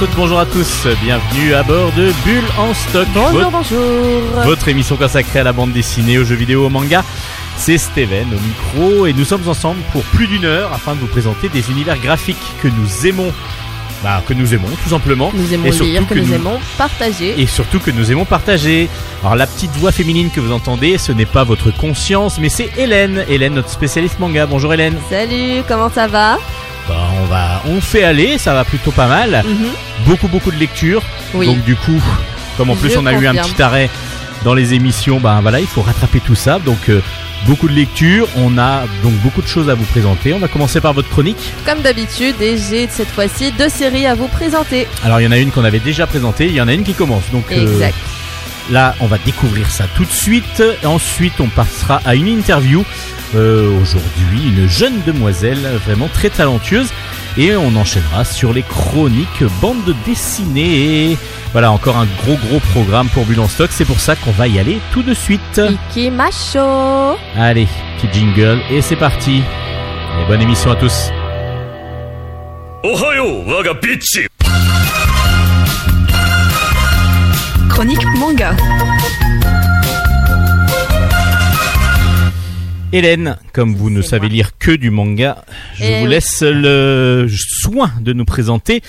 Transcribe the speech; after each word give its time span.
bonjour 0.00 0.04
à 0.04 0.06
toutes, 0.06 0.16
bonjour 0.16 0.38
à 0.38 0.46
tous. 0.46 0.86
Bienvenue 1.02 1.54
à 1.54 1.62
bord 1.62 1.92
de 1.92 2.12
Bulle 2.24 2.44
en 2.58 2.74
stock. 2.74 3.06
Bonjour, 3.14 3.32
votre, 3.32 3.50
bonjour. 3.50 4.42
votre 4.44 4.68
émission 4.68 4.96
consacrée 4.96 5.40
à 5.40 5.44
la 5.44 5.52
bande 5.52 5.72
dessinée, 5.72 6.18
aux 6.18 6.24
jeux 6.24 6.34
vidéo, 6.36 6.66
au 6.66 6.70
manga. 6.70 7.04
C'est 7.56 7.78
Steven 7.78 8.26
au 8.34 8.40
micro 8.40 9.06
et 9.06 9.12
nous 9.14 9.24
sommes 9.24 9.48
ensemble 9.48 9.80
pour 9.92 10.02
plus 10.02 10.26
d'une 10.26 10.44
heure 10.44 10.72
afin 10.74 10.94
de 10.94 11.00
vous 11.00 11.06
présenter 11.06 11.48
des 11.48 11.70
univers 11.70 11.98
graphiques 11.98 12.36
que 12.62 12.68
nous 12.68 13.06
aimons. 13.06 13.32
Bah, 14.04 14.22
que 14.26 14.34
nous 14.34 14.52
aimons 14.52 14.68
tout 14.84 14.90
simplement. 14.90 15.30
Nous 15.34 15.54
aimons 15.54 15.64
Et 15.64 15.72
surtout 15.72 15.90
lire, 15.90 16.06
que, 16.06 16.12
que 16.14 16.18
nous, 16.20 16.26
nous- 16.26 16.34
aimons 16.34 16.60
partager. 16.76 17.40
Et 17.40 17.46
surtout 17.46 17.80
que 17.80 17.90
nous 17.90 18.12
aimons 18.12 18.26
partager. 18.26 18.90
Alors 19.22 19.36
la 19.36 19.46
petite 19.46 19.70
voix 19.76 19.90
féminine 19.90 20.28
que 20.30 20.38
vous 20.40 20.52
entendez, 20.52 20.98
ce 20.98 21.12
n'est 21.12 21.24
pas 21.24 21.44
votre 21.44 21.70
conscience, 21.70 22.38
mais 22.38 22.50
c'est 22.50 22.70
Hélène. 22.76 23.24
Hélène, 23.30 23.54
notre 23.54 23.70
spécialiste 23.70 24.18
manga. 24.18 24.44
Bonjour 24.44 24.74
Hélène. 24.74 24.96
Salut, 25.08 25.62
comment 25.66 25.88
ça 25.90 26.06
va? 26.08 26.38
Bah, 26.88 27.08
on 27.20 27.24
va, 27.26 27.62
on 27.66 27.80
fait 27.80 28.04
aller, 28.04 28.38
ça 28.38 28.54
va 28.54 28.64
plutôt 28.64 28.92
pas 28.92 29.06
mal. 29.08 29.42
Mhm. 29.44 29.68
Beaucoup 30.06 30.28
beaucoup 30.28 30.50
de 30.52 30.56
lectures. 30.58 31.02
Oui. 31.34 31.46
Donc 31.46 31.64
du 31.64 31.74
coup, 31.76 32.00
comme 32.56 32.70
en 32.70 32.76
plus 32.76 32.96
on 32.96 33.06
a 33.06 33.12
eu 33.12 33.26
un 33.26 33.34
petit 33.34 33.60
arrêt 33.60 33.90
dans 34.44 34.54
les 34.54 34.74
émissions, 34.74 35.18
bah 35.18 35.38
voilà, 35.42 35.60
il 35.60 35.66
faut 35.66 35.82
rattraper 35.82 36.20
tout 36.20 36.36
ça. 36.36 36.58
Donc 36.60 36.88
euh, 36.88 37.02
beaucoup 37.46 37.68
de 37.68 37.74
lectures, 37.74 38.28
on 38.36 38.56
a 38.58 38.84
donc 39.02 39.12
beaucoup 39.14 39.42
de 39.42 39.48
choses 39.48 39.68
à 39.68 39.74
vous 39.74 39.84
présenter. 39.84 40.32
On 40.32 40.38
va 40.38 40.48
commencer 40.48 40.80
par 40.80 40.92
votre 40.92 41.08
chronique. 41.08 41.52
Comme 41.64 41.80
d'habitude, 41.82 42.40
et 42.40 42.56
j'ai 42.56 42.86
cette 42.88 43.08
fois-ci 43.10 43.52
deux 43.52 43.68
séries 43.68 44.06
à 44.06 44.14
vous 44.14 44.28
présenter. 44.28 44.86
Alors 45.04 45.20
il 45.20 45.24
y 45.24 45.26
en 45.26 45.32
a 45.32 45.38
une 45.38 45.50
qu'on 45.50 45.64
avait 45.64 45.80
déjà 45.80 46.06
présentée, 46.06 46.46
il 46.46 46.54
y 46.54 46.60
en 46.60 46.68
a 46.68 46.74
une 46.74 46.84
qui 46.84 46.94
commence. 46.94 47.24
Donc 47.32 47.50
euh, 47.50 47.62
Exact. 47.62 47.96
Là, 48.70 48.94
on 49.00 49.06
va 49.06 49.18
découvrir 49.18 49.70
ça 49.70 49.84
tout 49.96 50.04
de 50.04 50.10
suite. 50.10 50.62
Ensuite, 50.84 51.40
on 51.40 51.48
passera 51.48 52.00
à 52.04 52.14
une 52.14 52.28
interview. 52.28 52.84
Euh, 53.34 53.80
aujourd'hui, 53.80 54.48
une 54.48 54.68
jeune 54.68 55.00
demoiselle 55.06 55.58
vraiment 55.84 56.08
très 56.08 56.30
talentueuse. 56.30 56.88
Et 57.38 57.54
on 57.54 57.76
enchaînera 57.76 58.24
sur 58.24 58.52
les 58.52 58.62
chroniques, 58.62 59.44
bandes 59.60 59.94
dessinées. 60.06 61.12
Et 61.12 61.18
voilà, 61.52 61.70
encore 61.70 61.96
un 61.96 62.06
gros 62.24 62.36
gros 62.36 62.60
programme 62.72 63.08
pour 63.08 63.24
Bulle 63.24 63.40
en 63.40 63.48
stock. 63.48 63.70
C'est 63.72 63.84
pour 63.84 64.00
ça 64.00 64.16
qu'on 64.16 64.32
va 64.32 64.48
y 64.48 64.58
aller 64.58 64.78
tout 64.92 65.02
de 65.02 65.14
suite. 65.14 65.60
Iki 65.90 66.10
macho 66.10 67.16
Allez, 67.36 67.68
petit 68.00 68.20
jingle 68.20 68.60
et 68.70 68.80
c'est 68.80 68.96
parti. 68.96 69.42
Et 70.18 70.26
bonne 70.26 70.40
émission 70.40 70.70
à 70.70 70.76
tous. 70.76 71.10
Chronique 77.76 78.04
manga. 78.18 78.56
Hélène, 82.92 83.36
comme 83.52 83.74
vous 83.74 83.90
ne 83.90 84.00
savez 84.00 84.28
moi. 84.28 84.28
lire 84.34 84.58
que 84.58 84.70
du 84.70 84.90
manga, 84.90 85.44
je 85.74 85.84
Eh 85.84 85.98
vous 85.98 86.04
oui. 86.04 86.10
laisse 86.10 86.40
le 86.42 87.26
soin 87.28 87.90
de 88.00 88.12
nous 88.14 88.24
présenter 88.24 88.80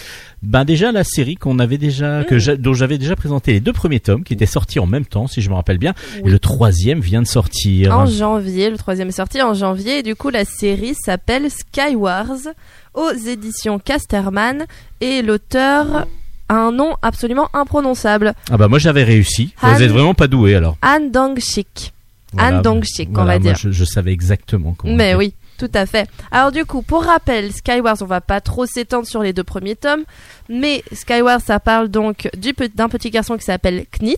ben 0.44 0.64
déjà 0.66 0.92
la 0.94 1.03
série 1.03 1.36
qu'on 1.36 1.58
avait 1.59 1.78
déjà 1.80 2.24
que 2.24 2.36
Mm. 2.36 2.40
j'a- 2.40 2.56
dont 2.56 2.74
j'avais 2.74 2.98
déjà 3.00 3.16
présenté 3.16 3.53
les 3.53 3.59
deux 3.59 3.74
premiers 3.74 4.00
tomes 4.00 4.24
qui 4.24 4.34
étaient 4.34 4.46
sortis 4.46 4.80
en 4.80 4.86
même 4.86 5.06
temps 5.06 5.25
si 5.28 5.42
je 5.42 5.50
me 5.50 5.56
rappelle 5.56 5.80
bien 5.80 5.94
et 6.24 6.30
le 6.30 6.38
troisième 6.40 7.00
vient 7.02 7.22
de 7.24 7.28
sortir. 7.28 7.98
En 7.98 8.06
janvier, 8.06 8.69
le 8.69 8.78
troisième 8.78 9.09
est 9.09 9.12
sorti 9.12 9.42
en 9.42 9.54
janvier, 9.56 10.00
et 10.00 10.04
du 10.04 10.16
coup 10.16 10.30
la 10.30 10.46
série 10.46 10.94
s'appelle 10.96 11.50
Skywars 11.50 12.54
aux 12.94 13.12
éditions 13.12 13.80
Casterman, 13.80 14.66
et 15.02 15.22
l'auteur 15.24 16.06
un 16.50 16.72
nom 16.72 16.96
absolument 17.02 17.50
imprononçable, 17.53 18.34
Ah 18.52 18.58
bah 18.58 18.68
moi 18.68 18.80
j'avais 18.80 19.03
réussi. 19.03 19.53
Han- 19.62 19.74
Vous 19.74 19.81
êtes 19.84 19.91
vraiment 19.91 20.13
pas 20.13 20.28
doué 20.28 20.56
alors. 20.56 20.78
Han 20.81 21.02
Dong-shik. 21.12 21.94
Voilà. 22.34 22.59
Han 22.59 22.62
Dong-shik, 22.62 23.09
on 23.12 23.24
va 23.24 23.24
moi, 23.24 23.40
dire. 23.40 23.56
Je, 23.56 23.72
je 23.72 23.84
savais 23.85 24.12
exactement 24.12 24.74
comment. 24.78 24.96
Mais 24.96 25.16
oui, 25.16 25.34
tout 25.57 25.72
à 25.74 25.86
fait. 25.86 26.09
Alors 26.31 26.52
du 26.52 26.66
coup, 26.66 26.81
pour 26.81 27.03
rappel, 27.03 27.52
Skywars, 27.52 27.97
on 28.02 28.06
va 28.06 28.22
pas 28.22 28.41
trop 28.41 28.66
s'étendre 28.66 29.07
sur 29.07 29.24
les 29.24 29.34
deux 29.34 29.44
premiers 29.44 29.75
tomes, 29.75 30.03
mais 30.50 30.84
Skywars, 30.94 31.41
ça 31.41 31.59
parle 31.59 31.88
donc 31.90 32.30
du 32.38 32.53
d'un 32.75 32.90
petit 32.90 33.09
garçon 33.09 33.38
qui 33.38 33.44
s'appelle 33.46 33.86
Knit, 34.00 34.18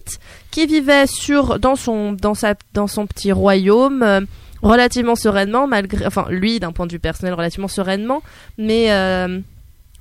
qui 0.52 0.68
vivait 0.68 1.08
sur 1.08 1.60
dans 1.60 1.76
son 1.76 2.14
dans 2.14 2.34
sa 2.36 2.54
dans 2.74 2.88
son 2.88 3.06
petit 3.08 3.32
royaume. 3.32 4.04
euh, 4.04 4.22
relativement 4.62 5.16
sereinement 5.16 5.68
malgré 5.68 6.06
enfin 6.06 6.26
lui 6.30 6.60
d'un 6.60 6.74
point 6.74 6.86
de 6.86 6.92
vue 6.92 7.00
personnel 7.00 7.34
relativement 7.34 7.70
sereinement 7.70 8.22
mais 8.58 8.92
euh, 8.92 9.40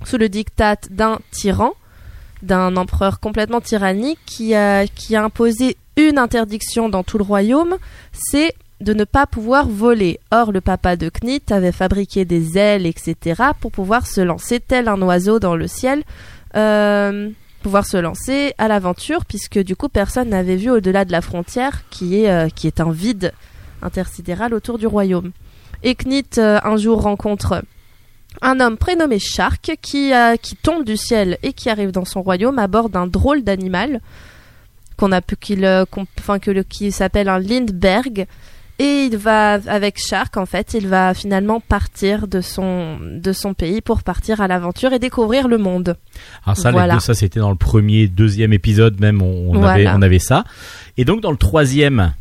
sous 0.05 0.17
le 0.19 0.29
diktat 0.29 0.75
d'un 0.91 1.21
tyran 1.31 1.75
d'un 2.43 2.77
empereur 2.77 3.21
complètement 3.21 3.61
tyrannique 3.61 4.19
qui 4.25 4.55
a 4.55 4.85
imposé 5.13 5.77
une 5.97 6.19
interdiction 6.19 6.89
dans 6.89 7.03
tout 7.03 7.19
le 7.19 7.25
royaume 7.25 7.77
c'est 8.13 8.55
de 8.81 8.93
ne 8.93 9.05
pas 9.05 9.27
pouvoir 9.27 9.67
voler. 9.67 10.21
Or, 10.31 10.53
le 10.53 10.61
papa 10.61 10.97
de 10.97 11.09
Knit 11.09 11.43
avait 11.51 11.73
fabriqué 11.73 12.25
des 12.25 12.59
ailes, 12.59 12.87
etc., 12.87 13.43
pour 13.61 13.73
pouvoir 13.73 14.07
se 14.07 14.21
lancer 14.21 14.61
tel 14.61 14.89
un 14.89 15.01
oiseau 15.03 15.41
dans 15.41 15.57
le 15.57 15.67
ciel, 15.67 16.05
euh, 16.55 17.31
pouvoir 17.63 17.85
se 17.87 17.97
lancer 17.97 18.55
à 18.59 18.69
l'aventure, 18.69 19.25
puisque 19.25 19.59
du 19.59 19.75
coup, 19.75 19.89
personne 19.89 20.29
n'avait 20.29 20.57
vu 20.57 20.71
au-delà 20.71 21.05
de 21.05 21.13
la 21.13 21.21
frontière, 21.21 21.89
qui 21.91 22.23
est, 22.23 22.31
euh, 22.31 22.49
qui 22.49 22.67
est 22.67 22.81
un 22.81 22.93
vide 22.93 23.33
intersidéral 23.83 24.55
autour 24.55 24.79
du 24.79 24.87
royaume. 24.87 25.33
Et 25.83 25.95
Knit, 25.95 26.39
euh, 26.39 26.59
un 26.63 26.77
jour, 26.77 27.03
rencontre 27.03 27.63
un 28.43 28.61
homme 28.61 28.77
prénommé 28.77 29.19
Shark, 29.19 29.77
qui, 29.83 30.13
euh, 30.15 30.37
qui 30.37 30.55
tombe 30.57 30.85
du 30.85 30.97
ciel 30.97 31.39
et 31.43 31.53
qui 31.53 31.71
arrive 31.71 31.91
dans 31.91 32.05
son 32.05 32.23
royaume 32.23 32.59
à 32.59 32.67
bord 32.69 32.89
d'un 32.89 33.07
drôle 33.07 33.43
d'animal, 33.43 34.01
qu'on 34.97 35.13
a 35.13 35.21
qu'il 35.21 35.65
euh, 35.65 35.85
enfin 36.19 36.39
que 36.39 36.51
le 36.51 36.63
qui 36.63 36.93
s'appelle 36.93 37.29
un 37.29 37.39
Lindbergh 37.39 38.27
et 38.81 39.05
il 39.11 39.17
va 39.17 39.55
avec 39.67 39.99
Shark 39.99 40.37
en 40.37 40.47
fait 40.47 40.75
il 40.75 40.87
va 40.87 41.13
finalement 41.15 41.59
partir 41.61 42.29
de 42.29 42.41
son 42.41 42.99
de 43.01 43.33
son 43.33 43.55
pays 43.55 43.81
pour 43.81 44.03
partir 44.05 44.41
à 44.41 44.47
l'aventure 44.47 44.93
et 44.93 44.99
découvrir 45.01 45.49
le 45.49 45.59
monde 45.59 45.97
Alors 46.45 46.57
ça, 46.57 46.71
les 46.71 46.75
Voilà. 46.75 46.95
deux, 46.95 47.01
ça 47.01 47.15
c'était 47.15 47.41
dans 47.41 47.51
le 47.51 47.57
premier, 47.57 48.07
deuxième 48.09 48.53
épisode 48.53 49.01
même, 49.01 49.21
on, 49.23 49.51
on 49.57 49.63
avait, 49.65 49.89
on 49.89 50.03
avait 50.03 50.21
ça. 50.21 50.45
Et 50.97 51.05
donc 51.05 51.21
dans 51.23 51.33
le 51.33 51.37
troisième, 51.37 52.13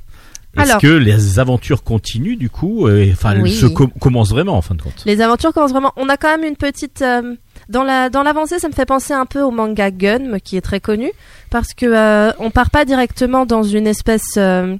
est-ce 0.57 0.69
Alors. 0.69 0.81
que 0.81 0.87
les 0.87 1.39
aventures 1.39 1.83
continuent 1.83 2.37
du 2.37 2.49
coup 2.49 2.87
euh, 2.87 3.09
Enfin, 3.11 3.33
elles 3.33 3.41
Oui. 3.43 3.51
se 3.53 3.65
com- 3.67 3.91
commencent 3.99 4.29
vraiment 4.31 4.57
en 4.57 4.61
fin 4.61 4.75
de 4.75 4.81
compte? 4.81 5.03
les 5.05 5.21
aventures 5.21 5.53
commencent 5.53 5.71
vraiment 5.71 5.93
on 5.97 6.09
a 6.09 6.17
quand 6.17 6.29
même 6.29 6.43
une 6.43 6.55
petite 6.55 7.01
euh, 7.01 7.35
dans 7.69 7.83
la 7.83 8.09
dans 8.09 8.23
l'avancée 8.23 8.59
ça 8.59 8.67
me 8.67 8.73
fait 8.73 8.85
penser 8.85 9.13
un 9.13 9.25
peu 9.25 9.41
au 9.41 9.51
manga 9.51 9.91
Gun 9.91 10.39
qui 10.43 10.57
est 10.57 10.61
très 10.61 10.79
connu 10.79 11.11
parce 11.49 11.73
que 11.73 11.85
euh, 11.85 12.31
on 12.39 12.49
part 12.51 12.69
pas 12.69 12.85
directement 12.85 13.45
dans 13.45 13.63
une 13.63 13.87
espèce 13.87 14.35
euh, 14.37 14.75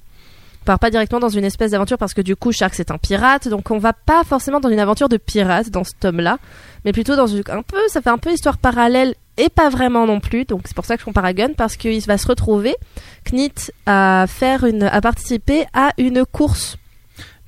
part 0.68 0.80
pas 0.80 0.92
directement 0.92 1.22
dans 1.22 1.30
une 1.30 1.46
espèce 1.46 1.72
d'aventure 1.72 1.98
parce 1.98 2.14
que 2.14 2.22
du 2.22 2.36
coup 2.36 2.52
Shark 2.52 2.76
c'est 2.76 2.92
un 2.92 2.98
pirate 2.98 3.48
donc 3.48 3.72
on 3.72 3.78
va 3.78 3.94
pas 3.94 4.26
forcément 4.26 4.60
dans 4.60 4.68
une 4.70 4.80
aventure 4.80 5.08
de 5.08 5.16
pirate 5.16 5.70
dans 5.70 5.86
ce 5.86 5.94
tome 5.98 6.20
là 6.20 6.40
mais 6.84 6.92
plutôt 6.92 7.16
dans 7.16 7.26
une, 7.26 7.42
un 7.48 7.62
peu 7.62 7.78
ça 7.88 8.02
fait 8.02 8.10
un 8.10 8.18
peu 8.18 8.32
histoire 8.34 8.58
parallèle 8.58 9.16
et 9.38 9.48
pas 9.48 9.70
vraiment 9.70 10.06
non 10.06 10.20
plus 10.20 10.44
donc 10.44 10.64
c'est 10.66 10.76
pour 10.76 10.84
ça 10.84 10.96
que 10.96 11.00
je 11.00 11.06
compare 11.06 11.24
à 11.24 11.32
Gun 11.32 11.54
parce 11.56 11.78
qu'il 11.78 12.02
va 12.02 12.18
se 12.18 12.28
retrouver 12.28 12.76
Knit 13.24 13.54
à 13.86 14.26
faire 14.28 14.66
une 14.66 14.84
à 14.84 15.00
participer 15.00 15.66
à 15.74 15.92
une 15.98 16.26
course 16.26 16.76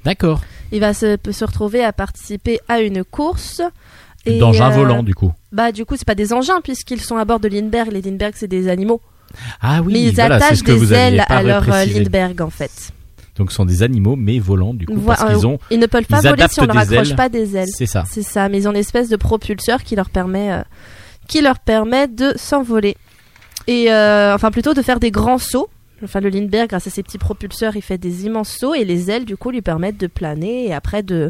D'accord. 0.05 0.41
il 0.71 0.79
va 0.79 0.93
se, 0.93 1.17
se 1.29 1.45
retrouver 1.45 1.83
à 1.83 1.91
participer 1.91 2.61
à 2.69 2.79
une 2.79 3.03
course 3.03 3.61
et, 4.25 4.39
D'engin 4.39 4.71
euh, 4.71 4.75
volant 4.75 5.03
du 5.03 5.13
coup. 5.13 5.33
bah 5.51 5.73
du 5.73 5.83
coup 5.83 5.97
c'est 5.97 6.07
pas 6.07 6.15
des 6.15 6.31
engins 6.31 6.61
puisqu'ils 6.61 7.01
sont 7.01 7.17
à 7.17 7.25
bord 7.25 7.41
de 7.41 7.49
Lindbergh 7.49 7.91
les 7.91 8.01
Lindbergh 8.01 8.33
c'est 8.37 8.47
des 8.47 8.69
animaux 8.69 9.01
Ah 9.59 9.81
oui, 9.81 9.91
mais 9.91 10.03
ils 10.03 10.15
voilà, 10.15 10.35
attachent 10.35 10.59
ce 10.59 10.63
que 10.63 10.71
vous 10.71 10.85
des 10.87 10.93
ailes 10.93 11.25
à 11.27 11.43
leur 11.43 11.69
euh. 11.69 11.83
Lindbergh 11.83 12.41
en 12.41 12.49
fait 12.49 12.93
Donc 13.39 13.49
ce 13.51 13.55
sont 13.55 13.65
des 13.65 13.81
animaux 13.81 14.15
mais 14.15 14.37
volants 14.37 14.75
du 14.75 14.85
coup 14.85 14.93
Voi- 14.95 15.15
parce 15.15 15.25
qu'ils 15.33 15.43
euh, 15.45 15.49
ont, 15.49 15.59
ils 15.71 15.79
ne 15.79 15.87
peuvent 15.87 16.05
pas 16.05 16.19
ils 16.23 16.29
voler 16.29 16.45
si 16.51 16.59
on 16.59 16.65
leur 16.65 16.77
accroche 16.77 17.09
ailes. 17.09 17.15
pas 17.15 17.29
des 17.29 17.55
ailes 17.57 17.69
c'est 17.75 17.87
ça. 17.87 18.03
c'est 18.07 18.21
ça 18.21 18.47
mais 18.49 18.59
ils 18.59 18.67
ont 18.67 18.71
une 18.71 18.77
espèce 18.77 19.09
de 19.09 19.15
propulseur 19.15 19.81
qui 19.83 19.95
leur 19.95 20.09
permet 20.11 20.51
euh, 20.51 20.61
qui 21.27 21.41
leur 21.41 21.57
permet 21.59 22.07
de 22.07 22.33
s'envoler 22.35 22.95
et 23.65 23.91
euh, 23.91 24.35
enfin 24.35 24.51
plutôt 24.51 24.73
de 24.75 24.81
faire 24.83 24.99
des 24.99 25.09
grands 25.09 25.39
sauts 25.39 25.69
Enfin, 26.01 26.21
le 26.21 26.29
Lindbergh, 26.29 26.69
grâce 26.69 26.87
à 26.87 26.89
ses 26.89 27.03
petits 27.03 27.17
propulseurs, 27.17 27.75
il 27.75 27.81
fait 27.81 27.97
des 27.97 28.25
immenses 28.25 28.55
sauts 28.57 28.73
et 28.73 28.85
les 28.85 29.11
ailes, 29.11 29.25
du 29.25 29.35
coup, 29.35 29.51
lui 29.51 29.61
permettent 29.61 29.99
de 29.99 30.07
planer 30.07 30.67
et 30.67 30.73
après 30.73 31.03
de, 31.03 31.29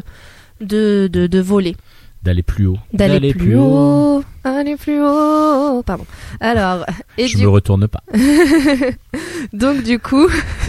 de, 0.60 1.08
de, 1.12 1.26
de 1.26 1.40
voler. 1.40 1.74
D'aller 2.22 2.42
plus 2.42 2.66
haut. 2.66 2.76
D'aller 2.92 3.32
plus 3.32 3.56
haut, 3.56 4.22
aller 4.44 4.76
plus 4.76 5.00
haut. 5.02 5.82
Pardon. 5.84 6.04
Alors, 6.38 6.84
et 7.16 7.26
Je 7.28 7.38
du 7.38 7.44
me 7.44 7.48
retourne 7.48 7.88
pas. 7.88 8.02
donc 9.52 9.82
du 9.82 9.98
coup, 9.98 10.28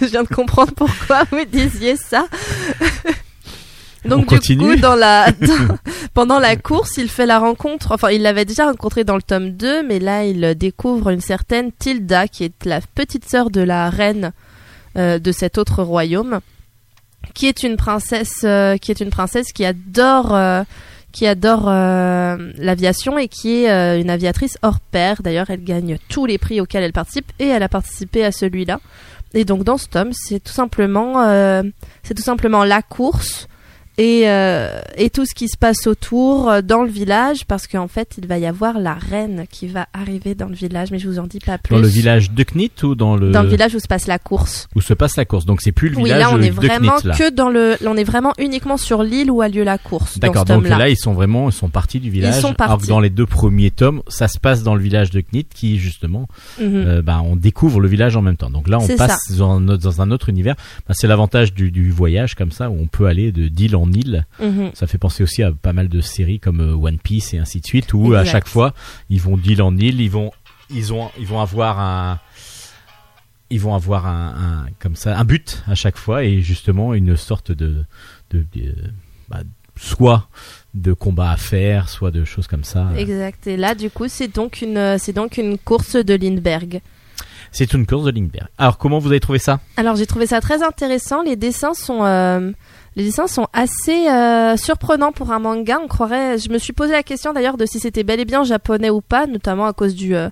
je 0.00 0.06
viens 0.06 0.24
de 0.24 0.28
comprendre 0.28 0.72
pourquoi 0.74 1.22
vous 1.30 1.44
disiez 1.44 1.96
ça. 1.96 2.26
Donc 4.06 4.20
On 4.20 4.20
du 4.20 4.26
continue 4.28 4.76
coup, 4.76 4.80
dans 4.80 4.94
la, 4.94 5.30
dans- 5.30 5.76
pendant 6.14 6.38
la 6.38 6.56
course, 6.56 6.96
il 6.96 7.10
fait 7.10 7.26
la 7.26 7.38
rencontre. 7.38 7.92
Enfin, 7.92 8.08
il 8.10 8.22
l'avait 8.22 8.46
déjà 8.46 8.64
rencontrée 8.64 9.04
dans 9.04 9.14
le 9.16 9.20
tome 9.20 9.50
2, 9.50 9.82
mais 9.86 9.98
là, 9.98 10.24
il 10.24 10.54
découvre 10.54 11.10
une 11.10 11.20
certaine 11.20 11.70
Tilda, 11.70 12.26
qui 12.26 12.44
est 12.44 12.64
la 12.64 12.80
petite 12.80 13.28
sœur 13.28 13.50
de 13.50 13.60
la 13.60 13.90
reine 13.90 14.32
euh, 14.96 15.18
de 15.18 15.32
cet 15.32 15.58
autre 15.58 15.82
royaume, 15.82 16.40
qui 17.34 17.46
est 17.46 17.62
une 17.62 17.76
princesse, 17.76 18.42
euh, 18.44 18.76
qui 18.76 18.90
est 18.90 19.00
une 19.00 19.10
princesse 19.10 19.52
qui 19.52 19.64
adore, 19.64 20.34
euh, 20.34 20.62
qui 21.12 21.26
adore 21.26 21.68
euh, 21.68 22.52
l'aviation 22.56 23.18
et 23.18 23.28
qui 23.28 23.64
est 23.64 24.00
une 24.00 24.10
aviatrice 24.10 24.58
hors 24.62 24.80
pair. 24.80 25.22
D'ailleurs, 25.22 25.50
elle 25.50 25.64
gagne 25.64 25.98
tous 26.08 26.26
les 26.26 26.38
prix 26.38 26.60
auxquels 26.60 26.84
elle 26.84 26.92
participe 26.92 27.30
et 27.38 27.48
elle 27.48 27.62
a 27.62 27.68
participé 27.68 28.24
à 28.24 28.32
celui-là. 28.32 28.80
Et 29.34 29.44
donc 29.44 29.62
dans 29.62 29.78
ce 29.78 29.86
tome, 29.86 30.10
c'est 30.12 30.42
tout 30.42 30.52
simplement, 30.52 31.24
c'est 32.02 32.14
tout 32.14 32.22
simplement 32.22 32.64
la 32.64 32.82
course 32.82 33.48
et, 33.98 34.22
euh, 34.28 34.80
et 34.96 35.10
tout 35.10 35.26
ce 35.26 35.34
qui 35.34 35.48
se 35.48 35.56
passe 35.58 35.86
autour 35.86 36.48
euh, 36.48 36.62
dans 36.62 36.82
le 36.82 36.88
village 36.90 37.44
parce 37.46 37.66
qu'en 37.66 37.88
fait 37.88 38.14
il 38.18 38.26
va 38.26 38.38
y 38.38 38.46
avoir 38.46 38.78
la 38.78 38.94
reine 38.94 39.44
qui 39.50 39.66
va 39.66 39.86
arriver 39.92 40.34
dans 40.34 40.46
le 40.48 40.54
village 40.54 40.90
mais 40.90 40.98
je 40.98 41.08
vous 41.08 41.18
en 41.18 41.26
dis 41.26 41.38
pas 41.38 41.58
plus. 41.58 41.74
Dans 41.74 41.80
le 41.82 41.88
village 41.88 42.30
de 42.30 42.42
Knit 42.44 42.70
ou 42.82 42.94
dans 42.94 43.16
le 43.16 43.30
Dans 43.30 43.42
le 43.42 43.48
village 43.48 43.74
où 43.74 43.78
se 43.80 43.88
passe 43.88 44.06
la 44.06 44.18
course. 44.18 44.68
où 44.74 44.80
se 44.80 44.94
passe 44.94 45.16
la 45.16 45.24
course. 45.24 45.44
Donc 45.44 45.60
c'est 45.60 45.72
plus 45.72 45.90
le 45.90 45.96
Oui, 45.96 46.04
village 46.04 46.20
là 46.20 46.30
on 46.32 46.40
est 46.40 46.50
de 46.50 46.54
vraiment 46.54 46.98
Knit 47.00 47.12
que 47.18 47.30
dans 47.30 47.48
le 47.50 47.76
on 47.84 47.96
est 47.96 48.04
vraiment 48.04 48.32
uniquement 48.38 48.76
sur 48.76 49.02
l'île 49.02 49.30
où 49.30 49.42
a 49.42 49.48
lieu 49.48 49.64
la 49.64 49.78
course 49.78 50.18
D'accord, 50.18 50.44
donc 50.44 50.68
là 50.68 50.88
ils 50.88 50.96
sont 50.98 51.12
vraiment 51.12 51.50
ils 51.50 51.52
sont 51.52 51.68
partis 51.68 52.00
du 52.00 52.10
village. 52.10 52.34
sont 52.34 52.46
Alors 52.46 52.52
que 52.52 52.56
partis. 52.56 52.88
dans 52.88 53.00
les 53.00 53.10
deux 53.10 53.26
premiers 53.26 53.70
tomes, 53.70 54.02
ça 54.08 54.28
se 54.28 54.38
passe 54.38 54.62
dans 54.62 54.74
le 54.74 54.82
village 54.82 55.10
de 55.10 55.20
Knit 55.20 55.46
qui 55.54 55.78
justement, 55.78 56.26
euh, 56.60 57.02
bah, 57.02 57.20
on 57.24 57.36
découvre 57.36 57.80
le 57.80 57.88
village 57.88 58.16
en 58.16 58.22
même 58.22 58.36
temps. 58.36 58.50
Donc 58.50 58.68
là 58.68 58.78
on 58.78 58.86
passe 58.96 59.32
dans 59.36 59.50
un, 59.52 59.68
autre, 59.68 59.82
dans 59.82 60.00
un 60.00 60.10
autre 60.10 60.28
univers. 60.28 60.54
Bah, 60.88 60.94
c'est 60.96 61.06
l'avantage 61.06 61.52
du, 61.52 61.70
du 61.70 61.90
voyage 61.90 62.34
comme 62.34 62.52
ça 62.52 62.70
où 62.70 62.78
on 62.80 62.86
peut 62.86 63.06
aller 63.06 63.32
de 63.32 63.48
d'île 63.48 63.76
en 63.76 63.79
île. 63.92 64.26
Mhm. 64.40 64.70
Ça 64.74 64.86
fait 64.86 64.98
penser 64.98 65.22
aussi 65.22 65.42
à 65.42 65.52
pas 65.52 65.72
mal 65.72 65.88
de 65.88 66.00
séries 66.00 66.40
comme 66.40 66.60
euh, 66.60 66.74
One 66.74 66.98
Piece 66.98 67.32
et 67.34 67.38
ainsi 67.38 67.60
de 67.60 67.66
suite 67.66 67.94
où 67.94 68.14
à 68.14 68.24
chaque 68.24 68.48
fois 68.48 68.74
ils 69.08 69.20
vont 69.20 69.36
d'île 69.36 69.62
en 69.62 69.76
île, 69.76 70.00
ils 70.00 70.10
vont 70.10 70.32
ils 70.70 70.92
ont 70.92 71.10
ils 71.18 71.26
vont 71.26 71.40
avoir 71.40 71.78
un 71.80 72.18
ils 73.50 73.60
vont 73.60 73.74
avoir 73.74 74.06
un, 74.06 74.34
un- 74.66 74.66
comme 74.78 74.94
ça 74.96 75.18
un 75.18 75.24
but 75.24 75.62
à 75.66 75.74
chaque 75.74 75.96
fois 75.96 76.24
et 76.24 76.40
justement 76.40 76.94
une 76.94 77.16
sorte 77.16 77.50
de 77.52 77.84
de, 78.30 78.46
de- 78.54 78.74
bah, 79.28 79.40
soit 79.76 80.28
de 80.74 80.92
combat 80.92 81.30
à 81.32 81.36
faire, 81.36 81.88
soit 81.88 82.10
de 82.12 82.24
choses 82.24 82.46
comme 82.46 82.64
ça. 82.64 82.88
Exact. 82.96 83.46
Et 83.46 83.56
là 83.56 83.74
du 83.74 83.90
coup 83.90 84.06
c'est 84.08 84.28
donc 84.28 84.62
une 84.62 84.96
c'est 84.98 85.12
donc 85.12 85.36
une 85.36 85.58
course 85.58 85.96
de 85.96 86.14
Lindbergh. 86.14 86.80
C'est 87.52 87.72
une 87.72 87.84
course 87.86 88.04
de 88.04 88.12
Lindbergh. 88.12 88.46
Alors 88.58 88.78
comment 88.78 89.00
vous 89.00 89.08
avez 89.08 89.18
trouvé 89.18 89.40
ça? 89.40 89.58
Alors 89.76 89.96
j'ai 89.96 90.06
trouvé 90.06 90.26
ça 90.28 90.40
très 90.40 90.62
intéressant. 90.62 91.22
Les 91.24 91.34
dessins 91.34 91.74
sont, 91.74 92.04
euh, 92.04 92.52
les 93.00 93.06
dessins 93.06 93.26
sont 93.26 93.46
assez 93.54 94.08
euh, 94.08 94.58
surprenants 94.58 95.10
pour 95.10 95.32
un 95.32 95.38
manga. 95.38 95.78
On 95.82 95.88
croirait. 95.88 96.36
Je 96.36 96.50
me 96.50 96.58
suis 96.58 96.74
posé 96.74 96.92
la 96.92 97.02
question 97.02 97.32
d'ailleurs 97.32 97.56
de 97.56 97.64
si 97.64 97.80
c'était 97.80 98.04
bel 98.04 98.20
et 98.20 98.26
bien 98.26 98.44
japonais 98.44 98.90
ou 98.90 99.00
pas, 99.00 99.26
notamment 99.26 99.64
à 99.64 99.72
cause 99.72 99.94
du 99.94 100.14
euh, 100.14 100.28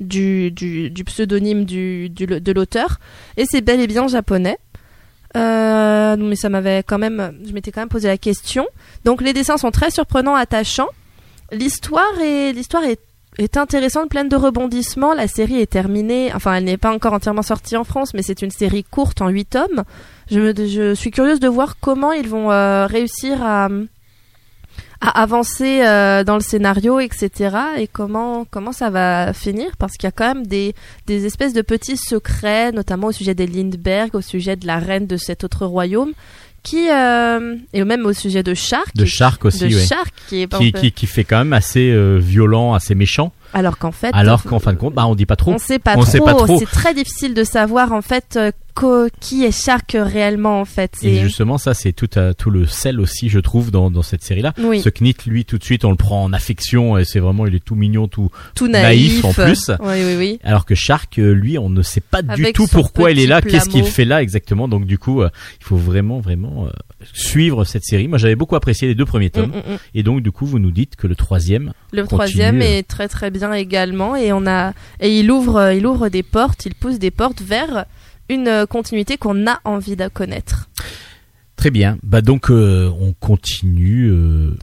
du, 0.00 0.50
du, 0.50 0.90
du 0.90 1.04
pseudonyme 1.04 1.64
de 1.64 2.52
l'auteur. 2.52 2.98
Et 3.36 3.44
c'est 3.46 3.60
bel 3.60 3.78
et 3.78 3.86
bien 3.86 4.08
japonais. 4.08 4.58
Euh, 5.36 6.16
mais 6.18 6.34
ça 6.34 6.48
m'avait 6.48 6.82
quand 6.82 6.98
même, 6.98 7.38
je 7.46 7.52
m'étais 7.52 7.70
quand 7.70 7.82
même 7.82 7.88
posé 7.88 8.08
la 8.08 8.18
question. 8.18 8.66
Donc 9.04 9.22
les 9.22 9.32
dessins 9.32 9.56
sont 9.56 9.70
très 9.70 9.92
surprenants, 9.92 10.34
attachants. 10.34 10.88
L'histoire 11.52 12.20
est, 12.20 12.52
l'histoire 12.52 12.82
est, 12.82 13.00
est 13.38 13.56
intéressante, 13.56 14.10
pleine 14.10 14.28
de 14.28 14.36
rebondissements. 14.36 15.14
La 15.14 15.28
série 15.28 15.60
est 15.60 15.70
terminée, 15.70 16.32
enfin 16.34 16.54
elle 16.54 16.64
n'est 16.64 16.76
pas 16.76 16.92
encore 16.92 17.12
entièrement 17.12 17.42
sortie 17.42 17.76
en 17.76 17.84
France, 17.84 18.12
mais 18.12 18.22
c'est 18.22 18.42
une 18.42 18.50
série 18.50 18.84
courte 18.84 19.22
en 19.22 19.28
8 19.28 19.44
tomes. 19.46 19.84
Je, 20.30 20.92
suis 20.94 21.10
curieuse 21.10 21.40
de 21.40 21.48
voir 21.48 21.76
comment 21.80 22.12
ils 22.12 22.28
vont 22.28 22.50
euh, 22.50 22.86
réussir 22.86 23.42
à, 23.42 23.68
à 25.00 25.22
avancer 25.22 25.82
euh, 25.86 26.24
dans 26.24 26.34
le 26.34 26.40
scénario, 26.40 26.98
etc. 26.98 27.56
Et 27.78 27.86
comment, 27.86 28.44
comment 28.50 28.72
ça 28.72 28.90
va 28.90 29.32
finir, 29.32 29.76
parce 29.78 29.96
qu'il 29.96 30.06
y 30.06 30.08
a 30.08 30.12
quand 30.12 30.34
même 30.34 30.46
des, 30.46 30.74
des 31.06 31.24
espèces 31.24 31.52
de 31.52 31.62
petits 31.62 31.96
secrets, 31.96 32.72
notamment 32.72 33.08
au 33.08 33.12
sujet 33.12 33.34
des 33.34 33.46
Lindbergh, 33.46 34.14
au 34.14 34.20
sujet 34.20 34.56
de 34.56 34.66
la 34.66 34.78
reine 34.78 35.06
de 35.06 35.16
cet 35.16 35.44
autre 35.44 35.66
royaume, 35.66 36.12
qui, 36.62 36.88
euh, 36.90 37.56
et 37.72 37.84
même 37.84 38.04
au 38.06 38.12
sujet 38.12 38.42
de 38.42 38.54
Shark, 38.54 38.94
De 38.94 39.04
Shark 39.04 39.44
aussi, 39.44 39.68
de 39.68 39.74
ouais. 39.74 39.86
Shark 39.86 40.12
qui 40.28 40.42
est 40.42 40.56
Qui, 40.56 40.72
qui, 40.72 40.92
qui 40.92 41.06
fait 41.06 41.24
quand 41.24 41.38
même 41.38 41.52
assez 41.52 41.90
euh, 41.90 42.18
violent, 42.18 42.74
assez 42.74 42.94
méchant, 42.94 43.32
alors 43.52 43.78
qu'en 43.78 43.92
fait, 43.92 44.10
alors 44.12 44.42
qu'en 44.42 44.58
fin 44.58 44.72
de 44.72 44.78
compte, 44.78 44.94
bah, 44.94 45.06
on 45.06 45.14
dit 45.14 45.26
pas 45.26 45.36
trop. 45.36 45.52
on 45.52 45.58
sait 45.58 45.78
pas 45.78 45.94
on 45.96 46.02
trop. 46.02 46.10
sait 46.10 46.20
pas 46.20 46.34
trop. 46.34 46.58
C'est 46.58 46.66
très 46.66 46.94
difficile 46.94 47.34
de 47.34 47.44
savoir 47.44 47.92
en 47.92 48.02
fait 48.02 48.36
euh, 48.36 48.50
qui 49.20 49.44
est 49.44 49.50
Shark 49.50 49.96
réellement 49.98 50.60
en 50.60 50.64
fait. 50.64 50.92
Et 51.02 51.16
C'est- 51.16 51.20
justement, 51.20 51.58
ça, 51.58 51.74
c'est 51.74 51.92
tout, 51.92 52.08
euh, 52.16 52.32
tout 52.32 52.50
le 52.50 52.66
sel 52.66 53.00
aussi, 53.00 53.28
je 53.28 53.38
trouve, 53.38 53.70
dans, 53.70 53.90
dans 53.90 54.02
cette 54.02 54.22
série-là. 54.22 54.54
Oui, 54.58 54.80
Ce 54.80 54.88
Knit, 54.88 55.16
lui, 55.26 55.44
tout 55.44 55.58
de 55.58 55.64
suite, 55.64 55.84
on 55.84 55.90
le 55.90 55.96
prend 55.96 56.22
en 56.24 56.32
affection 56.32 56.96
et 56.98 57.04
c'est 57.04 57.18
vraiment, 57.20 57.46
il 57.46 57.54
est 57.54 57.64
tout 57.64 57.74
mignon, 57.74 58.08
tout. 58.08 58.30
tout 58.54 58.68
naïf, 58.68 59.22
naïf, 59.22 59.24
en 59.24 59.32
plus. 59.32 59.70
Oui, 59.80 59.94
oui, 60.04 60.14
oui. 60.16 60.38
Alors 60.44 60.64
que 60.64 60.74
Shark, 60.74 61.18
euh, 61.18 61.32
lui, 61.32 61.58
on 61.58 61.70
ne 61.70 61.82
sait 61.82 62.00
pas 62.00 62.22
du 62.22 62.52
tout 62.52 62.66
pourquoi 62.70 63.10
il 63.10 63.18
est 63.20 63.26
là, 63.26 63.40
qu'est-ce 63.42 63.68
qu'il 63.68 63.84
fait 63.84 64.04
là 64.04 64.22
exactement. 64.22 64.68
Donc 64.68 64.86
du 64.86 64.98
coup, 64.98 65.22
euh, 65.22 65.28
il 65.60 65.64
faut 65.64 65.76
vraiment, 65.76 66.20
vraiment 66.20 66.66
euh, 66.66 66.70
suivre 67.12 67.64
cette 67.64 67.84
série. 67.84 68.08
Moi, 68.08 68.18
j'avais 68.18 68.36
beaucoup 68.36 68.56
apprécié 68.56 68.88
les 68.88 68.94
deux 68.94 69.06
premiers 69.06 69.30
tomes. 69.30 69.50
Mm, 69.50 69.70
mm, 69.70 69.74
mm. 69.74 69.78
Et 69.94 70.02
donc, 70.02 70.22
du 70.22 70.30
coup, 70.32 70.46
vous 70.46 70.58
nous 70.58 70.70
dites 70.70 70.96
que 70.96 71.06
le 71.06 71.16
troisième, 71.16 71.72
Le 71.92 72.02
Continue. 72.02 72.08
troisième 72.18 72.62
est 72.62 72.82
très 72.84 73.08
très 73.08 73.30
bien 73.30 73.37
également 73.54 74.16
et 74.16 74.32
on 74.32 74.46
a 74.46 74.72
et 75.00 75.18
il 75.20 75.30
ouvre 75.30 75.72
il 75.72 75.86
ouvre 75.86 76.08
des 76.08 76.22
portes, 76.22 76.66
il 76.66 76.74
pousse 76.74 76.98
des 76.98 77.10
portes 77.10 77.40
vers 77.42 77.84
une 78.28 78.48
euh, 78.48 78.66
continuité 78.66 79.16
qu'on 79.16 79.46
a 79.46 79.58
envie 79.64 79.96
de 79.96 80.08
connaître. 80.08 80.68
très 81.56 81.70
bien. 81.70 81.96
Bah 82.02 82.20
donc, 82.20 82.50
euh, 82.50 82.90
on 83.00 83.12
continue. 83.14 84.10
euh, 84.10 84.56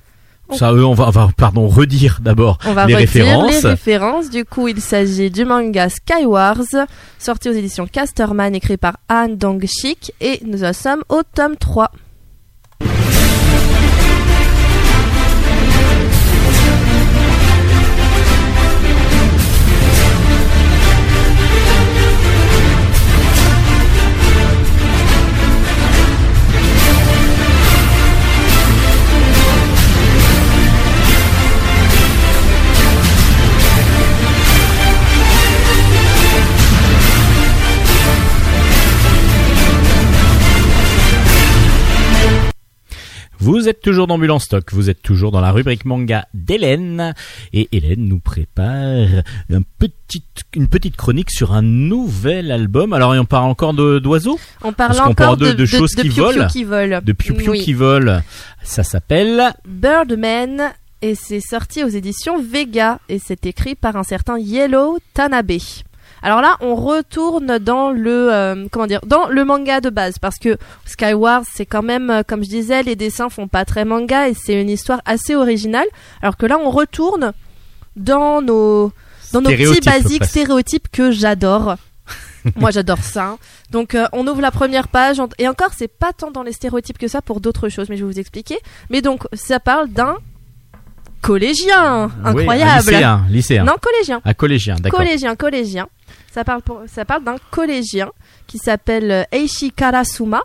On- 0.48 0.56
Ça, 0.58 0.72
eux, 0.74 0.86
on 0.86 0.94
va, 0.94 1.10
va, 1.10 1.30
pardon, 1.36 1.68
redire 1.68 2.20
d'abord 2.22 2.60
On 2.68 2.74
va 2.74 2.86
les 2.86 2.94
redire 2.94 3.08
références. 3.26 3.64
les 3.64 3.70
références. 3.70 4.30
Du 4.30 4.46
coup, 4.46 4.68
il 4.68 4.80
s'agit 4.80 5.32
du 5.32 5.44
manga 5.44 5.90
Skywars, 5.90 6.86
sorti 7.18 7.50
aux 7.50 7.54
éditions 7.54 7.88
Casterman, 7.88 8.54
écrit 8.54 8.78
par 8.78 8.98
Anne 9.10 9.38
Dong-shik, 9.38 10.12
et 10.22 10.40
nous 10.46 10.64
en 10.64 10.72
sommes 10.74 11.02
au 11.10 11.24
tome 11.34 11.56
3. 11.58 11.90
Vous 43.46 43.70
êtes 43.70 43.80
toujours 43.80 44.08
dans 44.08 44.18
Bulle 44.18 44.32
en 44.32 44.40
stock, 44.40 44.74
vous 44.74 44.90
êtes 44.90 45.04
toujours 45.04 45.30
dans 45.32 45.40
la 45.40 45.52
rubrique 45.52 45.86
manga 45.86 46.28
d'Hélène 46.34 47.14
et 47.54 47.70
Hélène 47.72 48.08
nous 48.08 48.18
prépare 48.18 49.22
un 49.54 49.62
petit, 49.78 50.24
une 50.56 50.68
petite 50.68 50.96
chronique 50.98 51.30
sur 51.30 51.54
un 51.54 51.62
nouvel 51.62 52.52
album. 52.52 52.92
Alors 52.92 53.14
et 53.14 53.20
on 53.20 53.26
parle 53.26 53.46
encore 53.52 53.76
de- 53.76 54.00
d'oiseaux, 54.00 54.40
On 54.64 54.74
parle 54.74 54.96
Parce 54.96 55.00
encore 55.02 55.38
parle 55.38 55.38
de- 55.38 55.52
de 55.52 55.66
choses 55.68 55.94
qui 55.94 56.10
volent. 56.10 56.48
qui 56.48 56.64
volent. 56.64 57.02
de 57.04 57.14
Piu 57.14 57.36
Oui. 57.48 57.60
qui 57.64 57.74
volent. 57.74 58.20
Ça 58.64 58.82
s'appelle 58.82 59.54
Birdman 59.68 60.74
et 61.04 61.14
c'est 61.14 61.40
sorti 61.40 61.84
aux 61.84 61.88
éditions 61.90 62.42
Vega 62.42 62.98
et 63.10 63.20
c'est 63.20 63.46
écrit 63.46 63.76
par 63.76 63.96
un 63.96 64.02
certain 64.04 64.40
Yellow 64.40 64.98
Tanabe. 65.14 65.52
Alors 66.26 66.42
là, 66.42 66.58
on 66.60 66.74
retourne 66.76 67.60
dans 67.60 67.92
le 67.92 68.34
euh, 68.34 68.66
comment 68.72 68.88
dire, 68.88 69.00
dans 69.06 69.28
le 69.28 69.46
manga 69.46 69.80
de 69.80 69.90
base 69.92 70.18
parce 70.20 70.38
que 70.40 70.58
Skywars, 70.86 71.44
c'est 71.54 71.68
quand 71.68 71.84
même 71.84 72.10
euh, 72.10 72.24
comme 72.28 72.44
je 72.44 72.50
disais, 72.50 72.82
les 72.84 72.96
dessins 72.96 73.30
font 73.30 73.48
pas 73.48 73.64
très 73.64 73.86
manga 73.86 74.28
et 74.28 74.34
c'est 74.34 74.60
une 74.60 74.70
histoire 74.70 75.02
assez 75.06 75.36
originale. 75.36 75.86
Alors 76.24 76.36
que 76.36 76.48
là, 76.48 76.58
on 76.60 76.72
retourne 76.72 77.32
dans 77.96 78.42
nos 78.42 78.92
dans 79.34 79.42
nos 79.42 79.50
petits 79.52 79.80
basiques 79.82 80.18
presque. 80.20 80.32
stéréotypes 80.32 80.88
que 80.92 81.12
j'adore. 81.12 81.76
Moi, 82.56 82.72
j'adore 82.72 83.00
ça. 83.00 83.26
hein. 83.26 83.38
Donc, 83.72 83.96
euh, 83.96 84.06
on 84.12 84.28
ouvre 84.28 84.42
la 84.42 84.52
première 84.52 84.88
page 84.88 85.20
on- 85.20 85.30
et 85.40 85.48
encore, 85.48 85.72
c'est 85.78 85.88
pas 85.88 86.12
tant 86.14 86.32
dans 86.32 86.44
les 86.44 86.54
stéréotypes 86.54 86.98
que 86.98 87.08
ça 87.08 87.22
pour 87.22 87.40
d'autres 87.40 87.70
choses, 87.70 87.88
mais 87.90 87.98
je 87.98 88.06
vais 88.06 88.12
vous 88.12 88.20
expliquer. 88.20 88.58
Mais 88.90 89.02
donc, 89.02 89.24
ça 89.34 89.60
parle 89.60 89.90
d'un 89.90 90.18
collégien, 91.22 92.06
Oui, 92.06 92.12
un 92.24 92.30
incroyable. 92.30 92.90
lycéen, 92.92 93.26
lycéen. 93.30 93.64
Non, 93.64 93.74
collégien. 93.82 94.22
Un 94.26 94.34
collégien, 94.34 94.76
d'accord. 94.80 95.00
Collégien, 95.00 95.36
collégien. 95.36 95.88
Ça 96.36 96.44
parle, 96.44 96.62
pour- 96.64 96.82
ça 96.88 97.06
parle 97.06 97.24
d'un 97.24 97.38
collégien 97.50 98.12
qui 98.46 98.58
s'appelle 98.58 99.10
euh, 99.10 99.24
Eishi 99.32 99.72
Karasuma, 99.72 100.42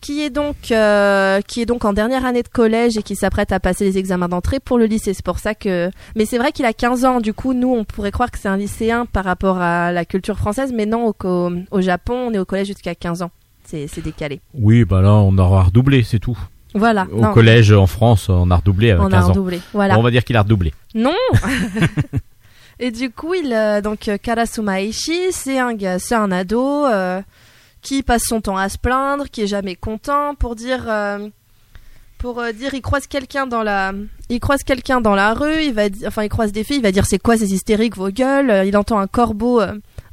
qui 0.00 0.22
est 0.22 0.30
donc 0.30 0.70
euh, 0.70 1.42
qui 1.42 1.60
est 1.60 1.66
donc 1.66 1.84
en 1.84 1.92
dernière 1.92 2.24
année 2.24 2.42
de 2.42 2.48
collège 2.48 2.96
et 2.96 3.02
qui 3.02 3.14
s'apprête 3.14 3.52
à 3.52 3.60
passer 3.60 3.84
les 3.84 3.98
examens 3.98 4.30
d'entrée 4.30 4.58
pour 4.58 4.78
le 4.78 4.86
lycée. 4.86 5.12
C'est 5.12 5.22
pour 5.22 5.38
ça 5.38 5.54
que. 5.54 5.90
Mais 6.16 6.24
c'est 6.24 6.38
vrai 6.38 6.50
qu'il 6.50 6.64
a 6.64 6.72
15 6.72 7.04
ans. 7.04 7.20
Du 7.20 7.34
coup, 7.34 7.52
nous, 7.52 7.70
on 7.74 7.84
pourrait 7.84 8.10
croire 8.10 8.30
que 8.30 8.38
c'est 8.38 8.48
un 8.48 8.56
lycéen 8.56 9.04
par 9.04 9.26
rapport 9.26 9.58
à 9.58 9.92
la 9.92 10.06
culture 10.06 10.38
française, 10.38 10.72
mais 10.74 10.86
non. 10.86 11.12
Au, 11.22 11.80
Japon, 11.82 12.14
on 12.28 12.32
est 12.32 12.38
au 12.38 12.46
collège 12.46 12.68
jusqu'à 12.68 12.94
15 12.94 13.20
ans. 13.20 13.30
C'est 13.64 14.00
décalé. 14.02 14.40
Oui, 14.54 14.86
bah 14.86 15.02
là 15.02 15.12
on 15.12 15.36
aura 15.36 15.64
redoublé, 15.64 16.04
c'est 16.04 16.20
tout. 16.20 16.38
Voilà. 16.74 17.06
Au 17.12 17.20
non, 17.20 17.34
collège 17.34 17.70
en 17.70 17.86
France, 17.86 18.30
on 18.30 18.50
a 18.50 18.56
redoublé 18.56 18.92
avec 18.92 19.02
on 19.02 19.08
a 19.08 19.10
15 19.10 19.24
ans. 19.26 19.28
redoublé. 19.32 19.60
Voilà. 19.74 19.98
On 19.98 20.02
va 20.02 20.10
dire 20.10 20.24
qu'il 20.24 20.38
a 20.38 20.42
redoublé. 20.42 20.72
Non 20.94 21.12
Et 22.80 22.90
du 22.90 23.10
coup, 23.10 23.34
il 23.34 23.52
euh, 23.52 23.80
donc 23.80 24.08
euh, 24.08 24.18
Karasuma 24.18 24.80
Eishi, 24.80 25.32
c'est 25.32 25.58
un 25.58 26.30
ado 26.30 26.86
euh, 26.86 27.20
qui 27.82 28.02
passe 28.02 28.22
son 28.24 28.40
temps 28.40 28.56
à 28.56 28.68
se 28.68 28.78
plaindre, 28.78 29.28
qui 29.30 29.42
est 29.42 29.46
jamais 29.48 29.74
content 29.74 30.34
pour 30.34 30.54
dire 30.54 30.86
pour 32.18 32.42
dire 32.52 32.74
il 32.74 32.82
croise 32.82 33.06
quelqu'un 33.06 33.46
dans 33.46 33.62
la 33.62 33.92
il 34.28 34.40
croise 34.40 34.62
quelqu'un 34.62 35.00
dans 35.00 35.14
la 35.14 35.34
rue, 35.34 35.62
il 35.62 35.72
va 35.72 35.84
enfin 36.06 36.22
il 36.24 36.28
croise 36.28 36.52
des 36.52 36.64
filles, 36.64 36.78
il 36.78 36.82
va 36.82 36.92
dire 36.92 37.06
c'est 37.06 37.18
quoi 37.18 37.36
ces 37.36 37.52
hystériques 37.52 37.96
vos 37.96 38.10
gueules, 38.10 38.66
il 38.66 38.76
entend 38.76 38.98
un 38.98 39.06
corbeau 39.06 39.60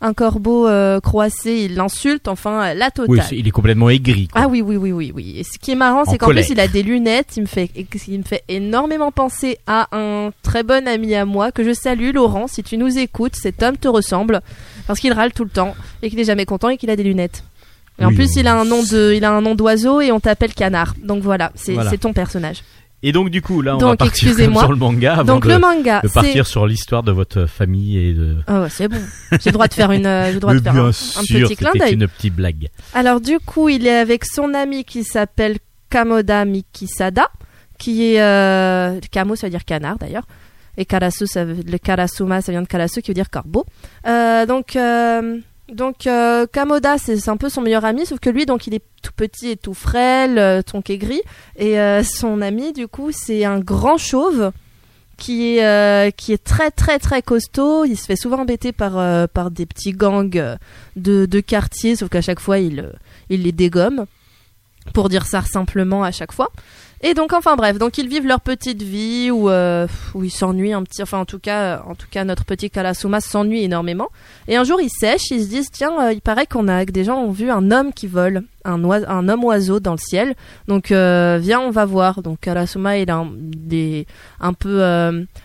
un 0.05 0.13
corbeau 0.13 0.67
euh, 0.67 0.99
croissé, 0.99 1.65
il 1.65 1.75
l'insulte, 1.75 2.27
enfin 2.27 2.67
euh, 2.69 2.73
la 2.73 2.91
totale. 2.91 3.07
Oui, 3.31 3.37
il 3.39 3.47
est 3.47 3.51
complètement 3.51 3.89
aigri. 3.89 4.27
quoi. 4.27 4.41
Ah 4.43 4.47
oui, 4.47 4.61
oui, 4.61 4.77
oui, 4.77 4.91
oui, 4.91 5.11
oui. 5.15 5.35
Et 5.37 5.43
ce 5.43 5.57
qui 5.59 5.71
est 5.71 5.75
marrant, 5.75 6.05
c'est 6.05 6.17
qu'en 6.17 6.29
plus, 6.29 6.49
il 6.49 6.59
a 6.59 6.67
des 6.67 6.83
lunettes. 6.83 7.35
Il 7.37 7.41
me 7.41 7.47
fait, 7.47 7.69
il 8.07 8.17
me 8.19 8.23
fait 8.23 8.43
énormément 8.47 9.11
penser 9.11 9.57
à 9.67 9.87
un 9.91 10.31
très 10.43 10.63
bon 10.63 10.87
ami 10.87 11.15
à 11.15 11.25
moi 11.25 11.51
que 11.51 11.63
je 11.63 11.73
salue, 11.73 12.11
Laurent. 12.13 12.47
Si 12.47 12.61
tu 12.63 12.77
nous 12.77 12.97
écoutes, 12.97 13.35
cet 13.35 13.63
homme 13.63 13.77
te 13.77 13.87
ressemble 13.87 14.41
parce 14.87 14.99
qu'il 14.99 15.13
râle 15.13 15.33
tout 15.33 15.43
le 15.43 15.49
temps 15.49 15.75
et 16.03 16.09
qu'il 16.09 16.19
est 16.19 16.23
jamais 16.25 16.45
content 16.45 16.69
et 16.69 16.77
qu'il 16.77 16.89
a 16.89 16.95
des 16.95 17.03
lunettes. 17.03 17.43
Et 17.99 18.05
en 18.05 18.09
Oui, 18.09 18.15
plus, 18.15 18.35
il 18.35 18.47
a 18.47 18.55
un 18.59 18.65
nom 18.65 18.83
de, 18.83 19.13
il 19.15 19.23
a 19.23 19.31
un 19.31 19.41
nom 19.41 19.55
d'oiseau 19.55 20.01
et 20.01 20.11
on 20.11 20.19
t'appelle 20.19 20.53
Canard. 20.53 20.93
Donc 21.01 21.23
voilà, 21.23 21.51
c'est 21.55 21.73
Voilà. 21.73 21.89
c'est 21.89 21.97
ton 21.97 22.11
personnage. 22.13 22.61
Et 23.07 23.11
donc 23.11 23.29
du 23.29 23.41
coup, 23.41 23.61
là, 23.61 23.75
on 23.75 23.77
Donc, 23.77 23.89
va 23.91 23.97
partir 23.97 24.29
excusez-moi. 24.29 24.63
sur 24.63 24.71
le 24.71 24.77
manga 24.77 25.13
avant 25.13 25.35
Donc 25.35 25.43
de, 25.43 25.49
le 25.49 25.59
manga, 25.59 26.01
de 26.01 26.07
c'est. 26.07 26.13
partir 26.15 26.47
sur 26.47 26.65
l'histoire 26.65 27.03
de 27.03 27.11
votre 27.11 27.45
famille 27.45 27.97
et 27.99 28.13
de. 28.13 28.37
Ah 28.47 28.61
ouais, 28.61 28.69
c'est 28.71 28.87
bon. 28.87 28.97
J'ai 29.31 29.49
le 29.49 29.51
droit 29.51 29.67
de 29.67 29.73
faire 29.75 29.91
une, 29.91 30.07
euh, 30.07 30.25
j'ai 30.27 30.33
le 30.33 30.39
droit 30.39 30.53
de 30.53 30.57
Mais 30.59 30.63
faire 30.63 30.73
bien 30.73 30.85
un, 30.85 30.89
petit 30.91 31.55
clin 31.55 31.71
d'œil. 31.75 31.93
une 31.93 32.07
petite 32.07 32.35
blague. 32.35 32.69
Alors 32.95 33.21
du 33.21 33.37
coup, 33.39 33.69
il 33.69 33.85
est 33.85 33.95
avec 33.97 34.25
son 34.25 34.53
ami 34.55 34.83
qui 34.85 35.03
s'appelle 35.03 35.57
Kamoda 35.91 36.45
Mikisada, 36.45 37.29
qui 37.77 38.15
est 38.15 38.21
euh, 38.21 38.99
Kamo, 39.11 39.35
ça 39.35 39.45
veut 39.47 39.51
dire 39.51 39.65
canard 39.65 39.97
d'ailleurs, 39.99 40.25
et 40.77 40.85
Karasu, 40.85 41.27
ça 41.27 41.45
veut- 41.45 41.57
le 41.63 41.77
Karasuma, 41.77 42.41
ça 42.41 42.51
vient 42.51 42.63
de 42.63 42.67
Karasu, 42.67 43.01
qui 43.03 43.11
veut 43.11 43.15
dire 43.15 43.29
corbeau. 43.29 43.65
Euh, 44.07 44.45
donc 44.47 44.75
euh, 44.75 45.37
donc 45.71 46.07
euh, 46.07 46.45
Kamoda, 46.51 46.97
c'est 46.97 47.29
un 47.29 47.37
peu 47.37 47.49
son 47.49 47.61
meilleur 47.61 47.85
ami, 47.85 48.05
sauf 48.05 48.19
que 48.19 48.29
lui, 48.29 48.45
donc 48.45 48.67
il 48.67 48.75
est 48.75 48.83
tout 49.01 49.13
petit 49.15 49.49
et 49.49 49.57
tout 49.57 49.73
frêle, 49.73 50.37
euh, 50.37 50.61
tonk 50.61 50.89
et 50.89 50.97
gris, 50.97 51.21
et 51.57 51.79
euh, 51.79 52.03
son 52.03 52.41
ami, 52.41 52.73
du 52.73 52.87
coup, 52.87 53.11
c'est 53.11 53.45
un 53.45 53.59
grand 53.59 53.97
chauve. 53.97 54.51
Qui 55.17 55.55
est, 55.55 55.65
euh, 55.65 56.11
qui 56.11 56.33
est 56.33 56.43
très 56.43 56.71
très 56.71 56.99
très 56.99 57.21
costaud, 57.21 57.85
il 57.85 57.95
se 57.95 58.05
fait 58.05 58.17
souvent 58.17 58.41
embêter 58.41 58.73
par, 58.73 58.97
euh, 58.97 59.27
par 59.27 59.49
des 59.49 59.65
petits 59.65 59.93
gangs 59.93 60.35
euh, 60.35 60.57
de, 60.97 61.25
de 61.25 61.39
quartier, 61.39 61.95
sauf 61.95 62.09
qu'à 62.09 62.21
chaque 62.21 62.41
fois 62.41 62.59
il, 62.59 62.91
il 63.29 63.43
les 63.43 63.53
dégomme, 63.53 64.07
pour 64.93 65.07
dire 65.07 65.25
ça 65.25 65.41
simplement 65.41 66.03
à 66.03 66.11
chaque 66.11 66.33
fois. 66.33 66.49
Et 67.07 67.13
donc 67.13 67.33
enfin 67.33 67.55
bref, 67.55 67.77
donc 67.77 67.99
ils 67.99 68.07
vivent 68.07 68.25
leur 68.25 68.41
petite 68.41 68.81
vie 68.81 69.29
où, 69.29 69.47
euh, 69.47 69.85
où 70.15 70.23
ils 70.23 70.31
s'ennuient 70.31 70.73
un 70.73 70.81
petit, 70.81 71.03
enfin 71.03 71.19
en 71.19 71.25
tout 71.25 71.37
cas, 71.37 71.59
euh, 71.61 71.77
en 71.85 71.93
tout 71.93 72.07
cas 72.09 72.23
notre 72.23 72.45
petit 72.45 72.71
Kalasuma 72.71 73.21
s'ennuie 73.21 73.61
énormément. 73.61 74.07
Et 74.47 74.55
un 74.55 74.63
jour 74.63 74.81
ils 74.81 74.89
sèchent, 74.89 75.29
ils 75.29 75.43
se 75.43 75.47
disent 75.47 75.69
tiens, 75.71 75.93
euh, 76.01 76.13
il 76.13 76.21
paraît 76.21 76.47
qu'on 76.47 76.67
a 76.67 76.83
que 76.83 76.91
des 76.91 77.03
gens 77.03 77.19
ont 77.19 77.29
vu 77.29 77.51
un 77.51 77.69
homme 77.69 77.93
qui 77.93 78.07
vole, 78.07 78.41
un, 78.63 78.83
oise- 78.83 79.05
un 79.07 79.29
homme 79.29 79.43
oiseau 79.43 79.79
dans 79.79 79.91
le 79.91 79.99
ciel. 79.99 80.33
Donc 80.67 80.87
viens, 80.87 81.59
on 81.59 81.69
va 81.69 81.85
voir. 81.85 82.23
Donc 82.23 82.39
Kalasuma 82.39 82.97
est 82.97 83.11
un, 83.11 83.29
est 83.71 84.07
un 84.39 84.53
peu 84.53 84.81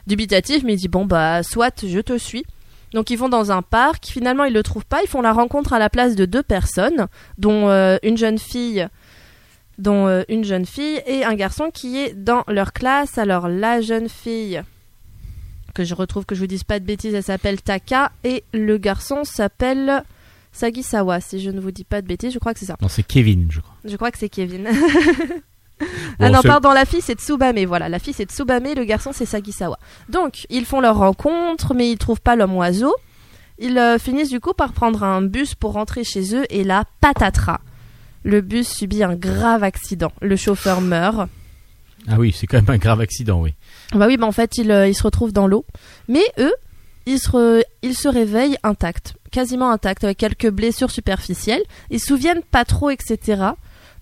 dubitatif, 0.06 0.62
mais 0.64 0.72
il 0.72 0.78
dit 0.78 0.88
bon 0.88 1.04
bah 1.04 1.42
soit 1.42 1.84
je 1.86 2.00
te 2.00 2.16
suis. 2.16 2.46
Donc 2.94 3.10
ils 3.10 3.16
vont 3.16 3.28
dans 3.28 3.52
un 3.52 3.60
parc, 3.60 4.06
finalement 4.06 4.44
ils 4.44 4.54
le 4.54 4.62
trouvent 4.62 4.86
pas, 4.86 5.02
ils 5.04 5.08
font 5.08 5.20
la 5.20 5.34
rencontre 5.34 5.74
à 5.74 5.78
la 5.78 5.90
place 5.90 6.16
de 6.16 6.24
deux 6.24 6.42
personnes, 6.42 7.06
dont 7.36 7.68
une 8.02 8.16
jeune 8.16 8.38
fille 8.38 8.88
dont 9.80 10.06
euh, 10.06 10.22
une 10.28 10.44
jeune 10.44 10.66
fille 10.66 11.02
et 11.06 11.24
un 11.24 11.34
garçon 11.34 11.70
qui 11.72 11.98
est 11.98 12.14
dans 12.14 12.44
leur 12.48 12.72
classe. 12.72 13.18
Alors 13.18 13.48
la 13.48 13.80
jeune 13.80 14.08
fille 14.08 14.62
que 15.74 15.84
je 15.84 15.94
retrouve 15.94 16.26
que 16.26 16.34
je 16.34 16.40
vous 16.40 16.46
dise 16.46 16.64
pas 16.64 16.80
de 16.80 16.84
bêtises, 16.84 17.14
elle 17.14 17.22
s'appelle 17.22 17.62
Taka 17.62 18.12
et 18.24 18.44
le 18.52 18.76
garçon 18.78 19.24
s'appelle 19.24 20.04
Sagisawa 20.52 21.20
si 21.20 21.40
je 21.40 21.50
ne 21.50 21.60
vous 21.60 21.70
dis 21.70 21.84
pas 21.84 22.02
de 22.02 22.06
bêtises, 22.06 22.32
je 22.32 22.38
crois 22.38 22.52
que 22.54 22.60
c'est 22.60 22.66
ça. 22.66 22.76
Non, 22.80 22.88
c'est 22.88 23.02
Kevin, 23.02 23.48
je 23.50 23.60
crois. 23.60 23.76
Je 23.84 23.96
crois 23.96 24.10
que 24.10 24.18
c'est 24.18 24.28
Kevin. 24.28 24.68
Bon, 26.18 26.26
ah 26.26 26.30
non, 26.30 26.42
pardon, 26.42 26.72
la 26.72 26.84
fille 26.84 27.00
c'est 27.00 27.18
Tsubame, 27.18 27.64
voilà, 27.64 27.88
la 27.88 27.98
fille 27.98 28.12
c'est 28.12 28.30
Tsubame, 28.30 28.74
le 28.76 28.84
garçon 28.84 29.12
c'est 29.14 29.24
Sagisawa. 29.24 29.78
Donc, 30.10 30.46
ils 30.50 30.66
font 30.66 30.80
leur 30.80 30.98
rencontre, 30.98 31.72
mais 31.72 31.90
ils 31.90 31.96
trouvent 31.96 32.20
pas 32.20 32.36
l'homme 32.36 32.54
oiseau. 32.54 32.94
Ils 33.58 33.78
euh, 33.78 33.98
finissent 33.98 34.28
du 34.28 34.40
coup 34.40 34.52
par 34.52 34.72
prendre 34.72 35.02
un 35.02 35.22
bus 35.22 35.54
pour 35.54 35.72
rentrer 35.72 36.04
chez 36.04 36.34
eux, 36.34 36.44
et 36.50 36.64
là, 36.64 36.84
patatras. 37.00 37.60
Le 38.24 38.40
bus 38.40 38.68
subit 38.68 39.02
un 39.02 39.14
grave 39.14 39.62
accident. 39.62 40.12
Le 40.20 40.36
chauffeur 40.36 40.80
meurt. 40.80 41.28
Ah 42.08 42.16
oui, 42.18 42.34
c'est 42.36 42.46
quand 42.46 42.58
même 42.58 42.70
un 42.70 42.78
grave 42.78 43.00
accident, 43.00 43.40
oui. 43.42 43.54
Bah 43.94 44.06
oui, 44.06 44.16
bah 44.16 44.26
en 44.26 44.32
fait, 44.32 44.56
ils, 44.58 44.70
euh, 44.70 44.88
ils 44.88 44.94
se 44.94 45.02
retrouvent 45.02 45.32
dans 45.32 45.46
l'eau. 45.46 45.64
Mais 46.08 46.22
eux, 46.38 46.54
ils 47.06 47.18
se, 47.18 47.28
re- 47.30 47.62
ils 47.82 47.94
se 47.94 48.08
réveillent 48.08 48.56
intacts, 48.62 49.14
quasiment 49.30 49.70
intacts, 49.70 50.04
avec 50.04 50.18
quelques 50.18 50.50
blessures 50.50 50.90
superficielles. 50.90 51.62
Ils 51.90 52.00
se 52.00 52.06
souviennent 52.06 52.42
pas 52.50 52.64
trop, 52.64 52.90
etc. 52.90 53.42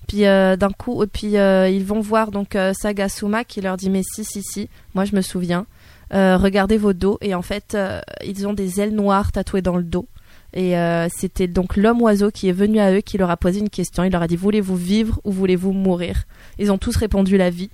Puis 0.07 0.27
euh, 0.27 0.57
d'un 0.57 0.71
coup, 0.71 1.03
et 1.03 1.07
puis 1.07 1.37
euh, 1.37 1.69
ils 1.69 1.85
vont 1.85 2.01
voir 2.01 2.31
donc 2.31 2.57
euh, 2.57 2.73
Sagasuma 2.73 3.45
qui 3.45 3.61
leur 3.61 3.77
dit 3.77 3.91
mais 3.91 4.03
si 4.03 4.25
si 4.25 4.43
si, 4.43 4.69
moi 4.95 5.05
je 5.05 5.15
me 5.15 5.21
souviens. 5.21 5.67
Euh, 6.15 6.39
regardez 6.39 6.79
vos 6.79 6.95
dos 6.95 7.19
et 7.21 7.35
en 7.35 7.43
fait 7.43 7.75
euh, 7.75 8.01
ils 8.25 8.47
ont 8.47 8.55
des 8.55 8.81
ailes 8.81 8.95
noires 8.95 9.33
tatouées 9.33 9.61
dans 9.61 9.77
le 9.77 9.83
dos. 9.83 10.09
Et 10.55 10.79
euh, 10.79 11.09
c'était 11.15 11.47
donc 11.47 11.77
l'homme 11.77 12.01
oiseau 12.01 12.31
qui 12.31 12.49
est 12.49 12.53
venu 12.53 12.81
à 12.81 12.93
eux 12.93 13.01
qui 13.01 13.19
leur 13.19 13.31
a 13.31 13.37
posé 13.37 13.61
une 13.61 13.69
question. 13.69 14.05
Il 14.05 14.13
leur 14.13 14.23
a 14.23 14.29
dit 14.29 14.37
voulez-vous 14.37 14.77
vivre 14.77 15.21
ou 15.25 15.33
voulez-vous 15.33 15.73
mourir? 15.73 16.25
Ils 16.59 16.73
ont 16.73 16.79
tous 16.79 16.97
répondu 16.97 17.37
la 17.37 17.51
vie. 17.51 17.71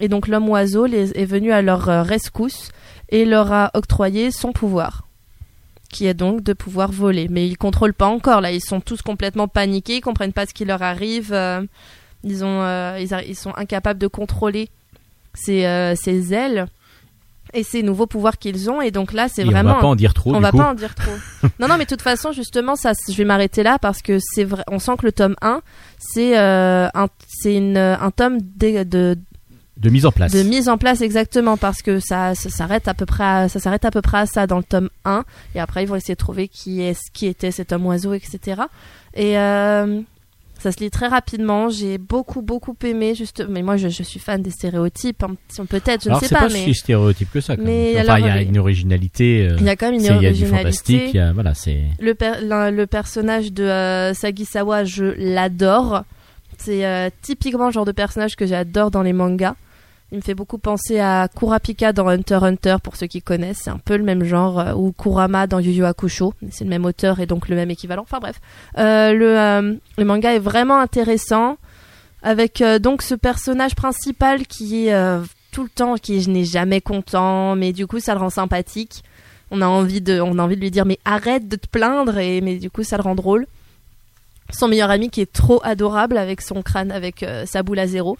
Et 0.00 0.08
donc 0.08 0.28
l'homme 0.28 0.48
oiseau 0.48 0.86
est 0.86 1.24
venu 1.24 1.52
à 1.52 1.62
leur 1.62 1.88
euh, 1.88 2.02
rescousse 2.02 2.70
et 3.08 3.24
leur 3.24 3.52
a 3.52 3.70
octroyé 3.74 4.30
son 4.30 4.52
pouvoir, 4.52 5.06
qui 5.90 6.06
est 6.06 6.14
donc 6.14 6.42
de 6.42 6.52
pouvoir 6.52 6.90
voler. 6.90 7.28
Mais 7.30 7.46
ils 7.46 7.56
contrôlent 7.56 7.94
pas 7.94 8.06
encore 8.06 8.40
là, 8.40 8.52
ils 8.52 8.60
sont 8.60 8.80
tous 8.80 9.00
complètement 9.00 9.48
paniqués, 9.48 9.96
ils 9.96 10.00
comprennent 10.00 10.34
pas 10.34 10.44
ce 10.44 10.52
qui 10.52 10.66
leur 10.66 10.82
arrive, 10.82 11.32
euh, 11.32 11.62
ils 12.24 13.36
sont 13.36 13.52
incapables 13.56 13.98
de 13.98 14.06
contrôler 14.06 14.68
ces 15.34 15.62
ailes 15.62 16.66
et 17.54 17.62
ces 17.62 17.82
nouveaux 17.82 18.06
pouvoirs 18.06 18.38
qu'ils 18.38 18.70
ont. 18.70 18.80
Et 18.80 18.90
donc 18.90 19.12
là, 19.12 19.28
c'est 19.28 19.44
vraiment 19.44 19.70
on 19.70 19.74
va 19.74 19.80
pas 19.80 19.86
en 19.86 19.96
dire 19.96 20.14
trop, 20.14 20.32
on 20.34 20.36
du 20.38 20.42
va 20.42 20.50
coup. 20.50 20.58
pas 20.58 20.70
en 20.70 20.74
dire 20.74 20.94
trop. 20.94 21.12
non, 21.60 21.68
non, 21.68 21.76
mais 21.78 21.84
de 21.84 21.88
toute 21.88 22.02
façon, 22.02 22.32
justement, 22.32 22.76
ça, 22.76 22.92
je 23.08 23.14
vais 23.16 23.24
m'arrêter 23.24 23.62
là 23.62 23.78
parce 23.78 24.02
que 24.02 24.18
c'est 24.20 24.44
vrai. 24.44 24.62
On 24.68 24.78
sent 24.78 24.92
que 24.98 25.06
le 25.06 25.12
tome 25.12 25.36
1, 25.42 25.60
c'est 25.98 26.38
euh, 26.38 26.88
un, 26.94 27.06
une, 27.44 27.76
un 27.78 28.10
tome 28.10 28.38
de, 28.40 28.82
de, 28.84 29.16
De 29.76 29.90
mise 29.90 30.06
en 30.06 30.12
place. 30.12 30.32
de 30.32 30.42
mise 30.42 30.68
en 30.68 30.78
place 30.78 31.00
exactement 31.00 31.56
parce 31.56 31.82
que 31.82 32.00
ça, 32.00 32.34
ça 32.34 32.50
s'arrête 32.50 32.88
à 32.88 32.94
peu 32.94 33.06
près, 33.06 33.24
à, 33.24 33.48
ça 33.48 33.60
s'arrête 33.60 33.84
à 33.84 33.90
peu 33.90 34.02
près 34.02 34.18
à 34.18 34.26
ça 34.26 34.46
dans 34.46 34.58
le 34.58 34.64
tome 34.64 34.90
1 35.04 35.24
et 35.54 35.60
après 35.60 35.82
ils 35.84 35.86
vont 35.86 35.96
essayer 35.96 36.14
de 36.14 36.18
trouver 36.18 36.48
qui 36.48 36.80
est, 36.82 36.98
qui 37.12 37.26
était 37.26 37.50
cet 37.50 37.72
homme 37.72 37.86
oiseau, 37.86 38.12
etc. 38.14 38.62
Et 39.14 39.38
euh, 39.38 40.00
ça 40.58 40.72
se 40.72 40.78
lit 40.80 40.90
très 40.90 41.06
rapidement. 41.08 41.68
J'ai 41.68 41.98
beaucoup, 41.98 42.42
beaucoup 42.42 42.74
aimé. 42.84 43.14
Juste, 43.14 43.44
mais 43.48 43.62
moi, 43.62 43.76
je, 43.76 43.88
je 43.88 44.02
suis 44.02 44.18
fan 44.20 44.42
des 44.42 44.50
stéréotypes. 44.50 45.22
hein, 45.22 45.36
peut-être, 45.68 46.04
je 46.04 46.08
Alors, 46.08 46.22
ne 46.22 46.26
sais 46.26 46.34
pas, 46.34 46.42
pas, 46.42 46.52
mais 46.52 46.64
si 46.64 46.74
stéréotype 46.74 47.30
que 47.30 47.40
ça. 47.40 47.56
Quand 47.56 47.62
Mais. 47.64 47.94
Enfin, 48.00 48.18
il 48.18 48.26
y 48.26 48.28
a 48.28 48.42
une 48.42 48.58
originalité. 48.58 49.48
euh, 49.50 49.56
il 49.58 49.64
y 49.66 49.68
a 49.68 49.76
quand 49.76 49.86
même 49.86 49.94
une 49.94 50.00
c'est- 50.00 50.06
il 50.16 50.22
y 50.22 50.26
a 50.26 50.32
du 50.32 50.42
originalité. 50.42 50.56
fantastique. 50.56 51.02
il 51.14 51.16
y 51.16 51.20
a- 51.20 51.32
voilà, 51.32 51.54
c'est. 51.54 51.82
Le, 52.00 52.14
per- 52.14 52.40
le 52.42 52.84
personnage 52.86 53.52
de 53.52 53.64
euh, 53.64 54.14
Sagisawa, 54.14 54.84
je 54.84 55.04
l'adore. 55.18 56.04
C'est 56.58 56.86
euh, 56.86 57.10
typiquement 57.22 57.66
le 57.66 57.72
genre 57.72 57.84
de 57.84 57.92
personnage 57.92 58.34
que 58.34 58.46
j'adore 58.46 58.90
dans 58.90 59.02
les 59.02 59.12
mangas. 59.12 59.54
Il 60.12 60.18
me 60.18 60.22
fait 60.22 60.34
beaucoup 60.34 60.58
penser 60.58 61.00
à 61.00 61.28
Kurapika 61.28 61.92
dans 61.92 62.06
Hunter 62.06 62.38
Hunter, 62.40 62.76
pour 62.80 62.94
ceux 62.94 63.08
qui 63.08 63.22
connaissent. 63.22 63.62
C'est 63.64 63.70
un 63.70 63.78
peu 63.78 63.96
le 63.96 64.04
même 64.04 64.22
genre. 64.22 64.60
euh, 64.60 64.72
ou 64.72 64.92
Kurama 64.92 65.48
dans 65.48 65.58
Yu 65.58 65.72
Yu 65.72 65.84
Hakusho. 65.84 66.32
C'est 66.52 66.62
le 66.62 66.70
même 66.70 66.84
auteur 66.84 67.18
et 67.18 67.26
donc 67.26 67.48
le 67.48 67.56
même 67.56 67.70
équivalent. 67.70 68.02
Enfin 68.02 68.20
bref. 68.20 68.40
Euh, 68.78 69.12
le, 69.12 69.38
euh, 69.38 69.74
le 69.98 70.04
manga 70.04 70.32
est 70.32 70.38
vraiment 70.38 70.78
intéressant. 70.78 71.58
Avec 72.22 72.62
donc 72.80 73.02
ce 73.02 73.14
personnage 73.14 73.76
principal 73.76 74.46
qui 74.48 74.88
est 74.88 75.20
tout 75.52 75.62
le 75.62 75.68
temps, 75.68 75.94
qui 75.96 76.16
est 76.16 76.20
je 76.20 76.30
n'ai 76.30 76.44
jamais 76.44 76.80
content, 76.80 77.54
mais 77.54 77.72
du 77.72 77.86
coup 77.86 78.00
ça 78.00 78.14
le 78.14 78.20
rend 78.20 78.30
sympathique. 78.30 79.04
On 79.52 79.60
a 79.62 79.66
envie 79.66 80.00
de, 80.00 80.20
on 80.20 80.38
a 80.38 80.42
envie 80.42 80.56
de 80.56 80.60
lui 80.60 80.72
dire 80.72 80.86
mais 80.86 80.98
arrête 81.04 81.46
de 81.46 81.54
te 81.54 81.68
plaindre 81.68 82.18
et 82.18 82.40
mais 82.40 82.56
du 82.56 82.68
coup 82.68 82.82
ça 82.82 82.96
le 82.96 83.02
rend 83.02 83.14
drôle. 83.14 83.46
Son 84.50 84.66
meilleur 84.66 84.90
ami 84.90 85.08
qui 85.08 85.20
est 85.20 85.32
trop 85.32 85.60
adorable 85.62 86.18
avec 86.18 86.40
son 86.40 86.62
crâne, 86.62 86.90
avec 86.90 87.24
sa 87.44 87.62
boule 87.62 87.78
à 87.78 87.86
zéro. 87.86 88.16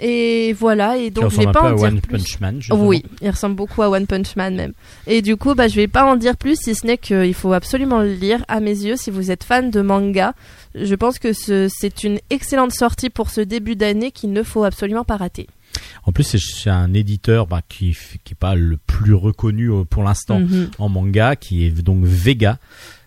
Et 0.00 0.52
voilà 0.54 0.96
et 0.96 1.10
donc 1.10 1.30
je 1.30 1.36
vais 1.36 1.46
ressemble 1.46 1.48
un 1.48 1.52
pas 1.52 1.60
peu 1.60 1.66
en 1.66 1.72
à 1.72 1.76
dire 1.76 1.84
One 1.88 2.00
plus. 2.00 2.18
Punch 2.18 2.40
Man. 2.40 2.60
Oui, 2.72 3.02
il 3.20 3.30
ressemble 3.30 3.54
beaucoup 3.56 3.82
à 3.82 3.90
One 3.90 4.06
Punch 4.06 4.34
Man 4.36 4.54
même. 4.56 4.72
Et 5.06 5.22
du 5.22 5.36
coup, 5.36 5.54
bah, 5.54 5.68
je 5.68 5.76
vais 5.76 5.86
pas 5.88 6.04
en 6.04 6.16
dire 6.16 6.36
plus, 6.36 6.56
si 6.60 6.74
ce 6.74 6.86
n'est 6.86 6.98
qu'il 6.98 7.34
faut 7.34 7.52
absolument 7.52 8.00
le 8.00 8.14
lire. 8.14 8.44
À 8.48 8.60
mes 8.60 8.70
yeux, 8.70 8.96
si 8.96 9.10
vous 9.10 9.30
êtes 9.30 9.44
fan 9.44 9.70
de 9.70 9.80
manga, 9.80 10.34
je 10.74 10.94
pense 10.94 11.18
que 11.18 11.32
ce- 11.32 11.68
c'est 11.70 12.04
une 12.04 12.18
excellente 12.30 12.72
sortie 12.72 13.10
pour 13.10 13.30
ce 13.30 13.40
début 13.42 13.76
d'année 13.76 14.10
qu'il 14.10 14.32
ne 14.32 14.42
faut 14.42 14.64
absolument 14.64 15.04
pas 15.04 15.16
rater. 15.18 15.46
En 16.04 16.12
plus, 16.12 16.24
c'est- 16.24 16.70
un 16.70 16.92
éditeur 16.94 17.46
bah, 17.46 17.60
qui 17.68 17.90
f- 17.92 18.16
qui 18.24 18.32
est 18.32 18.36
pas 18.38 18.54
le 18.54 18.76
plus 18.78 19.14
reconnu 19.14 19.70
euh, 19.70 19.84
pour 19.84 20.02
l'instant 20.02 20.40
Mhm. 20.40 20.70
en 20.78 20.88
manga, 20.88 21.36
qui 21.36 21.64
est 21.64 21.70
donc 21.82 22.04
Vega. 22.04 22.58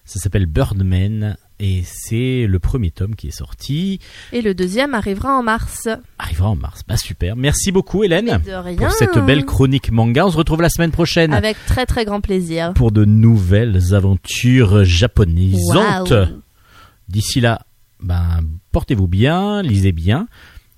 Ça 0.06 0.20
s'appelle 0.20 0.46
Birdman 0.46 1.36
et 1.60 1.84
c'est 1.86 2.46
le 2.48 2.60
premier 2.60 2.92
tome 2.92 3.16
qui 3.16 3.28
est 3.28 3.38
sorti. 3.38 4.00
Et 4.34 4.42
le 4.42 4.54
deuxième 4.54 4.94
arrivera 4.94 5.38
en 5.38 5.44
mars. 5.44 5.88
Arrivera 6.20 6.50
en 6.50 6.56
mars. 6.56 6.82
Bah 6.88 6.98
super. 6.98 7.36
Merci 7.36 7.72
beaucoup 7.72 8.04
Hélène 8.04 8.26
Mais 8.44 8.52
de 8.52 8.56
rien. 8.58 8.76
pour 8.78 8.92
cette 8.92 9.18
belle 9.20 9.46
chronique 9.46 9.92
manga. 9.92 10.26
On 10.26 10.32
se 10.32 10.38
retrouve 10.38 10.62
la 10.62 10.70
semaine 10.70 10.92
prochaine 10.92 11.34
Avec 11.34 11.58
très 11.66 11.86
très 11.86 12.04
grand 12.06 12.20
plaisir. 12.22 12.74
pour 12.74 12.92
de 12.92 13.06
nouvelles 13.06 13.94
aventures 13.94 14.84
japonisantes. 14.84 16.14
D'ici 17.08 17.40
là, 17.40 17.62
ben, 18.02 18.42
portez-vous 18.72 19.08
bien, 19.08 19.62
lisez 19.62 19.92
bien. 19.92 20.28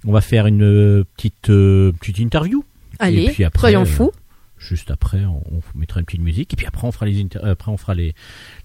On 0.06 0.12
va 0.12 0.22
faire 0.22 0.46
une 0.48 1.04
petite, 1.16 1.50
euh, 1.50 1.92
petite 2.00 2.20
interview. 2.20 2.64
Allez, 3.00 3.24
Et 3.26 3.30
puis 3.32 3.44
après, 3.44 3.60
soyons 3.62 3.86
fous. 3.86 4.12
Juste 4.58 4.92
après, 4.92 5.24
on, 5.26 5.42
on 5.52 5.62
mettra 5.80 6.00
une 6.00 6.06
petite 6.06 6.22
musique 6.22 6.54
et 6.54 6.56
puis 6.56 6.66
après 6.66 6.88
on 6.88 6.92
fera 6.92 7.06
les 7.06 7.22
inter- 7.22 7.40
euh, 7.44 7.52
après 7.52 7.72
on 7.72 7.78
fera 7.78 7.94
les 7.96 8.14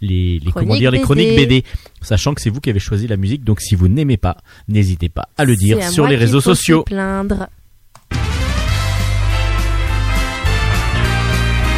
les, 0.00 0.38
les 0.38 0.52
comment 0.52 0.66
Chroniques 0.66 0.80
dire 0.80 0.90
les 0.90 0.98
BD. 0.98 1.04
chroniques 1.04 1.36
BD, 1.36 1.64
sachant 2.00 2.34
que 2.34 2.40
c'est 2.40 2.50
vous 2.50 2.60
qui 2.60 2.70
avez 2.70 2.80
choisi 2.80 3.06
la 3.06 3.16
musique. 3.16 3.44
Donc 3.44 3.60
si 3.60 3.74
vous 3.74 3.88
n'aimez 3.88 4.16
pas, 4.16 4.36
n'hésitez 4.68 5.08
pas 5.08 5.28
à 5.38 5.44
le 5.44 5.56
dire 5.56 5.78
à 5.78 5.90
sur 5.90 6.06
les 6.06 6.16
réseaux 6.16 6.40
sociaux. 6.40 6.82
plaindre. 6.84 7.48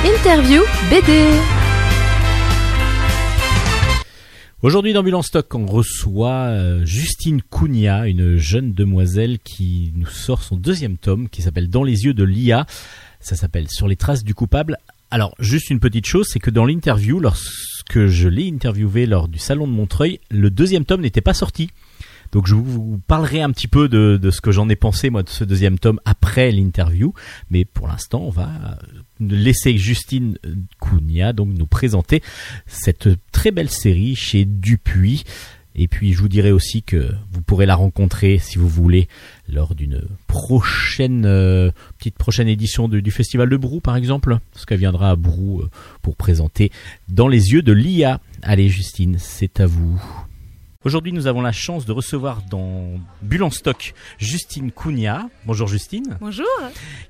Interview 0.05 0.63
BD. 0.91 1.13
Aujourd'hui 4.63 4.95
dans 4.95 5.03
Bilan 5.03 5.21
Stock, 5.21 5.55
on 5.55 5.67
reçoit 5.67 6.47
euh, 6.49 6.85
Justine 6.87 7.43
Cugna, 7.43 8.07
une 8.09 8.37
jeune 8.37 8.73
demoiselle 8.73 9.39
qui 9.41 9.93
nous 9.95 10.07
sort 10.07 10.43
son 10.43 10.57
deuxième 10.57 10.97
tome 10.97 11.29
qui 11.29 11.43
s'appelle 11.43 11.69
Dans 11.69 11.83
les 11.85 12.05
yeux 12.05 12.15
de 12.15 12.25
l'IA. 12.25 12.65
Ça 13.25 13.37
s'appelle 13.37 13.71
Sur 13.71 13.89
les 13.89 13.97
traces 13.97 14.23
du 14.23 14.35
coupable. 14.35 14.77
Alors, 15.11 15.35
juste 15.39 15.71
une 15.71 15.81
petite 15.81 16.05
chose, 16.05 16.27
c'est 16.31 16.41
que 16.41 16.51
dans 16.51 16.67
l'interview, 16.67 17.19
lorsque 17.21 18.07
je 18.07 18.29
l'ai 18.29 18.51
interviewé 18.51 19.07
lors 19.07 19.29
du 19.29 19.39
salon 19.39 19.67
de 19.67 19.73
Montreuil, 19.73 20.21
le 20.31 20.51
deuxième 20.51 20.85
tome 20.85 21.01
n'était 21.01 21.23
pas 21.23 21.33
sorti. 21.33 21.71
Donc 22.33 22.47
je 22.47 22.55
vous 22.55 23.01
parlerai 23.07 23.41
un 23.41 23.51
petit 23.51 23.69
peu 23.69 23.89
de, 23.89 24.31
ce 24.31 24.41
que 24.43 24.51
j'en 24.51 24.69
ai 24.69 24.77
pensé 24.77 25.09
moi 25.09 25.23
de 25.23 25.31
ce 25.31 25.45
deuxième 25.45 25.79
tome 25.79 26.01
après 26.05 26.51
l'interview, 26.51 27.15
mais 27.49 27.65
pour 27.65 27.87
l'instant 27.87 28.23
on 28.23 28.31
va 28.31 28.49
euh, 28.49 28.75
laisser 29.21 29.79
Justine 29.79 30.37
Cugna 30.81 31.33
donc 31.33 31.51
nous 31.57 31.67
présenter 31.67 32.23
cette 32.67 33.09
très 33.31 33.53
belle 33.53 33.71
série 33.71 34.17
chez 34.17 34.45
Dupuis. 34.45 35.23
Et 35.77 35.89
puis 35.89 36.13
je 36.13 36.19
vous 36.21 36.29
dirai 36.29 36.53
aussi 36.53 36.83
que 36.83 37.13
vous 37.33 37.43
pourrez 37.43 37.67
la 37.67 37.75
rencontrer 37.75 38.39
si 38.39 38.59
vous 38.59 38.69
voulez 38.69 39.09
lors 39.49 39.75
d'une 39.75 40.03
prochaine 40.29 41.25
euh, 41.27 41.71
petite 41.99 42.17
prochaine 42.17 42.47
édition 42.49 42.87
de- 42.89 43.01
du 43.01 43.11
festival 43.11 43.49
de 43.49 43.57
Brou 43.57 43.81
par 43.81 43.97
exemple, 43.97 44.39
parce 44.53 44.67
qu'elle 44.67 44.79
viendra 44.79 45.11
à 45.11 45.17
Brou 45.17 45.61
euh, 45.63 45.71
pour 46.03 46.15
présenter 46.17 46.71
dans 47.09 47.27
les 47.29 47.53
yeux 47.53 47.63
de 47.63 47.73
l'IA. 47.73 48.21
Allez 48.43 48.69
Justine, 48.69 49.17
c'est 49.19 49.59
à 49.61 49.67
vous. 49.67 50.01
Aujourd'hui, 50.85 51.13
nous 51.13 51.27
avons 51.27 51.41
la 51.41 51.51
chance 51.51 51.87
de 51.87 51.93
recevoir 51.93 52.43
dans 52.51 53.01
Bulle 53.23 53.43
en 53.43 53.51
stock 53.51 53.95
Justine 54.19 54.71
Cugna. 54.71 55.29
Bonjour 55.47 55.67
Justine, 55.67 56.19
Bonjour. 56.21 56.45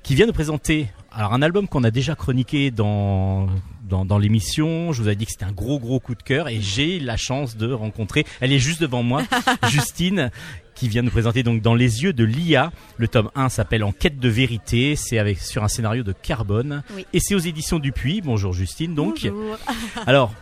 qui 0.01 0.15
vient 0.15 0.25
nous 0.25 0.31
présenter 0.33 0.87
alors 1.11 1.33
un 1.33 1.41
album 1.41 1.67
qu'on 1.67 1.83
a 1.83 1.91
déjà 1.91 2.15
chroniqué 2.15 2.71
dans 2.71 3.47
dans, 3.87 4.05
dans 4.05 4.17
l'émission. 4.17 4.91
Je 4.91 5.01
vous 5.01 5.09
ai 5.09 5.15
dit 5.15 5.25
que 5.25 5.31
c'était 5.31 5.45
un 5.45 5.51
gros 5.51 5.79
gros 5.79 5.99
coup 5.99 6.15
de 6.15 6.23
cœur 6.23 6.47
et 6.49 6.59
j'ai 6.61 6.99
la 6.99 7.17
chance 7.17 7.55
de 7.57 7.71
rencontrer. 7.71 8.25
Elle 8.41 8.51
est 8.51 8.59
juste 8.59 8.81
devant 8.81 9.03
moi, 9.03 9.23
Justine. 9.69 10.31
Qui 10.75 10.89
vient 10.89 11.03
nous 11.03 11.09
présenter 11.11 11.41
donc 11.41 11.61
dans 11.61 11.73
les 11.73 12.03
yeux 12.03 12.11
de 12.11 12.25
l'IA. 12.25 12.69
Le 12.97 13.07
tome 13.07 13.29
1 13.35 13.47
s'appelle 13.47 13.81
En 13.85 13.93
quête 13.93 14.19
de 14.19 14.27
vérité. 14.27 14.97
C'est 14.97 15.17
avec 15.19 15.39
sur 15.39 15.63
un 15.63 15.69
scénario 15.69 16.03
de 16.03 16.11
Carbone 16.11 16.83
Oui. 16.93 17.05
et 17.13 17.21
c'est 17.21 17.33
aux 17.33 17.39
éditions 17.39 17.79
Dupuis. 17.79 18.19
Bonjour 18.19 18.51
Justine. 18.51 18.93
Donc 18.93 19.19
Bonjour. 19.23 19.57
alors, 20.05 20.33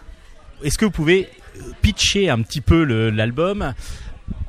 est-ce 0.64 0.80
que 0.80 0.86
vous 0.86 0.92
pouvez 0.92 1.30
euh, 1.58 1.62
pitcher 1.84 2.32
un 2.32 2.42
petit 2.42 2.62
peu 2.62 2.84
l'album 3.12 3.74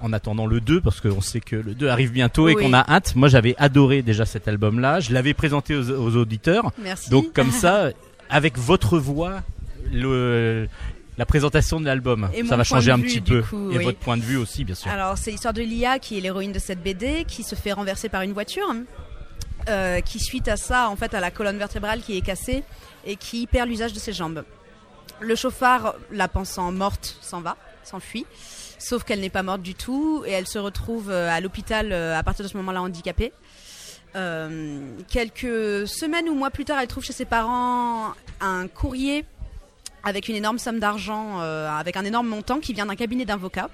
en 0.01 0.13
attendant 0.15 0.47
le 0.47 0.63
2 0.63 0.81
parce 0.81 1.03
qu'on 1.03 1.21
sait 1.21 1.41
que 1.41 1.57
le 1.57 1.75
2 1.75 1.89
arrive 1.89 2.13
bientôt 2.13 2.49
et 2.49 2.55
Oui. 2.55 2.63
qu'on 2.63 2.73
a 2.73 2.81
hâte. 2.91 3.15
Moi, 3.15 3.29
j'avais 3.29 3.55
adoré 3.59 4.01
déjà 4.01 4.25
cet 4.25 4.49
album-là. 4.49 5.01
Je 5.01 5.13
l'avais 5.13 5.35
présenté 5.35 5.77
aux, 5.77 5.91
aux 5.91 6.17
auditeurs. 6.17 6.73
Merci. 6.83 7.11
Donc 7.11 7.35
comme 7.35 7.51
ça, 7.51 7.91
avec 8.29 8.59
votre 8.59 8.99
voix, 8.99 9.43
le, 9.93 10.69
la 11.19 11.27
présentation 11.27 11.81
de 11.81 11.87
l'album, 11.87 12.29
ça 12.49 12.57
va 12.57 12.65
changer 12.65 12.91
un 12.91 12.97
vue, 12.97 13.05
petit 13.05 13.21
peu. 13.21 13.43
coup, 13.43 13.71
et 13.71 13.79
oui. 13.79 13.85
votre 13.85 13.99
point 13.99 14.17
de 14.17 14.23
vue 14.23 14.37
aussi, 14.37 14.65
bien 14.65 14.75
sûr. 14.75 14.91
Alors, 14.91 15.17
c'est 15.17 15.31
l'histoire 15.31 15.55
de 15.55 15.63
Lia 15.63 15.99
qui 15.99 16.19
est 16.19 16.21
l'héroïne 16.21 16.53
de 16.53 16.59
cette 16.59 16.83
BD, 16.83 17.25
qui 17.27 17.43
se 17.43 17.55
fait 17.55 17.73
renverser 17.73 18.09
par 18.09 18.23
une 18.23 18.33
voiture, 18.33 18.67
euh, 19.69 20.01
qui 20.01 20.19
suite 20.19 20.49
à 20.49 20.57
ça, 20.57 20.89
en 20.89 20.97
fait, 20.97 21.15
a 21.15 21.21
la 21.21 21.31
colonne 21.31 21.59
vertébrale 21.59 22.01
qui 22.01 22.17
est 22.17 22.21
cassée 22.21 22.65
et 23.07 23.17
qui 23.17 23.47
perd 23.47 23.69
l'usage 23.69 23.93
de 23.93 23.99
ses 23.99 24.13
jambes. 24.13 24.45
Le 25.21 25.37
chauffard, 25.37 25.95
la 26.11 26.29
pensant 26.29 26.73
morte, 26.73 27.17
s'en 27.21 27.41
va, 27.41 27.57
s'enfuit. 27.85 28.27
Sauf 28.79 29.05
qu'elle 29.05 29.21
n'est 29.21 29.31
pas 29.31 29.43
morte 29.43 29.63
du 29.63 29.75
tout 29.75 30.25
et 30.27 30.33
elle 30.33 30.47
se 30.47 30.59
retrouve 30.59 31.11
euh, 31.11 31.31
à 31.31 31.41
l'hôpital 31.41 31.93
euh, 31.93 32.19
à 32.19 32.23
partir 32.23 32.45
de 32.45 32.51
ce 32.51 32.57
moment-là 32.57 32.83
handicapée. 32.83 33.33
Euh, 34.17 34.81
quelques 35.09 35.87
semaines 35.89 36.29
ou 36.29 36.35
mois 36.35 36.51
plus 36.51 36.65
tard, 36.65 36.79
elle 36.81 36.87
trouve 36.89 37.05
chez 37.05 37.13
ses 37.13 37.25
parents 37.25 38.13
un 38.41 38.69
courrier 38.69 39.25
avec 40.05 40.29
une 40.29 40.37
énorme 40.37 40.59
somme 40.59 40.79
d'argent, 40.79 41.41
euh, 41.41 41.69
avec 41.69 41.97
un 41.97 42.05
énorme 42.05 42.29
montant 42.29 42.61
qui 42.61 42.73
vient 42.75 42.87
d'un 42.87 42.95
cabinet 42.95 43.25
d'avocats. 43.25 43.71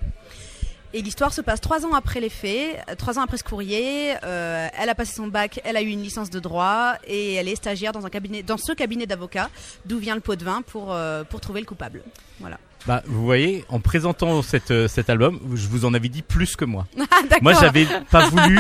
Et 0.92 1.03
l'histoire 1.03 1.33
se 1.33 1.40
passe 1.40 1.61
trois 1.61 1.87
ans 1.87 1.92
après 1.92 2.18
les 2.18 2.29
faits, 2.29 2.85
trois 2.98 3.18
ans 3.18 3.22
après 3.22 3.37
ce 3.37 3.44
courrier. 3.44 4.14
euh, 4.24 4.68
elle 4.76 4.88
a 4.88 4.94
passé 4.96 5.14
son 5.14 5.29
bac, 5.29 5.61
elle 5.64 5.76
a 5.76 5.83
eu 5.83 5.88
une 5.88 6.03
licence 6.03 6.31
de 6.31 6.40
droit 6.40 6.94
et 7.07 7.35
elle 7.35 7.48
est 7.48 7.55
stagiaire 7.55 7.92
dans 7.92 8.07
un 8.07 8.11
cabinet, 8.11 8.42
dans 8.42 8.57
ce 8.57 8.72
cabinet 8.72 9.07
d'avocats, 9.07 9.50
d'où 9.87 9.98
vient 9.98 10.16
le 10.16 10.20
pot 10.20 10.35
de 10.35 10.44
vin 10.44 10.62
pour 10.62 10.92
euh, 10.92 11.22
pour 11.22 11.40
trouver 11.40 11.61
le 11.61 11.66
coupable. 11.66 12.03
Voilà. 12.40 12.59
Bah, 12.87 13.03
vous 13.07 13.24
voyez, 13.24 13.64
en 13.68 13.79
présentant 13.79 14.42
cette, 14.42 14.88
cet 14.88 15.11
album, 15.11 15.38
je 15.55 15.68
vous 15.68 15.85
en 15.85 15.92
avais 15.94 16.09
dit 16.09 16.22
plus 16.22 16.57
que 16.57 16.64
moi. 16.64 16.87
Ah. 17.12 17.37
Moi, 17.42 17.53
j'avais 17.53 17.87
pas 18.11 18.29
voulu 18.29 18.59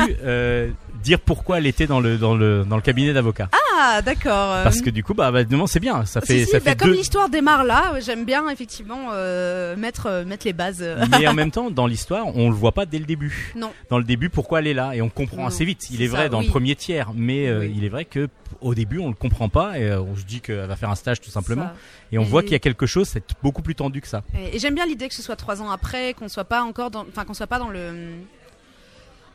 dire 1.02 1.20
pourquoi 1.20 1.58
elle 1.58 1.66
était 1.66 1.86
dans 1.86 2.00
le 2.00 2.18
dans 2.18 2.34
le 2.34 2.64
dans 2.68 2.76
le 2.76 2.82
cabinet 2.82 3.12
d'avocat. 3.12 3.48
Ah, 3.82 4.02
d'accord. 4.02 4.62
Parce 4.62 4.82
que 4.82 4.90
du 4.90 5.02
coup, 5.02 5.14
bah, 5.14 5.30
bah 5.30 5.42
non, 5.50 5.66
c'est 5.66 5.80
bien. 5.80 6.04
Ça 6.04 6.20
fait 6.20 6.40
si, 6.40 6.44
si, 6.44 6.50
ça 6.50 6.58
bah, 6.60 6.70
fait 6.72 6.76
comme 6.78 6.90
deux. 6.90 6.96
l'histoire 6.96 7.28
démarre 7.30 7.64
là, 7.64 7.94
j'aime 8.00 8.24
bien 8.26 8.48
effectivement 8.50 9.08
euh, 9.12 9.74
mettre 9.76 10.06
euh, 10.06 10.24
mettre 10.24 10.46
les 10.46 10.52
bases. 10.52 10.84
Mais 11.18 11.26
en 11.26 11.32
même 11.34 11.50
temps, 11.50 11.70
dans 11.70 11.86
l'histoire, 11.86 12.26
on 12.36 12.50
le 12.50 12.54
voit 12.54 12.72
pas 12.72 12.84
dès 12.86 12.98
le 12.98 13.06
début. 13.06 13.52
Non. 13.56 13.72
Dans 13.88 13.98
le 13.98 14.04
début, 14.04 14.28
pourquoi 14.28 14.58
elle 14.60 14.66
est 14.66 14.74
là? 14.74 14.94
Et 14.94 15.00
on 15.02 15.08
comprend 15.08 15.38
Non, 15.42 15.46
assez 15.46 15.64
vite. 15.64 15.88
Il 15.90 16.02
est 16.02 16.08
vrai 16.08 16.24
ça, 16.24 16.28
dans 16.28 16.40
oui. 16.40 16.44
le 16.46 16.50
premier 16.50 16.76
tiers, 16.76 17.10
mais 17.14 17.46
euh, 17.48 17.60
Oui. 17.60 17.72
il 17.76 17.84
est 17.84 17.88
vrai 17.88 18.04
que 18.04 18.28
au 18.60 18.74
début, 18.74 18.98
on 18.98 19.08
le 19.08 19.14
comprend 19.14 19.48
pas 19.48 19.78
et 19.78 19.84
euh, 19.88 20.00
on 20.02 20.14
se 20.16 20.24
dit 20.24 20.40
qu'elle 20.40 20.66
va 20.66 20.76
faire 20.76 20.90
un 20.90 20.94
stage 20.94 21.20
tout 21.20 21.30
simplement. 21.30 21.64
Ça. 21.64 21.74
Et 22.12 22.18
on 22.18 22.22
Et- 22.22 22.26
voit 22.26 22.42
qu'il 22.42 22.52
y 22.52 22.56
a 22.56 22.58
quelque 22.60 22.84
chose, 22.86 23.08
c'est 23.08 23.22
beaucoup 23.42 23.62
plus 23.62 23.74
tendu 23.76 24.00
que 24.02 24.08
ça. 24.08 24.22
Et, 24.38 24.56
et 24.56 24.58
j'aime 24.58 24.74
bien 24.74 24.84
l'idée 24.86 25.08
que 25.08 25.14
ce 25.14 25.22
soit 25.22 25.36
trois 25.36 25.62
ans 25.62 25.70
après, 25.70 26.12
qu'on 26.14 26.28
soit 26.28 26.44
pas 26.44 26.62
encore 26.62 26.90
dans, 26.90 27.06
enfin 27.08 27.24
qu'on 27.24 27.34
soit 27.34 27.46
pas 27.46 27.58
dans 27.58 27.68
le 27.70 27.92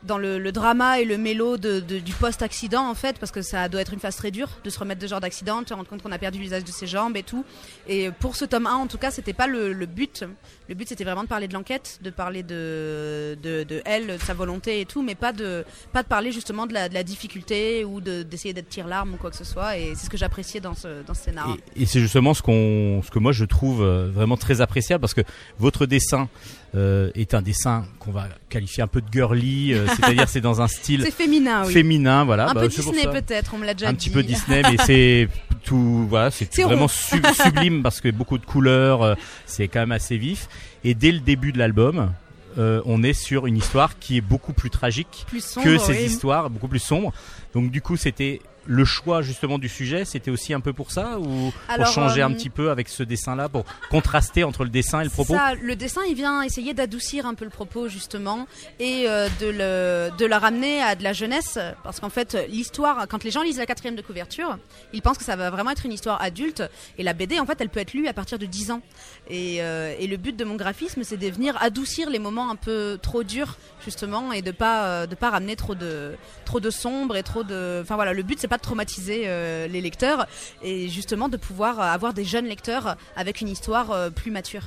dans 0.06 0.18
le, 0.18 0.52
drama 0.52 1.00
et 1.00 1.04
le 1.04 1.18
mélo 1.18 1.56
du 1.56 2.12
post-accident 2.18 2.88
en 2.88 2.94
fait, 2.94 3.18
parce 3.18 3.32
que 3.32 3.42
ça 3.42 3.68
doit 3.68 3.80
être 3.80 3.92
une 3.92 4.00
phase 4.00 4.16
très 4.16 4.30
dure 4.30 4.48
de 4.64 4.70
se 4.70 4.78
remettre 4.78 5.00
de 5.00 5.06
ce 5.06 5.10
genre 5.10 5.20
d'accident, 5.20 5.62
de 5.62 5.68
se 5.68 5.74
rendre 5.74 5.88
compte 5.88 6.02
qu'on 6.02 6.12
a 6.12 6.18
perdu 6.18 6.38
l'usage 6.38 6.64
de 6.64 6.70
ses 6.70 6.86
jambes 6.86 7.16
et 7.16 7.22
tout. 7.22 7.44
Et 7.88 8.10
pour 8.10 8.36
ce 8.36 8.44
tome 8.44 8.66
1 8.66 8.74
en 8.74 8.86
tout 8.86 8.98
cas, 8.98 9.10
c'était 9.10 9.32
pas 9.32 9.46
le 9.46 9.86
but. 9.86 10.24
Le 10.68 10.74
but 10.74 10.88
c'était 10.88 11.04
vraiment 11.04 11.22
de 11.22 11.28
parler 11.28 11.46
de 11.48 11.54
l'enquête, 11.54 11.98
de 12.02 12.10
parler 12.10 12.42
de, 12.42 13.36
de, 13.42 13.62
de 13.64 13.82
elle, 13.84 14.06
de 14.08 14.18
sa 14.18 14.34
volonté 14.34 14.80
et 14.80 14.84
tout, 14.86 15.02
mais 15.02 15.14
pas 15.14 15.32
de 15.32 15.64
pas 15.92 16.02
de 16.02 16.08
parler 16.08 16.32
justement 16.32 16.66
de 16.66 16.74
la, 16.74 16.88
de 16.88 16.94
la 16.94 17.02
difficulté 17.04 17.84
ou 17.84 18.00
de- 18.00 18.22
d'essayer 18.22 18.52
d'être 18.52 18.68
tire-larme 18.68 19.14
ou 19.14 19.16
quoi 19.16 19.30
que 19.30 19.36
ce 19.36 19.44
soit. 19.44 19.78
Et 19.78 19.94
c'est 19.94 20.06
ce 20.06 20.10
que 20.10 20.16
j'appréciais 20.16 20.60
dans 20.60 20.74
ce 20.74 21.02
dans 21.06 21.14
ce 21.14 21.22
scénario. 21.24 21.56
Et, 21.76 21.82
et 21.82 21.86
c'est 21.86 22.00
justement 22.00 22.34
ce 22.34 22.42
qu'on, 22.42 23.00
ce 23.04 23.10
que 23.10 23.18
moi 23.18 23.32
je 23.32 23.44
trouve 23.44 23.82
euh, 23.82 24.10
vraiment 24.12 24.36
très 24.36 24.60
appréciable 24.60 25.00
parce 25.00 25.14
que 25.14 25.20
votre 25.58 25.86
dessin 25.86 26.28
euh, 26.74 27.10
est 27.14 27.32
un 27.34 27.42
dessin 27.42 27.84
qu'on 28.00 28.10
va 28.10 28.28
qualifier 28.50 28.82
un 28.82 28.86
peu 28.88 29.00
de 29.00 29.06
girly, 29.12 29.72
euh, 29.72 29.86
c'est-à-dire 29.96 30.28
c'est 30.28 30.40
dans 30.40 30.60
un 30.60 30.68
style 30.68 31.02
C'est 31.04 31.10
féminin, 31.12 31.64
oui. 31.64 31.72
féminin, 31.72 32.24
voilà. 32.24 32.50
Un 32.50 32.54
bah, 32.54 32.62
peu 32.62 32.68
Disney 32.68 33.06
peut-être, 33.06 33.52
on 33.54 33.58
me 33.58 33.64
l'a 33.66 33.74
déjà 33.74 33.88
un 33.88 33.92
dit. 33.92 33.98
petit 33.98 34.10
peu 34.10 34.22
Disney, 34.22 34.62
mais 34.62 34.76
c'est 34.84 35.28
tout, 35.64 36.06
voilà, 36.08 36.30
c'est 36.30 36.62
vraiment 36.62 36.88
sub- 36.88 37.26
sublime 37.32 37.82
parce 37.82 38.00
que 38.00 38.10
beaucoup 38.10 38.36
de 38.38 38.44
couleurs, 38.44 39.02
euh, 39.02 39.14
c'est 39.46 39.68
quand 39.68 39.80
même 39.80 39.92
assez 39.92 40.16
vif. 40.18 40.48
Et 40.84 40.94
dès 40.94 41.12
le 41.12 41.20
début 41.20 41.52
de 41.52 41.58
l'album, 41.58 42.12
euh, 42.58 42.80
on 42.86 43.02
est 43.02 43.12
sur 43.12 43.46
une 43.46 43.56
histoire 43.56 43.98
qui 43.98 44.16
est 44.16 44.22
beaucoup 44.22 44.52
plus 44.52 44.70
tragique 44.70 45.24
plus 45.26 45.44
sombre, 45.44 45.66
que 45.66 45.78
ces 45.78 45.92
oui. 45.92 46.04
histoires, 46.04 46.48
beaucoup 46.48 46.68
plus 46.68 46.78
sombres. 46.78 47.12
Donc 47.54 47.70
du 47.70 47.82
coup, 47.82 47.96
c'était 47.96 48.40
le 48.66 48.84
choix 48.84 49.22
justement 49.22 49.58
du 49.58 49.68
sujet, 49.68 50.04
c'était 50.04 50.30
aussi 50.30 50.52
un 50.54 50.60
peu 50.60 50.72
pour 50.72 50.90
ça 50.90 51.18
ou 51.18 51.52
Alors, 51.68 51.86
pour 51.86 51.94
changer 51.94 52.22
euh, 52.22 52.26
un 52.26 52.32
petit 52.32 52.50
peu 52.50 52.70
avec 52.70 52.88
ce 52.88 53.02
dessin-là, 53.02 53.48
pour 53.48 53.64
contraster 53.90 54.44
entre 54.44 54.64
le 54.64 54.70
dessin 54.70 55.00
et 55.00 55.04
le 55.04 55.10
propos? 55.10 55.34
Ça, 55.34 55.54
le 55.54 55.76
dessin, 55.76 56.02
il 56.08 56.14
vient 56.14 56.42
essayer 56.42 56.74
d'adoucir 56.74 57.26
un 57.26 57.34
peu 57.34 57.44
le 57.44 57.50
propos 57.50 57.88
justement 57.88 58.46
et 58.78 59.04
euh, 59.08 59.28
de 59.40 59.46
le 59.46 60.16
de 60.16 60.26
la 60.26 60.38
ramener 60.38 60.82
à 60.82 60.94
de 60.94 61.02
la 61.02 61.12
jeunesse, 61.12 61.58
parce 61.82 62.00
qu'en 62.00 62.10
fait, 62.10 62.36
l'histoire, 62.48 63.06
quand 63.08 63.24
les 63.24 63.30
gens 63.30 63.42
lisent 63.42 63.58
la 63.58 63.66
quatrième 63.66 63.96
de 63.96 64.02
couverture, 64.02 64.58
ils 64.92 65.02
pensent 65.02 65.18
que 65.18 65.24
ça 65.24 65.36
va 65.36 65.50
vraiment 65.50 65.70
être 65.70 65.86
une 65.86 65.92
histoire 65.92 66.20
adulte, 66.22 66.62
et 66.98 67.02
la 67.02 67.12
BD, 67.12 67.38
en 67.40 67.46
fait, 67.46 67.60
elle 67.60 67.68
peut 67.68 67.80
être 67.80 67.94
lue 67.94 68.08
à 68.08 68.12
partir 68.12 68.38
de 68.38 68.46
10 68.46 68.70
ans. 68.70 68.82
Et, 69.28 69.62
euh, 69.62 69.94
et 69.98 70.06
le 70.06 70.16
but 70.16 70.36
de 70.36 70.44
mon 70.44 70.56
graphisme, 70.56 71.02
c'est 71.02 71.16
de 71.16 71.28
venir 71.28 71.60
adoucir 71.60 72.10
les 72.10 72.18
moments 72.18 72.50
un 72.50 72.56
peu 72.56 72.98
trop 73.00 73.22
durs 73.22 73.56
justement 73.84 74.32
et 74.32 74.42
de 74.42 74.50
pas 74.50 74.86
euh, 74.86 75.06
de 75.06 75.14
pas 75.14 75.30
ramener 75.30 75.56
trop 75.56 75.74
de 75.74 76.14
trop 76.44 76.60
de 76.60 76.70
sombre 76.70 77.16
et 77.16 77.22
trop 77.22 77.42
de, 77.42 77.80
enfin 77.82 77.94
voilà, 77.96 78.12
le 78.12 78.22
but 78.22 78.38
c'est 78.38 78.48
pas 78.48 78.55
de 78.56 78.62
traumatiser 78.62 79.22
euh, 79.26 79.66
les 79.68 79.80
lecteurs 79.80 80.26
et 80.62 80.88
justement 80.88 81.28
de 81.28 81.36
pouvoir 81.36 81.80
avoir 81.80 82.12
des 82.14 82.24
jeunes 82.24 82.46
lecteurs 82.46 82.96
avec 83.16 83.40
une 83.40 83.48
histoire 83.48 83.90
euh, 83.90 84.10
plus 84.10 84.30
mature. 84.30 84.62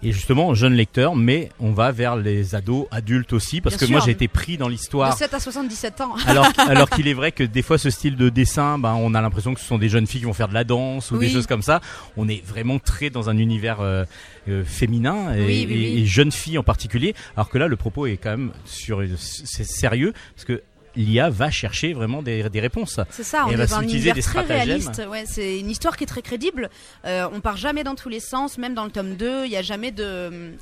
Et 0.00 0.12
justement, 0.12 0.54
jeune 0.54 0.74
lecteur, 0.74 1.16
mais 1.16 1.48
on 1.58 1.72
va 1.72 1.90
vers 1.90 2.14
les 2.14 2.54
ados, 2.54 2.86
adultes 2.92 3.32
aussi, 3.32 3.60
parce 3.60 3.76
Bien 3.76 3.84
que 3.88 3.90
moi 3.92 4.00
j'ai 4.04 4.12
été 4.12 4.28
pris 4.28 4.56
dans 4.56 4.66
De 4.66 4.70
l'histoire. 4.70 5.12
7 5.18 5.34
à 5.34 5.40
77 5.40 6.00
ans. 6.02 6.14
Alors, 6.24 6.46
alors 6.68 6.88
qu'il 6.88 7.08
est 7.08 7.14
vrai 7.14 7.32
que 7.32 7.42
des 7.42 7.62
fois 7.62 7.78
ce 7.78 7.90
style 7.90 8.14
de 8.14 8.28
dessin, 8.28 8.78
ben, 8.78 8.94
on 8.94 9.12
a 9.14 9.20
l'impression 9.20 9.54
que 9.54 9.60
ce 9.60 9.66
sont 9.66 9.76
des 9.76 9.88
jeunes 9.88 10.06
filles 10.06 10.20
qui 10.20 10.26
vont 10.26 10.32
faire 10.34 10.46
de 10.46 10.54
la 10.54 10.62
danse 10.62 11.10
ou 11.10 11.18
des 11.18 11.28
choses 11.28 11.48
comme 11.48 11.62
ça. 11.62 11.80
On 12.16 12.28
est 12.28 12.44
vraiment 12.46 12.78
très 12.78 13.10
dans 13.10 13.28
un 13.28 13.36
univers 13.38 13.80
euh, 13.80 14.04
euh, 14.48 14.62
féminin 14.64 15.34
et, 15.34 15.40
Oui, 15.44 15.66
oui, 15.68 15.74
et- 15.74 15.94
oui. 15.96 16.02
et 16.02 16.06
jeunes 16.06 16.30
filles 16.30 16.58
en 16.58 16.62
particulier. 16.62 17.16
Alors 17.34 17.48
que 17.48 17.58
là, 17.58 17.66
le 17.66 17.74
propos 17.74 18.06
est 18.06 18.18
quand 18.18 18.30
même 18.30 18.52
sur, 18.66 19.02
c'est 19.16 19.66
sérieux 19.66 20.12
parce 20.36 20.44
que 20.44 20.62
l'IA 20.98 21.30
va 21.30 21.50
chercher 21.50 21.94
vraiment 21.94 22.22
des, 22.22 22.48
des 22.50 22.60
réponses. 22.60 23.00
C'est 23.10 23.22
ça, 23.22 23.44
on 23.46 23.50
Et 23.50 23.54
est 23.54 23.56
va 23.56 23.66
dans 23.66 23.74
un 23.76 23.80
s'utiliser 23.80 24.10
univers 24.10 24.14
des 24.14 24.22
très 24.22 24.40
réaliste. 24.42 25.02
Ouais, 25.08 25.24
c'est 25.26 25.58
une 25.58 25.70
histoire 25.70 25.96
qui 25.96 26.04
est 26.04 26.08
très 26.08 26.22
crédible. 26.22 26.68
Euh, 27.06 27.26
on 27.32 27.40
part 27.40 27.56
jamais 27.56 27.84
dans 27.84 27.94
tous 27.94 28.08
les 28.10 28.20
sens, 28.20 28.58
même 28.58 28.74
dans 28.74 28.84
le 28.84 28.90
tome 28.90 29.14
2, 29.16 29.44
il 29.46 29.50
y 29.50 29.56
a 29.56 29.62
jamais 29.62 29.90
de 29.92 30.52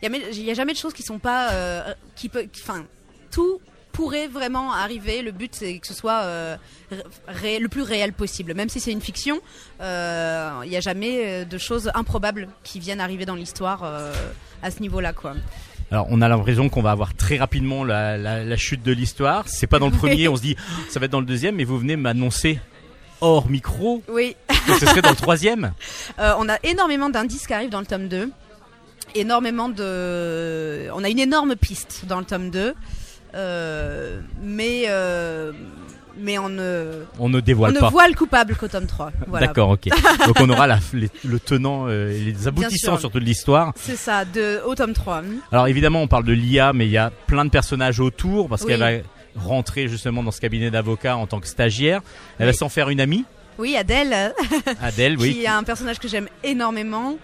il 0.00 0.06
a, 0.06 0.54
jamais- 0.54 0.70
a 0.70 0.74
de 0.74 0.78
choses 0.78 0.92
qui 0.92 1.02
sont 1.02 1.18
pas 1.18 1.50
euh, 1.50 1.92
qui 2.14 2.28
peut 2.28 2.46
enfin 2.62 2.84
tout 3.32 3.60
pourrait 3.92 4.28
vraiment 4.28 4.72
arriver. 4.72 5.22
Le 5.22 5.32
but 5.32 5.52
c'est 5.56 5.78
que 5.78 5.86
ce 5.88 5.94
soit 5.94 6.20
euh, 6.22 6.56
ré- 7.26 7.58
le 7.58 7.68
plus 7.68 7.82
réel 7.82 8.12
possible. 8.12 8.54
Même 8.54 8.68
si 8.68 8.78
c'est 8.78 8.92
une 8.92 9.00
fiction, 9.00 9.40
euh, 9.80 10.60
il 10.64 10.70
n'y 10.70 10.76
a 10.76 10.80
jamais 10.80 11.22
euh, 11.26 11.44
de 11.44 11.58
choses 11.58 11.90
improbables 11.94 12.46
qui 12.62 12.78
viennent 12.78 13.00
arriver 13.00 13.24
dans 13.26 13.34
l'histoire 13.34 13.82
euh, 13.82 14.12
à 14.62 14.70
ce 14.70 14.80
niveau-là 14.80 15.12
quoi. 15.12 15.34
Alors, 15.90 16.06
on 16.10 16.20
a 16.20 16.28
l'impression 16.28 16.68
qu'on 16.68 16.82
va 16.82 16.90
avoir 16.90 17.14
très 17.14 17.38
rapidement 17.38 17.82
la, 17.84 18.18
la, 18.18 18.44
la 18.44 18.56
chute 18.56 18.82
de 18.82 18.92
l'histoire. 18.92 19.44
C'est 19.48 19.66
pas 19.66 19.78
dans 19.78 19.86
le 19.88 19.96
premier, 19.96 20.28
on 20.28 20.36
se 20.36 20.42
dit 20.42 20.56
Oh, 20.68 20.82
ça 20.90 21.00
va 21.00 21.06
être 21.06 21.12
dans 21.12 21.20
le 21.20 21.26
deuxième, 21.26 21.56
mais 21.56 21.64
vous 21.64 21.78
venez 21.78 21.96
m'annoncer 21.96 22.60
hors 23.20 23.48
micro 23.48 24.02
Oui. 24.08 24.36
que 24.48 24.74
ce 24.78 24.86
serait 24.86 25.00
dans 25.02 25.10
le 25.10 25.16
troisième. 25.16 25.72
Euh, 26.20 26.34
on 26.38 26.48
a 26.48 26.56
énormément 26.64 27.10
d'indices 27.10 27.46
qui 27.46 27.52
arrivent 27.54 27.70
dans 27.70 27.78
le 27.80 27.86
tome 27.86 28.08
2. 28.08 28.30
Énormément 29.14 29.68
de. 29.68 30.88
On 30.94 31.04
a 31.04 31.08
une 31.08 31.20
énorme 31.20 31.54
piste 31.54 32.04
dans 32.06 32.18
le 32.18 32.24
tome 32.24 32.50
2. 32.50 32.74
Euh, 33.34 34.20
mais. 34.42 34.84
euh, 34.88 35.52
Mais 36.20 36.38
on 36.38 36.48
ne, 36.48 37.04
On 37.18 37.28
ne 37.28 37.38
on 37.38 37.40
dévoile 37.40 37.72
ne 37.74 37.80
pas. 37.80 37.90
voit 37.90 38.08
le 38.08 38.14
coupable 38.14 38.56
qu'au 38.56 38.68
tome 38.68 38.86
3. 38.86 39.12
Voilà. 39.28 39.46
D'accord, 39.46 39.70
ok. 39.70 39.88
Donc 40.26 40.36
on 40.40 40.48
aura 40.50 40.66
la- 40.66 40.78
les- 40.92 41.10
le 41.24 41.38
tenant 41.38 41.86
euh, 41.88 42.10
et 42.10 42.18
les 42.20 42.48
aboutissants 42.48 42.98
surtout 42.98 43.20
de 43.20 43.24
l'histoire. 43.24 43.72
C'est 43.76 43.96
ça, 43.96 44.24
de, 44.24 44.60
au 44.66 44.74
tome 44.74 44.92
3. 44.92 45.22
Alors 45.52 45.66
évidemment, 45.68 46.02
on 46.02 46.08
parle 46.08 46.24
de 46.24 46.32
l'IA, 46.32 46.72
mais 46.72 46.86
il 46.86 46.90
y 46.92 46.98
a 46.98 47.10
plein 47.26 47.44
de 47.44 47.50
personnages 47.50 48.00
autour 48.00 48.48
parce 48.48 48.62
Oui. 48.62 48.68
qu'elle 48.68 48.80
va 48.80 48.90
rentrer 49.36 49.86
justement 49.88 50.22
dans 50.24 50.30
ce 50.32 50.40
cabinet 50.40 50.70
d'avocat 50.70 51.16
en 51.16 51.26
tant 51.26 51.38
que 51.40 51.46
stagiaire. 51.46 52.00
Elle 52.38 52.46
va 52.46 52.52
s'en 52.52 52.68
faire 52.68 52.88
une 52.90 53.00
amie, 53.00 53.24
Oui, 53.58 53.76
Adèle, 53.76 54.34
Adèle, 54.82 55.16
oui. 55.18 55.34
qui 55.34 55.44
est 55.44 55.48
un 55.48 55.62
personnage 55.62 55.98
que 56.00 56.08
j'aime 56.08 56.28
énormément, 56.42 57.16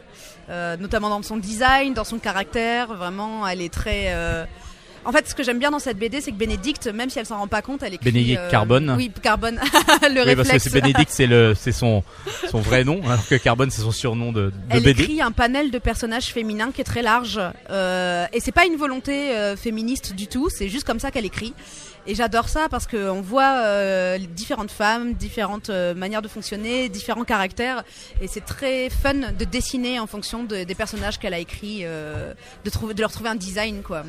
euh, 0.51 0.77
notamment 0.77 1.09
dans 1.09 1.23
son 1.23 1.37
design, 1.37 1.95
dans 1.95 2.05
son 2.05 2.19
caractère. 2.19 2.95
Vraiment, 2.95 3.47
elle 3.49 3.61
est 3.61 3.73
très. 3.73 4.05
euh, 4.09 4.45
En 5.05 5.13
fait, 5.13 5.29
ce 5.29 5.35
que 5.35 5.43
j'aime 5.43 5.59
bien 5.59 5.71
dans 5.71 5.79
cette 5.79 5.99
BD, 5.99 6.21
c'est 6.21 6.31
que 6.33 6.37
Bénédicte, 6.37 6.87
même 6.87 7.11
si 7.11 7.19
elle 7.19 7.27
s'en 7.27 7.39
rend 7.39 7.47
pas 7.49 7.63
compte, 7.63 7.83
elle 7.83 7.95
écrit. 7.95 8.11
Bénédicte 8.11 8.43
Carbone. 8.51 8.95
Oui, 8.97 9.11
Carbone. 9.23 9.57
le 10.03 10.25
Oui, 10.25 10.35
parce 10.35 10.49
que 10.49 10.53
réflexe. 10.55 10.65
c'est 10.65 10.73
Bénédicte, 10.81 11.11
c'est 11.13 11.27
le, 11.27 11.55
c'est 11.59 11.73
son, 11.73 12.03
son 12.51 12.61
vrai 12.61 12.85
nom, 12.85 13.01
alors 13.07 13.27
que 13.27 13.35
Carbone, 13.35 13.71
c'est 13.71 13.83
son 13.83 13.93
surnom 13.93 14.33
de, 14.33 14.47
de 14.47 14.53
Elle 14.71 14.83
BD. 14.83 15.03
écrit 15.03 15.23
un 15.23 15.33
panel 15.33 15.71
de 15.71 15.79
personnages 15.79 16.27
féminins 16.27 16.71
qui 16.73 16.81
est 16.81 16.85
très 16.85 17.03
large 17.03 17.41
euh, 17.71 18.27
et 18.33 18.41
c'est 18.41 18.53
pas 18.53 18.67
une 18.67 18.77
volonté 18.77 19.37
euh, 19.37 19.57
féministe 19.57 20.15
du 20.15 20.27
tout, 20.27 20.49
c'est 20.51 20.69
juste 20.69 20.85
comme 20.87 21.01
ça 21.01 21.11
qu'elle 21.11 21.27
écrit. 21.27 21.55
Et 22.07 22.15
j'adore 22.15 22.51
ça 22.51 22.69
parce 22.71 22.87
qu'on 22.87 23.23
voit 23.23 23.61
euh, 23.65 24.19
différentes 24.19 24.71
femmes, 24.71 25.15
différentes 25.15 25.71
euh, 25.71 25.95
manières 25.95 26.21
de 26.21 26.29
fonctionner, 26.29 26.91
différents 26.91 27.25
caractères 27.25 27.83
et 28.21 28.29
c'est 28.29 28.45
très 28.45 28.91
fun 28.91 29.15
de 29.15 29.45
dessiner 29.47 29.99
en 29.99 30.07
fonction 30.07 30.45
de- 30.45 30.65
des 30.65 30.75
personnages 30.75 31.19
qu'elle 31.19 31.33
a 31.33 31.39
écrits, 31.39 31.81
euh, 31.85 32.35
de, 32.63 32.69
trouver, 32.71 32.93
de 32.93 33.01
leur 33.01 33.11
trouver 33.11 33.31
un 33.31 33.35
design 33.37 33.81
quoi. 33.83 34.03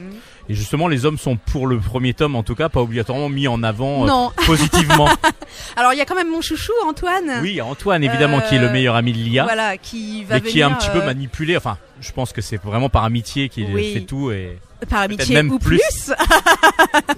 Et 0.49 0.53
justement, 0.55 0.89
les 0.89 1.05
hommes 1.05 1.17
sont 1.17 1.37
pour 1.37 1.67
le 1.67 1.79
premier 1.79 2.13
tome, 2.13 2.35
en 2.35 2.43
tout 2.43 2.55
cas, 2.55 2.67
pas 2.67 2.81
obligatoirement 2.81 3.29
mis 3.29 3.47
en 3.47 3.63
avant 3.63 4.03
Non, 4.05 4.31
positivement. 4.45 5.07
alors 5.77 5.93
il 5.93 5.97
y 5.97 6.01
a 6.01 6.05
quand 6.05 6.15
même 6.15 6.29
mon 6.31 6.41
chouchou 6.41 6.73
Antoine. 6.85 7.39
oui, 7.41 7.61
Antoine, 7.61 8.03
évidemment, 8.03 8.41
qui 8.41 8.55
est 8.55 8.59
le 8.59 8.71
meilleur 8.71 8.95
ami 8.95 9.13
de 9.13 9.19
l'IA, 9.19 9.43
Voilà, 9.45 9.77
qui 9.77 10.25
va 10.25 10.35
mais 10.35 10.41
qui 10.41 10.59
est 10.59 10.63
un 10.63 10.73
petit 10.73 10.89
peu 10.89 11.01
manipulé. 11.01 11.55
Enfin, 11.55 11.77
je 12.01 12.11
pense 12.11 12.33
que 12.33 12.41
c'est 12.41 12.61
vraiment 12.61 12.89
par 12.89 13.05
amitié 13.05 13.47
qu'il 13.47 13.73
Oui. 13.73 13.93
fait 13.93 14.01
tout 14.01 14.31
et 14.31 14.57
par 14.89 15.01
amitié 15.01 15.35
même 15.35 15.51
ou 15.51 15.59
plus. 15.59 15.79
plus. 15.79 16.13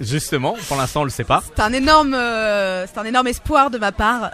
justement, 0.00 0.56
pour 0.68 0.76
l'instant, 0.76 1.02
on 1.02 1.04
le 1.04 1.10
sait 1.10 1.24
pas. 1.24 1.42
C'est 1.44 1.60
un 1.62 1.72
énorme, 1.72 2.14
euh, 2.14 2.86
c'est 2.86 2.98
un 2.98 3.04
énorme 3.04 3.26
espoir 3.26 3.70
de 3.70 3.78
ma 3.78 3.92
part. 3.92 4.30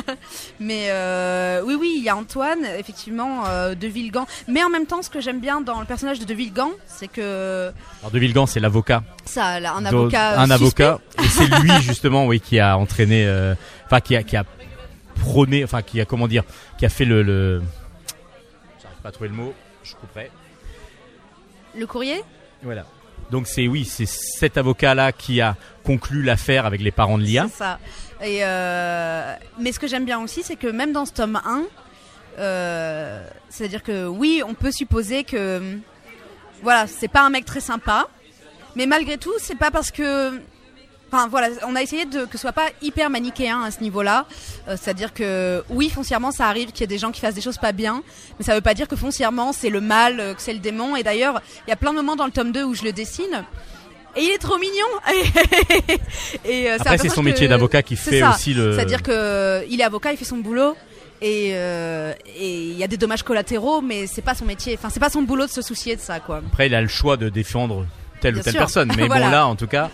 Mais 0.60 0.86
euh, 0.88 1.62
oui, 1.64 1.76
oui, 1.78 1.94
il 1.98 2.02
y 2.02 2.08
a 2.08 2.16
Antoine, 2.16 2.64
effectivement, 2.78 3.44
euh, 3.46 3.74
de 3.74 3.86
Villegan. 3.86 4.26
Mais 4.48 4.62
en 4.64 4.70
même 4.70 4.86
temps, 4.86 5.02
ce 5.02 5.10
que 5.10 5.20
j'aime 5.20 5.40
bien 5.40 5.60
dans 5.60 5.80
le 5.80 5.86
personnage 5.86 6.18
de 6.18 6.24
De 6.24 6.34
Villegan, 6.34 6.70
c'est 6.86 7.08
que 7.08 7.70
Alors, 8.00 8.10
De 8.10 8.18
Villegan, 8.18 8.46
c'est 8.46 8.60
l'avocat. 8.60 9.02
ça, 9.24 9.44
a 9.46 9.72
un 9.72 9.84
avocat, 9.84 10.40
un 10.40 10.46
suspect. 10.46 10.84
avocat 10.84 10.98
et 11.22 11.28
c'est 11.28 11.46
lui 11.60 11.70
justement 11.82 12.26
oui 12.26 12.40
qui 12.40 12.58
a 12.58 12.76
entraîné 12.76 13.26
euh, 13.26 13.54
enfin 13.86 14.00
qui 14.00 14.16
a 14.16 14.22
qui 14.22 14.36
a 14.36 14.44
prôné 15.20 15.62
enfin 15.64 15.82
qui 15.82 16.00
a 16.00 16.04
comment 16.04 16.26
dire 16.28 16.42
qui 16.78 16.86
a 16.86 16.88
fait 16.88 17.04
le, 17.04 17.22
le... 17.22 17.62
j'arrive 18.82 18.98
pas 19.02 19.08
à 19.10 19.12
trouver 19.12 19.28
le 19.28 19.34
mot 19.36 19.54
je 19.84 19.94
couperai 19.94 20.30
Le 21.78 21.86
courrier? 21.86 22.22
Voilà 22.62 22.86
donc 23.30 23.46
c'est 23.46 23.66
oui 23.66 23.84
c'est 23.84 24.06
cet 24.06 24.58
avocat 24.58 24.94
là 24.94 25.12
qui 25.12 25.40
a 25.40 25.56
conclu 25.84 26.22
l'affaire 26.22 26.66
avec 26.66 26.80
les 26.80 26.90
parents 26.90 27.18
de 27.18 27.22
l'IA 27.22 27.46
C'est 27.50 27.58
ça. 27.58 27.78
Et 28.22 28.44
euh, 28.44 29.34
mais 29.58 29.72
ce 29.72 29.80
que 29.80 29.88
j'aime 29.88 30.04
bien 30.04 30.20
aussi, 30.20 30.42
c'est 30.42 30.56
que 30.56 30.68
même 30.68 30.92
dans 30.92 31.04
ce 31.04 31.12
tome 31.12 31.40
1, 31.44 31.62
euh, 32.38 33.26
c'est-à-dire 33.48 33.82
que 33.82 34.06
oui, 34.06 34.42
on 34.46 34.54
peut 34.54 34.70
supposer 34.70 35.24
que 35.24 35.78
voilà, 36.62 36.86
c'est 36.86 37.08
pas 37.08 37.22
un 37.22 37.30
mec 37.30 37.44
très 37.44 37.60
sympa, 37.60 38.06
mais 38.76 38.86
malgré 38.86 39.18
tout, 39.18 39.32
c'est 39.38 39.58
pas 39.58 39.70
parce 39.72 39.90
que 39.90 40.40
Enfin 41.12 41.28
voilà, 41.28 41.48
on 41.68 41.76
a 41.76 41.82
essayé 41.82 42.06
de 42.06 42.24
que 42.24 42.32
ce 42.32 42.38
soit 42.38 42.52
pas 42.52 42.68
hyper 42.80 43.10
manichéen 43.10 43.60
à 43.62 43.70
ce 43.70 43.80
niveau-là, 43.82 44.24
Euh, 44.68 44.76
c'est-à-dire 44.80 45.12
que 45.12 45.62
oui, 45.68 45.90
foncièrement, 45.90 46.30
ça 46.30 46.46
arrive 46.46 46.68
qu'il 46.72 46.80
y 46.80 46.84
ait 46.84 46.86
des 46.86 46.96
gens 46.98 47.10
qui 47.12 47.20
fassent 47.20 47.34
des 47.34 47.40
choses 47.42 47.58
pas 47.58 47.72
bien, 47.72 48.02
mais 48.38 48.44
ça 48.46 48.54
veut 48.54 48.60
pas 48.62 48.72
dire 48.74 48.88
que 48.88 48.96
foncièrement 48.96 49.52
c'est 49.52 49.68
le 49.68 49.80
mal, 49.82 50.20
euh, 50.20 50.32
que 50.34 50.40
c'est 50.40 50.52
le 50.54 50.58
démon. 50.60 50.96
Et 50.96 51.02
d'ailleurs, 51.02 51.42
il 51.66 51.70
y 51.70 51.72
a 51.72 51.76
plein 51.76 51.90
de 51.90 51.96
moments 51.96 52.16
dans 52.16 52.24
le 52.24 52.30
tome 52.32 52.50
2 52.52 52.62
où 52.64 52.74
je 52.74 52.84
le 52.84 52.92
dessine, 52.92 53.44
et 54.16 54.22
il 54.22 54.30
est 54.30 54.38
trop 54.38 54.56
mignon. 54.58 54.86
et 56.44 56.70
euh, 56.70 56.76
après 56.80 56.98
c'est 56.98 57.08
son 57.08 57.22
métier 57.22 57.48
d'avocat 57.48 57.82
qui 57.82 57.96
fait 57.96 58.20
ça. 58.20 58.30
aussi 58.30 58.54
le 58.54 58.74
c'est-à-dire 58.74 59.02
que 59.02 59.64
il 59.68 59.80
est 59.80 59.84
avocat, 59.84 60.12
il 60.12 60.16
fait 60.16 60.24
son 60.24 60.38
boulot. 60.38 60.76
Et 61.24 61.50
euh, 61.54 62.12
et 62.36 62.70
il 62.70 62.76
y 62.76 62.82
a 62.82 62.88
des 62.88 62.96
dommages 62.96 63.22
collatéraux, 63.22 63.80
mais 63.80 64.06
c'est 64.08 64.22
pas 64.22 64.34
son 64.34 64.44
métier. 64.44 64.74
Enfin, 64.76 64.88
c'est 64.90 64.98
pas 64.98 65.10
son 65.10 65.22
boulot 65.22 65.46
de 65.46 65.50
se 65.52 65.62
soucier 65.62 65.94
de 65.94 66.00
ça, 66.00 66.18
quoi. 66.20 66.38
après 66.44 66.66
il 66.66 66.74
a 66.74 66.80
le 66.82 66.88
choix 66.88 67.16
de 67.16 67.28
défendre 67.28 67.86
telle 68.20 68.32
Bien 68.34 68.40
ou 68.40 68.44
telle 68.44 68.52
sûr. 68.54 68.58
personne 68.60 68.92
mais 68.96 69.06
Voilà. 69.06 69.26
bon 69.26 69.30
là 69.30 69.46
en 69.46 69.54
tout 69.56 69.68
cas 69.68 69.88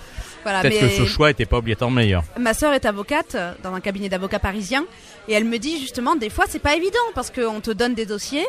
Voilà. 0.50 0.62
peut-être 0.62 0.80
que 0.80 0.88
ce 0.88 1.04
choix 1.04 1.30
était 1.30 1.46
pas 1.46 1.58
obligatoirement 1.58 1.96
meilleur 1.96 2.22
ma 2.38 2.54
sœur 2.54 2.72
est 2.72 2.84
avocate 2.86 3.34
euh, 3.34 3.52
dans 3.62 3.74
un 3.74 3.80
cabinet 3.80 4.08
d'avocats 4.08 4.38
parisien, 4.38 4.84
et 5.28 5.32
elle 5.34 5.44
me 5.44 5.58
dit 5.58 5.78
justement, 5.78 6.16
des 6.16 6.30
fois, 6.30 6.44
c'est 6.48 6.58
pas 6.58 6.74
évident 6.74 6.98
parce 7.14 7.30
qu'on 7.30 7.60
te 7.60 7.70
donne 7.70 7.94
des 7.94 8.06
dossiers, 8.06 8.46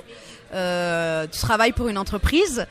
euh, 0.54 1.26
tu 1.32 1.40
travailles 1.40 1.74
pour 1.74 1.88
une 1.90 1.98
entreprise. 1.98 2.66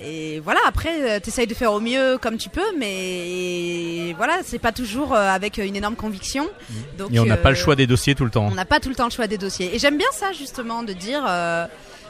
Et 0.00 0.38
voilà, 0.44 0.60
après, 0.64 1.20
tu 1.20 1.28
essayes 1.30 1.48
de 1.48 1.54
faire 1.54 1.72
au 1.72 1.80
mieux 1.80 2.18
comme 2.18 2.36
tu 2.36 2.48
peux, 2.50 2.76
mais 2.78 4.14
voilà, 4.16 4.38
c'est 4.44 4.60
pas 4.60 4.70
toujours 4.70 5.12
euh, 5.12 5.28
avec 5.28 5.58
une 5.58 5.74
énorme 5.74 5.96
conviction. 5.96 6.48
Donc, 6.96 7.10
Mmh. 7.10 7.14
et 7.14 7.18
on 7.20 7.26
n'a 7.26 7.36
pas 7.36 7.50
le 7.50 7.56
euh, 7.56 7.60
choix 7.60 7.74
des 7.74 7.88
dossiers 7.88 8.14
tout 8.14 8.24
le 8.24 8.30
temps 8.30 8.46
On 8.50 8.54
n'a 8.54 8.64
pas 8.64 8.78
tout 8.78 8.88
le 8.90 8.94
temps 8.94 9.06
le 9.06 9.10
choix 9.10 9.26
des 9.26 9.38
dossiers. 9.38 9.74
Et 9.74 9.78
j'aime 9.80 9.96
bien 9.98 10.06
ça, 10.12 10.30
justement, 10.32 10.84
de 10.84 10.92
dire, 10.92 11.24
euh, 11.28 11.66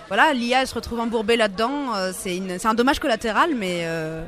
voilà, 0.08 0.34
l'IA, 0.34 0.66
se 0.66 0.74
retrouve 0.74 1.00
embourbée 1.00 1.36
là-dedans. 1.36 1.94
euh, 1.96 2.12
c'est 2.14 2.66
un 2.66 2.74
dommage 2.74 2.98
collatéral, 2.98 3.50
mais, 3.56 3.80
euh, 3.84 4.22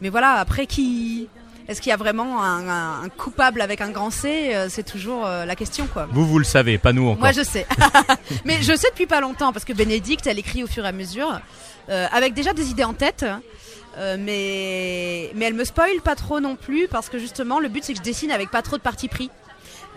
mais 0.00 0.08
voilà, 0.08 0.34
après, 0.34 0.66
qui. 0.66 1.28
Est-ce 1.68 1.80
qu'il 1.80 1.90
y 1.90 1.92
a 1.92 1.96
vraiment 1.96 2.42
un, 2.42 2.68
un- 2.68 3.02
un 3.04 3.08
coupable 3.08 3.60
avec 3.60 3.80
un 3.80 3.90
grand 3.90 4.10
C 4.10 4.54
euh, 4.54 4.66
C'est 4.68 4.82
toujours 4.82 5.24
euh, 5.26 5.44
la 5.44 5.54
question, 5.56 5.86
quoi. 5.86 6.06
vous 6.10 6.26
vous 6.26 6.38
le 6.38 6.44
savez 6.44 6.76
pas 6.78 6.92
nous 6.92 7.06
encore 7.08 7.18
Moi, 7.20 7.32
je 7.32 7.42
sais. 7.42 7.66
mais 8.44 8.60
je 8.62 8.74
sais 8.74 8.88
depuis 8.90 9.06
pas 9.06 9.20
longtemps, 9.20 9.52
parce 9.52 9.64
que 9.64 9.72
Bénédicte, 9.72 10.26
elle 10.26 10.38
écrit 10.38 10.62
au 10.64 10.66
fur 10.66 10.84
et 10.84 10.88
à 10.88 10.92
mesure, 10.92 11.40
euh, 11.88 12.06
avec 12.12 12.34
déjà 12.34 12.52
des 12.52 12.70
idées 12.70 12.84
en 12.84 12.94
tête. 12.94 13.24
euh, 13.98 14.16
mais, 14.18 15.30
mais 15.34 15.44
elle 15.46 15.54
me 15.54 15.64
spoil 15.64 16.00
pas 16.02 16.14
trop 16.16 16.40
non 16.40 16.56
plus, 16.56 16.88
parce 16.88 17.08
que 17.08 17.18
justement, 17.18 17.60
le 17.60 17.68
but, 17.68 17.84
c'est 17.84 17.92
que 17.92 17.98
je 17.98 18.04
dessine 18.04 18.30
avec 18.32 18.50
pas 18.50 18.62
trop 18.62 18.76
de 18.76 18.82
parti 18.82 19.08
pris. 19.08 19.30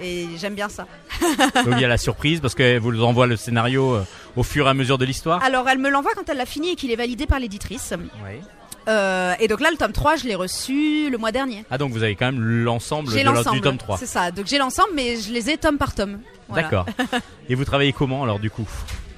Et 0.01 0.27
j'aime 0.37 0.55
bien 0.55 0.67
ça. 0.67 0.87
donc 1.63 1.67
il 1.71 1.79
y 1.79 1.85
a 1.85 1.87
la 1.87 1.97
surprise 1.97 2.41
parce 2.41 2.53
que 2.53 2.77
vous 2.79 3.01
envoie 3.01 3.27
le 3.27 3.37
scénario 3.37 3.97
au 4.35 4.43
fur 4.43 4.67
et 4.67 4.69
à 4.69 4.73
mesure 4.73 4.97
de 4.97 5.05
l'histoire 5.05 5.41
Alors, 5.41 5.69
elle 5.69 5.77
me 5.77 5.89
l'envoie 5.89 6.11
quand 6.15 6.27
elle 6.27 6.35
l'a 6.35 6.45
fini 6.45 6.71
et 6.71 6.75
qu'il 6.75 6.91
est 6.91 6.97
validé 6.97 7.25
par 7.27 7.39
l'éditrice. 7.39 7.93
Ouais. 8.23 8.41
Euh, 8.87 9.33
et 9.39 9.47
donc 9.47 9.61
là, 9.61 9.71
le 9.71 9.77
tome 9.77 9.91
3, 9.91 10.17
je 10.17 10.25
l'ai 10.25 10.35
reçu 10.35 11.09
le 11.09 11.17
mois 11.17 11.31
dernier. 11.31 11.65
Ah 11.71 11.77
donc 11.77 11.91
vous 11.91 12.03
avez 12.03 12.15
quand 12.15 12.25
même 12.31 12.41
l'ensemble 12.41 13.11
de 13.11 13.51
du 13.51 13.61
tome 13.61 13.77
3. 13.77 13.97
C'est 13.97 14.05
ça. 14.05 14.31
Donc 14.31 14.45
j'ai 14.47 14.57
l'ensemble, 14.57 14.89
mais 14.95 15.17
je 15.19 15.31
les 15.31 15.49
ai 15.49 15.57
tome 15.57 15.77
par 15.77 15.93
tome. 15.95 16.19
Voilà. 16.47 16.63
D'accord. 16.63 16.85
Et 17.49 17.55
vous 17.55 17.65
travaillez 17.65 17.93
comment 17.93 18.23
alors 18.23 18.39
du 18.39 18.49
coup? 18.49 18.67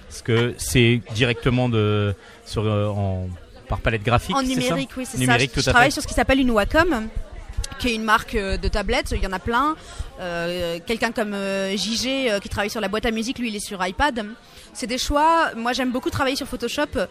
Parce 0.07 0.21
que 0.21 0.55
c'est 0.57 1.01
directement 1.13 1.69
de 1.69 2.15
sur 2.45 2.65
euh, 2.65 2.87
en 2.87 3.27
par 3.67 3.79
palette 3.79 4.03
graphique. 4.03 4.35
En 4.35 4.39
ça? 4.39 4.45
numérique, 4.45 4.91
oui, 4.97 5.05
c'est 5.05 5.17
ça. 5.17 5.21
Numérique, 5.21 5.49
Je, 5.51 5.55
tout 5.55 5.61
je 5.63 5.69
à 5.69 5.73
travaille 5.73 5.89
fait. 5.89 5.95
sur 5.95 6.03
ce 6.03 6.07
qui 6.07 6.13
s'appelle 6.13 6.39
une 6.39 6.51
Wacom, 6.51 7.07
qui 7.77 7.89
est 7.89 7.95
une 7.95 8.03
marque 8.03 8.35
euh, 8.35 8.57
de 8.57 8.67
tablettes. 8.67 9.11
Il 9.11 9.23
y 9.23 9.27
en 9.27 9.31
a 9.31 9.39
plein. 9.39 9.75
Euh, 10.19 10.79
Quelqu'un 10.85 11.11
comme 11.11 11.33
euh, 11.33 11.75
JG 11.75 12.39
qui 12.41 12.49
travaille 12.49 12.69
sur 12.69 12.81
la 12.81 12.87
boîte 12.87 13.05
à 13.05 13.11
musique, 13.11 13.39
lui, 13.39 13.49
il 13.49 13.55
est 13.55 13.65
sur 13.65 13.85
iPad. 13.85 14.25
C'est 14.73 14.87
des 14.87 14.97
choix. 14.97 15.51
Moi, 15.55 15.73
j'aime 15.73 15.91
beaucoup 15.91 16.09
travailler 16.09 16.35
sur 16.35 16.47
Photoshop 16.47 17.07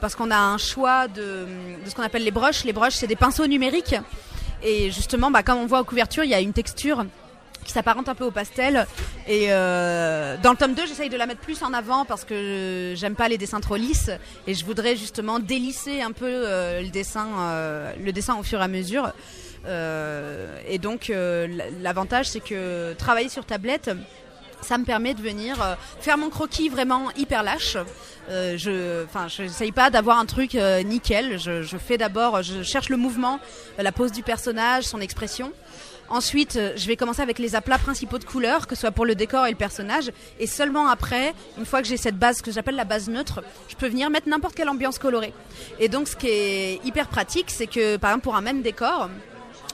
parce 0.00 0.14
qu'on 0.14 0.30
a 0.30 0.38
un 0.38 0.58
choix 0.58 1.08
de, 1.08 1.46
ce 1.84 1.94
qu'on 1.94 2.04
appelle 2.04 2.22
les 2.22 2.30
broches. 2.30 2.62
Les 2.64 2.72
broches, 2.72 2.94
c'est 2.94 3.08
des 3.08 3.16
pinceaux 3.16 3.48
numériques. 3.48 3.96
Et 4.62 4.92
justement, 4.92 5.30
bah, 5.30 5.42
comme 5.42 5.58
on 5.58 5.66
voit 5.66 5.80
aux 5.80 5.84
couvertures, 5.84 6.22
il 6.22 6.30
y 6.30 6.34
a 6.34 6.40
une 6.40 6.52
texture 6.52 7.04
qui 7.64 7.72
s'apparente 7.72 8.08
un 8.08 8.14
peu 8.14 8.24
au 8.24 8.30
pastel. 8.30 8.86
Et 9.26 9.48
dans 9.48 10.52
le 10.52 10.56
tome 10.56 10.74
2, 10.74 10.86
j'essaye 10.86 11.08
de 11.08 11.16
la 11.16 11.26
mettre 11.26 11.40
plus 11.40 11.64
en 11.64 11.72
avant 11.72 12.04
parce 12.04 12.24
que 12.24 12.92
j'aime 12.94 13.16
pas 13.16 13.28
les 13.28 13.38
dessins 13.38 13.60
trop 13.60 13.76
lisses 13.76 14.10
et 14.46 14.54
je 14.54 14.64
voudrais 14.64 14.94
justement 14.94 15.40
délisser 15.40 16.02
un 16.02 16.12
peu 16.12 16.30
le 16.30 16.90
dessin, 16.90 17.26
le 17.98 18.12
dessin 18.12 18.36
au 18.36 18.44
fur 18.44 18.60
et 18.60 18.64
à 18.64 18.68
mesure. 18.68 19.12
Euh, 19.66 20.58
et 20.66 20.78
donc 20.78 21.10
euh, 21.10 21.46
l'avantage 21.82 22.30
c'est 22.30 22.40
que 22.40 22.94
travailler 22.94 23.28
sur 23.28 23.44
tablette, 23.44 23.90
ça 24.62 24.78
me 24.78 24.84
permet 24.84 25.14
de 25.14 25.22
venir 25.22 25.60
euh, 25.62 25.74
faire 26.00 26.18
mon 26.18 26.30
croquis 26.30 26.68
vraiment 26.68 27.10
hyper 27.16 27.42
lâche. 27.42 27.76
Je, 28.28 29.04
enfin, 29.06 29.26
je 29.26 29.42
n'essaye 29.42 29.72
pas 29.72 29.90
d'avoir 29.90 30.18
un 30.18 30.26
truc 30.26 30.54
nickel. 30.84 31.36
Je, 31.36 31.62
je 31.62 31.76
fais 31.78 31.98
d'abord, 31.98 32.42
je 32.44 32.62
cherche 32.62 32.88
le 32.88 32.96
mouvement, 32.96 33.40
la 33.76 33.90
pose 33.90 34.12
du 34.12 34.22
personnage, 34.22 34.84
son 34.84 35.00
expression. 35.00 35.52
Ensuite, 36.10 36.58
je 36.76 36.86
vais 36.86 36.96
commencer 36.96 37.22
avec 37.22 37.38
les 37.38 37.54
aplats 37.54 37.78
principaux 37.78 38.18
de 38.18 38.24
couleurs, 38.24 38.66
que 38.66 38.74
ce 38.74 38.82
soit 38.82 38.90
pour 38.90 39.06
le 39.06 39.14
décor 39.14 39.46
et 39.46 39.50
le 39.50 39.56
personnage. 39.56 40.10
Et 40.40 40.48
seulement 40.48 40.88
après, 40.88 41.34
une 41.56 41.64
fois 41.64 41.82
que 41.82 41.88
j'ai 41.88 41.96
cette 41.96 42.18
base 42.18 42.42
que 42.42 42.50
j'appelle 42.50 42.74
la 42.74 42.84
base 42.84 43.08
neutre, 43.08 43.42
je 43.68 43.76
peux 43.76 43.88
venir 43.88 44.10
mettre 44.10 44.28
n'importe 44.28 44.56
quelle 44.56 44.68
ambiance 44.68 44.98
colorée. 44.98 45.32
Et 45.78 45.88
donc, 45.88 46.08
ce 46.08 46.16
qui 46.16 46.26
est 46.26 46.84
hyper 46.84 47.06
pratique, 47.06 47.50
c'est 47.50 47.68
que, 47.68 47.96
par 47.96 48.10
exemple, 48.10 48.24
pour 48.24 48.34
un 48.34 48.40
même 48.40 48.60
décor, 48.62 49.08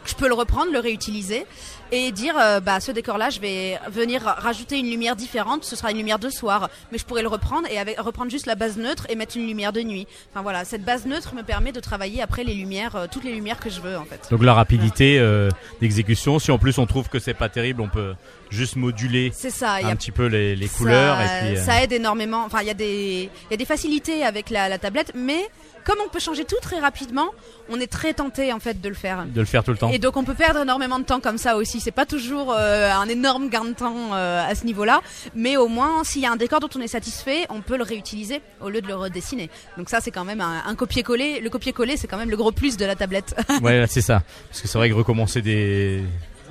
je 0.08 0.14
peux 0.14 0.28
le 0.28 0.34
reprendre, 0.34 0.72
le 0.72 0.78
réutiliser 0.78 1.46
et 1.92 2.10
dire 2.10 2.34
euh, 2.36 2.58
bah 2.58 2.80
ce 2.80 2.90
décor 2.90 3.16
là 3.16 3.30
je 3.30 3.38
vais 3.38 3.78
venir 3.90 4.22
rajouter 4.22 4.78
une 4.78 4.90
lumière 4.90 5.14
différente 5.14 5.64
ce 5.64 5.76
sera 5.76 5.90
une 5.90 5.98
lumière 5.98 6.18
de 6.18 6.30
soir. 6.30 6.68
Mais 6.90 6.98
je 6.98 7.04
pourrais 7.04 7.22
le 7.22 7.28
reprendre 7.28 7.68
et 7.70 7.78
avec, 7.78 8.00
reprendre 8.00 8.30
juste 8.30 8.46
la 8.46 8.54
base 8.54 8.76
neutre 8.76 9.06
et 9.08 9.14
mettre 9.14 9.36
une 9.36 9.46
lumière 9.46 9.72
de 9.72 9.82
nuit. 9.82 10.06
Enfin 10.32 10.42
voilà 10.42 10.64
cette 10.64 10.84
base 10.84 11.06
neutre 11.06 11.34
me 11.34 11.42
permet 11.42 11.72
de 11.72 11.80
travailler 11.80 12.22
après 12.22 12.44
les 12.44 12.54
lumières 12.54 12.96
euh, 12.96 13.06
toutes 13.10 13.24
les 13.24 13.32
lumières 13.32 13.60
que 13.60 13.70
je 13.70 13.80
veux 13.80 13.96
en 13.96 14.04
fait. 14.04 14.28
Donc 14.30 14.42
la 14.42 14.54
rapidité 14.54 15.18
euh, 15.18 15.48
d'exécution, 15.80 16.38
si 16.38 16.50
en 16.50 16.58
plus 16.58 16.78
on 16.78 16.86
trouve 16.86 17.08
que 17.08 17.18
c'est 17.18 17.34
pas 17.34 17.48
terrible, 17.48 17.80
on 17.80 17.88
peut 17.88 18.14
juste 18.50 18.76
moduler 18.76 19.30
c'est 19.34 19.50
ça 19.50 19.80
il 19.80 19.86
y 19.86 19.90
a 19.90 19.92
un 19.92 19.96
petit 19.96 20.12
peu 20.12 20.26
les, 20.26 20.54
les 20.54 20.68
couleurs 20.68 21.16
ça, 21.16 21.24
et 21.24 21.54
puis 21.54 21.64
ça 21.64 21.82
aide 21.82 21.92
énormément. 21.92 22.44
Enfin, 22.44 22.60
il 22.62 22.66
y 22.66 22.70
a 22.70 22.74
des, 22.74 23.30
il 23.48 23.50
y 23.50 23.54
a 23.54 23.56
des 23.56 23.64
facilités 23.64 24.24
avec 24.24 24.50
la, 24.50 24.68
la 24.68 24.78
tablette, 24.78 25.12
mais 25.14 25.48
comme 25.86 25.98
on 26.04 26.08
peut 26.08 26.18
changer 26.18 26.44
tout 26.44 26.58
très 26.60 26.80
rapidement, 26.80 27.28
on 27.70 27.78
est 27.78 27.86
très 27.86 28.12
tenté 28.12 28.52
en 28.52 28.58
fait 28.58 28.80
de 28.80 28.88
le 28.88 28.94
faire. 28.94 29.24
de 29.24 29.40
le 29.40 29.46
faire 29.46 29.62
tout 29.62 29.70
le 29.70 29.78
temps. 29.78 29.90
Et 29.90 29.98
donc 29.98 30.16
on 30.16 30.24
peut 30.24 30.34
perdre 30.34 30.60
énormément 30.60 30.98
de 30.98 31.04
temps 31.04 31.20
comme 31.20 31.38
ça 31.38 31.56
aussi. 31.56 31.80
C'est 31.80 31.92
pas 31.92 32.06
toujours 32.06 32.52
euh, 32.52 32.90
un 32.90 33.08
énorme 33.08 33.48
gain 33.48 33.64
de 33.64 33.72
temps 33.72 34.12
euh, 34.12 34.44
à 34.44 34.54
ce 34.56 34.66
niveau-là, 34.66 35.00
mais 35.34 35.56
au 35.56 35.68
moins 35.68 36.02
s'il 36.02 36.22
y 36.22 36.26
a 36.26 36.32
un 36.32 36.36
décor 36.36 36.58
dont 36.58 36.68
on 36.76 36.80
est 36.80 36.88
satisfait, 36.88 37.46
on 37.50 37.60
peut 37.60 37.76
le 37.76 37.84
réutiliser 37.84 38.42
au 38.60 38.68
lieu 38.68 38.82
de 38.82 38.88
le 38.88 38.96
redessiner. 38.96 39.48
Donc 39.78 39.88
ça 39.88 40.00
c'est 40.00 40.10
quand 40.10 40.24
même 40.24 40.40
un, 40.40 40.62
un 40.66 40.74
copier-coller. 40.74 41.40
Le 41.40 41.50
copier-coller 41.50 41.96
c'est 41.96 42.08
quand 42.08 42.18
même 42.18 42.30
le 42.30 42.36
gros 42.36 42.52
plus 42.52 42.76
de 42.76 42.84
la 42.84 42.96
tablette. 42.96 43.36
Ouais, 43.62 43.86
c'est 43.88 44.00
ça. 44.02 44.22
Parce 44.48 44.62
que 44.62 44.68
c'est 44.68 44.78
vrai 44.78 44.88
que 44.90 44.94
recommencer 44.94 45.40
des, 45.40 46.02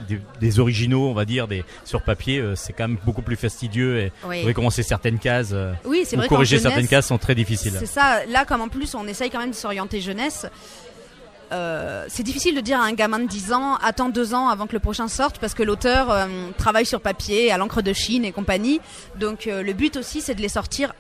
des, 0.08 0.20
des 0.40 0.60
originaux, 0.60 1.08
on 1.10 1.14
va 1.14 1.26
dire, 1.26 1.48
des 1.48 1.64
sur 1.84 2.02
papier, 2.02 2.40
euh, 2.40 2.56
c'est 2.56 2.74
quand 2.74 2.88
même 2.88 2.98
beaucoup 3.06 3.22
plus 3.22 3.36
fastidieux 3.36 4.00
et 4.00 4.12
oui, 4.26 4.44
recommencer 4.44 4.84
certaines 4.84 5.20
cases 5.20 5.52
euh, 5.54 5.74
oui 5.86 6.04
c'est 6.06 6.16
ou 6.16 6.20
vrai. 6.20 6.28
corriger 6.28 6.60
certaines 6.60 6.88
cases 6.88 7.08
sont 7.08 7.18
très 7.18 7.36
difficiles. 7.36 7.76
C'est 7.80 7.86
ça. 7.86 8.26
Là, 8.28 8.46
comme 8.46 8.62
en 8.62 8.68
plus, 8.70 8.96
on 8.96 9.08
essaye 9.08 9.30
quand 9.30 9.40
même 9.40 9.52
de 9.52 9.56
s'orienter 9.56 10.02
jeunesse. 10.02 10.46
euh, 11.52 12.06
c'est 12.10 12.24
difficile 12.24 12.56
de 12.56 12.62
dire 12.62 12.80
à 12.80 12.86
un 12.86 12.94
gamin 12.94 13.20
de 13.20 13.28
10 13.28 13.54
ans 13.54 13.76
attends 13.76 14.10
deux 14.10 14.34
ans 14.34 14.50
avant 14.50 14.66
que 14.68 14.74
le 14.74 14.80
prochain 14.80 15.08
sorte 15.08 15.38
parce 15.40 15.54
que 15.54 15.62
l'auteur 15.64 16.28
travaille 16.58 16.88
sur 16.88 17.02
papier 17.02 17.52
à 17.52 17.58
l'encre 17.58 17.82
de 17.84 17.94
Chine 17.94 18.26
et 18.26 18.32
compagnie 18.32 18.82
donc 19.20 19.46
le 19.46 19.74
but 19.74 19.96
aussi 19.98 20.22
c'est 20.22 20.34
de 20.34 20.42
les 20.42 20.50
sortir 20.50 20.94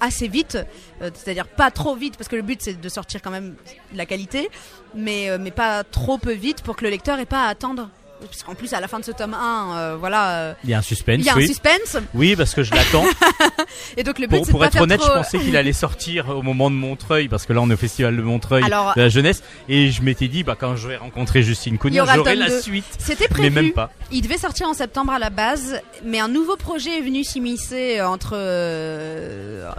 assez 0.00 0.26
vite 0.26 0.56
euh, 1.02 1.10
c'est-à-dire 1.14 1.46
pas 1.46 1.70
trop 1.70 1.94
vite 1.96 2.16
parce 2.16 2.28
que 2.28 2.36
le 2.36 2.42
but 2.42 2.60
c'est 2.62 2.80
de 2.80 2.88
sortir 2.88 3.20
quand 3.22 3.30
même 3.30 3.54
de 3.92 3.98
la 3.98 4.06
qualité 4.06 4.48
mais 4.94 5.28
euh, 5.30 5.36
mais 5.40 5.50
pas 5.50 5.84
trop 5.84 6.16
peu 6.18 6.32
vite 6.32 6.62
pour 6.62 6.76
que 6.76 6.84
le 6.84 6.90
lecteur 6.90 7.18
ait 7.18 7.26
pas 7.26 7.44
à 7.44 7.48
attendre 7.48 7.90
parce 8.28 8.42
qu'en 8.42 8.54
plus 8.54 8.72
à 8.72 8.80
la 8.80 8.88
fin 8.88 8.98
de 9.00 9.04
ce 9.04 9.10
tome 9.12 9.34
1 9.34 9.76
euh, 9.76 9.96
voilà 9.98 10.30
euh, 10.38 10.54
Il 10.64 10.70
y 10.70 10.74
a 10.74 10.78
un 10.78 10.82
suspense, 10.82 11.16
il 11.20 11.24
y 11.26 11.28
a 11.30 11.34
un 11.36 11.40
suspense 11.46 11.96
Oui, 12.14 12.36
parce 12.36 12.54
que 12.54 12.62
je 12.62 12.72
l'attends. 12.74 13.04
et 13.96 14.02
donc 14.02 14.18
le 14.18 14.26
but 14.26 14.36
pour 14.36 14.46
c'est 14.46 14.52
pour 14.52 14.64
être 14.64 14.80
honnête, 14.80 15.00
trop... 15.00 15.10
je 15.10 15.16
pensais 15.18 15.38
qu'il 15.38 15.56
allait 15.56 15.72
sortir 15.72 16.28
au 16.30 16.42
moment 16.42 16.70
de 16.70 16.76
Montreuil, 16.76 17.28
parce 17.28 17.46
que 17.46 17.52
là 17.52 17.60
on 17.60 17.70
est 17.70 17.74
au 17.74 17.78
festival 17.78 18.16
de 18.16 18.22
Montreuil 18.22 18.64
Alors- 18.64 18.94
de 18.94 19.00
la 19.00 19.08
jeunesse, 19.08 19.42
et 19.68 19.90
je 19.90 20.02
m'étais 20.02 20.28
dit, 20.28 20.42
bah 20.42 20.56
quand 20.58 20.76
je 20.76 20.88
vais 20.88 20.96
rencontrer 20.96 21.42
Justine 21.42 21.78
Cunha, 21.78 22.04
j'aurai 22.14 22.34
la 22.36 22.60
suite. 22.60 22.84
c'était 22.98 23.24
Mais 23.24 23.28
prévu 23.28 23.50
même 23.50 23.72
pas. 23.72 23.90
Il 24.12 24.22
devait 24.22 24.38
sortir 24.38 24.68
en 24.68 24.74
septembre 24.74 25.12
à 25.12 25.18
la 25.18 25.30
base, 25.30 25.80
mais 26.04 26.20
un 26.20 26.28
nouveau 26.28 26.56
projet 26.56 26.98
est 26.98 27.02
venu 27.02 27.24
s'immiscer 27.24 28.00
entre. 28.02 28.32
euh, 28.34 29.70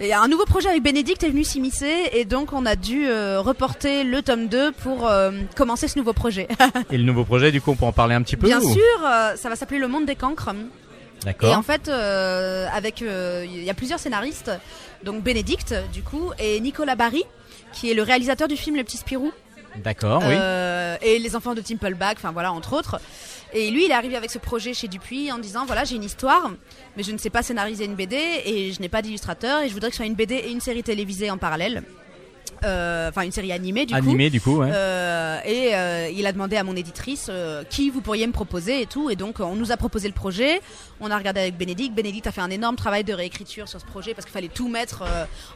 et 0.00 0.12
un 0.12 0.28
nouveau 0.28 0.44
projet 0.44 0.68
avec 0.68 0.82
Bénédicte 0.82 1.22
est 1.22 1.28
venu 1.30 1.44
s'immiscer 1.44 2.08
et 2.12 2.24
donc 2.24 2.52
on 2.52 2.66
a 2.66 2.76
dû 2.76 3.06
euh, 3.06 3.40
reporter 3.40 4.04
le 4.04 4.22
tome 4.22 4.48
2 4.48 4.72
pour 4.72 5.06
euh, 5.08 5.30
commencer 5.56 5.88
ce 5.88 5.98
nouveau 5.98 6.12
projet. 6.12 6.48
Et 6.90 6.98
le 6.98 7.04
nouveau 7.04 7.24
projet, 7.24 7.52
du 7.52 7.60
coup, 7.60 7.70
on 7.70 7.76
peut 7.76 7.84
en 7.86 7.92
parler 7.92 8.14
un 8.14 8.22
petit 8.22 8.36
peu 8.36 8.46
Bien 8.46 8.60
ou- 8.60 8.72
sûr, 8.72 8.82
euh, 9.04 9.36
ça 9.36 9.48
va 9.48 9.56
s'appeler 9.56 9.78
Le 9.78 9.88
Monde 9.88 10.06
des 10.06 10.16
Cancres. 10.16 10.50
Et 11.22 11.26
D'accord. 11.26 11.56
en 11.56 11.62
fait, 11.62 11.88
avec 11.88 13.00
il 13.00 13.64
y 13.64 13.70
a 13.70 13.74
plusieurs 13.74 13.98
scénaristes, 13.98 14.50
donc 15.04 15.22
Bénédicte 15.22 15.74
du 15.92 16.02
coup 16.02 16.32
et 16.38 16.60
Nicolas 16.60 16.96
Barry, 16.96 17.22
qui 17.72 17.90
est 17.90 17.94
le 17.94 18.02
réalisateur 18.02 18.46
du 18.48 18.56
film 18.56 18.76
Le 18.76 18.84
Petit 18.84 18.98
Spirou. 18.98 19.32
D'accord, 19.82 20.22
oui. 20.26 20.34
Et 21.02 21.18
les 21.18 21.34
enfants 21.36 21.54
de 21.54 21.60
Timpleback, 21.62 22.18
enfin 22.18 22.32
voilà, 22.32 22.52
entre 22.52 22.74
autres. 22.74 23.00
Et 23.56 23.70
lui, 23.70 23.84
il 23.84 23.90
est 23.92 23.94
arrivé 23.94 24.16
avec 24.16 24.32
ce 24.32 24.38
projet 24.38 24.74
chez 24.74 24.88
Dupuis 24.88 25.30
en 25.30 25.38
disant 25.38 25.64
voilà, 25.64 25.84
j'ai 25.84 25.94
une 25.94 26.02
histoire, 26.02 26.50
mais 26.96 27.04
je 27.04 27.12
ne 27.12 27.18
sais 27.18 27.30
pas 27.30 27.42
scénariser 27.42 27.84
une 27.84 27.94
BD 27.94 28.16
et 28.44 28.72
je 28.72 28.80
n'ai 28.80 28.88
pas 28.88 29.00
d'illustrateur 29.00 29.62
et 29.62 29.68
je 29.68 29.74
voudrais 29.74 29.90
que 29.90 29.94
ce 29.94 29.98
soit 29.98 30.06
une 30.06 30.16
BD 30.16 30.34
et 30.34 30.50
une 30.50 30.60
série 30.60 30.82
télévisée 30.82 31.30
en 31.30 31.38
parallèle. 31.38 31.84
Euh, 32.64 33.08
Enfin, 33.08 33.22
une 33.22 33.32
série 33.32 33.52
animée 33.52 33.86
du 33.86 33.92
coup. 33.92 33.98
Animé, 33.98 34.30
du 34.30 34.40
coup, 34.40 34.56
ouais. 34.56 34.70
Euh, 34.72 35.38
et 35.44 35.74
euh, 35.74 36.08
il 36.14 36.26
a 36.26 36.32
demandé 36.32 36.56
à 36.56 36.64
mon 36.64 36.74
éditrice 36.74 37.30
qui 37.70 37.90
vous 37.90 38.00
pourriez 38.00 38.26
me 38.26 38.32
proposer 38.32 38.80
et 38.80 38.86
tout. 38.86 39.10
Et 39.10 39.16
donc 39.16 39.40
on 39.40 39.54
nous 39.54 39.72
a 39.72 39.76
proposé 39.76 40.08
le 40.08 40.14
projet. 40.14 40.60
On 41.00 41.10
a 41.10 41.18
regardé 41.18 41.40
avec 41.40 41.56
Bénédicte. 41.56 41.94
Bénédicte 41.94 42.26
a 42.26 42.32
fait 42.32 42.40
un 42.40 42.50
énorme 42.50 42.76
travail 42.76 43.04
de 43.04 43.12
réécriture 43.12 43.68
sur 43.68 43.80
ce 43.80 43.84
projet 43.86 44.14
parce 44.14 44.24
qu'il 44.24 44.32
fallait 44.32 44.48
tout 44.48 44.68
mettre 44.68 45.04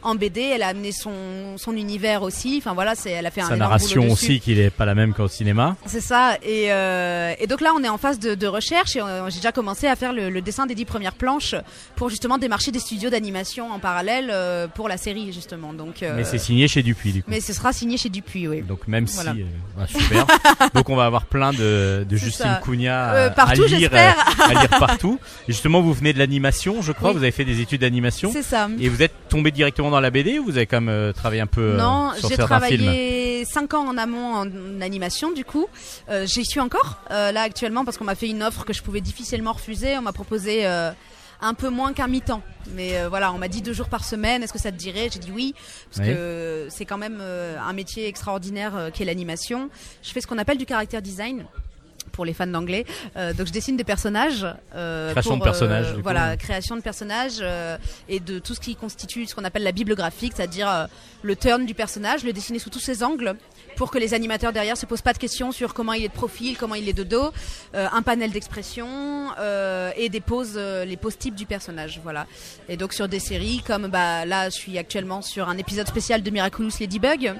en 0.03 0.15
BD. 0.15 0.41
Elle 0.41 0.61
a 0.63 0.67
amené 0.67 0.91
son, 0.91 1.57
son 1.57 1.75
univers 1.75 2.21
aussi. 2.21 2.55
Enfin 2.59 2.73
voilà, 2.73 2.95
c'est 2.95 3.11
elle 3.11 3.25
a 3.25 3.31
fait 3.31 3.41
un 3.41 3.47
Sa 3.47 3.55
énorme 3.55 3.71
narration 3.71 4.01
boulot 4.01 4.13
aussi, 4.13 4.39
qu'il 4.39 4.59
est 4.59 4.69
pas 4.69 4.85
la 4.85 4.95
même 4.95 5.13
qu'au 5.13 5.27
cinéma. 5.27 5.75
C'est 5.85 6.01
ça. 6.01 6.37
Et, 6.43 6.65
et 6.65 7.47
donc 7.47 7.61
là, 7.61 7.73
on 7.75 7.83
est 7.83 7.89
en 7.89 7.97
phase 7.97 8.19
de, 8.19 8.35
de 8.35 8.47
recherche 8.47 8.95
et 8.95 9.01
j'ai 9.29 9.37
déjà 9.37 9.51
commencé 9.51 9.87
à 9.87 9.95
faire 9.95 10.13
le, 10.13 10.29
le 10.29 10.41
dessin 10.41 10.65
des 10.65 10.75
dix 10.75 10.85
premières 10.85 11.15
planches 11.15 11.55
pour 11.95 12.09
justement 12.09 12.37
démarcher 12.37 12.71
des 12.71 12.79
studios 12.79 13.09
d'animation 13.09 13.71
en 13.71 13.79
parallèle 13.79 14.29
euh, 14.31 14.67
pour 14.67 14.87
la 14.87 14.97
série 14.97 15.31
justement. 15.33 15.73
Donc, 15.73 16.03
euh, 16.03 16.13
Mais 16.15 16.23
c'est 16.23 16.37
signé 16.37 16.67
chez 16.67 16.83
Dupuis, 16.99 17.11
du 17.13 17.23
coup. 17.23 17.29
mais 17.31 17.39
ce 17.41 17.53
sera 17.53 17.71
signé 17.73 17.97
chez 17.97 18.09
Dupuis, 18.09 18.47
oui. 18.47 18.61
Donc 18.61 18.87
même 18.87 19.05
Voilà. 19.05 19.33
si, 19.33 19.41
euh, 19.41 19.45
bah, 19.77 19.87
super. 19.87 20.25
Donc 20.73 20.89
on 20.89 20.95
va 20.95 21.05
avoir 21.05 21.25
plein 21.25 21.51
de, 21.53 22.05
de 22.07 22.15
Justine. 22.17 22.59
Cunha 22.63 23.13
Euh, 23.13 23.27
à- 23.27 23.29
partout, 23.31 23.63
à 23.63 23.67
lire, 23.67 23.79
j'espère. 23.79 24.15
euh, 24.17 24.43
à 24.43 24.53
lire 24.61 24.69
partout. 24.79 25.19
Et 25.47 25.51
justement, 25.53 25.81
vous 25.81 25.93
venez 25.93 26.13
de 26.13 26.19
l'animation, 26.19 26.81
je 26.81 26.91
crois. 26.91 27.09
Oui. 27.11 27.17
Vous 27.17 27.23
avez 27.23 27.31
fait 27.31 27.45
des 27.45 27.61
études 27.61 27.81
d'animation. 27.81 28.31
C'est 28.33 28.43
ça. 28.43 28.67
Et 28.79 28.89
vous 28.89 29.01
êtes 29.01 29.13
tombé 29.29 29.51
directement 29.51 29.89
dans 29.89 29.99
la 29.99 30.09
BD 30.11 30.39
ou 30.39 30.45
vous 30.45 30.57
avez 30.57 30.65
quand 30.65 30.81
même 30.81 31.13
travaillé 31.13 31.41
un 31.41 31.47
peu 31.47 31.75
Non, 31.77 32.11
sur 32.17 32.29
j'ai 32.29 32.35
certains 32.35 32.59
films 32.61 32.81
travaillé 32.83 33.45
5 33.45 33.73
ans 33.73 33.87
en 33.87 33.97
amont 33.97 34.35
en, 34.35 34.81
animation 34.81 35.31
du 35.31 35.45
coup. 35.45 35.67
J'y 36.25 36.45
suis 36.45 36.59
encore 36.59 36.99
là 37.09 37.41
actuellement 37.41 37.85
parce 37.85 37.97
qu'on 37.97 38.05
m'a 38.05 38.15
fait 38.15 38.27
une 38.29 38.43
offre 38.43 38.65
que 38.65 38.73
je 38.73 38.81
pouvais 38.81 39.01
difficilement 39.01 39.53
refuser. 39.53 39.97
On 39.97 40.01
m'a 40.01 40.11
proposé 40.13 40.65
un 41.41 41.53
peu 41.53 41.69
moins 41.69 41.93
qu'un 41.93 42.07
mi-temps. 42.07 42.41
Mais 42.75 42.97
euh, 42.97 43.09
voilà, 43.09 43.31
on 43.33 43.37
m'a 43.37 43.47
dit 43.47 43.61
deux 43.61 43.73
jours 43.73 43.89
par 43.89 44.03
semaine, 44.03 44.43
est-ce 44.43 44.53
que 44.53 44.59
ça 44.59 44.71
te 44.71 44.77
dirait? 44.77 45.09
J'ai 45.11 45.19
dit 45.19 45.31
oui, 45.33 45.55
parce 45.89 46.07
Oui. 46.07 46.13
que 46.13 46.67
c'est 46.69 46.85
quand 46.85 46.97
même 46.97 47.19
euh, 47.21 47.57
un 47.59 47.73
métier 47.73 48.07
extraordinaire 48.07 48.75
euh, 48.75 48.89
qu'est 48.91 49.05
l'animation. 49.05 49.69
Je 50.03 50.11
fais 50.11 50.21
ce 50.21 50.27
qu'on 50.27 50.37
appelle 50.37 50.57
du 50.57 50.65
caractère 50.65 51.01
design 51.01 51.45
pour 52.19 52.25
les 52.25 52.33
fans 52.33 52.47
d'anglais. 52.47 52.83
Euh, 53.15 53.31
donc 53.31 53.47
je 53.47 53.53
dessine 53.53 53.77
des 53.77 53.85
personnages. 53.85 54.45
euh, 54.75 55.11
Création 55.11 55.37
pour, 55.37 55.39
de 55.39 55.43
personnages, 55.51 55.93
euh, 55.93 56.01
voilà, 56.03 56.35
création 56.35 56.75
de 56.75 56.81
personnages 56.81 57.39
euh, 57.39 57.77
et 58.09 58.19
de 58.19 58.39
tout 58.39 58.53
ce 58.53 58.59
qui 58.59 58.75
constitue 58.75 59.25
ce 59.25 59.33
qu'on 59.35 59.45
appelle 59.45 59.63
la 59.63 59.71
bible 59.71 59.95
graphique, 59.95 60.33
c'est-à-dire 60.35 60.69
euh, 60.69 60.85
le 61.21 61.37
turn 61.37 61.65
du 61.65 61.73
personnage, 61.73 62.25
le 62.25 62.33
dessiner 62.33 62.59
sous 62.59 62.69
tous 62.69 62.81
ses 62.81 63.03
angles 63.03 63.35
pour 63.77 63.89
que 63.89 63.97
les 63.97 64.13
animateurs 64.13 64.51
derrière 64.51 64.75
se 64.75 64.85
posent 64.85 65.01
pas 65.01 65.13
de 65.13 65.17
questions 65.17 65.53
sur 65.53 65.73
comment 65.73 65.93
il 65.93 66.03
est 66.03 66.09
de 66.09 66.13
profil, 66.13 66.57
comment 66.57 66.75
il 66.75 66.89
est 66.89 66.93
de 66.93 67.03
dos, 67.03 67.31
euh, 67.73 67.87
un 67.93 68.01
panel 68.01 68.31
d'expression 68.31 68.89
euh, 69.39 69.91
et 69.95 70.09
des 70.09 70.19
poses, 70.19 70.55
euh, 70.57 70.83
les 70.83 70.97
poses 70.97 71.17
types 71.17 71.35
du 71.35 71.45
personnage, 71.45 72.01
voilà. 72.03 72.27
Et 72.67 72.75
donc 72.75 72.91
sur 72.91 73.07
des 73.07 73.19
séries 73.19 73.63
comme 73.65 73.87
bah 73.87 74.25
là, 74.25 74.49
je 74.49 74.55
suis 74.55 74.77
actuellement 74.77 75.21
sur 75.21 75.47
un 75.47 75.57
épisode 75.57 75.87
spécial 75.87 76.21
de 76.21 76.29
Miraculous 76.29 76.71
Ladybug. 76.81 77.33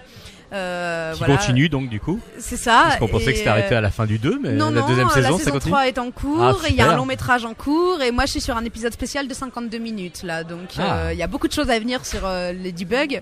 Euh, 0.51 1.13
Qui 1.13 1.19
voilà. 1.19 1.37
continue 1.37 1.69
donc 1.69 1.89
du 1.89 1.99
coup 1.99 2.19
C'est 2.39 2.57
ça. 2.57 2.81
Parce 2.85 2.97
qu'on 2.97 3.07
pensait 3.07 3.31
que 3.33 3.37
c'était 3.37 3.49
arrêté 3.49 3.75
à 3.75 3.81
la 3.81 3.91
fin 3.91 4.05
du 4.07 4.17
2 4.17 4.39
mais 4.41 4.53
non, 4.53 4.71
la 4.71 4.81
non, 4.81 4.87
deuxième 4.87 5.07
la 5.07 5.13
saison 5.13 5.37
saison 5.37 5.43
ça 5.45 5.51
continue 5.51 5.71
3 5.73 5.87
est 5.87 5.97
en 5.99 6.09
cours 6.09 6.41
Ah, 6.41 6.55
et 6.67 6.71
il 6.71 6.75
y 6.75 6.81
a 6.81 6.89
un 6.91 6.95
long 6.95 7.05
métrage 7.05 7.45
en 7.45 7.53
cours 7.53 8.01
et 8.01 8.11
moi 8.11 8.25
je 8.25 8.31
suis 8.31 8.41
sur 8.41 8.57
un 8.57 8.65
épisode 8.65 8.93
spécial 8.93 9.27
de 9.27 9.33
52 9.35 9.77
minutes 9.77 10.23
là 10.23 10.43
donc 10.43 10.69
Ah. 10.79 10.97
euh, 11.05 11.13
il 11.13 11.19
y 11.19 11.23
a 11.23 11.27
beaucoup 11.27 11.47
de 11.47 11.53
choses 11.53 11.69
à 11.69 11.77
venir 11.77 12.03
sur 12.05 12.21
euh, 12.25 12.51
les 12.51 12.71
debugs. 12.71 13.21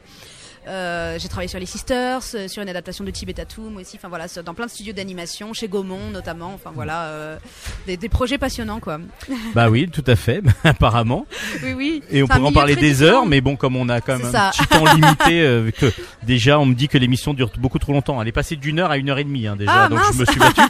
Euh, 0.67 1.17
j'ai 1.17 1.27
travaillé 1.29 1.47
sur 1.47 1.59
les 1.59 1.65
Sisters, 1.65 2.21
euh, 2.35 2.47
sur 2.47 2.61
une 2.61 2.69
adaptation 2.69 3.03
de 3.03 3.11
Tibet 3.11 3.33
Tatum 3.33 3.77
aussi, 3.77 3.95
enfin 3.97 4.09
voilà, 4.09 4.25
dans 4.45 4.53
plein 4.53 4.65
de 4.65 4.71
studios 4.71 4.93
d'animation, 4.93 5.53
chez 5.53 5.67
Gaumont 5.67 6.09
notamment, 6.11 6.51
enfin 6.53 6.71
voilà, 6.73 7.03
euh, 7.05 7.37
des, 7.85 7.95
des 7.95 8.09
projets 8.09 8.37
passionnants 8.37 8.79
quoi. 8.79 8.99
Bah 9.55 9.69
oui, 9.69 9.89
tout 9.89 10.03
à 10.07 10.15
fait, 10.15 10.41
apparemment. 10.63 11.25
Oui, 11.63 11.73
oui. 11.73 12.03
Et 12.11 12.21
on 12.21 12.27
pourrait 12.27 12.41
en 12.41 12.51
parler 12.51 12.75
des 12.75 13.01
heures, 13.01 13.25
mais 13.25 13.41
bon, 13.41 13.55
comme 13.55 13.75
on 13.75 13.87
a 13.89 14.01
quand 14.01 14.17
même 14.17 14.35
un 14.35 14.51
petit 14.51 14.67
temps 14.67 14.85
limité, 14.93 15.41
euh, 15.41 15.71
que 15.71 15.91
déjà 16.23 16.59
on 16.59 16.65
me 16.65 16.73
dit 16.73 16.87
que 16.87 16.97
l'émission 16.97 17.33
dure 17.33 17.51
beaucoup 17.57 17.79
trop 17.79 17.93
longtemps. 17.93 18.21
Elle 18.21 18.27
est 18.27 18.33
passée 18.33 18.55
d'une 18.55 18.79
heure 18.79 18.91
à 18.91 18.97
une 18.97 19.09
heure 19.09 19.19
et 19.19 19.23
demie 19.23 19.47
hein, 19.47 19.55
déjà, 19.55 19.85
Ah, 19.85 19.89
donc 19.89 19.99
je 20.13 20.19
me 20.19 20.25
suis 20.25 20.39
battu. 20.39 20.61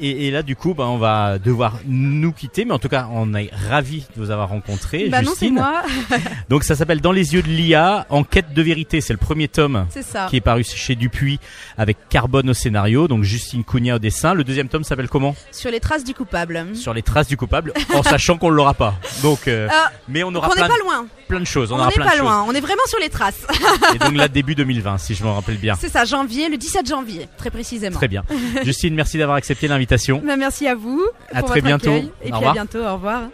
Et, 0.00 0.26
et 0.28 0.30
là, 0.30 0.42
du 0.42 0.56
coup, 0.56 0.74
bah, 0.74 0.84
on 0.88 0.98
va 0.98 1.38
devoir 1.38 1.78
nous 1.86 2.32
quitter, 2.32 2.64
mais 2.64 2.72
en 2.72 2.78
tout 2.78 2.88
cas, 2.88 3.08
on 3.12 3.34
est 3.34 3.50
ravis 3.68 4.04
de 4.16 4.22
vous 4.22 4.30
avoir 4.30 4.48
rencontré, 4.48 5.08
Bah 5.08 5.22
non, 5.22 5.30
Justine. 5.30 5.54
moi. 5.54 5.82
Donc 6.48 6.64
ça 6.64 6.74
s'appelle 6.76 7.00
Dans 7.00 7.12
les 7.12 7.34
yeux 7.34 7.42
de 7.42 7.48
l'IA, 7.48 8.06
Enquête 8.10 8.52
de 8.54 8.62
vérité. 8.62 9.00
C'est 9.00 9.12
le 9.12 9.18
premier 9.18 9.48
tome 9.48 9.86
ça. 10.00 10.26
qui 10.30 10.36
est 10.36 10.40
paru 10.40 10.64
chez 10.64 10.94
Dupuis 10.94 11.38
avec 11.76 11.96
Carbone 12.08 12.50
au 12.50 12.54
scénario, 12.54 13.08
donc 13.08 13.22
Justine 13.24 13.64
Cugna 13.64 13.96
au 13.96 13.98
dessin. 13.98 14.34
Le 14.34 14.44
deuxième 14.44 14.68
tome 14.68 14.84
s'appelle 14.84 15.08
comment? 15.08 15.34
Sur 15.52 15.70
les 15.70 15.80
traces 15.80 16.04
du 16.04 16.14
coupable. 16.14 16.66
Sur 16.74 16.94
les 16.94 17.02
traces 17.02 17.28
du 17.28 17.36
coupable, 17.36 17.72
en 17.94 18.02
sachant 18.02 18.36
qu'on 18.38 18.50
ne 18.50 18.54
l'aura 18.56 18.74
pas. 18.74 18.94
Donc, 19.22 19.48
euh, 19.48 19.68
Ah, 19.70 19.90
mais 20.08 20.22
on 20.22 20.34
aura 20.34 20.46
on 20.48 20.50
n'est 20.50 20.56
plein, 20.56 20.68
pas 20.68 20.78
loin. 20.82 21.06
plein 21.28 21.40
de 21.40 21.44
choses. 21.46 21.72
On, 21.72 21.76
On 21.76 21.78
aura 21.78 21.88
n'est 21.88 21.94
plein 21.94 22.06
pas 22.06 22.16
de 22.16 22.20
loin. 22.20 22.44
On 22.48 22.52
est 22.52 22.60
vraiment 22.60 22.82
sur 22.86 22.98
les 23.00 23.08
traces. 23.08 23.46
Et 23.94 23.98
donc 23.98 24.14
là, 24.16 24.28
début 24.28 24.54
2020, 24.54 24.98
si 24.98 25.14
je 25.14 25.24
me 25.24 25.28
rappelle 25.30 25.56
bien. 25.58 25.74
C'est 25.78 25.88
ça, 25.88 26.04
janvier, 26.04 26.48
le 26.48 26.56
17 26.56 26.88
janvier, 26.88 27.28
très 27.36 27.50
précisément. 27.50 27.96
Très 27.96 28.08
bien. 28.08 28.22
Justine, 28.64 28.94
merci 28.94 29.18
d'avoir 29.18 29.36
accepté 29.36 29.66
l'invitation. 29.68 29.87
Bah, 30.24 30.36
merci 30.36 30.66
à 30.66 30.74
vous. 30.74 31.02
À 31.32 31.40
pour 31.40 31.50
très 31.50 31.60
votre 31.60 31.66
bientôt. 31.66 31.90
accueil. 31.90 32.04
Au 32.04 32.08
Et 32.22 32.24
puis 32.26 32.32
revoir. 32.32 32.50
à 32.50 32.54
bientôt. 32.54 32.78
Au 32.84 32.94
revoir. 32.94 33.28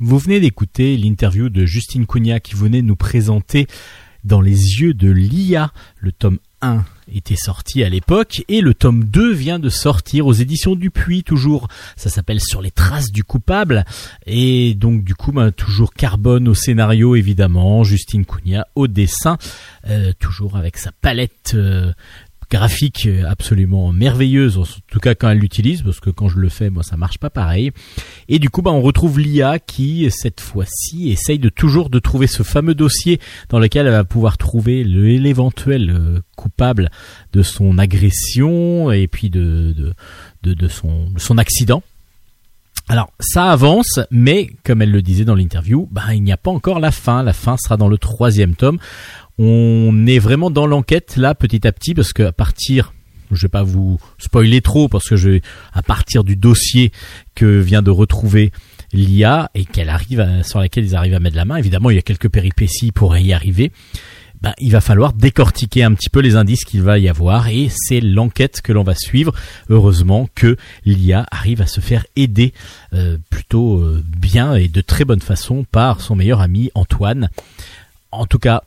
Vous 0.00 0.18
venez 0.18 0.40
d'écouter 0.40 0.96
l'interview 0.96 1.48
de 1.48 1.64
Justine 1.66 2.06
Cugna 2.06 2.40
qui 2.40 2.54
venait 2.54 2.82
nous 2.82 2.96
présenter 2.96 3.66
Dans 4.24 4.40
les 4.40 4.80
yeux 4.80 4.94
de 4.94 5.10
l'IA. 5.10 5.72
Le 5.98 6.12
tome 6.12 6.38
1 6.60 6.84
était 7.14 7.36
sorti 7.36 7.82
à 7.84 7.88
l'époque 7.88 8.42
et 8.48 8.60
le 8.60 8.74
tome 8.74 9.04
2 9.04 9.32
vient 9.32 9.58
de 9.58 9.68
sortir 9.68 10.26
aux 10.26 10.32
éditions 10.32 10.74
Dupuis 10.76 11.22
toujours. 11.24 11.68
Ça 11.96 12.10
s'appelle 12.10 12.40
Sur 12.40 12.60
les 12.62 12.70
traces 12.72 13.10
du 13.12 13.24
coupable 13.24 13.84
et 14.26 14.74
donc 14.74 15.04
du 15.04 15.14
coup 15.14 15.32
ben, 15.32 15.50
toujours 15.52 15.92
Carbone 15.94 16.48
au 16.48 16.54
scénario 16.54 17.14
évidemment, 17.16 17.82
Justine 17.84 18.24
Cugna 18.26 18.66
au 18.74 18.88
dessin, 18.88 19.38
euh, 19.88 20.12
toujours 20.18 20.56
avec 20.56 20.76
sa 20.78 20.90
palette 20.92 21.52
euh, 21.54 21.92
graphique 22.50 23.06
euh, 23.06 23.24
absolument 23.28 23.92
merveilleuse, 23.92 24.58
en 24.58 24.64
tout 24.90 25.00
cas 25.00 25.14
quand 25.14 25.28
elle 25.30 25.38
l'utilise, 25.38 25.82
parce 25.82 26.00
que 26.00 26.10
quand 26.10 26.28
je 26.28 26.38
le 26.38 26.48
fais, 26.48 26.70
moi 26.70 26.82
ça 26.82 26.96
marche 26.96 27.18
pas 27.18 27.30
pareil. 27.30 27.72
Et 28.28 28.38
du 28.38 28.50
coup, 28.50 28.62
bah, 28.62 28.70
on 28.70 28.80
retrouve 28.80 29.18
l'IA 29.18 29.58
qui, 29.58 30.10
cette 30.10 30.40
fois-ci, 30.40 31.10
essaye 31.10 31.38
de 31.38 31.48
toujours 31.48 31.90
de 31.90 31.98
trouver 31.98 32.26
ce 32.26 32.42
fameux 32.42 32.74
dossier 32.74 33.20
dans 33.48 33.58
lequel 33.58 33.86
elle 33.86 33.92
va 33.92 34.04
pouvoir 34.04 34.38
trouver 34.38 34.84
l'éventuel 34.84 35.90
euh, 35.90 36.20
coupable 36.36 36.90
de 37.32 37.42
son 37.42 37.78
agression 37.78 38.90
et 38.92 39.08
puis 39.08 39.30
de, 39.30 39.74
de, 39.76 39.92
de, 40.42 40.54
de 40.54 40.68
son, 40.68 41.10
de 41.10 41.18
son 41.18 41.38
accident. 41.38 41.82
Alors, 42.90 43.12
ça 43.20 43.50
avance, 43.50 44.00
mais 44.10 44.48
comme 44.64 44.80
elle 44.80 44.90
le 44.90 45.02
disait 45.02 45.26
dans 45.26 45.34
l'interview, 45.34 45.86
bah, 45.92 46.14
il 46.14 46.22
n'y 46.22 46.32
a 46.32 46.38
pas 46.38 46.50
encore 46.50 46.80
la 46.80 46.90
fin. 46.90 47.22
La 47.22 47.34
fin 47.34 47.56
sera 47.58 47.76
dans 47.76 47.88
le 47.88 47.98
troisième 47.98 48.54
tome. 48.54 48.78
On 49.38 50.06
est 50.06 50.18
vraiment 50.18 50.50
dans 50.50 50.66
l'enquête 50.66 51.16
là, 51.16 51.34
petit 51.34 51.66
à 51.66 51.72
petit, 51.72 51.94
parce 51.94 52.12
que 52.12 52.24
à 52.24 52.32
partir, 52.32 52.92
je 53.30 53.42
vais 53.42 53.48
pas 53.48 53.62
vous 53.62 53.98
spoiler 54.18 54.60
trop, 54.60 54.88
parce 54.88 55.08
que 55.08 55.16
je, 55.16 55.40
à 55.72 55.82
partir 55.82 56.24
du 56.24 56.34
dossier 56.36 56.92
que 57.34 57.60
vient 57.60 57.82
de 57.82 57.90
retrouver 57.90 58.50
l'IA 58.92 59.50
et 59.54 59.64
qu'elle 59.64 59.90
arrive 59.90 60.20
à- 60.20 60.42
sur 60.42 60.58
laquelle 60.60 60.84
ils 60.84 60.96
arrivent 60.96 61.14
à 61.14 61.20
mettre 61.20 61.36
la 61.36 61.44
main, 61.44 61.56
évidemment, 61.56 61.90
il 61.90 61.96
y 61.96 61.98
a 61.98 62.02
quelques 62.02 62.28
péripéties 62.30 62.90
pour 62.90 63.16
y 63.16 63.32
arriver. 63.32 63.70
Ben, 64.40 64.54
il 64.58 64.70
va 64.70 64.80
falloir 64.80 65.12
décortiquer 65.14 65.82
un 65.82 65.94
petit 65.94 66.08
peu 66.10 66.20
les 66.20 66.36
indices 66.36 66.64
qu'il 66.64 66.80
va 66.82 66.98
y 67.00 67.08
avoir 67.08 67.48
et 67.48 67.68
c'est 67.74 68.00
l'enquête 68.00 68.60
que 68.62 68.72
l'on 68.72 68.84
va 68.84 68.94
suivre. 68.94 69.32
Heureusement 69.68 70.28
que 70.36 70.56
l'IA 70.84 71.26
arrive 71.32 71.60
à 71.60 71.66
se 71.66 71.80
faire 71.80 72.06
aider 72.14 72.52
euh, 72.92 73.18
plutôt 73.30 73.78
euh, 73.78 74.00
bien 74.16 74.54
et 74.54 74.68
de 74.68 74.80
très 74.80 75.04
bonne 75.04 75.20
façon 75.20 75.64
par 75.72 76.00
son 76.00 76.14
meilleur 76.14 76.40
ami 76.40 76.70
Antoine. 76.76 77.30
En 78.12 78.26
tout 78.26 78.38
cas, 78.38 78.62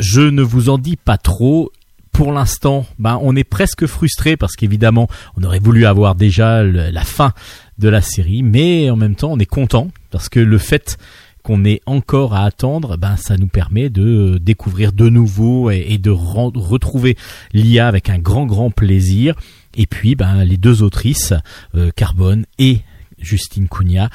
je 0.00 0.22
ne 0.22 0.42
vous 0.42 0.68
en 0.68 0.78
dis 0.78 0.96
pas 0.96 1.18
trop. 1.18 1.70
Pour 2.10 2.32
l'instant, 2.32 2.86
ben, 2.98 3.18
on 3.22 3.36
est 3.36 3.44
presque 3.44 3.86
frustré 3.86 4.36
parce 4.36 4.56
qu'évidemment, 4.56 5.08
on 5.36 5.44
aurait 5.44 5.60
voulu 5.60 5.86
avoir 5.86 6.16
déjà 6.16 6.64
la 6.64 7.04
fin 7.04 7.32
de 7.78 7.88
la 7.88 8.00
série, 8.00 8.42
mais 8.42 8.90
en 8.90 8.96
même 8.96 9.14
temps, 9.14 9.30
on 9.32 9.38
est 9.38 9.46
content 9.46 9.90
parce 10.10 10.28
que 10.28 10.40
le 10.40 10.58
fait 10.58 10.98
qu'on 11.42 11.64
ait 11.64 11.80
encore 11.86 12.34
à 12.34 12.44
attendre, 12.44 12.96
ben 12.96 13.16
ça 13.16 13.36
nous 13.36 13.46
permet 13.46 13.88
de 13.88 14.38
découvrir 14.38 14.92
de 14.92 15.08
nouveau 15.08 15.70
et, 15.70 15.96
de 15.96 16.10
retrouver 16.10 17.16
l'IA 17.52 17.88
avec 17.88 18.10
un 18.10 18.18
grand 18.18 18.44
grand 18.44 18.70
plaisir. 18.70 19.34
Et 19.74 19.86
puis, 19.86 20.16
ben 20.16 20.44
les 20.44 20.56
deux 20.56 20.82
autrices, 20.82 21.32
euh, 21.74 21.90
Carbone 21.94 22.44
et 22.58 22.80
Justine 23.18 23.68
Cugna, 23.68 24.10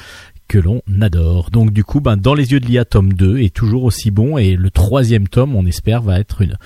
que 0.48 0.58
l'on 0.58 0.82
adore. 1.00 1.50
Donc 1.50 1.72
du 1.72 1.84
coup, 1.84 2.00
ben, 2.00 2.16
dans 2.16 2.34
les 2.34 2.52
yeux 2.52 2.60
de 2.60 2.66
l'IA, 2.66 2.84
tome 2.84 3.12
2 3.12 3.38
est 3.38 3.54
toujours 3.54 3.84
aussi 3.84 4.10
bon 4.10 4.38
et 4.38 4.56
le 4.56 4.70
troisième 4.70 5.28
tome, 5.28 5.54
on 5.54 5.66
espère, 5.66 6.02
va 6.02 6.20
être 6.20 6.42
une, 6.42 6.56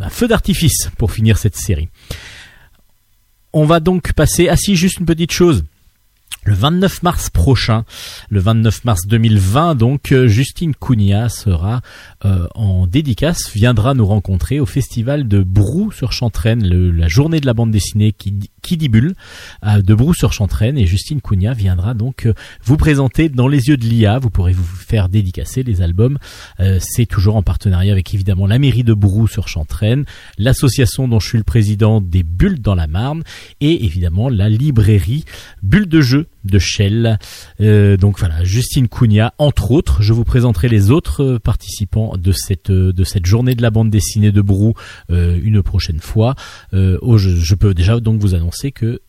un 0.00 0.10
feu 0.10 0.28
d'artifice 0.28 0.90
pour 0.98 1.12
finir 1.12 1.38
cette 1.38 1.56
série. 1.56 1.88
On 3.52 3.64
va 3.64 3.80
donc 3.80 4.12
passer, 4.14 4.48
ah 4.48 4.56
si, 4.56 4.76
juste 4.76 4.98
une 4.98 5.06
petite 5.06 5.32
chose. 5.32 5.64
Le 6.44 6.54
29 6.54 7.04
mars 7.04 7.30
prochain, 7.30 7.84
le 8.28 8.40
29 8.40 8.84
mars 8.84 9.06
2020, 9.06 9.76
donc 9.76 10.10
euh, 10.10 10.26
Justine 10.26 10.74
Cugna 10.74 11.28
sera 11.28 11.82
euh, 12.24 12.48
en 12.56 12.88
dédicace, 12.88 13.52
viendra 13.54 13.94
nous 13.94 14.06
rencontrer 14.06 14.58
au 14.58 14.66
festival 14.66 15.28
de 15.28 15.42
Brou-sur-Chantraine, 15.44 16.66
la 16.66 17.06
journée 17.06 17.38
de 17.38 17.46
la 17.46 17.54
bande 17.54 17.70
dessinée 17.70 18.10
qui, 18.10 18.50
qui 18.60 18.78
euh, 19.64 19.82
de 19.82 19.94
Brou-sur-Chantraine, 19.94 20.78
et 20.78 20.86
Justine 20.86 21.20
Cugna 21.20 21.52
viendra 21.52 21.94
donc 21.94 22.26
euh, 22.26 22.34
vous 22.64 22.76
présenter 22.76 23.28
dans 23.28 23.46
les 23.46 23.68
yeux 23.68 23.76
de 23.76 23.84
l'IA. 23.84 24.18
Vous 24.18 24.30
pourrez 24.30 24.52
vous 24.52 24.64
faire 24.64 25.08
dédicacer 25.08 25.62
les 25.62 25.80
albums. 25.80 26.18
C'est 26.78 27.06
toujours 27.06 27.36
en 27.36 27.42
partenariat 27.42 27.92
avec 27.92 28.14
évidemment 28.14 28.46
la 28.46 28.58
mairie 28.58 28.84
de 28.84 28.94
Brou-sur-Chantraine, 28.94 30.04
l'association 30.38 31.06
dont 31.06 31.20
je 31.20 31.28
suis 31.28 31.38
le 31.38 31.44
président 31.44 32.00
des 32.00 32.22
Bulles 32.22 32.60
dans 32.60 32.74
la 32.74 32.86
Marne, 32.86 33.22
et 33.60 33.84
évidemment 33.84 34.28
la 34.28 34.48
librairie 34.48 35.24
Bulle 35.62 35.88
de 35.88 36.00
jeu 36.00 36.21
de 36.44 36.58
Shell. 36.58 37.18
Euh, 37.60 37.96
donc 37.96 38.18
voilà, 38.18 38.44
Justine 38.44 38.88
Cugna, 38.88 39.34
entre 39.38 39.70
autres. 39.70 40.02
Je 40.02 40.12
vous 40.12 40.24
présenterai 40.24 40.68
les 40.68 40.90
autres 40.90 41.22
euh, 41.22 41.38
participants 41.38 42.14
de 42.16 42.32
cette 42.32 42.70
euh, 42.70 42.92
de 42.92 43.04
cette 43.04 43.26
journée 43.26 43.54
de 43.54 43.62
la 43.62 43.70
bande 43.70 43.90
dessinée 43.90 44.32
de 44.32 44.40
Brou 44.40 44.74
une 45.08 45.62
prochaine 45.62 46.00
fois. 46.00 46.34
Oh, 46.72 47.18
je, 47.18 47.54
peux 47.54 47.74
déjà 47.74 48.00
donc 48.00 48.20
vous 48.20 48.34
annoncer 48.34 48.72
que 48.72 49.00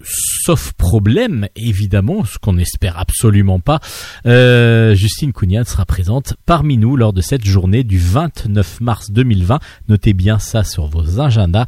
Sauf 0.00 0.74
problème, 0.74 1.48
évidemment, 1.56 2.24
ce 2.24 2.38
qu'on 2.38 2.52
n'espère 2.52 2.98
absolument 2.98 3.58
pas, 3.58 3.80
Justine 4.24 5.32
Cugna 5.32 5.64
sera 5.64 5.84
présente 5.84 6.34
parmi 6.46 6.76
nous 6.76 6.96
lors 6.96 7.12
de 7.12 7.20
cette 7.20 7.44
journée 7.44 7.82
du 7.82 7.98
29 7.98 8.80
mars 8.80 9.10
2020. 9.10 9.58
Notez 9.88 10.12
bien 10.12 10.38
ça 10.38 10.62
sur 10.62 10.86
vos 10.86 11.20
agendas. 11.20 11.66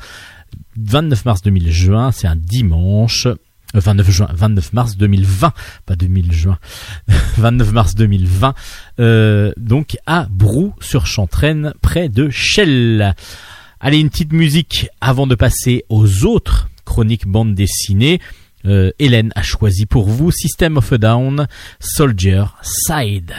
29 0.76 1.24
mars 1.24 1.42
2020, 1.42 2.12
c'est 2.12 2.26
un 2.26 2.36
dimanche. 2.36 3.26
Euh, 3.74 3.80
29 3.80 4.10
juin, 4.10 4.28
29 4.32 4.72
mars 4.72 4.96
2020, 4.96 5.52
pas 5.86 5.96
2000 5.96 6.32
juin, 6.32 6.58
29 7.38 7.72
mars 7.72 7.94
2020, 7.94 8.54
euh, 8.98 9.52
donc 9.56 9.96
à 10.06 10.26
Brou 10.30 10.74
sur 10.80 11.06
Chantraine, 11.06 11.72
près 11.80 12.08
de 12.08 12.30
Chelles. 12.30 13.14
Allez, 13.78 13.98
une 13.98 14.10
petite 14.10 14.32
musique 14.32 14.88
avant 15.00 15.26
de 15.26 15.34
passer 15.34 15.84
aux 15.88 16.24
autres 16.24 16.68
chroniques 16.84 17.26
bande 17.26 17.54
dessinée. 17.54 18.20
Euh, 18.66 18.90
Hélène 18.98 19.32
a 19.36 19.42
choisi 19.42 19.86
pour 19.86 20.08
vous 20.08 20.30
System 20.30 20.76
of 20.76 20.92
a 20.92 20.98
Down, 20.98 21.46
Soldier 21.78 22.44
Side. 22.62 23.32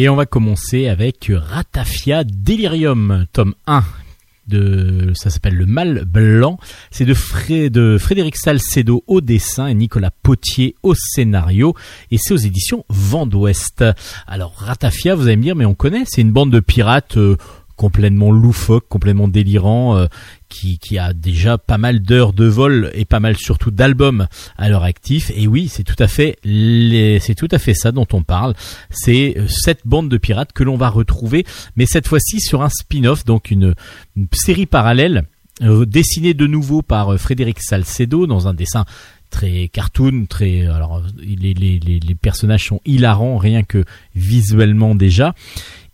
Et 0.00 0.08
on 0.08 0.14
va 0.14 0.26
commencer 0.26 0.86
avec 0.86 1.32
Ratafia 1.34 2.22
Delirium, 2.22 3.26
tome 3.32 3.56
1. 3.66 3.82
De, 4.46 5.10
ça 5.16 5.28
s'appelle 5.28 5.56
Le 5.56 5.66
Mal 5.66 6.04
Blanc. 6.04 6.60
C'est 6.92 7.04
de, 7.04 7.68
de 7.68 7.98
Frédéric 7.98 8.36
Salcedo 8.36 9.02
au 9.08 9.20
dessin 9.20 9.66
et 9.66 9.74
Nicolas 9.74 10.12
Potier 10.22 10.76
au 10.84 10.94
scénario. 10.94 11.74
Et 12.12 12.16
c'est 12.16 12.32
aux 12.32 12.36
éditions 12.36 12.84
Vent 12.88 13.26
d'Ouest. 13.26 13.84
Alors 14.28 14.54
Ratafia, 14.56 15.16
vous 15.16 15.26
allez 15.26 15.36
me 15.36 15.42
dire, 15.42 15.56
mais 15.56 15.64
on 15.64 15.74
connaît, 15.74 16.04
c'est 16.06 16.20
une 16.20 16.30
bande 16.30 16.52
de 16.52 16.60
pirates 16.60 17.16
euh, 17.16 17.36
complètement 17.74 18.30
loufoque, 18.30 18.86
complètement 18.88 19.26
délirant, 19.26 19.96
euh, 19.96 20.06
qui, 20.48 20.98
a 20.98 21.12
déjà 21.12 21.58
pas 21.58 21.78
mal 21.78 22.00
d'heures 22.00 22.32
de 22.32 22.46
vol 22.46 22.90
et 22.94 23.04
pas 23.04 23.20
mal 23.20 23.36
surtout 23.36 23.70
d'albums 23.70 24.26
à 24.56 24.68
leur 24.68 24.82
actif. 24.82 25.30
Et 25.34 25.46
oui, 25.46 25.68
c'est 25.68 25.84
tout 25.84 25.96
à 25.98 26.08
fait 26.08 26.38
c'est 26.44 27.34
tout 27.36 27.48
à 27.50 27.58
fait 27.58 27.74
ça 27.74 27.92
dont 27.92 28.06
on 28.12 28.22
parle. 28.22 28.54
C'est 28.90 29.34
euh, 29.36 29.46
cette 29.48 29.86
bande 29.86 30.08
de 30.08 30.16
pirates 30.16 30.52
que 30.52 30.64
l'on 30.64 30.76
va 30.76 30.88
retrouver, 30.88 31.44
mais 31.76 31.86
cette 31.86 32.08
fois-ci 32.08 32.40
sur 32.40 32.62
un 32.62 32.68
spin-off, 32.68 33.24
donc 33.24 33.50
une, 33.50 33.74
série 34.32 34.66
parallèle 34.66 35.24
euh, 35.62 35.84
dessinée 35.84 36.34
de 36.34 36.46
nouveau 36.46 36.82
par 36.82 37.12
euh, 37.12 37.16
Frédéric 37.18 37.60
Salcedo 37.60 38.26
dans 38.26 38.48
un 38.48 38.54
dessin 38.54 38.84
très 39.30 39.68
cartoon, 39.68 40.24
très 40.26 40.66
alors 40.66 41.02
les 41.18 42.14
personnages 42.20 42.64
sont 42.64 42.80
hilarants 42.86 43.36
rien 43.36 43.62
que 43.62 43.84
visuellement 44.14 44.94
déjà. 44.94 45.34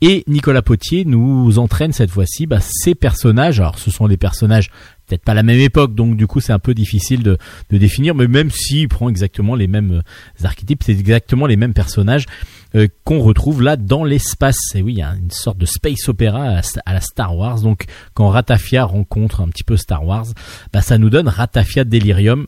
Et 0.07 0.23
Nicolas 0.27 0.61
Potier 0.61 1.07
nous 1.07 1.59
entraîne 1.59 1.95
cette 1.95 2.11
fois-ci 2.11 2.45
bah, 2.45 2.59
ces 2.61 2.95
personnages. 2.95 3.59
Alors 3.59 3.79
ce 3.79 3.91
sont 3.91 4.07
des 4.07 4.19
personnages 4.19 4.71
peut-être 5.07 5.25
pas 5.25 5.33
la 5.33 5.43
même 5.43 5.59
époque, 5.59 5.95
donc 5.95 6.19
du 6.19 6.27
coup 6.27 6.41
c'est 6.41 6.53
un 6.53 6.59
peu 6.59 6.75
difficile 6.75 7.23
de, 7.23 7.39
définir, 7.71 8.15
mais 8.15 8.29
même 8.29 8.51
s'il 8.51 8.89
prend 8.89 9.09
exactement 9.09 9.55
les 9.55 9.67
mêmes 9.67 10.03
euh, 10.03 10.47
archétypes, 10.47 10.83
c'est 10.85 10.93
exactement 10.93 11.47
les 11.47 11.57
mêmes 11.57 11.73
personnages 11.73 12.27
euh, 12.75 12.87
qu'on 13.05 13.21
retrouve 13.21 13.63
là 13.63 13.79
dans 13.79 14.05
l'espace. 14.05 14.59
Et 14.75 14.83
oui, 14.83 14.93
il 14.93 14.99
y 14.99 15.03
a 15.03 15.15
une 15.15 15.31
sorte 15.31 15.57
de 15.57 15.65
space 15.65 16.07
opéra 16.11 16.43
à, 16.43 16.55
la- 16.57 16.63
à 16.85 16.93
la 16.93 17.01
Star 17.01 17.35
Wars. 17.35 17.63
Donc 17.63 17.87
quand 18.13 18.29
Ratafia 18.29 18.85
rencontre 18.85 19.41
un 19.41 19.49
petit 19.49 19.65
peu 19.65 19.79
Star 19.79 20.05
Wars, 20.05 20.27
bah, 20.75 20.83
ça 20.83 20.99
nous 20.99 21.09
donne 21.09 21.29
Ratafia 21.29 21.85
Delirium. 21.85 22.47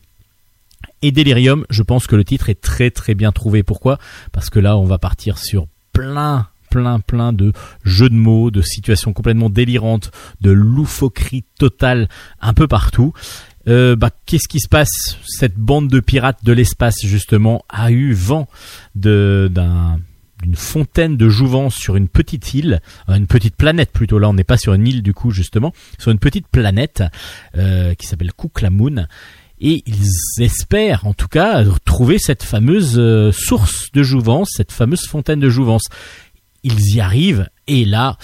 Et 1.00 1.10
Delirium, 1.10 1.64
je 1.70 1.82
pense 1.82 2.06
que 2.06 2.16
le 2.16 2.24
titre 2.24 2.50
est 2.50 2.60
très 2.60 2.90
très 2.90 3.14
bien 3.14 3.32
trouvé. 3.32 3.62
Pourquoi? 3.62 3.98
Parce 4.30 4.50
que 4.50 4.58
là, 4.58 4.76
on 4.76 4.84
va 4.84 4.98
partir 4.98 5.38
sur 5.38 5.68
plein 5.94 6.48
plein 6.70 7.00
plein 7.00 7.32
de 7.32 7.52
jeux 7.84 8.10
de 8.10 8.14
mots, 8.14 8.50
de 8.50 8.62
situations 8.62 9.12
complètement 9.12 9.50
délirantes, 9.50 10.10
de 10.40 10.50
loufoquerie 10.50 11.44
totale 11.58 12.08
un 12.40 12.54
peu 12.54 12.66
partout. 12.68 13.12
Euh, 13.68 13.96
bah, 13.96 14.10
qu'est-ce 14.26 14.48
qui 14.48 14.60
se 14.60 14.68
passe? 14.68 15.18
Cette 15.26 15.56
bande 15.56 15.88
de 15.88 16.00
pirates 16.00 16.44
de 16.44 16.52
l'espace 16.52 17.04
justement 17.04 17.64
a 17.68 17.90
eu 17.90 18.12
vent 18.12 18.48
de 18.94 19.50
d'un 19.52 19.98
d'une 20.42 20.54
fontaine 20.54 21.16
de 21.16 21.30
jouvence 21.30 21.74
sur 21.74 21.96
une 21.96 22.08
petite 22.08 22.52
île, 22.52 22.82
euh, 23.08 23.14
une 23.14 23.26
petite 23.26 23.56
planète 23.56 23.90
plutôt. 23.90 24.18
Là, 24.18 24.28
on 24.28 24.34
n'est 24.34 24.44
pas 24.44 24.58
sur 24.58 24.74
une 24.74 24.86
île 24.86 25.02
du 25.02 25.14
coup 25.14 25.30
justement, 25.30 25.72
sur 25.98 26.12
une 26.12 26.18
petite 26.18 26.46
planète 26.46 27.02
euh, 27.56 27.94
qui 27.94 28.06
s'appelle 28.06 28.32
Kuklamoon. 28.34 29.06
Et 29.58 29.82
ils 29.86 30.42
espèrent 30.42 31.06
en 31.06 31.14
tout 31.14 31.28
cas 31.28 31.64
trouver 31.86 32.18
cette 32.18 32.42
fameuse 32.42 33.00
source 33.32 33.90
de 33.94 34.02
jouvence, 34.02 34.50
cette 34.54 34.70
fameuse 34.70 35.06
fontaine 35.08 35.40
de 35.40 35.48
jouvence 35.48 35.84
ils 36.66 36.96
y 36.96 37.00
arrivent 37.00 37.48
et 37.68 37.84
là 37.84 38.18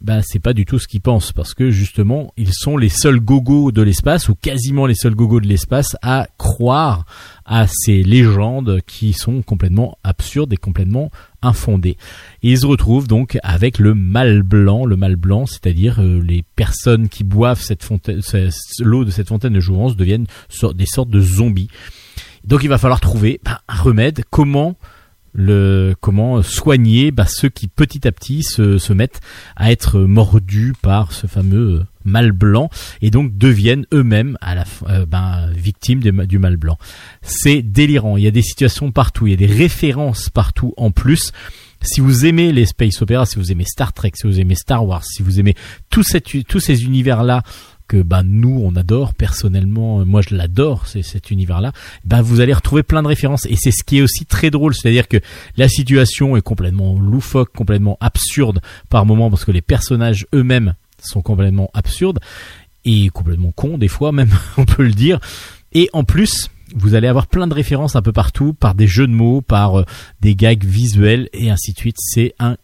ben 0.00 0.20
c'est 0.22 0.38
pas 0.38 0.52
du 0.52 0.66
tout 0.66 0.78
ce 0.78 0.86
qu'ils 0.86 1.00
pensent 1.00 1.32
parce 1.32 1.54
que 1.54 1.70
justement 1.70 2.32
ils 2.36 2.52
sont 2.52 2.76
les 2.76 2.90
seuls 2.90 3.20
gogos 3.20 3.72
de 3.72 3.80
l'espace 3.80 4.28
ou 4.28 4.34
quasiment 4.34 4.86
les 4.86 4.94
seuls 4.94 5.14
gogos 5.14 5.40
de 5.40 5.46
l'espace 5.46 5.96
à 6.02 6.26
croire 6.36 7.06
à 7.46 7.66
ces 7.66 8.02
légendes 8.02 8.80
qui 8.86 9.12
sont 9.14 9.42
complètement 9.42 9.96
absurdes 10.04 10.52
et 10.52 10.58
complètement 10.58 11.10
infondées. 11.40 11.96
Et 12.42 12.52
ils 12.52 12.58
se 12.58 12.66
retrouvent 12.66 13.08
donc 13.08 13.38
avec 13.42 13.78
le 13.78 13.94
mal 13.94 14.42
blanc, 14.42 14.84
le 14.84 14.96
mal 14.96 15.16
blanc, 15.16 15.46
c'est-à-dire 15.46 16.00
euh, 16.00 16.20
les 16.22 16.42
personnes 16.54 17.08
qui 17.08 17.24
boivent 17.24 17.60
cette 17.60 17.82
fontaine, 17.82 18.20
l'eau 18.80 19.04
de 19.04 19.10
cette 19.10 19.28
fontaine 19.28 19.54
de 19.54 19.60
jouvence 19.60 19.96
deviennent 19.96 20.26
des 20.74 20.86
sortes 20.86 21.10
de 21.10 21.20
zombies. 21.20 21.68
Donc 22.44 22.62
il 22.62 22.68
va 22.68 22.76
falloir 22.76 23.00
trouver 23.00 23.40
ben, 23.42 23.58
un 23.68 23.76
remède. 23.76 24.22
Comment 24.30 24.76
le 25.34 25.94
comment 26.00 26.42
soigner 26.42 27.10
bah, 27.10 27.26
ceux 27.26 27.48
qui 27.48 27.68
petit 27.68 28.06
à 28.06 28.12
petit 28.12 28.42
se, 28.42 28.78
se 28.78 28.92
mettent 28.92 29.20
à 29.56 29.70
être 29.72 30.00
mordus 30.00 30.74
par 30.80 31.12
ce 31.12 31.26
fameux 31.26 31.84
mal 32.04 32.32
blanc 32.32 32.70
et 33.02 33.10
donc 33.10 33.36
deviennent 33.36 33.86
eux-mêmes 33.92 34.38
à 34.40 34.54
la 34.54 34.64
euh, 34.88 35.06
ben, 35.06 35.50
victimes 35.50 36.00
du 36.00 36.38
mal 36.38 36.56
blanc. 36.56 36.78
C'est 37.22 37.62
délirant. 37.62 38.16
Il 38.16 38.24
y 38.24 38.28
a 38.28 38.30
des 38.30 38.42
situations 38.42 38.92
partout, 38.92 39.26
il 39.26 39.30
y 39.30 39.34
a 39.34 39.36
des 39.36 39.52
références 39.52 40.30
partout 40.30 40.72
en 40.76 40.90
plus. 40.90 41.32
Si 41.82 42.00
vous 42.00 42.24
aimez 42.24 42.52
les 42.52 42.64
space 42.64 43.02
opéras, 43.02 43.26
si 43.26 43.36
vous 43.36 43.52
aimez 43.52 43.64
Star 43.66 43.92
Trek, 43.92 44.12
si 44.14 44.26
vous 44.26 44.40
aimez 44.40 44.54
Star 44.54 44.86
Wars, 44.86 45.04
si 45.04 45.22
vous 45.22 45.38
aimez 45.38 45.54
tout 45.90 46.02
cette, 46.02 46.46
tous 46.46 46.60
ces 46.60 46.84
univers-là 46.84 47.42
que 47.86 48.02
bah 48.02 48.22
nous 48.24 48.60
on 48.64 48.76
adore 48.76 49.14
personnellement 49.14 50.00
euh, 50.00 50.04
moi 50.04 50.22
je 50.22 50.34
l'adore 50.34 50.86
c'est 50.86 51.02
cet 51.02 51.30
univers 51.30 51.60
là 51.60 51.72
bah 52.04 52.22
vous 52.22 52.40
allez 52.40 52.52
retrouver 52.52 52.82
plein 52.82 53.02
de 53.02 53.08
références. 53.08 53.46
Et 53.46 53.56
c'est 53.56 53.70
ce 53.70 53.84
qui 53.84 53.98
est 53.98 54.02
aussi 54.02 54.24
très 54.24 54.50
drôle 54.50 54.74
c'est-à-dire 54.74 55.08
que 55.08 55.18
la 55.56 55.68
situation 55.68 56.36
est 56.36 56.42
complètement 56.42 56.98
loufoque 56.98 57.52
complètement 57.52 57.98
absurde 58.00 58.60
par 58.88 59.06
moments 59.06 59.30
parce 59.30 59.44
que 59.44 59.52
les 59.52 59.62
personnages 59.62 60.26
eux-mêmes 60.34 60.74
sont 61.02 61.22
complètement 61.22 61.70
absurdes 61.74 62.20
et 62.84 63.08
complètement 63.10 63.52
cons 63.52 63.78
des 63.78 63.88
fois 63.88 64.12
même 64.12 64.30
on 64.56 64.64
peut 64.64 64.84
le 64.84 64.92
dire. 64.92 65.20
Et 65.72 65.90
en 65.92 66.04
plus 66.04 66.50
vous 66.74 66.94
allez 66.94 67.08
avoir 67.08 67.26
plein 67.26 67.46
de 67.46 67.54
références 67.54 67.96
un 67.96 68.02
peu 68.02 68.12
partout 68.12 68.54
par 68.54 68.74
des 68.74 68.86
jeux 68.86 69.06
de 69.06 69.12
mots 69.12 69.40
par 69.40 69.80
euh, 69.80 69.84
des 70.20 70.34
gags 70.34 70.64
visuels 70.64 71.28
et 71.32 71.50
ainsi 71.50 71.72
de 71.72 71.78
suite. 71.78 71.96
C'est 71.98 72.34
un 72.38 72.56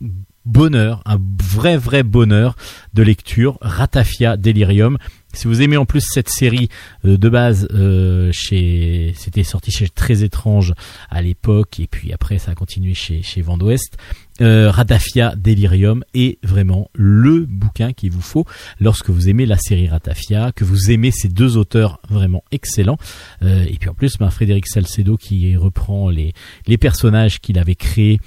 bonheur, 0.45 1.03
un 1.07 1.19
vrai 1.43 1.77
vrai 1.77 2.03
bonheur 2.03 2.57
de 2.95 3.03
lecture, 3.03 3.59
Ratafia 3.61 4.37
Delirium. 4.37 4.99
Si 5.33 5.47
vous 5.47 5.63
aimez 5.63 5.77
en 5.77 5.85
plus 5.85 6.01
cette 6.01 6.29
série 6.29 6.69
euh, 7.05 7.17
de 7.17 7.29
base, 7.29 7.69
euh, 7.73 8.31
chez, 8.33 9.15
c'était 9.17 9.45
sorti 9.45 9.71
chez 9.71 9.89
Très 9.89 10.25
étrange 10.25 10.75
à 11.09 11.23
l'époque 11.23 11.79
et 11.79 11.87
puis 11.87 12.13
après 12.13 12.39
ça 12.39 12.51
a 12.51 12.55
continué 12.55 12.95
chez 12.95 13.23
chez 13.23 13.41
Vent 13.43 13.57
d'Ouest. 13.57 13.97
Euh, 14.41 14.71
Ratafia 14.71 15.35
Delirium 15.37 16.03
est 16.15 16.39
vraiment 16.43 16.91
le 16.95 17.45
bouquin 17.47 17.93
qu'il 17.93 18.11
vous 18.11 18.23
faut 18.23 18.47
lorsque 18.81 19.11
vous 19.11 19.29
aimez 19.29 19.45
la 19.45 19.59
série 19.59 19.89
Ratafia, 19.89 20.51
que 20.53 20.65
vous 20.65 20.91
aimez 20.91 21.11
ces 21.11 21.29
deux 21.29 21.59
auteurs 21.59 22.01
vraiment 22.09 22.43
excellents. 22.51 22.97
Euh, 23.43 23.65
et 23.69 23.77
puis 23.79 23.91
en 23.91 23.95
plus, 23.95 24.17
ben, 24.19 24.31
Frédéric 24.31 24.67
Salcedo 24.67 25.17
qui 25.17 25.57
reprend 25.57 26.09
les 26.09 26.33
les 26.67 26.79
personnages 26.79 27.41
qu'il 27.41 27.59
avait 27.59 27.75
créés 27.75 28.19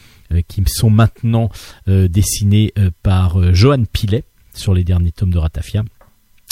qui 0.42 0.64
sont 0.68 0.90
maintenant 0.90 1.50
euh, 1.88 2.08
dessinés 2.08 2.74
euh, 2.78 2.90
par 3.04 3.40
euh, 3.40 3.54
Johan 3.54 3.84
Pilet 3.92 4.24
sur 4.54 4.74
les 4.74 4.84
derniers 4.84 5.12
tomes 5.12 5.32
de 5.32 5.38
Ratafia. 5.38 5.84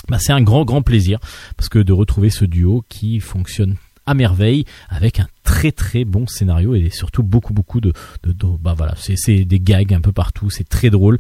Bah, 0.10 0.18
c'est 0.20 0.34
un 0.34 0.42
grand 0.42 0.66
grand 0.66 0.82
plaisir 0.82 1.20
parce 1.58 1.70
que 1.70 1.80
de 1.80 1.94
retrouver 1.94 2.30
ce 2.30 2.46
duo 2.46 2.84
qui 2.90 3.20
fonctionne 3.20 3.76
à 4.06 4.14
merveille 4.14 4.66
avec 4.90 5.20
un 5.20 5.28
très 5.44 5.72
très 5.72 6.06
bon 6.06 6.26
scénario 6.26 6.74
et 6.74 6.90
surtout 6.90 7.22
beaucoup 7.22 7.54
beaucoup 7.54 7.80
de, 7.82 7.94
de, 8.24 8.34
bah 8.60 8.76
c'est 8.98 9.16
c'est 9.16 9.46
des 9.46 9.60
gags 9.60 9.94
un 9.94 10.02
peu 10.02 10.12
partout 10.12 10.50
c'est 10.50 10.68
très 10.68 10.90
drôle 10.90 11.20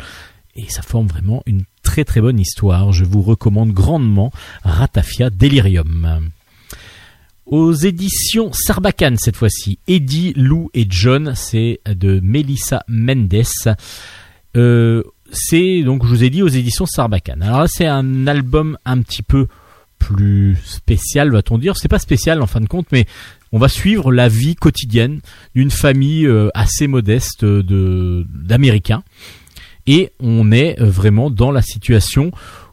et 0.55 0.67
ça 0.67 0.81
forme 0.81 1.05
vraiment 1.05 1.43
une 1.45 1.63
très 1.83 2.03
très 2.05 2.21
bonne 2.21 2.39
histoire 2.39 2.91
je 2.91 3.05
vous 3.05 3.21
recommande 3.21 3.71
grandement 3.71 4.31
Ratafia 4.63 5.29
Delirium 5.29 6.31
aux 7.51 7.73
éditions 7.73 8.51
Sarbacane 8.53 9.17
cette 9.17 9.35
fois-ci, 9.35 9.77
Eddie, 9.87 10.33
Lou 10.35 10.71
et 10.73 10.87
John, 10.89 11.33
c'est 11.35 11.81
de 11.85 12.19
Melissa 12.23 12.83
Mendes. 12.87 13.43
Euh, 14.57 15.03
c'est 15.31 15.83
donc 15.83 16.03
je 16.03 16.09
vous 16.09 16.23
ai 16.23 16.29
dit 16.29 16.41
aux 16.41 16.47
éditions 16.47 16.85
Sarbacane. 16.85 17.43
Alors 17.43 17.59
là 17.59 17.67
c'est 17.67 17.85
un 17.85 18.25
album 18.25 18.77
un 18.85 19.01
petit 19.01 19.21
peu 19.21 19.47
plus 19.99 20.57
spécial 20.63 21.31
va-t-on 21.31 21.57
dire. 21.57 21.75
C'est 21.77 21.89
pas 21.89 21.99
spécial 21.99 22.41
en 22.41 22.47
fin 22.47 22.61
de 22.61 22.67
compte, 22.67 22.87
mais 22.91 23.05
on 23.51 23.59
va 23.59 23.67
suivre 23.67 24.11
la 24.13 24.29
vie 24.29 24.55
quotidienne 24.55 25.19
d'une 25.53 25.71
famille 25.71 26.25
euh, 26.25 26.49
assez 26.53 26.87
modeste 26.87 27.43
de 27.43 28.25
d'Américains 28.33 29.03
et 29.87 30.11
on 30.19 30.51
est 30.51 30.79
euh, 30.79 30.85
vraiment 30.85 31.29
dans 31.29 31.51
la 31.51 31.61
situation 31.61 32.31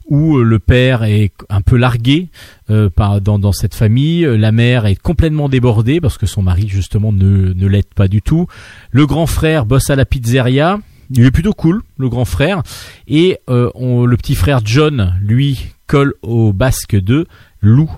où 0.09 0.39
euh, 0.39 0.43
le 0.43 0.59
père 0.59 1.05
est 1.05 1.33
un 1.49 1.61
peu 1.61 1.77
largué 1.77 2.29
euh, 2.71 2.91
par, 2.91 3.21
dans, 3.21 3.53
cette 3.53 3.75
famille, 3.75 4.25
Euh, 4.25 4.37
la 4.37 4.53
mère 4.53 4.87
est 4.87 4.97
complètement 4.97 5.49
débordée 5.49 6.01
parce 6.01 6.19
que 6.19 6.27
son 6.27 6.43
mari 6.43 6.69
justement 6.69 7.13
ne, 7.13 7.53
ne 7.53 7.67
l'aide 7.67 7.93
pas 7.95 8.09
du 8.09 8.23
tout, 8.23 8.47
le 8.91 9.07
grand 9.07 9.27
frère 9.27 9.67
bosse 9.67 9.91
à 9.91 9.97
la 9.97 10.05
pizzeria, 10.05 10.81
il 11.11 11.25
est 11.25 11.31
plutôt 11.31 11.53
cool, 11.53 11.83
le 11.99 12.09
grand 12.09 12.25
frère, 12.25 12.63
et 13.07 13.39
euh, 13.49 13.71
le 13.77 14.17
petit 14.17 14.35
frère 14.35 14.61
John, 14.65 15.15
lui, 15.21 15.75
colle 15.87 16.15
au 16.23 16.53
basque 16.53 16.97
de 16.97 17.27
Lou. 17.61 17.91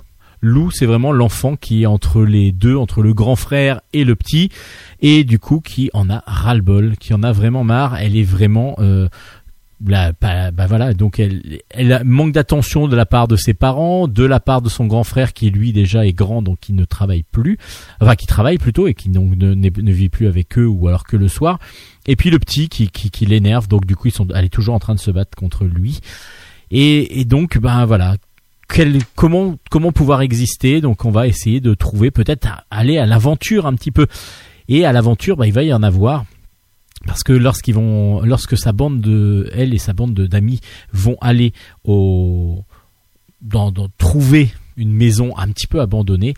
Lou, 0.43 0.71
c'est 0.71 0.87
vraiment 0.87 1.13
l'enfant 1.13 1.57
qui 1.57 1.83
est 1.83 1.87
entre 1.87 2.23
les 2.23 2.51
deux, 2.51 2.75
entre 2.75 3.03
le 3.03 3.13
grand 3.13 3.37
frère 3.37 3.83
et 3.93 4.05
le 4.05 4.15
petit, 4.15 4.51
et 5.03 5.23
du 5.23 5.39
coup 5.39 5.61
qui 5.61 5.91
en 5.93 6.09
a 6.09 6.23
ras-le-bol, 6.27 6.97
qui 6.99 7.13
en 7.13 7.23
a 7.23 7.33
vraiment 7.33 7.63
marre. 7.63 7.97
Elle 7.99 8.17
est 8.17 8.23
vraiment 8.23 8.77
bah, 9.81 10.13
bah 10.21 10.67
voilà, 10.67 10.93
donc 10.93 11.19
elle, 11.19 11.61
elle 11.71 12.03
manque 12.05 12.33
d'attention 12.33 12.87
de 12.87 12.95
la 12.95 13.07
part 13.07 13.29
de 13.29 13.37
ses 13.37 13.55
parents, 13.55 14.09
de 14.09 14.25
la 14.25 14.39
part 14.39 14.61
de 14.61 14.69
son 14.69 14.87
grand 14.87 15.05
frère 15.05 15.33
qui 15.33 15.51
lui 15.51 15.73
déjà 15.73 16.07
est 16.07 16.13
grand, 16.13 16.43
donc 16.43 16.61
qui 16.61 16.73
ne 16.75 16.85
travaille 16.85 17.23
plus, 17.23 17.57
enfin 18.01 18.15
qui 18.15 18.27
travaille 18.27 18.59
plutôt 18.59 18.87
et 18.87 18.95
qui 18.95 19.09
donc 19.09 19.37
ne, 19.37 19.55
ne 19.55 19.93
vit 19.93 20.11
plus 20.11 20.27
avec 20.27 20.59
eux 20.59 20.67
ou 20.67 20.87
alors 20.89 21.05
que 21.05 21.17
le 21.17 21.29
soir. 21.29 21.59
Et 22.07 22.17
puis 22.17 22.31
le 22.31 22.39
petit 22.39 22.69
qui, 22.69 22.91
qui, 22.91 23.11
qui 23.11 23.25
l'énerve, 23.25 23.69
donc 23.69 23.87
du 23.87 23.97
coup 23.97 24.09
ils 24.09 24.15
sont, 24.15 24.29
elle 24.35 24.45
est 24.45 24.51
toujours 24.51 24.75
en 24.75 24.81
train 24.81 24.95
de 24.95 25.01
se 25.01 25.11
battre 25.11 25.35
contre 25.37 25.65
lui. 25.65 26.01
Et, 26.71 27.21
et 27.21 27.25
donc 27.25 27.59
ben 27.59 27.87
voilà, 27.87 28.17
quel, 28.73 28.99
comment 29.15 29.57
comment 29.71 29.93
pouvoir 29.93 30.21
exister? 30.21 30.81
Donc 30.81 31.05
on 31.05 31.11
va 31.11 31.27
essayer 31.27 31.61
de 31.61 31.75
trouver 31.75 32.11
peut-être 32.11 32.47
aller 32.71 32.99
à 32.99 33.07
l'aventure 33.07 33.67
un 33.67 33.75
petit 33.75 33.91
peu. 33.91 34.07
Et 34.69 34.85
à 34.85 34.93
l'aventure, 34.93 35.37
bah, 35.37 35.47
il 35.47 35.53
va 35.53 35.65
y 35.65 35.73
en 35.73 35.83
avoir 35.83 36.25
parce 37.07 37.23
que 37.23 37.33
lorsqu'ils 37.33 37.75
vont, 37.75 38.23
lorsque 38.23 38.57
sa 38.59 38.73
bande 38.73 39.01
de, 39.01 39.51
elle 39.55 39.73
et 39.75 39.79
sa 39.79 39.93
bande 39.93 40.15
de- 40.15 40.27
d'amis 40.27 40.61
vont 40.93 41.17
aller 41.21 41.53
au, 41.85 42.63
dans, 43.41 43.71
dans- 43.73 43.89
trouver 43.99 44.53
une 44.77 44.93
maison 44.93 45.37
un 45.37 45.49
petit 45.49 45.67
peu 45.67 45.81
abandonnée, 45.81 46.35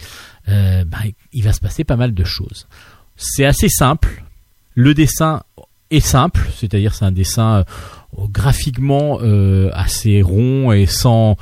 euh, 0.49 0.85
bah, 0.85 0.99
il 1.33 1.43
va 1.45 1.53
se 1.53 1.61
passer 1.61 1.85
pas 1.85 1.97
mal 1.97 2.15
de 2.15 2.25
choses. 2.25 2.67
C'est 3.17 3.45
assez 3.45 3.69
simple. 3.69 4.23
Le 4.75 4.95
dessin 4.95 5.43
est 5.91 6.01
simple, 6.01 6.49
c'est-à-dire 6.57 6.95
c'est 6.95 7.05
un 7.05 7.13
dessin 7.13 7.59
euh, 7.59 7.65
graphiquement 8.31 9.19
euh, 9.21 9.71
assez 9.75 10.23
rond 10.23 10.73
et 10.73 10.87
sans 10.87 11.37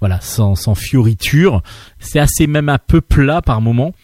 voilà 0.00 0.20
sans, 0.20 0.54
sans 0.54 0.74
fioriture. 0.74 1.62
C'est 1.98 2.18
assez 2.18 2.46
même 2.46 2.68
un 2.68 2.78
peu 2.78 3.00
plat 3.00 3.42
par 3.42 3.60
moment. 3.60 3.94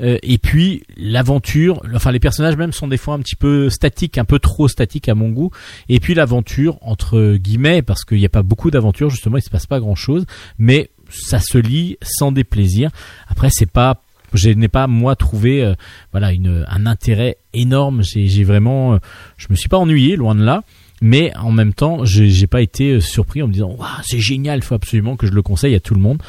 Euh, 0.00 0.18
et 0.22 0.38
puis 0.38 0.82
l'aventure, 0.96 1.82
enfin 1.94 2.10
les 2.10 2.20
personnages 2.20 2.56
même 2.56 2.72
sont 2.72 2.88
des 2.88 2.96
fois 2.96 3.14
un 3.14 3.20
petit 3.20 3.36
peu 3.36 3.70
statiques, 3.70 4.18
un 4.18 4.24
peu 4.24 4.38
trop 4.38 4.68
statiques 4.68 5.08
à 5.08 5.14
mon 5.14 5.30
goût. 5.30 5.50
Et 5.88 6.00
puis 6.00 6.14
l'aventure 6.14 6.78
entre 6.80 7.36
guillemets, 7.36 7.82
parce 7.82 8.04
qu'il 8.04 8.18
n'y 8.18 8.26
a 8.26 8.30
pas 8.30 8.42
beaucoup 8.42 8.70
d'aventures 8.70 9.10
justement, 9.10 9.36
il 9.36 9.42
se 9.42 9.50
passe 9.50 9.66
pas 9.66 9.80
grand 9.80 9.94
chose, 9.94 10.26
mais 10.58 10.90
ça 11.10 11.38
se 11.38 11.58
lit 11.58 11.98
sans 12.02 12.32
déplaisir. 12.32 12.90
Après 13.28 13.48
c'est 13.50 13.70
pas 13.70 14.02
je 14.34 14.50
n'ai 14.50 14.68
pas 14.68 14.86
moi 14.86 15.14
trouvé 15.16 15.62
euh, 15.62 15.74
voilà 16.10 16.32
une, 16.32 16.64
un 16.68 16.86
intérêt 16.86 17.36
énorme. 17.52 18.02
J'ai 18.02 18.28
j'ai 18.28 18.44
vraiment, 18.44 18.94
euh, 18.94 18.98
je 19.36 19.46
me 19.50 19.56
suis 19.56 19.68
pas 19.68 19.78
ennuyé 19.78 20.16
loin 20.16 20.34
de 20.34 20.42
là, 20.42 20.62
mais 21.02 21.36
en 21.36 21.50
même 21.50 21.74
temps 21.74 22.04
j'ai 22.04 22.46
pas 22.46 22.62
été 22.62 22.92
euh, 22.92 23.00
surpris 23.00 23.42
en 23.42 23.48
me 23.48 23.52
disant 23.52 23.74
Waouh, 23.76 23.88
c'est 24.04 24.20
génial, 24.20 24.60
il 24.60 24.62
faut 24.62 24.74
absolument 24.74 25.16
que 25.16 25.26
je 25.26 25.32
le 25.32 25.42
conseille 25.42 25.74
à 25.74 25.80
tout 25.80 25.94
le 25.94 26.00
monde. 26.00 26.22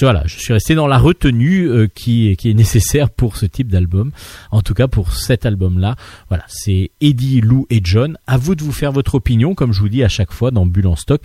Voilà, 0.00 0.22
je 0.26 0.38
suis 0.38 0.52
resté 0.52 0.74
dans 0.74 0.86
la 0.86 0.98
retenue 0.98 1.68
euh, 1.68 1.88
qui, 1.92 2.36
qui 2.36 2.50
est 2.50 2.54
nécessaire 2.54 3.10
pour 3.10 3.36
ce 3.36 3.46
type 3.46 3.68
d'album. 3.68 4.12
En 4.50 4.62
tout 4.62 4.74
cas 4.74 4.88
pour 4.88 5.14
cet 5.14 5.46
album-là, 5.46 5.96
voilà, 6.28 6.44
c'est 6.48 6.90
Eddie, 7.00 7.40
Lou 7.40 7.66
et 7.70 7.80
John. 7.82 8.18
À 8.26 8.36
vous 8.36 8.54
de 8.54 8.62
vous 8.62 8.72
faire 8.72 8.92
votre 8.92 9.14
opinion, 9.14 9.54
comme 9.54 9.72
je 9.72 9.80
vous 9.80 9.88
dis 9.88 10.04
à 10.04 10.08
chaque 10.08 10.32
fois 10.32 10.50
dans 10.50 10.66
Bulle 10.66 10.88
en 10.88 10.96
stock. 10.96 11.22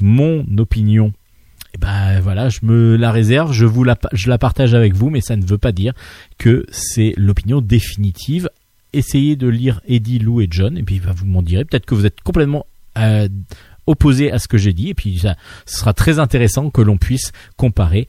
Mon 0.00 0.46
opinion 0.58 1.12
eh 1.74 1.78
ben 1.78 2.20
voilà, 2.20 2.50
je 2.50 2.60
me 2.64 2.96
la 2.96 3.10
réserve, 3.10 3.52
je 3.52 3.64
vous 3.64 3.82
la, 3.82 3.96
je 4.12 4.28
la 4.28 4.36
partage 4.36 4.74
avec 4.74 4.94
vous, 4.94 5.08
mais 5.08 5.22
ça 5.22 5.36
ne 5.36 5.44
veut 5.44 5.56
pas 5.56 5.72
dire 5.72 5.94
que 6.36 6.66
c'est 6.70 7.14
l'opinion 7.16 7.62
définitive. 7.62 8.50
Essayez 8.92 9.36
de 9.36 9.48
lire 9.48 9.80
Eddie, 9.86 10.18
Lou 10.18 10.40
et 10.40 10.48
John, 10.50 10.76
et 10.76 10.82
puis 10.82 10.98
vous 10.98 11.26
m'en 11.26 11.42
direz. 11.42 11.64
Peut-être 11.64 11.86
que 11.86 11.94
vous 11.94 12.06
êtes 12.06 12.20
complètement 12.20 12.66
euh, 12.98 13.28
opposé 13.86 14.30
à 14.30 14.38
ce 14.38 14.48
que 14.48 14.58
j'ai 14.58 14.72
dit, 14.72 14.90
et 14.90 14.94
puis 14.94 15.18
ça, 15.18 15.36
ce 15.66 15.78
sera 15.78 15.94
très 15.94 16.18
intéressant 16.18 16.70
que 16.70 16.82
l'on 16.82 16.98
puisse 16.98 17.32
comparer 17.56 18.06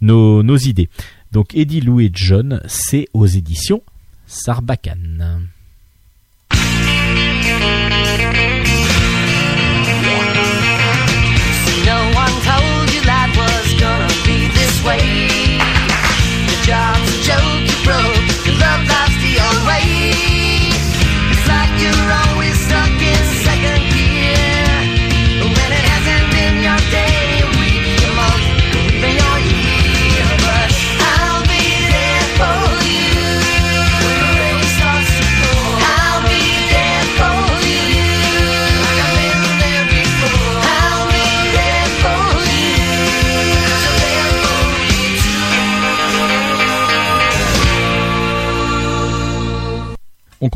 nos, 0.00 0.42
nos 0.42 0.56
idées. 0.56 0.88
Donc 1.32 1.54
Eddie, 1.54 1.80
Lou 1.80 2.00
et 2.00 2.10
John, 2.12 2.60
c'est 2.66 3.06
aux 3.12 3.26
éditions 3.26 3.82
Sarbacane. 4.26 5.48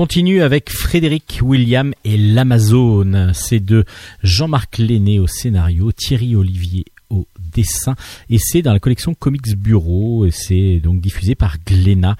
Continue 0.00 0.40
avec 0.40 0.70
Frédéric 0.70 1.40
William 1.42 1.92
et 2.04 2.16
l'Amazone. 2.16 3.32
C'est 3.34 3.60
de 3.60 3.84
Jean-Marc 4.22 4.78
Lenné 4.78 5.18
au 5.18 5.26
scénario, 5.26 5.92
Thierry 5.92 6.34
Olivier 6.34 6.86
au 7.10 7.26
dessin 7.54 7.96
et 8.30 8.38
c'est 8.38 8.62
dans 8.62 8.72
la 8.72 8.80
collection 8.80 9.12
Comics 9.12 9.54
Bureau 9.58 10.24
et 10.24 10.30
c'est 10.30 10.80
donc 10.80 11.02
diffusé 11.02 11.34
par 11.34 11.58
Glénat. 11.66 12.16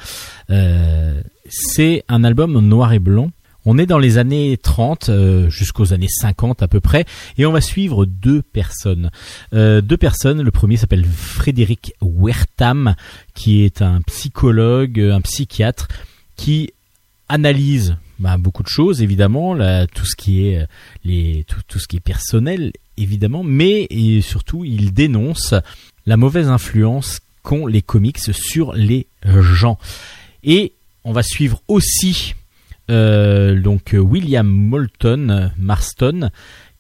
Euh, 0.50 1.22
c'est 1.48 2.04
un 2.08 2.22
album 2.22 2.60
noir 2.60 2.92
et 2.92 2.98
blanc. 2.98 3.30
On 3.64 3.78
est 3.78 3.86
dans 3.86 3.98
les 3.98 4.18
années 4.18 4.58
30 4.58 5.08
euh, 5.08 5.48
jusqu'aux 5.48 5.94
années 5.94 6.06
50 6.06 6.62
à 6.62 6.68
peu 6.68 6.80
près 6.80 7.06
et 7.38 7.46
on 7.46 7.52
va 7.52 7.62
suivre 7.62 8.04
deux 8.04 8.42
personnes. 8.42 9.10
Euh, 9.54 9.80
deux 9.80 9.96
personnes, 9.96 10.42
le 10.42 10.50
premier 10.50 10.76
s'appelle 10.76 11.06
Frédéric 11.06 11.94
Wertham 12.02 12.94
qui 13.32 13.62
est 13.62 13.80
un 13.80 14.02
psychologue, 14.02 15.00
un 15.00 15.22
psychiatre 15.22 15.88
qui 16.36 16.74
analyse 17.30 17.96
bah, 18.18 18.36
beaucoup 18.36 18.62
de 18.62 18.68
choses 18.68 19.00
évidemment, 19.00 19.56
tout 19.94 20.04
ce 20.04 20.14
qui 20.14 20.46
est 20.46 20.58
euh, 20.58 20.66
les 21.04 21.44
tout, 21.48 21.60
tout 21.66 21.78
ce 21.78 21.88
qui 21.88 21.96
est 21.96 22.00
personnel 22.00 22.72
évidemment, 22.98 23.42
mais 23.42 23.86
et 23.88 24.20
surtout 24.20 24.64
il 24.64 24.92
dénonce 24.92 25.54
la 26.04 26.18
mauvaise 26.18 26.48
influence 26.48 27.20
qu'ont 27.42 27.66
les 27.66 27.80
comics 27.80 28.18
sur 28.18 28.74
les 28.74 29.06
gens. 29.24 29.78
Et 30.44 30.74
on 31.04 31.12
va 31.12 31.22
suivre 31.22 31.62
aussi 31.68 32.34
euh, 32.90 33.58
donc 33.58 33.94
William 33.94 34.46
Moulton 34.46 35.50
Marston 35.56 36.30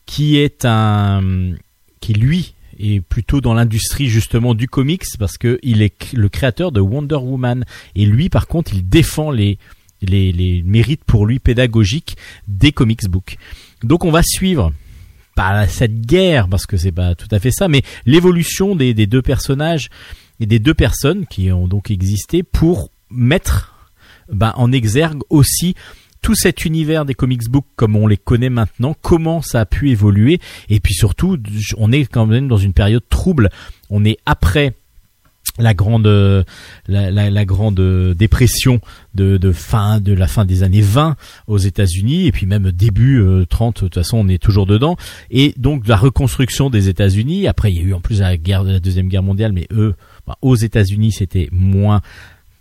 qui 0.04 0.36
est 0.36 0.64
un 0.66 1.52
qui 2.00 2.12
lui 2.12 2.54
est 2.78 3.00
plutôt 3.00 3.40
dans 3.40 3.54
l'industrie 3.54 4.08
justement 4.08 4.54
du 4.54 4.68
comics 4.68 5.04
parce 5.18 5.38
que 5.38 5.58
il 5.62 5.82
est 5.82 6.12
le 6.12 6.28
créateur 6.28 6.72
de 6.72 6.80
Wonder 6.80 7.16
Woman 7.16 7.64
et 7.94 8.04
lui 8.04 8.28
par 8.28 8.46
contre 8.46 8.74
il 8.74 8.88
défend 8.88 9.30
les 9.30 9.58
les, 10.02 10.32
les 10.32 10.62
mérites 10.62 11.04
pour 11.04 11.26
lui 11.26 11.38
pédagogiques 11.38 12.16
des 12.48 12.72
comics 12.72 13.08
books. 13.08 13.36
Donc 13.82 14.04
on 14.04 14.10
va 14.10 14.22
suivre 14.22 14.72
pas 15.36 15.66
cette 15.66 16.00
guerre 16.00 16.48
parce 16.48 16.66
que 16.66 16.76
c'est 16.76 16.92
pas 16.92 17.14
tout 17.14 17.28
à 17.30 17.38
fait 17.38 17.50
ça, 17.50 17.68
mais 17.68 17.82
l'évolution 18.06 18.76
des, 18.76 18.94
des 18.94 19.06
deux 19.06 19.22
personnages 19.22 19.88
et 20.40 20.46
des 20.46 20.58
deux 20.58 20.74
personnes 20.74 21.26
qui 21.26 21.52
ont 21.52 21.68
donc 21.68 21.90
existé 21.90 22.42
pour 22.42 22.90
mettre 23.10 23.90
ben, 24.32 24.52
en 24.56 24.72
exergue 24.72 25.22
aussi 25.28 25.74
tout 26.22 26.34
cet 26.34 26.64
univers 26.64 27.04
des 27.04 27.14
comics 27.14 27.48
books 27.48 27.66
comme 27.76 27.96
on 27.96 28.06
les 28.06 28.16
connaît 28.16 28.50
maintenant, 28.50 28.94
comment 29.00 29.42
ça 29.42 29.60
a 29.60 29.66
pu 29.66 29.90
évoluer, 29.90 30.38
et 30.68 30.80
puis 30.80 30.94
surtout, 30.94 31.38
on 31.78 31.92
est 31.92 32.04
quand 32.04 32.26
même 32.26 32.48
dans 32.48 32.58
une 32.58 32.74
période 32.74 33.02
trouble. 33.08 33.48
On 33.88 34.04
est 34.04 34.18
après 34.26 34.74
la 35.60 35.74
grande 35.74 36.06
euh, 36.06 36.42
la, 36.88 37.44
grande 37.44 37.80
euh, 37.80 38.14
dépression 38.14 38.80
de, 39.14 39.36
de 39.36 39.52
fin 39.52 40.00
de 40.00 40.12
la 40.12 40.26
fin 40.26 40.44
des 40.44 40.62
années 40.62 40.80
20 40.80 41.16
aux 41.46 41.58
États-Unis 41.58 42.26
et 42.26 42.32
puis 42.32 42.46
même 42.46 42.70
début 42.72 43.20
euh, 43.20 43.44
30 43.46 43.74
de 43.74 43.80
toute 43.80 43.94
façon 43.94 44.18
on 44.18 44.28
est 44.28 44.42
toujours 44.42 44.66
dedans. 44.66 44.96
Et 45.30 45.54
donc 45.56 45.86
la 45.86 45.96
reconstruction 45.96 46.70
des 46.70 46.88
États-Unis 46.88 47.46
après 47.46 47.70
il 47.70 47.76
y 47.76 47.80
a 47.80 47.82
eu 47.82 47.94
en 47.94 48.00
plus 48.00 48.20
la 48.20 48.36
guerre 48.36 48.64
la 48.64 48.80
deuxième 48.80 49.08
guerre 49.08 49.22
mondiale 49.22 49.52
mais 49.52 49.66
eux 49.72 49.94
bah, 50.26 50.36
aux 50.42 50.56
États-Unis 50.56 51.12
c'était 51.12 51.48
moins 51.52 52.00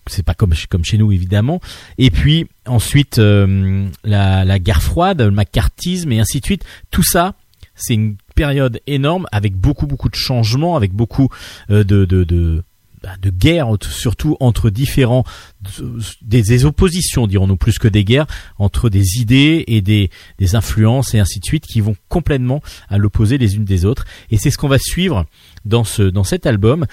c'est 0.07 0.23
pas 0.23 0.33
comme 0.33 0.53
comme 0.69 0.83
chez 0.83 0.97
nous 0.97 1.11
évidemment. 1.11 1.61
Et 1.97 2.11
puis 2.11 2.47
ensuite 2.65 3.19
euh, 3.19 3.87
la, 4.03 4.45
la 4.45 4.59
guerre 4.59 4.81
froide 4.81 5.21
le 5.21 5.31
macartisme 5.31 6.11
et 6.11 6.19
ainsi 6.19 6.39
de 6.39 6.45
suite. 6.45 6.65
Tout 6.91 7.03
ça 7.03 7.35
c'est 7.79 7.93
une 7.93 8.17
période 8.35 8.79
énorme 8.87 9.25
avec 9.31 9.55
beaucoup 9.55 9.87
beaucoup 9.87 10.09
de 10.09 10.15
changements 10.15 10.75
avec 10.75 10.93
beaucoup 10.93 11.29
euh, 11.71 11.83
de, 11.83 12.63
de 13.21 13.29
guerre 13.29 13.67
surtout 13.81 14.37
entre 14.39 14.69
différents 14.69 15.23
des, 16.21 16.41
des 16.41 16.65
oppositions 16.65 17.27
dirons-nous 17.27 17.57
plus 17.57 17.79
que 17.79 17.87
des 17.87 18.03
guerres 18.03 18.27
entre 18.57 18.89
des 18.89 19.19
idées 19.19 19.63
et 19.67 19.81
des, 19.81 20.09
des 20.37 20.55
influences 20.55 21.13
et 21.13 21.19
ainsi 21.19 21.39
de 21.39 21.45
suite 21.45 21.65
qui 21.65 21.81
vont 21.81 21.95
complètement 22.07 22.61
à 22.89 22.97
l'opposé 22.97 23.37
les 23.37 23.55
unes 23.55 23.65
des 23.65 23.85
autres. 23.85 24.05
Et 24.31 24.37
c'est 24.37 24.51
ce 24.51 24.57
qu'on 24.57 24.67
va 24.67 24.79
suivre 24.79 25.25
dans 25.65 25.83
ce 25.83 26.03
dans 26.03 26.23
cet 26.23 26.45
album 26.45 26.85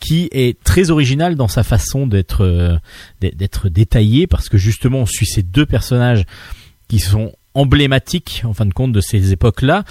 qui 0.00 0.28
est 0.32 0.62
très 0.62 0.90
original 0.90 1.34
dans 1.34 1.48
sa 1.48 1.62
façon 1.62 2.06
d'être 2.06 2.44
euh, 2.44 2.76
d'être 3.20 3.68
détaillé 3.68 4.26
parce 4.26 4.48
que 4.48 4.58
justement 4.58 5.00
on 5.00 5.06
suit 5.06 5.26
ces 5.26 5.42
deux 5.42 5.66
personnages 5.66 6.24
qui 6.88 6.98
sont 6.98 7.32
emblématiques 7.54 8.42
en 8.44 8.52
fin 8.52 8.66
de 8.66 8.74
compte 8.74 8.92
de 8.92 9.00
ces 9.00 9.32
époques-là 9.32 9.84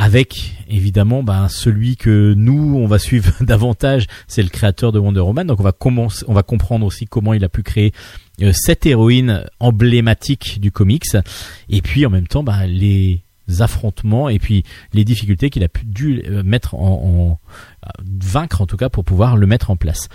avec 0.00 0.54
évidemment 0.66 1.22
ben, 1.22 1.48
celui 1.50 1.98
que 1.98 2.32
nous 2.34 2.74
on 2.74 2.86
va 2.86 2.98
suivre 2.98 3.32
davantage 3.42 4.06
c'est 4.28 4.42
le 4.42 4.48
créateur 4.48 4.92
de 4.92 4.98
Wonder 4.98 5.20
Woman 5.20 5.46
donc 5.46 5.60
on 5.60 5.62
va 5.62 5.72
commencer 5.72 6.24
on 6.26 6.32
va 6.32 6.42
comprendre 6.42 6.86
aussi 6.86 7.04
comment 7.04 7.34
il 7.34 7.44
a 7.44 7.50
pu 7.50 7.62
créer 7.62 7.92
euh, 8.40 8.50
cette 8.54 8.86
héroïne 8.86 9.44
emblématique 9.60 10.58
du 10.58 10.72
comics 10.72 11.04
et 11.68 11.82
puis 11.82 12.06
en 12.06 12.10
même 12.10 12.26
temps 12.26 12.42
ben, 12.42 12.64
les 12.64 13.20
affrontements 13.58 14.30
et 14.30 14.38
puis 14.38 14.64
les 14.94 15.04
difficultés 15.04 15.50
qu'il 15.50 15.64
a 15.64 15.68
pu 15.68 15.84
dû 15.84 16.22
euh, 16.26 16.42
mettre 16.42 16.76
en, 16.76 17.38
en 17.38 17.38
vaincre 18.22 18.62
en 18.62 18.66
tout 18.66 18.78
cas 18.78 18.88
pour 18.88 19.04
pouvoir 19.04 19.36
le 19.36 19.46
mettre 19.46 19.70
en 19.70 19.76
place. 19.76 20.08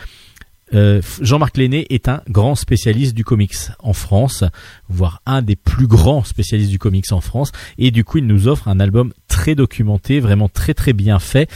Euh, 0.73 1.01
Jean-Marc 1.21 1.57
Lenné 1.57 1.85
est 1.89 2.09
un 2.09 2.21
grand 2.27 2.55
spécialiste 2.55 3.13
du 3.13 3.23
comics 3.23 3.55
en 3.79 3.93
France, 3.93 4.43
voire 4.89 5.21
un 5.25 5.41
des 5.41 5.55
plus 5.55 5.87
grands 5.87 6.23
spécialistes 6.23 6.71
du 6.71 6.79
comics 6.79 7.11
en 7.11 7.21
France, 7.21 7.51
et 7.77 7.91
du 7.91 8.03
coup 8.03 8.17
il 8.17 8.25
nous 8.25 8.47
offre 8.47 8.67
un 8.67 8.79
album 8.79 9.13
très 9.27 9.53
documenté, 9.53 10.19
vraiment 10.19 10.49
très 10.49 10.73
très 10.73 10.93
bien 10.93 11.19
fait, 11.19 11.49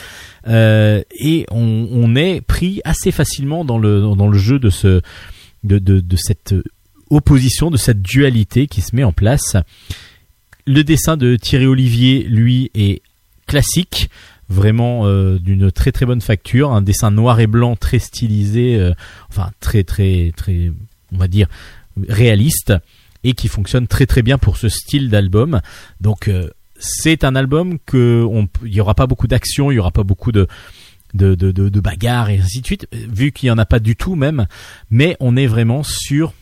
euh, 0.48 1.02
et 1.20 1.46
on, 1.50 2.16
est 2.16 2.42
pris 2.42 2.82
assez 2.84 3.12
facilement 3.12 3.66
dans 3.66 3.78
le 3.78 4.02
dans 4.02 4.28
le 4.28 4.38
jeu 4.38 4.60
de 4.60 4.70
ce 4.70 5.02
de, 5.64 5.80
de 5.80 6.16
cette 6.16 6.54
opposition, 7.10 7.72
de 7.72 7.78
cette 7.78 8.02
dualité 8.02 8.68
qui 8.68 8.82
se 8.82 8.96
met 8.96 9.04
en 9.04 9.12
place. 9.12 9.56
Le 10.66 10.84
dessin 10.84 11.18
de 11.18 11.36
Thierry 11.36 11.66
Olivier, 11.66 12.24
lui, 12.24 12.70
est 12.76 13.02
classique 13.48 14.10
vraiment 14.50 15.06
euh, 15.06 15.38
d'une 15.40 15.72
très 15.72 15.92
très 15.92 16.06
bonne 16.06 16.22
facture, 16.22 16.72
un 16.72 16.82
dessin 16.82 17.12
noir 17.12 17.40
et 17.40 17.48
blanc 17.48 17.76
très 17.76 18.00
stylisé, 18.00 18.76
euh, 18.76 18.94
enfin 19.30 19.52
très 19.60 19.84
très 19.84 20.34
très, 20.36 20.72
on 21.14 21.18
va 21.18 21.28
dire 21.28 21.48
réaliste 22.08 22.74
et 23.24 23.34
qui 23.34 23.48
fonctionne 23.48 23.88
très 23.88 24.06
très 24.06 24.22
bien 24.22 24.38
pour 24.38 24.58
ce 24.58 24.68
style 24.70 25.10
d'album. 25.10 25.62
Donc 26.02 26.28
euh, 26.28 26.50
c'est 26.80 27.24
un 27.24 27.36
album 27.36 27.78
que 27.86 28.26
on, 28.30 28.48
il 28.66 28.74
y 28.74 28.82
aura 28.82 28.96
pas 28.96 29.08
beaucoup 29.08 29.28
d'action, 29.28 29.72
il 29.72 29.76
y 29.76 29.80
aura 29.80 29.92
pas 29.92 30.04
beaucoup 30.04 30.32
de 30.32 30.48
de, 31.14 31.34
de, 31.34 31.52
de, 31.52 31.70
de 31.70 31.80
bagarres 31.80 32.30
et 32.30 32.40
ainsi 32.40 32.62
de 32.62 32.66
suite, 32.66 32.88
vu 32.92 33.32
qu'il 33.32 33.48
y 33.48 33.52
en 33.52 33.58
a 33.58 33.66
pas 33.66 33.80
du 33.80 33.96
tout 33.96 34.16
même, 34.16 34.46
mais 34.92 35.18
on 35.20 35.36
est 35.36 35.48
vraiment 35.48 35.82
sur 35.84 36.34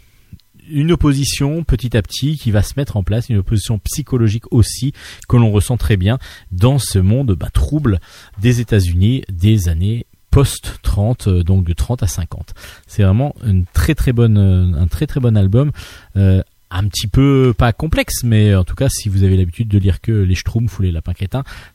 une 0.69 0.91
opposition 0.91 1.63
petit 1.63 1.95
à 1.97 2.01
petit 2.01 2.37
qui 2.37 2.51
va 2.51 2.63
se 2.63 2.73
mettre 2.77 2.97
en 2.97 3.03
place, 3.03 3.29
une 3.29 3.37
opposition 3.37 3.79
psychologique 3.79 4.51
aussi 4.51 4.93
que 5.27 5.37
l'on 5.37 5.51
ressent 5.51 5.77
très 5.77 5.97
bien 5.97 6.17
dans 6.51 6.79
ce 6.79 6.99
monde 6.99 7.33
bah, 7.33 7.49
trouble 7.51 7.99
des 8.39 8.59
États-Unis 8.59 9.23
des 9.29 9.69
années 9.69 10.05
post 10.31 10.79
30 10.83 11.27
euh, 11.27 11.43
donc 11.43 11.65
de 11.65 11.73
30 11.73 12.03
à 12.03 12.07
50. 12.07 12.53
C'est 12.85 13.03
vraiment 13.03 13.35
une 13.43 13.65
très 13.65 13.95
très 13.95 14.13
bonne 14.13 14.37
euh, 14.37 14.79
un 14.79 14.87
très 14.87 15.07
très 15.07 15.19
bon 15.19 15.37
album 15.37 15.71
euh, 16.15 16.41
un 16.69 16.87
petit 16.87 17.07
peu 17.07 17.53
pas 17.57 17.71
complexe 17.71 18.23
mais 18.23 18.53
en 18.53 18.65
tout 18.65 18.75
cas 18.75 18.89
si 18.89 19.07
vous 19.07 19.23
avez 19.23 19.37
l'habitude 19.37 19.69
de 19.69 19.77
lire 19.77 20.01
que 20.01 20.11
les 20.11 20.35
Schtroumpfs 20.35 20.77
ou 20.79 20.81
les 20.81 20.91
lapins 20.91 21.13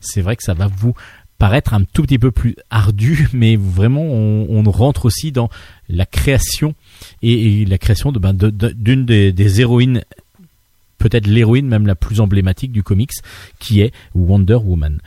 c'est 0.01 0.21
vrai 0.21 0.37
que 0.37 0.43
ça 0.43 0.53
va 0.53 0.67
vous 0.67 0.95
paraître 1.43 1.75
un 1.75 1.83
tout 1.83 2.03
petit 2.03 2.21
peu 2.21 2.31
plus 2.31 2.55
ardu, 2.71 3.29
mais 3.33 3.57
vraiment 3.57 4.05
on, 4.05 4.63
rentre 4.71 5.07
aussi 5.07 5.33
dans 5.33 5.51
la 5.89 6.07
création 6.07 6.77
et, 7.21 7.65
la 7.65 7.79
création 7.79 8.13
de, 8.13 8.21
ben, 8.21 8.33
d'une 8.33 9.05
des, 9.05 9.33
des 9.33 9.61
héroïnes, 9.61 10.05
peut-être 10.99 11.27
l'héroïne 11.27 11.67
même 11.67 11.89
la 11.89 11.97
plus 11.97 12.21
emblématique 12.21 12.71
du 12.71 12.85
comics, 12.85 13.11
qui 13.59 13.81
est 13.81 13.93
Wonder 14.15 14.55
Woman. 14.55 15.01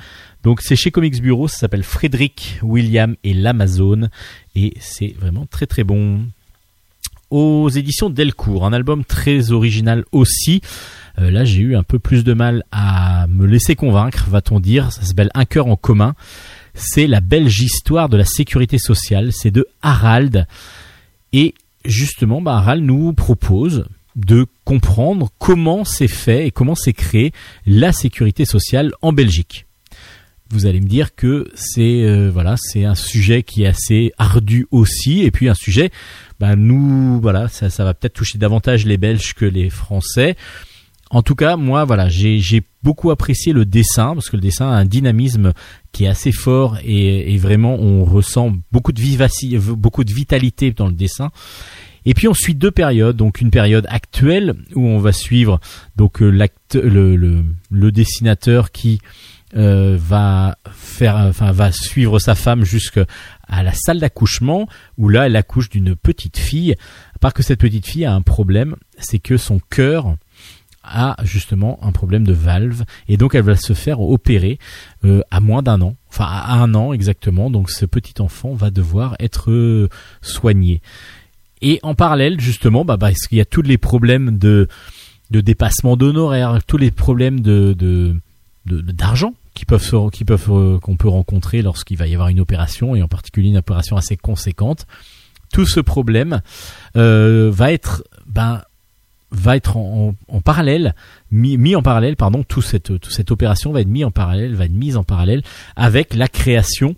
Donc 0.44 0.60
c'est 0.60 0.76
chez 0.76 0.92
Comics 0.92 1.22
Bureau, 1.22 1.48
ça 1.48 1.58
s'appelle 1.58 1.84
Frédéric 1.84 2.60
William 2.62 3.16
et 3.24 3.34
l'Amazon, 3.34 4.10
et 4.58 4.74
c'est 4.82 5.16
vraiment 5.18 5.46
très 5.46 5.68
très 5.68 5.86
bon. 5.86 6.20
Aux 7.30 7.70
éditions 7.70 8.10
Delcourt, 8.10 8.66
un 8.66 8.74
album 8.74 9.06
très 9.06 9.52
original 9.52 10.04
aussi. 10.12 10.60
Euh, 11.20 11.32
là, 11.32 11.46
j'ai 11.46 11.62
eu 11.62 11.76
un 11.76 11.84
peu 11.84 12.00
plus 12.00 12.24
de 12.24 12.34
mal 12.34 12.64
à 12.72 13.28
me 13.28 13.46
laisser 13.46 13.76
convaincre, 13.76 14.28
va-t-on 14.30 14.60
dire. 14.60 14.92
Ça 14.92 15.04
s'appelle 15.04 15.32
Un 15.34 15.46
cœur 15.46 15.68
en 15.68 15.76
commun. 15.76 16.16
C'est 16.74 17.08
la 17.08 17.22
belge 17.22 17.62
histoire 17.62 18.10
de 18.10 18.18
la 18.18 18.26
sécurité 18.26 18.78
sociale. 18.78 19.32
C'est 19.32 19.52
de 19.52 19.68
Harald. 19.82 20.46
Et 21.32 21.54
justement, 21.86 22.42
bah, 22.42 22.58
Harald 22.58 22.84
nous 22.84 23.14
propose 23.14 23.86
de 24.16 24.46
comprendre 24.64 25.30
comment 25.40 25.84
c'est 25.84 26.08
fait 26.08 26.48
et 26.48 26.52
comment 26.52 26.76
c'est 26.76 26.94
créé 26.94 27.34
la 27.66 27.92
sécurité 27.92 28.46
sociale 28.46 28.94
en 29.02 29.14
Belgique. 29.14 29.66
Vous 30.52 30.68
allez 30.68 30.80
me 30.80 30.88
dire 30.88 31.16
que 31.16 31.50
c'est 31.56 32.04
euh, 32.04 32.30
voilà, 32.32 32.56
c'est 32.58 32.86
un 32.86 32.96
sujet 32.96 33.44
qui 33.44 33.64
est 33.64 33.68
assez 33.68 34.14
ardu 34.18 34.68
aussi, 34.70 35.24
et 35.24 35.32
puis 35.32 35.50
un 35.50 35.56
sujet, 35.56 35.92
bah, 36.40 36.56
nous 36.56 37.20
voilà, 37.20 37.48
ça 37.48 37.84
va 37.84 37.94
peut-être 37.94 38.14
toucher 38.14 38.38
davantage 38.38 38.86
les 38.86 38.98
Belges 38.98 39.34
que 39.34 39.46
les 39.46 39.70
Français. 39.70 40.36
En 41.16 41.22
tout 41.22 41.36
cas, 41.36 41.56
moi, 41.56 41.86
voilà, 41.86 42.10
j'ai 42.10 42.62
beaucoup 42.84 43.10
apprécié 43.10 43.54
le 43.54 43.64
dessin 43.64 44.16
parce 44.16 44.28
que 44.28 44.36
le 44.36 44.42
dessin 44.42 44.68
a 44.68 44.76
un 44.76 44.84
dynamisme 44.84 45.54
qui 45.94 46.04
est 46.04 46.10
assez 46.10 46.34
fort 46.34 46.78
et, 46.84 47.38
vraiment 47.38 47.76
on 47.76 48.04
ressent 48.04 48.52
beaucoup 48.74 48.92
de 48.92 49.00
vitalité 49.00 50.72
dans 50.74 50.88
le 50.88 50.92
dessin. 50.92 51.32
Et 52.04 52.14
puis 52.14 52.28
on 52.28 52.34
suit 52.34 52.54
deux 52.54 52.70
périodes, 52.70 53.16
donc 53.16 53.40
une 53.40 53.50
période 53.50 53.86
actuelle 53.88 54.56
où 54.76 54.86
on 54.86 55.00
va 55.00 55.14
suivre 55.14 55.62
donc 55.96 56.22
euh, 56.22 56.48
le 56.74 57.92
dessinateur 57.94 58.74
qui 58.74 59.00
euh, 59.56 59.96
va 59.98 60.58
faire, 60.74 61.16
enfin 61.16 61.54
va 61.54 61.72
suivre 61.72 62.20
sa 62.20 62.36
femme 62.36 62.66
jusqu'à 62.66 63.06
la 63.50 63.72
salle 63.72 64.00
d'accouchement 64.00 64.68
où 64.98 65.08
là 65.08 65.28
elle 65.28 65.38
accouche 65.38 65.70
d'une 65.70 65.96
petite 65.96 66.38
fille. 66.38 66.76
À 67.16 67.20
part 67.20 67.34
que 67.34 67.42
cette 67.42 67.62
petite 67.62 67.86
fille 67.86 68.04
a 68.04 68.14
un 68.14 68.22
problème, 68.22 68.76
c'est 68.98 69.20
que 69.20 69.38
son 69.38 69.60
cœur 69.70 70.18
a 70.88 71.16
justement 71.24 71.80
un 71.82 71.92
problème 71.92 72.26
de 72.26 72.34
valve 72.34 72.84
et 73.08 73.18
donc 73.18 73.36
elle 73.36 73.44
va 73.44 73.56
se 73.56 73.74
faire 73.74 74.02
opérer 74.02 74.60
euh, 75.04 75.22
à 75.32 75.40
moins 75.40 75.62
d'un 75.62 75.82
an, 75.82 75.96
enfin 76.10 76.26
à 76.26 76.56
un 76.56 76.74
an 76.76 76.94
exactement. 76.94 77.50
Donc 77.50 77.70
ce 77.70 77.86
petit 77.86 78.22
enfant 78.22 78.54
va 78.54 78.70
devoir 78.72 79.16
être 79.20 79.52
euh, 79.52 79.90
soigné. 80.22 80.82
Et 81.62 81.80
en 81.84 81.96
parallèle 81.96 82.40
justement, 82.40 82.86
bah, 82.86 82.98
parce 82.98 83.28
qu'il 83.28 83.38
y 83.38 83.42
a 83.42 83.46
tous 83.46 83.62
les 83.62 83.78
problèmes 83.78 84.38
de 84.38 84.68
de 85.32 85.42
dépassement 85.42 85.98
d'honoraires, 85.98 86.60
tous 86.66 86.78
les 86.78 86.92
problèmes 86.92 87.40
de 87.40 87.74
de 87.74 88.16
d'argent 88.66 89.34
qui 89.54 89.66
peuvent 89.66 90.10
qui 90.12 90.26
peuvent 90.26 90.52
euh, 90.52 90.80
qu'on 90.80 90.98
peut 90.98 91.08
rencontrer 91.08 91.62
lorsqu'il 91.62 91.98
va 91.98 92.08
y 92.08 92.14
avoir 92.14 92.28
une 92.28 92.40
opération 92.40 92.96
et 92.96 93.02
en 93.02 93.08
particulier 93.08 93.50
une 93.50 93.58
opération 93.58 93.98
assez 93.98 94.18
conséquente. 94.18 94.86
Tout 95.54 95.66
ce 95.66 95.80
problème 95.80 96.42
euh, 96.98 97.50
va 97.52 97.72
être 97.72 98.04
ben 98.28 98.62
va 99.36 99.56
être 99.58 99.78
en, 99.78 100.16
en- 100.28 100.42
parallèle 100.42 100.96
mis, 101.32 101.58
mis 101.58 101.76
en 101.76 101.82
parallèle 101.82 102.16
pardon 102.16 102.44
toute 102.44 102.64
cette 102.66 103.00
toute 103.00 103.12
cette 103.12 103.32
opération 103.32 103.72
va 103.72 103.82
être 103.82 103.88
mis 103.88 104.04
en 104.04 104.12
parallèle 104.12 104.56
va 104.56 104.66
être 104.66 104.72
mise 104.72 104.98
en 104.98 105.04
parallèle 105.04 105.42
avec 105.76 106.14
la 106.16 106.28
création 106.28 106.96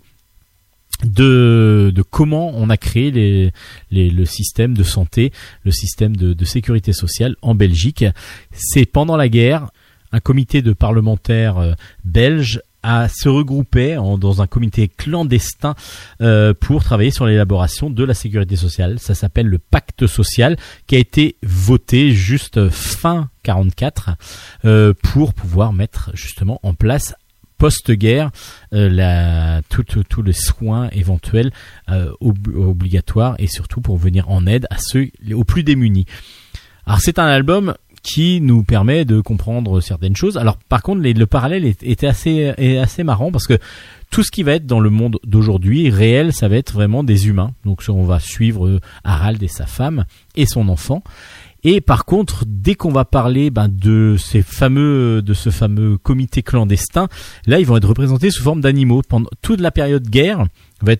de, 1.04 1.92
de 1.94 2.02
comment 2.02 2.50
on 2.54 2.70
a 2.70 2.76
créé 2.76 3.10
les, 3.10 3.52
les- 3.90 4.10
le 4.10 4.24
système 4.24 4.74
de 4.74 4.82
santé, 4.82 5.32
le 5.64 5.70
système 5.70 6.16
de, 6.16 6.32
de 6.32 6.44
sécurité 6.44 6.92
sociale 6.92 7.36
en 7.40 7.54
Belgique. 7.54 8.04
C'est 8.52 8.84
pendant 8.84 9.16
la 9.16 9.28
guerre, 9.28 9.70
un 10.10 10.18
comité 10.20 10.60
de 10.60 10.72
parlementaires 10.72 11.58
euh, 11.58 11.72
belges 12.04 12.60
a 12.82 13.08
se 13.08 13.28
regroupé 13.28 13.96
en- 13.96 14.18
dans 14.18 14.40
un 14.42 14.46
comité 14.46 14.88
clandestin 14.88 15.74
euh, 16.20 16.54
pour 16.54 16.84
travailler 16.84 17.10
sur 17.10 17.26
l'élaboration 17.26 17.90
de 17.90 18.04
la 18.04 18.14
sécurité 18.14 18.56
sociale. 18.56 18.98
Ça 18.98 19.14
s'appelle 19.14 19.46
le 19.46 19.58
pacte 19.58 20.06
social 20.06 20.56
qui 20.86 20.96
a 20.96 20.98
été 20.98 21.36
voté 21.42 22.12
juste 22.12 22.68
fin 22.70 23.30
44 23.42 24.10
euh, 24.64 24.94
pour 25.02 25.34
pouvoir 25.34 25.72
mettre 25.72 26.10
justement 26.14 26.60
en 26.62 26.74
place 26.74 27.14
post-guerre 27.58 28.30
euh, 28.72 28.88
la 28.88 29.62
tout, 29.68 29.82
tout, 29.82 30.04
tous 30.04 30.22
les 30.22 30.32
soins 30.32 30.88
éventuels 30.92 31.50
euh, 31.90 32.12
ob- 32.20 32.54
obligatoires 32.54 33.34
et 33.38 33.48
surtout 33.48 33.80
pour 33.80 33.96
venir 33.96 34.30
en 34.30 34.46
aide 34.46 34.66
à 34.70 34.76
ceux 34.78 35.08
aux 35.34 35.42
plus 35.44 35.64
démunis. 35.64 36.06
Alors 36.86 37.00
c'est 37.00 37.18
un 37.18 37.26
album 37.26 37.74
qui 38.08 38.40
nous 38.40 38.62
permet 38.62 39.04
de 39.04 39.20
comprendre 39.20 39.82
certaines 39.82 40.16
choses. 40.16 40.38
Alors 40.38 40.56
par 40.56 40.80
contre 40.80 41.02
le 41.02 41.26
parallèle 41.26 41.66
était 41.66 42.06
assez 42.06 42.54
est 42.56 42.78
assez 42.78 43.04
marrant 43.04 43.30
parce 43.30 43.46
que 43.46 43.58
tout 44.10 44.22
ce 44.22 44.30
qui 44.30 44.42
va 44.42 44.52
être 44.52 44.66
dans 44.66 44.80
le 44.80 44.90
monde 44.90 45.18
d'aujourd'hui 45.24 45.90
réel, 45.90 46.32
ça 46.32 46.48
va 46.48 46.56
être 46.56 46.72
vraiment 46.72 47.04
des 47.04 47.28
humains. 47.28 47.52
Donc 47.64 47.82
on 47.88 48.04
va 48.04 48.20
suivre 48.20 48.66
euh, 48.66 48.80
Harald 49.04 49.42
et 49.42 49.48
sa 49.48 49.66
femme 49.66 50.04
et 50.36 50.46
son 50.46 50.68
enfant. 50.68 51.02
Et 51.64 51.80
par 51.80 52.04
contre, 52.04 52.44
dès 52.46 52.76
qu'on 52.76 52.92
va 52.92 53.04
parler 53.04 53.50
ben, 53.50 53.68
de 53.68 54.16
ces 54.16 54.42
fameux, 54.42 55.22
de 55.22 55.34
ce 55.34 55.50
fameux 55.50 55.98
comité 55.98 56.42
clandestin, 56.42 57.08
là, 57.46 57.58
ils 57.58 57.66
vont 57.66 57.76
être 57.76 57.88
représentés 57.88 58.30
sous 58.30 58.44
forme 58.44 58.60
d'animaux. 58.60 59.02
Pendant 59.06 59.28
toute 59.42 59.60
la 59.60 59.72
période 59.72 60.08
guerre, 60.08 60.46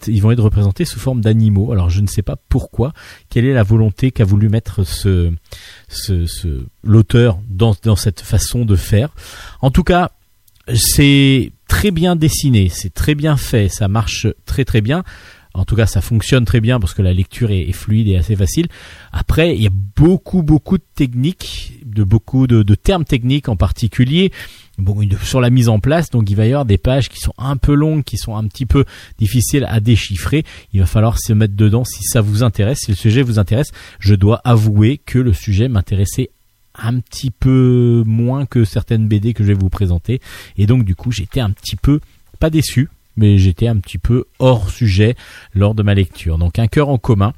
ils 0.09 0.21
vont 0.21 0.33
être 0.33 0.43
représentés 0.43 0.85
sous 0.85 0.99
forme 0.99 1.21
d'animaux. 1.21 1.71
Alors, 1.71 1.91
je 1.91 2.01
ne 2.01 2.09
sais 2.09 2.23
pas 2.23 2.37
pourquoi. 2.49 2.93
Quelle 3.31 3.45
est 3.45 3.55
la 3.55 3.63
volonté 3.63 4.11
qu'a 4.11 4.25
voulu 4.25 4.49
mettre 4.49 4.83
ce, 4.83 5.33
ce, 5.89 6.27
ce 6.27 6.67
l'auteur 6.83 7.39
dans, 7.49 7.77
dans 7.85 7.97
cette 7.97 8.21
façon 8.21 8.65
de 8.65 8.75
faire? 8.75 9.15
En 9.61 9.71
tout 9.71 9.85
cas, 9.85 10.11
c'est 10.75 11.53
très 11.69 11.93
bien 11.93 12.17
dessiné, 12.17 12.69
c'est 12.71 12.93
très 12.93 13.15
bien 13.15 13.37
fait, 13.37 13.69
ça 13.69 13.87
marche 13.87 14.27
très 14.45 14.65
très 14.65 14.81
bien. 14.81 15.05
En 15.55 15.65
tout 15.65 15.77
cas, 15.77 15.87
ça 15.87 16.01
fonctionne 16.01 16.45
très 16.45 16.61
bien 16.61 16.79
parce 16.79 16.95
que 16.95 17.03
la 17.03 17.13
lecture 17.13 17.51
est, 17.51 17.73
fluide 17.73 18.09
et 18.09 18.17
assez 18.17 18.37
facile. 18.37 18.67
Après, 19.13 19.57
il 19.57 19.63
y 19.63 19.67
a 19.67 19.73
beaucoup, 19.97 20.43
beaucoup 20.43 20.79
de 20.79 20.85
techniques, 20.95 21.81
de 21.85 22.05
beaucoup 22.05 22.47
de, 22.47 22.63
termes 22.75 23.05
techniques 23.05 23.49
en 23.49 23.57
particulier. 23.57 24.33
Sur 25.25 25.41
la 25.41 25.51
mise 25.51 25.69
en 25.69 25.81
place, 25.81 26.11
donc 26.11 26.31
il 26.31 26.37
va 26.37 26.47
y 26.47 26.51
avoir 26.51 26.65
des 26.65 26.79
pages 26.79 27.09
qui 27.09 27.19
sont 27.19 27.35
un 27.37 27.57
peu 27.57 27.75
longues, 27.75 28.05
qui 28.05 28.17
sont 28.17 28.37
un 28.37 28.47
petit 28.47 28.67
peu 28.67 28.85
difficiles 29.19 29.67
à 29.69 29.81
déchiffrer. 29.81 30.45
Il 30.73 30.79
va 30.79 30.87
falloir 30.87 31.19
se 31.19 31.33
mettre 31.33 31.57
dedans 31.57 31.85
si 31.85 32.05
ça 32.05 32.21
vous 32.21 32.45
intéresse, 32.45 32.79
si 32.85 32.93
le 32.93 32.97
sujet 32.97 33.23
vous 33.23 33.41
intéresse. 33.41 33.73
Je 33.99 34.15
dois 34.15 34.41
avouer 34.45 34.99
que 34.99 35.19
le 35.19 35.33
sujet 35.33 35.69
m'intéressait 35.69 36.31
un 36.79 37.01
petit 37.01 37.31
peu 37.31 38.03
moins 38.07 38.47
que 38.47 38.65
certaines 38.65 39.09
BD 39.09 39.35
que 39.35 39.43
je 39.43 39.49
vais 39.49 39.59
vous 39.59 39.69
présenter. 39.69 40.21
Et 40.57 40.67
donc, 40.67 40.85
du 40.85 40.95
coup, 40.95 41.13
j'étais 41.13 41.41
un 41.41 41.51
petit 41.51 41.77
peu, 41.77 42.01
pas 42.39 42.51
déçu, 42.51 42.89
mais 43.17 43.39
j'étais 43.39 43.69
un 43.69 43.77
petit 43.77 43.99
peu 43.99 44.25
hors 44.39 44.71
sujet 44.71 45.17
lors 45.55 45.75
de 45.75 45.83
ma 45.83 45.95
lecture. 45.95 46.39
Donc, 46.39 46.59
un 46.59 46.69
cœur 46.69 46.89
en 46.89 46.99
commun. 46.99 47.35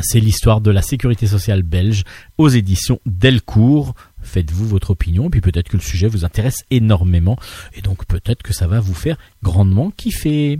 C'est 0.00 0.20
l'histoire 0.20 0.60
de 0.60 0.70
la 0.70 0.82
sécurité 0.82 1.26
sociale 1.26 1.62
belge 1.62 2.04
aux 2.36 2.48
éditions 2.48 3.00
Delcourt. 3.06 3.94
Faites-vous 4.22 4.66
votre 4.66 4.90
opinion, 4.90 5.30
puis 5.30 5.40
peut-être 5.40 5.68
que 5.68 5.76
le 5.76 5.82
sujet 5.82 6.06
vous 6.06 6.24
intéresse 6.24 6.64
énormément, 6.70 7.38
et 7.74 7.80
donc 7.80 8.04
peut-être 8.06 8.42
que 8.42 8.52
ça 8.52 8.66
va 8.66 8.80
vous 8.80 8.92
faire 8.92 9.16
grandement 9.42 9.90
kiffer. 9.96 10.58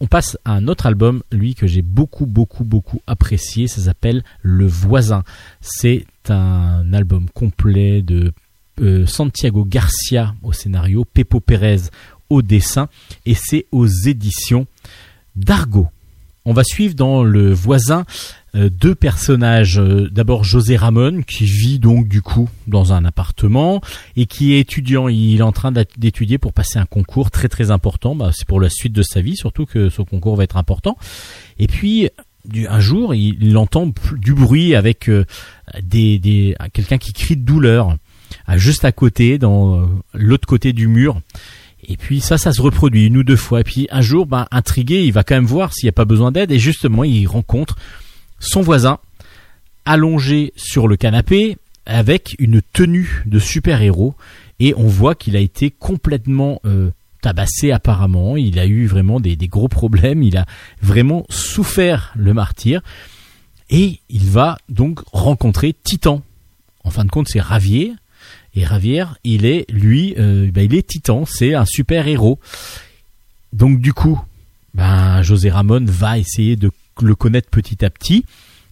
On 0.00 0.06
passe 0.06 0.36
à 0.44 0.52
un 0.52 0.68
autre 0.68 0.86
album, 0.86 1.22
lui 1.32 1.54
que 1.54 1.66
j'ai 1.66 1.80
beaucoup, 1.80 2.26
beaucoup, 2.26 2.64
beaucoup 2.64 3.00
apprécié. 3.06 3.68
Ça 3.68 3.80
s'appelle 3.80 4.24
Le 4.42 4.66
Voisin. 4.66 5.22
C'est 5.60 6.04
un 6.30 6.92
album 6.92 7.26
complet 7.32 8.02
de 8.02 8.32
euh, 8.80 9.06
Santiago 9.06 9.64
Garcia 9.64 10.34
au 10.42 10.52
scénario, 10.52 11.04
Pepo 11.04 11.40
Pérez 11.40 11.82
au 12.30 12.42
dessin, 12.42 12.88
et 13.26 13.34
c'est 13.34 13.66
aux 13.70 13.86
éditions 13.86 14.66
d'Argo. 15.36 15.88
On 16.46 16.52
va 16.52 16.62
suivre 16.62 16.94
dans 16.94 17.22
Le 17.22 17.52
Voisin 17.52 18.04
euh, 18.54 18.68
deux 18.68 18.94
personnages. 18.94 19.78
Euh, 19.78 20.10
D'abord 20.10 20.44
José 20.44 20.76
Ramon 20.76 21.22
qui 21.22 21.46
vit 21.46 21.78
donc 21.78 22.06
du 22.06 22.20
coup 22.20 22.50
dans 22.66 22.92
un 22.92 23.04
appartement 23.06 23.80
et 24.16 24.26
qui 24.26 24.52
est 24.52 24.60
étudiant. 24.60 25.08
Il 25.08 25.38
est 25.38 25.42
en 25.42 25.52
train 25.52 25.72
d'étudier 25.72 26.36
pour 26.36 26.52
passer 26.52 26.78
un 26.78 26.84
concours 26.84 27.30
très 27.30 27.48
très 27.48 27.70
important. 27.70 28.14
Bah, 28.14 28.30
c'est 28.34 28.46
pour 28.46 28.60
la 28.60 28.68
suite 28.68 28.92
de 28.92 29.02
sa 29.02 29.22
vie 29.22 29.36
surtout 29.36 29.64
que 29.64 29.88
ce 29.88 30.02
concours 30.02 30.36
va 30.36 30.44
être 30.44 30.58
important. 30.58 30.98
Et 31.58 31.66
puis 31.66 32.10
un 32.68 32.80
jour 32.80 33.14
il, 33.14 33.56
entend 33.56 33.90
du 34.16 34.34
bruit 34.34 34.74
avec 34.74 35.08
euh, 35.08 35.24
des, 35.82 36.54
quelqu'un 36.72 36.98
qui 36.98 37.12
crie 37.12 37.36
de 37.36 37.44
douleur 37.44 37.96
juste 38.56 38.84
à 38.84 38.92
côté 38.92 39.38
dans 39.38 39.80
euh, 39.80 39.86
l'autre 40.12 40.46
côté 40.46 40.72
du 40.72 40.88
mur. 40.88 41.20
Et 41.86 41.96
puis 41.96 42.20
ça, 42.20 42.38
ça 42.38 42.52
se 42.52 42.62
reproduit 42.62 43.06
une 43.06 43.18
ou 43.18 43.22
deux 43.24 43.36
fois. 43.36 43.60
Et 43.60 43.64
puis 43.64 43.86
un 43.90 44.00
jour, 44.00 44.26
ben, 44.26 44.46
intrigué, 44.50 45.04
il 45.04 45.12
va 45.12 45.22
quand 45.22 45.34
même 45.34 45.44
voir 45.44 45.72
s'il 45.72 45.86
n'y 45.86 45.90
a 45.90 45.92
pas 45.92 46.04
besoin 46.04 46.32
d'aide. 46.32 46.50
Et 46.50 46.58
justement, 46.58 47.04
il 47.04 47.26
rencontre 47.26 47.76
son 48.38 48.62
voisin 48.62 48.98
allongé 49.84 50.52
sur 50.56 50.88
le 50.88 50.96
canapé 50.96 51.56
avec 51.86 52.36
une 52.38 52.62
tenue 52.72 53.22
de 53.26 53.38
super-héros. 53.38 54.14
Et 54.60 54.74
on 54.76 54.86
voit 54.86 55.14
qu'il 55.14 55.36
a 55.36 55.40
été 55.40 55.70
complètement 55.70 56.60
euh, 56.64 56.90
tabassé 57.24 57.72
apparemment. 57.72 58.36
Il 58.36 58.58
a 58.58 58.66
eu 58.66 58.86
vraiment 58.86 59.18
des, 59.18 59.36
gros 59.48 59.68
problèmes. 59.68 60.22
Il 60.22 60.36
a 60.36 60.44
vraiment 60.82 61.24
souffert 61.30 62.12
le 62.16 62.34
martyr. 62.34 62.82
Et 63.70 64.00
il 64.10 64.26
va 64.26 64.58
donc 64.68 65.00
rencontrer 65.10 65.72
Titan. 65.72 66.22
En 66.84 66.90
fin 66.90 67.06
de 67.06 67.10
compte, 67.10 67.28
c'est 67.28 67.40
Ravier. 67.40 67.94
Et 68.54 68.64
Ravier, 68.64 69.06
il 69.24 69.46
est, 69.46 69.64
lui, 69.70 70.14
euh, 70.18 70.50
ben, 70.52 70.66
il 70.70 70.74
est 70.74 70.86
Titan. 70.86 71.24
C'est 71.24 71.54
un 71.54 71.64
super-héros. 71.64 72.38
Donc 73.54 73.80
du 73.80 73.94
coup, 73.94 74.20
ben, 74.74 75.22
José 75.22 75.48
Ramon 75.48 75.86
va 75.86 76.18
essayer 76.18 76.56
de 76.56 76.70
le 77.00 77.14
connaître 77.14 77.48
petit 77.48 77.82
à 77.86 77.88
petit. 77.90 78.26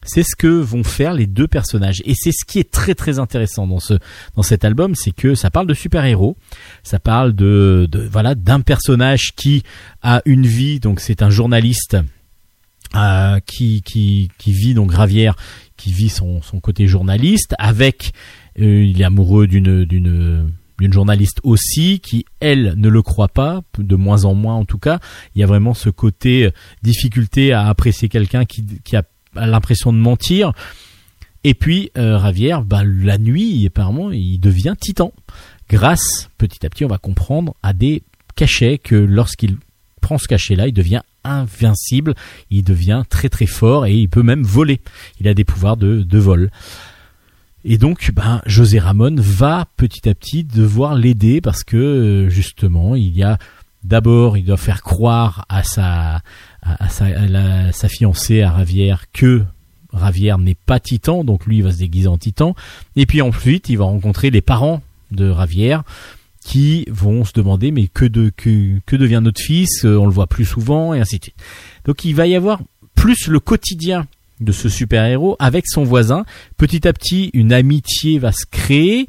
C'est 0.04 0.24
ce 0.24 0.34
que 0.36 0.48
vont 0.48 0.82
faire 0.82 1.14
les 1.14 1.26
deux 1.26 1.46
personnages. 1.46 2.02
Et 2.04 2.14
c'est 2.14 2.32
ce 2.32 2.44
qui 2.44 2.58
est 2.58 2.70
très 2.70 2.94
très 2.94 3.18
intéressant 3.18 3.66
dans 3.66 3.78
ce 3.78 3.94
dans 4.34 4.42
cet 4.42 4.64
album, 4.64 4.94
c'est 4.94 5.12
que 5.12 5.34
ça 5.34 5.50
parle 5.50 5.66
de 5.66 5.74
super-héros, 5.74 6.36
ça 6.82 6.98
parle 6.98 7.34
de, 7.34 7.88
voilà 8.10 8.34
d'un 8.34 8.60
personnage 8.60 9.32
qui 9.36 9.62
a 10.02 10.20
une 10.24 10.46
vie, 10.46 10.80
donc 10.80 11.00
c'est 11.00 11.22
un 11.22 11.30
journaliste 11.30 11.96
euh, 12.96 13.38
qui, 13.46 13.82
qui 13.82 14.28
vit 14.52 14.74
donc 14.74 14.90
Gravière, 14.90 15.36
qui 15.76 15.92
vit 15.92 16.08
son 16.08 16.42
son 16.42 16.58
côté 16.58 16.88
journaliste 16.88 17.54
avec 17.58 18.12
euh, 18.60 18.84
il 18.84 19.00
est 19.00 19.04
amoureux 19.04 19.46
d'une 19.46 19.84
d'une 19.84 20.92
journaliste 20.92 21.38
aussi 21.44 22.00
qui 22.00 22.24
elle 22.40 22.74
ne 22.76 22.88
le 22.88 23.02
croit 23.02 23.28
pas 23.28 23.62
de 23.78 23.94
moins 23.94 24.24
en 24.24 24.34
moins 24.34 24.56
en 24.56 24.64
tout 24.64 24.78
cas. 24.78 24.98
Il 25.36 25.40
y 25.40 25.44
a 25.44 25.46
vraiment 25.46 25.74
ce 25.74 25.90
côté 25.90 26.50
difficulté 26.82 27.52
à 27.52 27.68
apprécier 27.68 28.08
quelqu'un 28.08 28.44
qui 28.44 28.66
qui 28.82 28.96
a 28.96 29.04
l'impression 29.34 29.92
de 29.92 29.98
mentir. 29.98 30.52
Et 31.44 31.54
puis 31.54 31.90
euh, 31.98 32.16
Ravière 32.16 32.62
bah, 32.62 32.82
la 32.84 33.18
nuit 33.18 33.66
apparemment 33.66 34.10
il 34.10 34.38
devient 34.38 34.74
titan. 34.78 35.12
Grâce 35.68 36.30
petit 36.38 36.64
à 36.64 36.70
petit 36.70 36.84
on 36.84 36.88
va 36.88 36.98
comprendre 36.98 37.54
à 37.62 37.72
des 37.72 38.02
cachets 38.36 38.78
que 38.78 38.94
lorsqu'il 38.94 39.56
prend 40.00 40.18
ce 40.18 40.28
cachet 40.28 40.54
là 40.54 40.68
il 40.68 40.72
devient 40.72 41.02
invincible 41.24 42.14
il 42.50 42.62
devient 42.62 43.02
très 43.08 43.28
très 43.28 43.46
fort 43.46 43.86
et 43.86 43.94
il 43.94 44.08
peut 44.08 44.22
même 44.22 44.42
voler. 44.42 44.80
Il 45.20 45.28
a 45.28 45.34
des 45.34 45.44
pouvoirs 45.44 45.76
de, 45.76 46.02
de 46.02 46.18
vol. 46.18 46.50
Et 47.64 47.78
donc, 47.78 48.10
ben, 48.12 48.42
José 48.44 48.80
Ramon 48.80 49.14
va 49.18 49.66
petit 49.76 50.08
à 50.08 50.14
petit 50.14 50.42
devoir 50.42 50.96
l'aider 50.96 51.40
parce 51.40 51.62
que 51.62 51.76
euh, 51.76 52.28
justement, 52.28 52.96
il 52.96 53.16
y 53.16 53.22
a 53.22 53.38
d'abord, 53.84 54.36
il 54.36 54.44
doit 54.44 54.56
faire 54.56 54.82
croire 54.82 55.44
à 55.48 55.62
sa, 55.62 56.22
à, 56.62 56.84
à 56.84 56.88
sa, 56.88 57.06
à 57.06 57.26
la- 57.26 57.72
sa 57.72 57.88
fiancée, 57.88 58.42
à 58.42 58.50
Ravière, 58.50 59.04
que 59.12 59.42
Ravière 59.92 60.38
n'est 60.38 60.54
pas 60.54 60.80
Titan, 60.80 61.22
donc 61.24 61.46
lui 61.46 61.58
il 61.58 61.62
va 61.62 61.72
se 61.72 61.78
déguiser 61.78 62.08
en 62.08 62.16
Titan. 62.18 62.54
Et 62.96 63.04
puis 63.06 63.20
ensuite, 63.20 63.68
il 63.68 63.76
va 63.78 63.84
rencontrer 63.84 64.30
les 64.30 64.40
parents 64.40 64.82
de 65.10 65.28
Ravière 65.28 65.82
qui 66.44 66.86
vont 66.90 67.24
se 67.24 67.32
demander 67.34 67.70
mais 67.70 67.86
que 67.88 68.04
de 68.04 68.32
que, 68.36 68.78
que 68.86 68.96
devient 68.96 69.20
notre 69.22 69.40
fils 69.40 69.84
Euh, 69.84 69.96
On 69.98 70.06
le 70.06 70.12
voit 70.12 70.26
plus 70.26 70.44
souvent 70.46 70.92
et 70.94 71.00
ainsi 71.00 71.18
de 71.18 71.24
suite. 71.24 71.36
Donc 71.84 72.04
il 72.04 72.14
va 72.14 72.26
y 72.26 72.34
avoir 72.34 72.60
plus 72.94 73.28
le 73.28 73.38
quotidien 73.38 74.06
de 74.40 74.50
ce 74.50 74.68
super-héros 74.68 75.36
avec 75.38 75.66
son 75.68 75.84
voisin. 75.84 76.24
Petit 76.56 76.88
à 76.88 76.92
petit, 76.92 77.30
une 77.34 77.52
amitié 77.52 78.18
va 78.18 78.32
se 78.32 78.44
créer, 78.50 79.06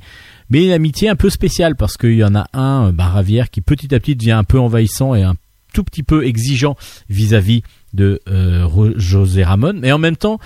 mais 0.49 0.65
une 0.65 0.71
amitié 0.71 1.09
un 1.09 1.15
peu 1.15 1.29
spéciale 1.31 1.75
parce 1.75 1.97
qu'il 1.97 2.13
y 2.15 2.23
en 2.23 2.35
a 2.35 2.45
un, 2.53 2.89
euh, 2.89 2.91
bah, 2.91 3.05
Ravière, 3.07 3.49
qui 3.49 3.61
petit 3.61 3.95
à 3.95 3.99
petit 3.99 4.15
devient 4.15 4.31
un 4.33 4.43
peu 4.43 4.59
envahissant 4.59 5.15
et 5.15 5.23
un 5.23 5.33
tout 5.73 5.83
petit 5.83 6.03
peu 6.03 6.25
exigeant 6.25 6.77
vis-à-vis 7.09 7.63
de 7.93 8.21
euh, 8.29 8.93
José 8.95 9.43
Ramon. 9.43 9.73
Mais 9.81 9.91
en 9.91 9.97
même 9.97 10.15
temps, 10.15 10.39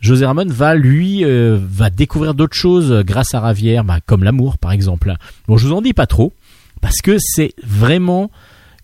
José 0.00 0.26
Ramon 0.26 0.46
va 0.46 0.74
lui 0.74 1.24
euh, 1.24 1.58
va 1.58 1.90
découvrir 1.90 2.34
d'autres 2.34 2.56
choses 2.56 3.02
grâce 3.04 3.34
à 3.34 3.40
Ravière, 3.40 3.84
bah, 3.84 4.00
comme 4.04 4.24
l'amour 4.24 4.58
par 4.58 4.72
exemple. 4.72 5.14
Bon, 5.48 5.56
je 5.56 5.66
vous 5.66 5.72
en 5.72 5.80
dis 5.80 5.94
pas 5.94 6.06
trop 6.06 6.32
parce 6.80 7.00
que 7.00 7.16
c'est 7.18 7.54
vraiment 7.64 8.30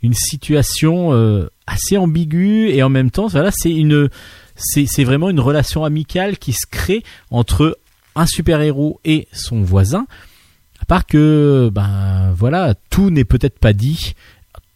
une 0.02 0.14
situation 0.14 1.12
euh, 1.12 1.48
assez 1.66 1.96
ambiguë 1.96 2.70
et 2.70 2.82
en 2.82 2.88
même 2.88 3.10
temps, 3.10 3.28
voilà, 3.28 3.50
c'est 3.52 3.72
une 3.72 4.08
c'est 4.56 5.04
vraiment 5.04 5.30
une 5.30 5.40
relation 5.40 5.84
amicale 5.84 6.38
qui 6.38 6.52
se 6.52 6.66
crée 6.70 7.02
entre 7.30 7.78
un 8.14 8.26
super-héros 8.26 9.00
et 9.04 9.28
son 9.32 9.62
voisin. 9.62 10.06
À 10.80 10.84
part 10.84 11.06
que, 11.06 11.70
ben 11.72 12.32
voilà, 12.36 12.74
tout 12.90 13.10
n'est 13.10 13.24
peut-être 13.24 13.58
pas 13.58 13.72
dit. 13.72 14.14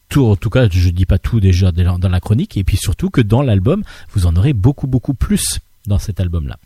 Tout, 0.09 0.25
en 0.25 0.37
tout 0.37 0.51
cas, 0.51 0.69
je 0.71 0.89
dis 0.91 1.07
pas 1.07 1.19
tout 1.19 1.41
déjà 1.41 1.73
dans 1.73 2.09
la 2.09 2.21
chronique. 2.21 2.57
Et 2.57 2.65
puis 2.65 2.77
surtout 2.77 3.11
que 3.11 3.21
dans 3.21 3.43
l'album, 3.43 3.83
vous 4.13 4.27
en 4.27 4.37
aurez 4.37 4.53
beaucoup, 4.53 4.87
beaucoup 4.87 5.15
plus 5.15 5.61
dans 5.87 5.99
cet 5.99 6.21
album-là. 6.21 6.59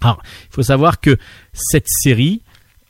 Alors, 0.00 0.22
il 0.50 0.54
faut 0.54 0.62
savoir 0.62 1.00
que 1.00 1.16
cette 1.52 1.86
série, 1.88 2.42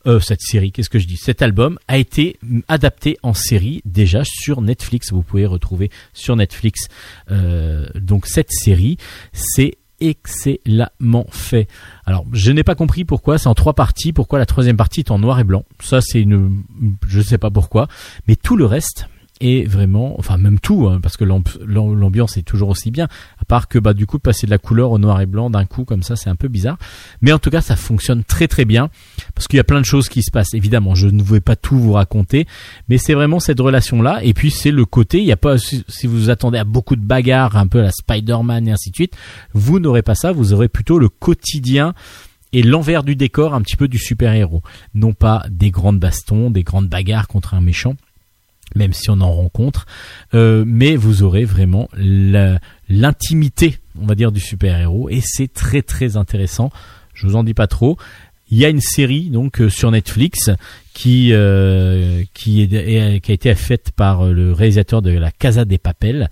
euh, 0.07 0.21
cette 0.21 0.41
série, 0.41 0.73
qu'est-ce 0.73 0.91
que 0.91 0.99
je 0.99 1.07
dis? 1.07 1.17
Cet 1.17 1.43
album 1.43 1.79
a 1.87 1.99
été 1.99 2.39
adapté 2.69 3.19
en 3.23 3.35
série 3.35 3.83
déjà 3.85 4.23
sur 4.25 4.63
Netflix. 4.63 5.13
Vous 5.13 5.23
pouvez 5.23 5.47
retrouver 5.47 5.91
sur 6.13 6.37
Netflix 6.37 6.89
euh, 7.31 7.87
donc 7.95 8.27
cette 8.27 8.51
série. 8.51 8.99
C'est 9.33 9.77
excellemment 10.01 11.27
fait. 11.31 11.69
Alors, 12.05 12.27
je 12.33 12.51
n'ai 12.53 12.65
pas 12.65 12.75
compris 12.75 13.05
pourquoi 13.05 13.39
c'est 13.39 13.47
en 13.47 13.55
trois 13.55 13.75
parties, 13.75 14.13
pourquoi 14.13 14.39
la 14.39 14.47
troisième 14.47 14.77
partie 14.77 15.01
est 15.01 15.11
en 15.11 15.19
noir 15.19 15.39
et 15.41 15.45
blanc. 15.45 15.65
Ça, 15.81 16.01
c'est 16.01 16.21
une, 16.21 16.63
je 17.07 17.21
sais 17.21 17.39
pas 17.39 17.51
pourquoi, 17.51 17.89
mais 18.27 18.37
tout 18.37 18.57
le 18.57 18.67
reste 18.67 19.07
est 19.45 19.65
vraiment, 19.65 20.19
enfin 20.19 20.37
même 20.39 20.59
tout, 20.59 20.89
hein, 20.89 21.01
parce 21.03 21.17
que 21.17 21.25
l'ambiance 21.25 22.37
est 22.37 22.43
toujours 22.43 22.71
aussi 22.71 22.91
bien. 22.91 23.09
À 23.39 23.45
part 23.45 23.69
que 23.69 23.79
bah 23.79 23.95
du 23.95 24.07
coup 24.07 24.19
passer 24.19 24.47
de 24.47 24.51
la 24.51 24.59
couleur 24.59 24.91
au 24.91 24.99
noir 24.99 25.21
et 25.21 25.27
blanc 25.27 25.51
d'un 25.51 25.65
coup 25.65 25.85
comme 25.85 26.03
ça, 26.03 26.17
c'est 26.17 26.31
un 26.31 26.37
peu 26.37 26.49
bizarre. 26.49 26.79
Mais 27.21 27.33
en 27.33 27.39
tout 27.39 27.51
cas, 27.51 27.61
ça 27.61 27.77
fonctionne 27.77 28.25
très 28.25 28.49
très 28.49 28.65
bien 28.65 28.91
parce 29.35 29.49
qu'il 29.49 29.57
y 29.57 29.61
a 29.61 29.65
plein 29.65 29.81
de 29.81 29.87
choses 29.87 30.09
qui 30.09 30.23
se 30.23 30.31
passent. 30.31 30.55
Évidemment, 30.55 30.95
je 30.95 31.09
ne 31.09 31.23
vais 31.23 31.41
pas 31.41 31.57
tout 31.57 31.79
vous 31.79 31.93
raconter, 31.93 32.47
mais 32.89 32.99
c'est 32.99 33.15
vraiment 33.15 33.41
cette 33.41 33.61
relation-là. 33.61 34.23
Et 34.23 34.35
puis 34.35 34.51
c'est 34.51 34.71
le 34.71 34.85
côté, 34.85 35.19
il 35.19 35.25
n'y 35.25 35.33
a 35.33 35.37
pas, 35.37 35.59
si 35.59 35.85
si 35.89 36.07
vous 36.07 36.31
attendez 36.31 36.59
à 36.59 36.65
beaucoup 36.65 36.97
de 36.97 37.05
bagarres, 37.05 37.57
un 37.57 37.67
peu 37.67 37.81
à 37.81 37.83
la 37.83 37.93
Spider-Man 37.93 38.69
et 38.69 38.73
ainsi 38.73 38.91
de 38.91 38.95
suite, 38.95 39.17
vous 39.53 39.81
n'aurez 39.81 40.03
pas 40.03 40.15
ça. 40.15 40.33
Vous 40.33 40.53
aurez 40.53 40.69
plutôt 40.69 40.99
le 40.99 41.09
quotidien 41.09 41.95
et 42.55 42.63
l'envers 42.63 43.03
du 43.03 43.17
décor 43.17 43.53
un 43.53 43.61
petit 43.63 43.77
peu 43.77 43.89
du 43.89 43.99
super-héros. 43.99 44.63
Non 44.95 45.13
pas 45.13 45.45
des 45.51 45.71
grandes 45.71 45.99
bastons, 45.99 46.51
des 46.51 46.63
grandes 46.63 46.89
bagarres 46.89 47.29
contre 47.29 47.55
un 47.55 47.61
méchant, 47.61 47.97
même 48.75 48.93
si 48.93 49.11
on 49.11 49.21
en 49.21 49.33
rencontre, 49.33 49.87
euh, 50.35 50.65
mais 50.67 50.97
vous 50.97 51.23
aurez 51.23 51.45
vraiment 51.45 51.89
l'intimité, 52.89 53.79
on 54.01 54.07
va 54.07 54.15
dire, 54.15 54.33
du 54.33 54.41
super-héros, 54.41 55.09
et 55.09 55.21
c'est 55.23 55.53
très 55.53 55.83
très 55.83 56.17
intéressant. 56.17 56.71
Je 57.15 57.27
vous 57.27 57.37
en 57.37 57.45
dis 57.45 57.55
pas 57.55 57.67
trop. 57.67 57.97
Il 58.51 58.59
y 58.59 58.65
a 58.65 58.69
une 58.69 58.81
série 58.81 59.31
donc 59.31 59.61
euh, 59.61 59.71
sur 59.71 59.91
Netflix 59.91 60.51
qui 60.93 61.31
euh, 61.33 62.23
qui, 62.35 62.69
qui 62.69 62.99
a 62.99 63.35
été 63.35 63.55
faite 63.55 63.91
par 63.97 64.27
euh, 64.27 64.33
le 64.33 64.53
réalisateur 64.53 65.03
de 65.03 65.11
La 65.11 65.31
Casa 65.31 65.65
des 65.65 65.79
Papel. 65.79 66.29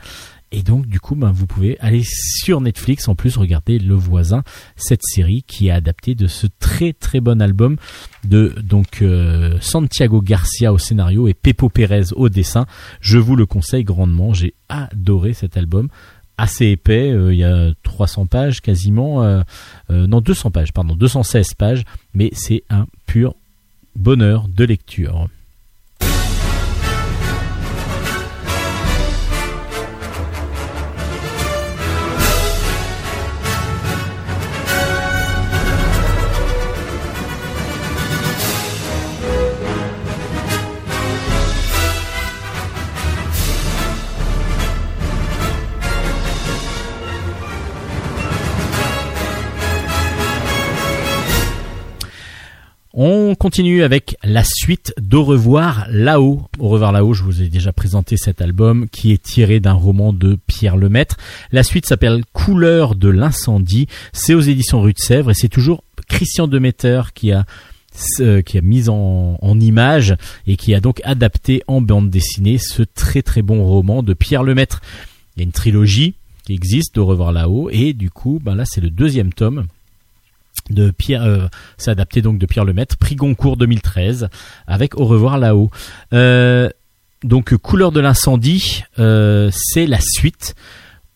Et 0.53 0.63
donc 0.63 0.87
du 0.87 1.01
coup, 1.01 1.15
ben, 1.15 1.33
vous 1.33 1.47
pouvez 1.47 1.79
aller 1.81 2.03
sur 2.05 2.61
Netflix 2.61 3.09
en 3.09 3.15
plus 3.15 3.37
regarder 3.39 3.79
Le 3.79 3.95
Voisin, 3.95 4.43
cette 4.77 5.03
série 5.03 5.43
qui 5.47 5.69
est 5.69 5.71
adaptée 5.71 6.15
de 6.15 6.27
ce 6.27 6.47
très 6.61 6.93
très 6.93 7.21
bon 7.21 7.41
album 7.41 7.77
de 8.25 8.55
donc 8.63 9.01
euh, 9.01 9.57
Santiago 9.61 10.21
Garcia 10.21 10.73
au 10.73 10.79
scénario 10.79 11.27
et 11.27 11.35
Pepo 11.35 11.71
Pérez 11.71 12.13
au 12.15 12.29
dessin. 12.29 12.67
Je 13.01 13.19
vous 13.19 13.35
le 13.35 13.47
conseille 13.47 13.85
grandement. 13.85 14.35
J'ai 14.35 14.55
adoré 14.69 15.33
cet 15.33 15.57
album. 15.57 15.89
Assez 16.37 16.67
épais, 16.67 17.11
euh, 17.11 17.33
il 17.33 17.39
y 17.39 17.45
a 17.45 17.73
300 17.83 18.27
pages 18.27 18.61
quasiment, 18.61 19.23
euh, 19.23 19.43
non 19.91 20.21
200 20.21 20.51
pages, 20.51 20.73
pardon, 20.73 20.97
216 20.97 21.55
pages, 21.55 21.85
mais 22.15 22.31
c'est 22.33 22.65
un 22.69 22.87
pur 23.07 23.37
bonheur 23.95 24.49
de 24.49 24.65
lecture. 24.65 25.29
On 52.95 53.35
continue 53.35 53.83
avec 53.83 54.17
la 54.23 54.45
suite 54.45 54.93
d'Au 55.01 55.25
revoir 55.25 55.87
là-haut. 55.89 56.43
Au 56.59 56.69
revoir 56.69 56.93
là-haut, 56.93 57.15
je 57.15 57.23
vous 57.23 57.41
ai 57.41 57.49
déjà 57.49 57.73
présenté 57.73 58.19
cet 58.19 58.43
album 58.43 58.87
qui 58.91 59.13
est 59.13 59.23
tiré 59.23 59.61
d'un 59.61 59.73
roman 59.73 60.13
de 60.13 60.39
Pierre 60.47 60.77
Lemaitre. 60.77 61.17
La 61.53 61.63
suite 61.63 61.87
s'appelle 61.87 62.23
Couleur 62.35 62.95
de 62.95 63.09
l'incendie. 63.09 63.87
C'est 64.13 64.35
aux 64.35 64.43
éditions 64.43 64.83
Rue 64.83 64.93
de 64.93 64.99
Sèvres 64.99 65.31
et 65.31 65.35
c'est 65.35 65.49
toujours 65.49 65.85
Christian 66.07 66.49
Demeter 66.49 67.15
qui 67.15 67.33
a 67.33 67.47
qui 68.47 68.57
a 68.57 68.63
mis 68.63 68.89
en, 68.89 69.39
en 69.41 69.61
image 69.61 70.17
et 70.47 70.57
qui 70.57 70.75
a 70.75 70.81
donc 70.81 71.01
adapté 71.05 71.63
en 71.67 71.83
bande 71.83 72.09
dessinée 72.09 72.57
ce 72.57 72.83
très 72.83 73.21
très 73.21 73.43
bon 73.43 73.65
roman 73.65 74.03
de 74.03 74.15
Pierre 74.15 74.43
Lemaitre. 74.43 74.81
Il 75.37 75.41
y 75.41 75.43
a 75.43 75.45
une 75.45 75.53
trilogie 75.53 76.15
qui 76.45 76.55
existe 76.55 76.95
d'Au 76.95 77.07
revoir 77.07 77.33
là-haut 77.33 77.69
et 77.71 77.93
du 77.95 78.11
coup, 78.11 78.41
ben 78.43 78.55
là 78.55 78.65
c'est 78.67 78.81
le 78.81 78.91
deuxième 78.91 79.33
tome 79.33 79.67
de 80.71 80.91
Pierre, 80.91 81.23
euh, 81.25 81.47
c'est 81.77 81.91
adapté 81.91 82.23
donc 82.23 82.39
de 82.39 82.47
Pierre 82.47 82.65
Lemaitre, 82.65 82.97
prix 82.97 83.17
Goncourt 83.17 83.57
2013, 83.57 84.29
avec 84.67 84.97
Au 84.99 85.05
revoir 85.05 85.39
là-haut. 85.39 85.71
Euh, 86.13 86.69
donc 87.25 87.55
Couleur 87.57 87.93
de 87.93 88.01
l'incendie, 88.01 88.85
euh, 88.99 89.51
c'est 89.53 89.87
la 89.87 90.01
suite 90.01 90.55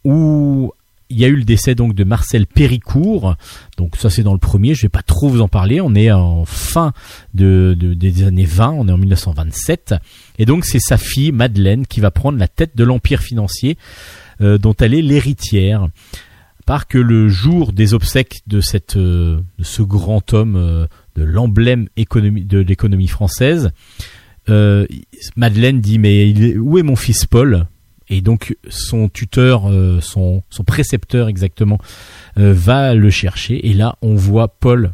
où 0.05 0.72
il 1.09 1.18
y 1.20 1.24
a 1.24 1.28
eu 1.28 1.36
le 1.36 1.44
décès 1.44 1.76
donc 1.76 1.94
de 1.94 2.03
Marcel 2.05 2.47
Péricourt. 2.47 3.36
Donc 3.76 3.97
ça 3.97 4.11
c'est 4.11 4.22
dans 4.24 4.32
le 4.32 4.38
premier, 4.40 4.74
je 4.74 4.82
vais 4.82 4.88
pas 4.88 5.03
trop 5.03 5.28
vous 5.28 5.40
en 5.40 5.49
parler. 5.49 5.80
On 5.80 5.94
est 5.94 6.11
en 6.11 6.44
fin 6.44 6.92
de, 7.34 7.76
de- 7.78 7.94
des 7.94 8.24
années 8.24 8.44
20, 8.44 8.70
on 8.70 8.88
est 8.88 8.92
en 8.92 8.99
1927, 8.99 9.94
et 10.38 10.44
donc 10.47 10.64
c'est 10.64 10.80
sa 10.80 10.97
fille 10.99 11.30
Madeleine 11.32 11.86
qui 11.86 12.01
va 12.01 12.11
prendre 12.11 12.38
la 12.38 12.49
tête 12.49 12.76
de 12.76 12.82
l'empire 12.84 13.20
financier 13.20 13.78
dont 14.40 14.74
elle 14.80 14.92
est 14.92 15.01
l'héritière 15.03 15.88
part 16.67 16.89
que 16.89 16.99
le 16.99 17.29
jour 17.29 17.73
des 17.73 17.95
obsèques 17.95 18.43
de 18.47 18.61
cette 18.61 18.97
euh, 18.97 19.41
de 19.59 19.64
ce 19.64 19.83
grand 19.83 20.35
homme 20.35 20.57
euh, 20.57 20.87
de 21.14 21.23
l'emblème 21.23 21.89
de 21.97 22.59
l'économie 22.59 23.07
française 23.07 23.71
euh, 24.49 24.87
Madeleine 25.37 25.81
dit 25.81 25.99
mais 25.99 26.57
où 26.59 26.77
est 26.77 26.83
mon 26.83 26.97
fils 26.97 27.25
Paul? 27.25 27.67
Et 28.09 28.21
donc 28.21 28.57
son 28.69 29.09
tuteur 29.09 29.69
son 30.01 30.45
son 30.49 30.62
précepteur 30.62 31.27
exactement 31.27 31.81
va 32.37 32.95
le 32.95 33.11
chercher. 33.11 33.67
Et 33.67 33.73
là 33.73 33.97
on 34.01 34.14
voit 34.14 34.47
Paul 34.47 34.93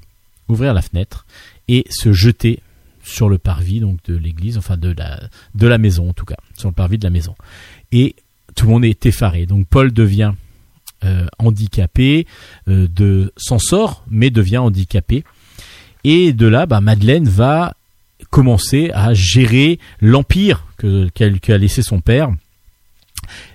ouvrir 0.48 0.72
la 0.72 0.80
fenêtre 0.80 1.26
et 1.68 1.84
se 1.90 2.14
jeter 2.14 2.60
sur 3.02 3.28
le 3.28 3.36
parvis 3.36 3.80
donc 3.80 3.98
de 4.04 4.16
l'église 4.16 4.56
enfin 4.56 4.78
de 4.78 4.94
la 4.96 5.20
de 5.54 5.66
la 5.66 5.76
maison 5.76 6.08
en 6.08 6.12
tout 6.14 6.24
cas 6.24 6.38
sur 6.56 6.70
le 6.70 6.74
parvis 6.74 6.96
de 6.96 7.04
la 7.04 7.10
maison. 7.10 7.34
Et 7.90 8.16
tout 8.54 8.64
le 8.64 8.72
monde 8.72 8.84
est 8.86 9.04
effaré. 9.04 9.44
Donc 9.44 9.66
Paul 9.66 9.92
devient 9.92 10.32
euh, 11.04 11.26
handicapé, 11.38 12.26
euh, 12.68 12.86
de 12.88 13.32
s'en 13.36 13.58
sort, 13.58 14.04
mais 14.10 14.30
devient 14.30 14.58
handicapé. 14.58 15.24
Et 16.04 16.32
de 16.32 16.46
là, 16.46 16.66
bah, 16.66 16.80
Madeleine 16.80 17.28
va 17.28 17.74
commencer 18.30 18.90
à 18.94 19.14
gérer 19.14 19.78
l'empire 20.00 20.64
que 20.76 21.08
qu'elle- 21.10 21.40
qu'a 21.40 21.58
laissé 21.58 21.82
son 21.82 22.00
père. 22.00 22.30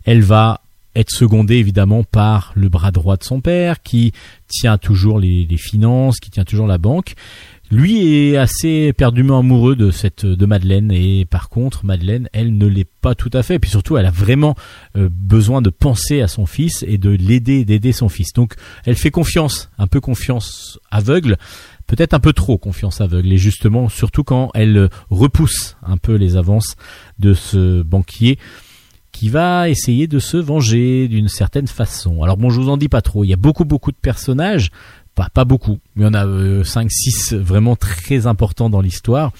Elle 0.05 0.21
va 0.21 0.61
être 0.95 1.11
secondée 1.11 1.55
évidemment 1.57 2.03
par 2.03 2.51
le 2.55 2.69
bras 2.69 2.91
droit 2.91 3.17
de 3.17 3.23
son 3.23 3.39
père, 3.41 3.81
qui 3.83 4.13
tient 4.47 4.77
toujours 4.77 5.19
les 5.19 5.45
finances, 5.57 6.19
qui 6.19 6.31
tient 6.31 6.45
toujours 6.45 6.67
la 6.67 6.77
banque, 6.79 7.13
lui 7.70 8.30
est 8.30 8.38
assez 8.38 8.93
perdument 8.93 9.39
amoureux 9.39 9.76
de 9.76 9.91
cette 9.91 10.26
de 10.26 10.45
Madeleine 10.45 10.91
et 10.91 11.26
par 11.26 11.49
contre 11.49 11.86
Madeleine 11.86 12.30
elle 12.32 12.57
ne 12.57 12.65
l'est 12.65 12.89
pas 13.01 13.15
tout 13.15 13.30
à 13.34 13.43
fait. 13.43 13.55
Et 13.55 13.59
puis 13.59 13.70
surtout 13.70 13.97
elle 13.97 14.05
a 14.05 14.11
vraiment 14.11 14.55
euh, 14.95 15.09
besoin 15.11 15.61
de 15.61 15.70
penser 15.70 16.22
à 16.22 16.28
son 16.28 16.45
fils 16.45 16.84
et 16.88 16.97
de 16.97 17.09
l'aider 17.09 17.65
d'aider 17.65 17.91
son 17.91 18.09
fils. 18.09 18.34
Donc 18.34 18.53
elle 18.86 18.95
fait 18.95 19.11
confiance 19.11 19.70
un 19.78 19.88
peu 19.88 19.99
confiance 19.99 20.80
aveugle 20.91 21.38
peut-être 21.88 22.13
un 22.13 22.20
peu 22.20 22.34
trop 22.34 22.57
confiance 22.57 23.01
aveugle. 23.01 23.32
Et 23.34 23.38
justement 23.38 23.89
surtout 23.89 24.24
quand 24.24 24.51
elle 24.53 24.89
repousse 25.09 25.78
un 25.84 25.97
peu 25.97 26.15
les 26.15 26.36
avances 26.36 26.76
de 27.20 27.34
ce 27.34 27.82
banquier 27.82 28.38
qui 29.11 29.30
va 29.30 29.68
essayer 29.68 30.05
de 30.05 30.20
se 30.20 30.38
venger 30.38 31.07
d'une 31.07 31.28
certaine 31.30 31.68
façon. 31.68 32.22
Alors 32.22 32.38
bon, 32.38 32.51
je 32.51 32.61
vous 32.61 32.70
en 32.70 32.78
dis 32.78 32.89
pas 32.89 33.01
trop, 33.01 33.24
il 33.24 33.30
y 33.30 33.34
a 33.34 33.38
beaucoup 33.38 33.65
beaucoup 33.65 33.91
de 33.91 33.97
personnages, 33.97 34.70
pas, 35.26 35.45
beaucoup, 35.45 35.80
mais 35.95 36.05
on 36.05 36.13
a 36.13 36.63
5 36.63 36.91
6 36.91 37.34
vraiment 37.34 37.76
très 37.76 38.28
importants 38.28 38.70
dans 38.70 38.82
l'histoire. 38.82 39.32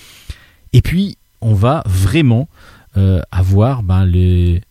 Et 0.74 0.82
puis 0.82 1.18
on 1.42 1.54
va 1.54 1.84
vraiment 1.86 2.50
euh, 2.98 3.22
avoir 3.32 3.84
ben, 3.84 4.06
les 4.06 4.62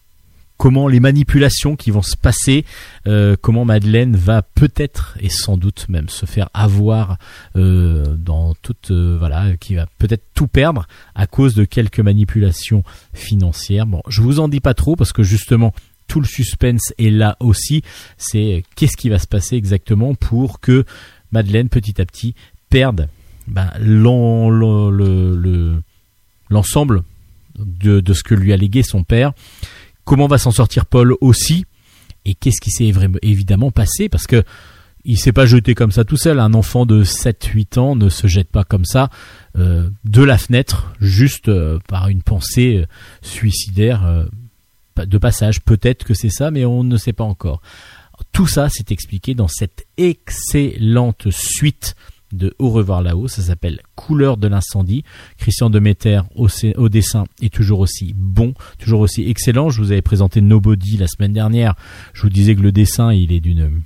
comment 0.57 0.89
les 0.89 1.01
manipulations 1.01 1.77
qui 1.77 1.91
vont 1.91 2.03
se 2.03 2.17
passer, 2.17 2.65
euh, 3.07 3.37
comment 3.41 3.65
Madeleine 3.65 4.17
va 4.17 4.43
peut-être 4.43 5.17
et 5.21 5.29
sans 5.29 5.57
doute 5.57 5.87
même 5.89 6.09
se 6.09 6.27
faire 6.27 6.49
avoir 6.55 7.19
euh, 7.57 8.17
dans 8.17 8.55
toute 8.55 8.91
euh, 8.91 9.17
voilà, 9.19 9.57
qui 9.59 9.75
va 9.75 9.87
peut-être 9.99 10.25
tout 10.35 10.49
perdre 10.49 10.87
à 11.15 11.27
cause 11.27 11.55
de 11.55 11.65
quelques 11.65 12.01
manipulations 12.01 12.83
financières. 13.13 13.87
Bon, 13.87 14.03
je 14.09 14.23
vous 14.23 14.41
en 14.41 14.49
dis 14.49 14.61
pas 14.61 14.75
trop 14.75 14.97
parce 14.97 15.13
que 15.13 15.23
justement 15.23 15.73
tout 16.07 16.21
le 16.21 16.27
suspense 16.27 16.93
est 16.99 17.11
là 17.11 17.37
aussi. 17.41 17.83
C'est 18.17 18.63
qu'est-ce 18.75 18.97
qui 18.97 19.09
va 19.09 19.19
se 19.19 19.27
passer 19.27 19.57
exactement 19.57 20.15
pour 20.15 20.61
que 20.61 20.85
Madeleine 21.33 21.69
petit 21.69 22.01
à 22.01 22.05
petit 22.07 22.35
perde 22.71 23.09
ben, 23.49 23.71
l'en- 23.81 24.51
le- 24.51 24.91
le- 24.91 25.37
le- 25.37 25.83
l'ensemble 26.51 27.03
de, 27.59 28.01
ce 28.13 28.23
que 28.23 28.35
lui 28.35 28.53
a 28.53 28.57
légué 28.57 28.83
son 28.83 29.03
père. 29.05 29.33
Comment 30.05 30.27
va 30.27 30.39
s'en 30.39 30.51
sortir 30.51 30.87
Paul 30.87 31.15
aussi? 31.21 31.65
Et 32.25 32.35
qu'est-ce 32.35 32.61
qui 32.61 32.71
s'est 32.71 32.93
évidemment 33.23 33.71
passé? 33.71 34.09
Parce 34.09 34.27
que 34.27 34.43
il 35.05 35.17
s'est 35.19 35.33
pas 35.33 35.47
jeté 35.47 35.77
comme 35.77 35.93
ça 35.93 36.05
tout 36.05 36.17
seul. 36.17 36.41
Un 36.41 36.53
enfant 36.55 36.85
de 36.87 37.05
7-8 37.05 37.79
ans 37.79 37.95
ne 37.95 38.09
se 38.09 38.27
jette 38.27 38.49
pas 38.51 38.65
comme 38.65 38.85
ça 38.85 39.09
euh, 39.57 39.89
de 40.05 40.23
la 40.25 40.37
fenêtre, 40.37 40.93
juste 41.01 41.49
euh, 41.49 41.79
par 41.89 42.09
une 42.09 42.23
pensée 42.23 42.79
euh, 42.79 42.87
suicidaire 43.23 44.05
euh, 44.05 44.25
de 45.05 45.19
passage. 45.19 45.61
Peut-être 45.61 46.05
que 46.05 46.15
c'est 46.15 46.31
ça, 46.31 46.51
mais 46.51 46.65
on 46.65 46.85
ne 46.85 46.97
sait 46.97 47.13
pas 47.13 47.25
encore. 47.25 47.61
Tout 48.33 48.47
ça, 48.47 48.69
c'est 48.71 48.93
expliqué 48.93 49.35
dans 49.35 49.49
cette 49.49 49.87
excellente 49.99 51.31
suite 51.31 51.95
de 52.33 52.55
Au 52.59 52.71
revoir 52.71 53.03
là-haut. 53.03 53.29
Ça 53.29 53.43
s'appelle 53.43 53.81
Couleur 53.95 54.37
de 54.37 54.49
l'incendie. 54.49 55.05
Christian 55.39 55.71
Demeter 55.71 56.23
au, 56.35 56.49
au 56.77 56.89
dessin 56.89 57.25
est 57.41 57.53
toujours 57.53 57.81
aussi 57.81 58.15
bon, 58.17 58.55
toujours 58.79 59.01
aussi 59.01 59.29
excellent. 59.29 59.71
Je 59.71 59.81
vous 59.81 59.93
avais 59.93 60.03
présenté 60.03 60.41
Nobody 60.41 60.97
la 60.97 61.07
semaine 61.07 61.33
dernière. 61.33 61.75
Je 62.15 62.23
vous 62.23 62.31
disais 62.31 62.57
que 62.57 62.63
le 62.63 62.73
dessin, 62.73 63.13
il 63.13 63.33
est 63.33 63.41
d'une 63.41 63.83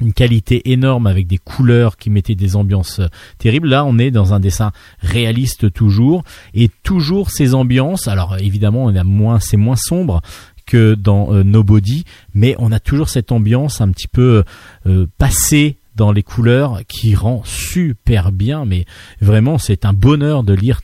une 0.00 0.12
qualité 0.12 0.70
énorme 0.72 1.06
avec 1.06 1.26
des 1.26 1.38
couleurs 1.38 1.96
qui 1.96 2.10
mettaient 2.10 2.34
des 2.34 2.56
ambiances 2.56 3.00
euh, 3.00 3.08
terribles. 3.38 3.68
Là, 3.68 3.84
on 3.84 3.98
est 3.98 4.10
dans 4.10 4.34
un 4.34 4.40
dessin 4.40 4.72
réaliste 5.00 5.72
toujours 5.72 6.24
et 6.54 6.70
toujours 6.82 7.30
ces 7.30 7.54
ambiances. 7.54 8.08
Alors 8.08 8.36
évidemment, 8.38 8.84
on 8.84 8.94
a 8.94 9.04
moins, 9.04 9.40
c'est 9.40 9.56
moins 9.56 9.76
sombre 9.76 10.22
que 10.66 10.94
dans 10.94 11.32
euh, 11.32 11.42
Nobody, 11.42 12.04
mais 12.34 12.54
on 12.58 12.72
a 12.72 12.80
toujours 12.80 13.08
cette 13.08 13.32
ambiance 13.32 13.80
un 13.80 13.90
petit 13.90 14.08
peu 14.08 14.44
euh, 14.86 15.06
passée 15.18 15.76
dans 15.96 16.12
les 16.12 16.22
couleurs 16.22 16.80
qui 16.88 17.14
rend 17.14 17.42
super 17.44 18.32
bien. 18.32 18.64
Mais 18.64 18.86
vraiment, 19.20 19.58
c'est 19.58 19.84
un 19.84 19.92
bonheur 19.92 20.44
de 20.44 20.54
lire 20.54 20.80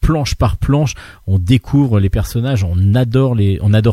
planche 0.00 0.34
par 0.34 0.56
planche, 0.56 0.94
on 1.26 1.38
découvre 1.38 2.00
les 2.00 2.10
personnages, 2.10 2.64
on 2.64 2.94
adore 2.94 3.34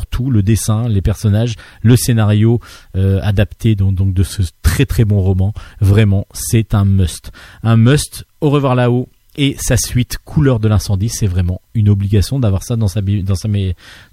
tout, 0.08 0.30
le 0.32 0.44
dessin, 0.44 0.88
les 0.88 1.02
personnages, 1.02 1.56
le 1.82 1.96
scénario 1.96 2.60
euh, 2.96 3.20
adapté 3.22 3.76
de 3.76 4.24
ce 4.24 4.42
très 4.62 4.86
très 4.86 5.06
bon 5.06 5.22
roman. 5.22 5.54
Vraiment, 5.82 6.26
c'est 6.34 6.74
un 6.74 6.86
must, 6.86 7.32
un 7.64 7.78
must. 7.78 8.26
Au 8.42 8.50
revoir 8.50 8.76
là-haut 8.76 9.10
et 9.38 9.56
sa 9.60 9.78
suite 9.78 10.18
Couleur 10.24 10.60
de 10.60 10.68
l'incendie, 10.68 11.10
c'est 11.10 11.28
vraiment 11.28 11.62
une 11.74 11.90
obligation 11.90 12.40
d'avoir 12.40 12.64
ça 12.64 12.76
dans 12.76 12.88
sa 12.88 13.02
dans 13.02 13.36
sa 13.36 13.48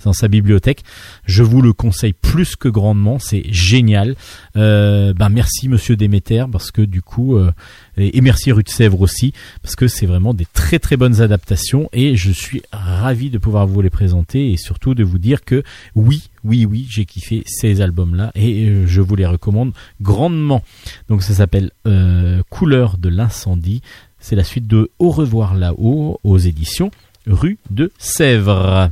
dans 0.04 0.12
sa 0.12 0.28
bibliothèque. 0.28 0.82
Je 1.24 1.42
vous 1.42 1.62
le 1.62 1.72
conseille 1.72 2.12
plus 2.12 2.56
que 2.56 2.68
grandement, 2.68 3.18
c'est 3.18 3.44
génial. 3.50 4.16
Euh, 4.56 5.12
ben 5.14 5.28
merci 5.28 5.68
Monsieur 5.68 5.96
Déméter 5.96 6.44
parce 6.50 6.70
que 6.70 6.82
du 6.82 7.02
coup 7.02 7.36
euh, 7.36 7.52
et, 7.96 8.18
et 8.18 8.20
merci 8.20 8.52
Rue 8.52 8.62
de 8.62 8.68
Sèvres 8.68 9.00
aussi 9.00 9.32
parce 9.62 9.76
que 9.76 9.88
c'est 9.88 10.06
vraiment 10.06 10.34
des 10.34 10.46
très 10.52 10.78
très 10.78 10.96
bonnes 10.96 11.20
adaptations 11.20 11.88
et 11.92 12.16
je 12.16 12.30
suis 12.30 12.62
ravi 12.72 13.30
de 13.30 13.38
pouvoir 13.38 13.66
vous 13.66 13.80
les 13.80 13.90
présenter 13.90 14.52
et 14.52 14.56
surtout 14.56 14.94
de 14.94 15.04
vous 15.04 15.18
dire 15.18 15.44
que 15.44 15.62
oui 15.94 16.30
oui 16.44 16.66
oui 16.66 16.86
j'ai 16.90 17.04
kiffé 17.04 17.44
ces 17.46 17.80
albums 17.80 18.14
là 18.14 18.32
et 18.34 18.66
euh, 18.66 18.86
je 18.86 19.00
vous 19.00 19.16
les 19.16 19.26
recommande 19.26 19.72
grandement. 20.00 20.62
Donc 21.08 21.22
ça 21.22 21.34
s'appelle 21.34 21.70
euh, 21.86 22.42
Couleur 22.50 22.98
de 22.98 23.08
l'incendie. 23.08 23.82
C'est 24.22 24.36
la 24.36 24.44
suite 24.44 24.68
de 24.68 24.88
Au 25.00 25.10
revoir 25.10 25.54
là-haut 25.54 26.20
aux 26.22 26.38
éditions 26.38 26.92
Rue 27.26 27.58
de 27.70 27.90
Sèvres. 27.98 28.90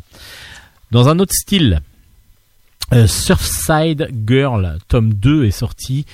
Dans 0.90 1.08
un 1.08 1.20
autre 1.20 1.32
style, 1.32 1.80
euh, 2.92 3.06
Surfside 3.06 4.10
Girl, 4.26 4.78
tome 4.88 5.14
2 5.14 5.44
est 5.44 5.52
sorti. 5.52 6.04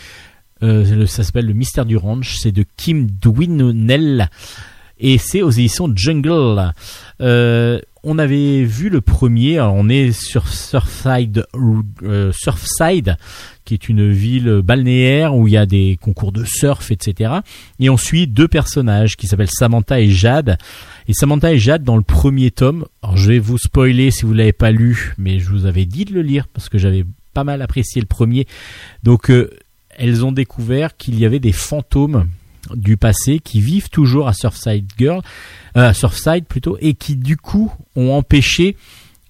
Euh, 0.63 1.07
ça 1.07 1.25
s'appelle 1.25 1.47
Le 1.47 1.55
mystère 1.55 1.87
du 1.87 1.97
ranch. 1.97 2.37
C'est 2.37 2.53
de 2.53 2.67
Kim 2.77 3.07
Dwinonnell 3.07 4.29
et 4.99 5.17
c'est 5.17 5.41
aux 5.41 5.51
éditions 5.51 5.91
Jungle. 5.95 6.73
Euh, 7.23 7.81
on 8.09 8.19
avait 8.19 8.63
vu 8.63 8.89
le 8.89 9.01
premier. 9.01 9.59
Alors 9.59 9.75
on 9.75 9.89
est 9.89 10.13
sur 10.13 10.49
Surfside, 10.49 11.45
euh, 12.05 12.31
Surfside, 12.33 13.17
qui 13.65 13.75
est 13.75 13.89
une 13.89 14.13
ville 14.13 14.61
balnéaire 14.63 15.35
où 15.35 15.49
il 15.49 15.55
y 15.55 15.57
a 15.57 15.67
des 15.67 15.99
concours 16.01 16.31
de 16.31 16.45
surf, 16.45 16.93
etc. 16.93 17.35
Et 17.81 17.91
on 17.91 17.97
suit 17.97 18.29
deux 18.29 18.47
personnages 18.47 19.17
qui 19.17 19.27
s'appellent 19.27 19.51
Samantha 19.51 20.01
et 20.01 20.09
Jade. 20.09 20.57
Et 21.09 21.15
Samantha 21.15 21.53
et 21.53 21.59
Jade 21.59 21.83
dans 21.83 21.97
le 21.97 22.05
premier 22.05 22.53
tome. 22.53 22.87
Je 23.17 23.29
vais 23.29 23.39
vous 23.41 23.59
spoiler 23.59 24.13
si 24.13 24.25
vous 24.25 24.35
l'avez 24.35 24.53
pas 24.53 24.71
lu, 24.71 25.15
mais 25.19 25.41
je 25.41 25.51
vous 25.51 25.67
avais 25.67 25.85
dit 25.85 26.05
de 26.05 26.15
le 26.15 26.23
lire 26.23 26.47
parce 26.47 26.69
que 26.69 26.79
j'avais 26.79 27.05
pas 27.35 27.43
mal 27.43 27.61
apprécié 27.61 28.01
le 28.01 28.07
premier. 28.07 28.47
Donc 29.03 29.33
euh, 29.33 29.51
elles 29.91 30.25
ont 30.25 30.33
découvert 30.33 30.97
qu'il 30.97 31.19
y 31.19 31.27
avait 31.27 31.41
des 31.41 31.53
fantômes 31.53 32.29
du 32.75 32.97
passé 32.97 33.39
qui 33.39 33.61
vivent 33.61 33.91
toujours 33.91 34.29
à 34.29 34.33
Surfside 34.33 34.87
Girl, 34.99 35.23
euh, 35.77 35.93
Surfside 35.93 36.47
plutôt, 36.47 36.77
et 36.81 36.95
qui 36.95 37.17
du 37.17 37.37
coup 37.37 37.73
ont 37.95 38.13
empêché. 38.13 38.77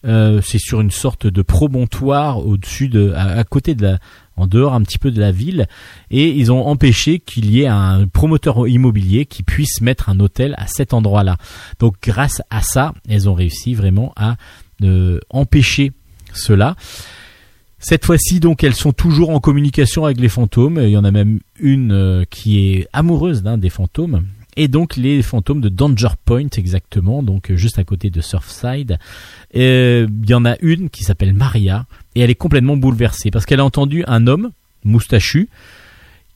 euh, 0.06 0.40
c'est 0.42 0.58
sur 0.58 0.80
une 0.80 0.90
sorte 0.90 1.26
de 1.26 1.42
promontoire 1.42 2.46
au-dessus 2.46 2.88
de, 2.88 3.12
à, 3.12 3.38
à 3.38 3.44
côté 3.44 3.74
de 3.74 3.82
la, 3.82 3.98
en 4.36 4.46
dehors 4.46 4.74
un 4.74 4.82
petit 4.82 4.98
peu 4.98 5.10
de 5.10 5.20
la 5.20 5.32
ville, 5.32 5.66
et 6.10 6.28
ils 6.28 6.52
ont 6.52 6.66
empêché 6.66 7.18
qu'il 7.18 7.50
y 7.50 7.62
ait 7.62 7.66
un 7.66 8.06
promoteur 8.06 8.68
immobilier 8.68 9.26
qui 9.26 9.42
puisse 9.42 9.80
mettre 9.80 10.08
un 10.08 10.20
hôtel 10.20 10.54
à 10.58 10.66
cet 10.66 10.92
endroit-là. 10.92 11.38
Donc 11.78 11.96
grâce 12.02 12.42
à 12.50 12.62
ça, 12.62 12.92
elles 13.08 13.28
ont 13.28 13.34
réussi 13.34 13.74
vraiment 13.74 14.12
à 14.16 14.36
euh, 14.82 15.18
empêcher 15.30 15.92
cela. 16.32 16.76
Cette 17.88 18.04
fois-ci, 18.04 18.40
donc, 18.40 18.64
elles 18.64 18.74
sont 18.74 18.92
toujours 18.92 19.30
en 19.30 19.38
communication 19.38 20.06
avec 20.06 20.18
les 20.18 20.28
fantômes. 20.28 20.80
Il 20.82 20.90
y 20.90 20.96
en 20.96 21.04
a 21.04 21.12
même 21.12 21.38
une 21.60 21.92
euh, 21.92 22.24
qui 22.28 22.58
est 22.58 22.88
amoureuse 22.92 23.44
des 23.44 23.70
fantômes. 23.70 24.26
Et 24.56 24.66
donc, 24.66 24.96
les 24.96 25.22
fantômes 25.22 25.60
de 25.60 25.68
Danger 25.68 26.08
Point, 26.24 26.48
exactement, 26.56 27.22
donc 27.22 27.52
euh, 27.52 27.56
juste 27.56 27.78
à 27.78 27.84
côté 27.84 28.10
de 28.10 28.20
Surfside. 28.20 28.98
Euh, 29.54 30.08
Il 30.24 30.28
y 30.28 30.34
en 30.34 30.44
a 30.44 30.56
une 30.62 30.90
qui 30.90 31.04
s'appelle 31.04 31.32
Maria, 31.32 31.86
et 32.16 32.22
elle 32.22 32.30
est 32.30 32.34
complètement 32.34 32.76
bouleversée 32.76 33.30
parce 33.30 33.46
qu'elle 33.46 33.60
a 33.60 33.64
entendu 33.64 34.02
un 34.08 34.26
homme 34.26 34.50
moustachu 34.82 35.48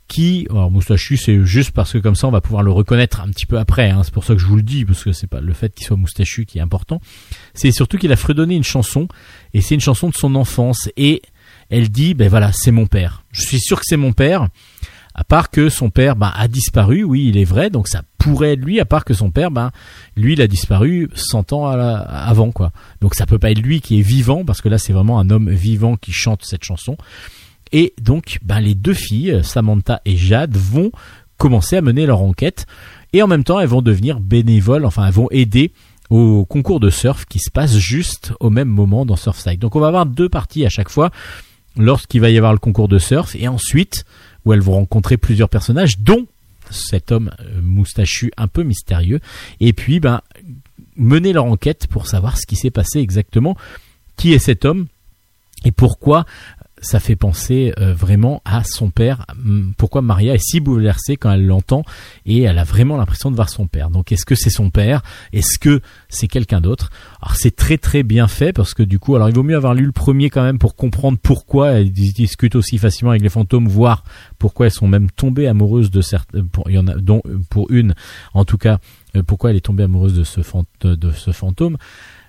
qui, 0.07 0.47
alors 0.51 0.71
moustachu, 0.71 1.17
c'est 1.17 1.45
juste 1.45 1.73
parce 1.73 1.93
que 1.95 1.99
comme 1.99 2.15
ça, 2.15 2.29
on 2.29 2.31
va 2.31 2.41
pouvoir 2.41 2.63
le 2.63 2.71
reconnaître 2.71 3.21
un 3.23 3.29
petit 3.29 3.47
peu 3.47 3.59
après. 3.59 3.91
hein. 3.91 4.03
C'est 4.05 4.15
pour 4.15 4.23
ça 4.23 4.35
que 4.35 4.41
je 4.41 4.47
vous 4.47 4.57
le 4.57 4.63
dis, 4.63 4.85
parce 4.85 5.03
que 5.03 5.11
c'est 5.11 5.27
pas 5.27 5.41
le 5.41 5.53
fait 5.53 5.75
qu'il 5.75 5.85
soit 5.85 5.97
moustachu 5.97 6.47
qui 6.47 6.59
est 6.59 6.63
important. 6.63 7.01
C'est 7.55 7.73
surtout 7.73 7.99
qu'il 7.99 8.13
a 8.13 8.17
fredonné 8.17 8.55
une 8.55 8.63
chanson, 8.63 9.09
et 9.53 9.61
c'est 9.63 9.75
une 9.75 9.81
chanson 9.81 10.09
de 10.09 10.15
son 10.15 10.37
enfance. 10.37 10.89
Et 10.97 11.23
elle 11.71 11.89
dit, 11.89 12.15
ben 12.15 12.29
voilà, 12.29 12.51
c'est 12.53 12.71
mon 12.71 12.87
père. 12.87 13.23
Je 13.33 13.43
suis 13.43 13.61
sûr 13.61 13.79
que 13.79 13.87
c'est 13.87 13.97
mon 13.97 14.13
père. 14.13 14.49
À 15.15 15.25
part 15.25 15.51
que 15.51 15.69
son 15.69 15.91
père 15.91 16.15
ben, 16.17 16.33
a 16.35 16.49
disparu, 16.49 17.03
oui, 17.03 17.27
il 17.29 17.37
est 17.37 17.45
vrai, 17.45 17.69
donc 17.69 17.89
ça 17.89 18.03
pourrait 18.19 18.53
être 18.53 18.61
lui, 18.61 18.81
à 18.81 18.85
part 18.85 19.05
que 19.05 19.13
son 19.13 19.31
père, 19.31 19.51
ben, 19.51 19.71
lui, 20.17 20.35
il 20.35 20.41
a 20.41 20.47
disparu 20.47 21.11
100 21.15 21.53
ans 21.53 21.67
avant, 21.67 22.53
quoi. 22.53 22.73
Donc 23.01 23.15
ça 23.15 23.27
peut 23.27 23.39
pas 23.39 23.51
être 23.51 23.59
lui 23.59 23.81
qui 23.81 23.99
est 23.99 24.03
vivant, 24.03 24.45
parce 24.45 24.61
que 24.61 24.69
là, 24.69 24.79
c'est 24.79 24.93
vraiment 24.93 25.19
un 25.19 25.31
homme 25.31 25.51
vivant 25.51 25.97
qui 25.97 26.13
chante 26.13 26.45
cette 26.45 26.65
chanson. 26.65 26.97
Et 27.73 27.93
donc, 28.01 28.39
ben, 28.43 28.61
les 28.61 28.75
deux 28.75 28.95
filles, 28.95 29.41
Samantha 29.43 30.01
et 30.05 30.17
Jade, 30.17 30.57
vont 30.57 30.93
commencer 31.39 31.77
à 31.77 31.83
mener 31.83 32.07
leur 32.07 32.23
enquête, 32.23 32.67
et 33.13 33.23
en 33.23 33.27
même 33.27 33.45
temps, 33.45 33.59
elles 33.59 33.69
vont 33.69 33.83
devenir 33.83 34.21
bénévoles, 34.21 34.85
enfin, 34.85 35.07
elles 35.07 35.13
vont 35.13 35.29
aider 35.31 35.73
au 36.09 36.45
concours 36.45 36.81
de 36.81 36.91
surf 36.91 37.25
qui 37.25 37.39
se 37.39 37.51
passe 37.51 37.77
juste 37.77 38.33
au 38.41 38.51
même 38.51 38.69
moment 38.69 39.07
dans 39.07 39.17
Surfside. 39.17 39.61
Donc 39.61 39.77
on 39.77 39.81
va 39.81 39.87
avoir 39.87 40.07
deux 40.07 40.29
parties 40.29 40.67
à 40.67 40.69
chaque 40.69 40.89
fois 40.89 41.11
lorsqu'il 41.77 42.21
va 42.21 42.31
y 42.31 42.37
avoir 42.37 42.53
le 42.53 42.59
concours 42.59 42.89
de 42.89 42.99
surf 42.99 43.35
et 43.37 43.49
ensuite 43.49 44.05
où 44.45 44.53
elles 44.53 44.61
vont 44.61 44.75
rencontrer 44.75 45.17
plusieurs 45.17 45.49
personnages 45.49 45.99
dont 45.99 46.27
cet 46.71 47.13
homme 47.13 47.31
euh, 47.41 47.61
moustachu 47.63 48.31
un 48.37 48.49
peu 48.49 48.63
mystérieux, 48.63 49.21
et 49.59 49.73
puis 49.73 50.01
ben 50.01 50.21
mener 50.97 51.33
leur 51.33 51.45
enquête 51.45 51.87
pour 51.89 52.07
savoir 52.07 52.39
ce 52.39 52.47
qui 52.47 52.57
s'est 52.57 52.71
passé 52.71 53.01
exactement, 53.01 53.57
qui 54.17 54.33
est 54.33 54.39
cet 54.39 54.65
homme 54.65 54.87
et 55.65 55.73
pourquoi 55.73 56.27
ça 56.81 57.01
fait 57.01 57.17
penser 57.17 57.73
euh, 57.79 57.95
vraiment 57.95 58.43
à 58.45 58.65
son 58.65 58.91
père. 58.91 59.27
Hum, 59.31 59.75
Pourquoi 59.77 60.03
Maria 60.03 60.35
est 60.35 60.43
si 60.43 60.61
bouleversée 60.61 61.17
quand 61.17 61.33
elle 61.33 61.47
l'entend 61.47 61.85
et 62.27 62.43
elle 62.43 62.59
a 62.59 62.65
vraiment 62.65 62.97
l'impression 62.97 63.31
de 63.31 63.37
voir 63.37 63.49
son 63.49 63.67
père. 63.67 63.91
Donc 63.91 64.13
est-ce 64.13 64.25
que 64.25 64.35
c'est 64.35 64.51
son 64.51 64.71
père? 64.71 65.03
Est-ce 65.33 65.59
que 65.59 65.81
c'est 66.09 66.29
quelqu'un 66.29 66.61
d'autre? 66.61 66.91
Alors 67.21 67.37
c'est 67.37 67.55
très 67.55 67.79
très 67.79 68.03
bien 68.03 68.29
fait 68.29 68.53
parce 68.53 68.75
que 68.75 68.83
du 68.83 68.99
coup, 68.99 69.15
alors 69.15 69.29
il 69.29 69.35
vaut 69.35 69.43
mieux 69.43 69.57
avoir 69.57 69.75
lu 69.75 69.85
le 69.85 69.93
premier 69.93 70.31
quand 70.31 70.43
même 70.43 70.59
pour 70.59 70.75
comprendre 70.75 71.19
pourquoi 71.23 71.73
elles 71.73 71.93
discutent 71.93 72.57
aussi 72.57 72.79
facilement 72.79 73.11
avec 73.11 73.23
les 73.23 73.29
fantômes, 73.29 73.69
voir 73.69 74.05
pourquoi 74.39 74.67
elles 74.67 74.73
sont 74.73 74.89
même 74.89 75.11
tombées 75.11 75.47
amoureuses 75.47 75.91
de 75.91 76.01
certains. 76.01 76.45
Pour, 76.45 76.69
il 76.71 76.77
y 76.77 76.79
en 76.79 76.89
a 76.89 76.95
dont 76.95 77.23
pour 77.51 77.71
une, 77.71 77.95
en 78.35 78.45
tout 78.45 78.59
cas, 78.59 78.79
euh, 79.17 79.23
pourquoi 79.23 79.51
elle 79.51 79.57
est 79.57 79.61
tombée 79.61 79.85
amoureuse 79.85 80.15
de 80.15 80.25
ce 80.25 81.33
fantôme. 81.33 81.77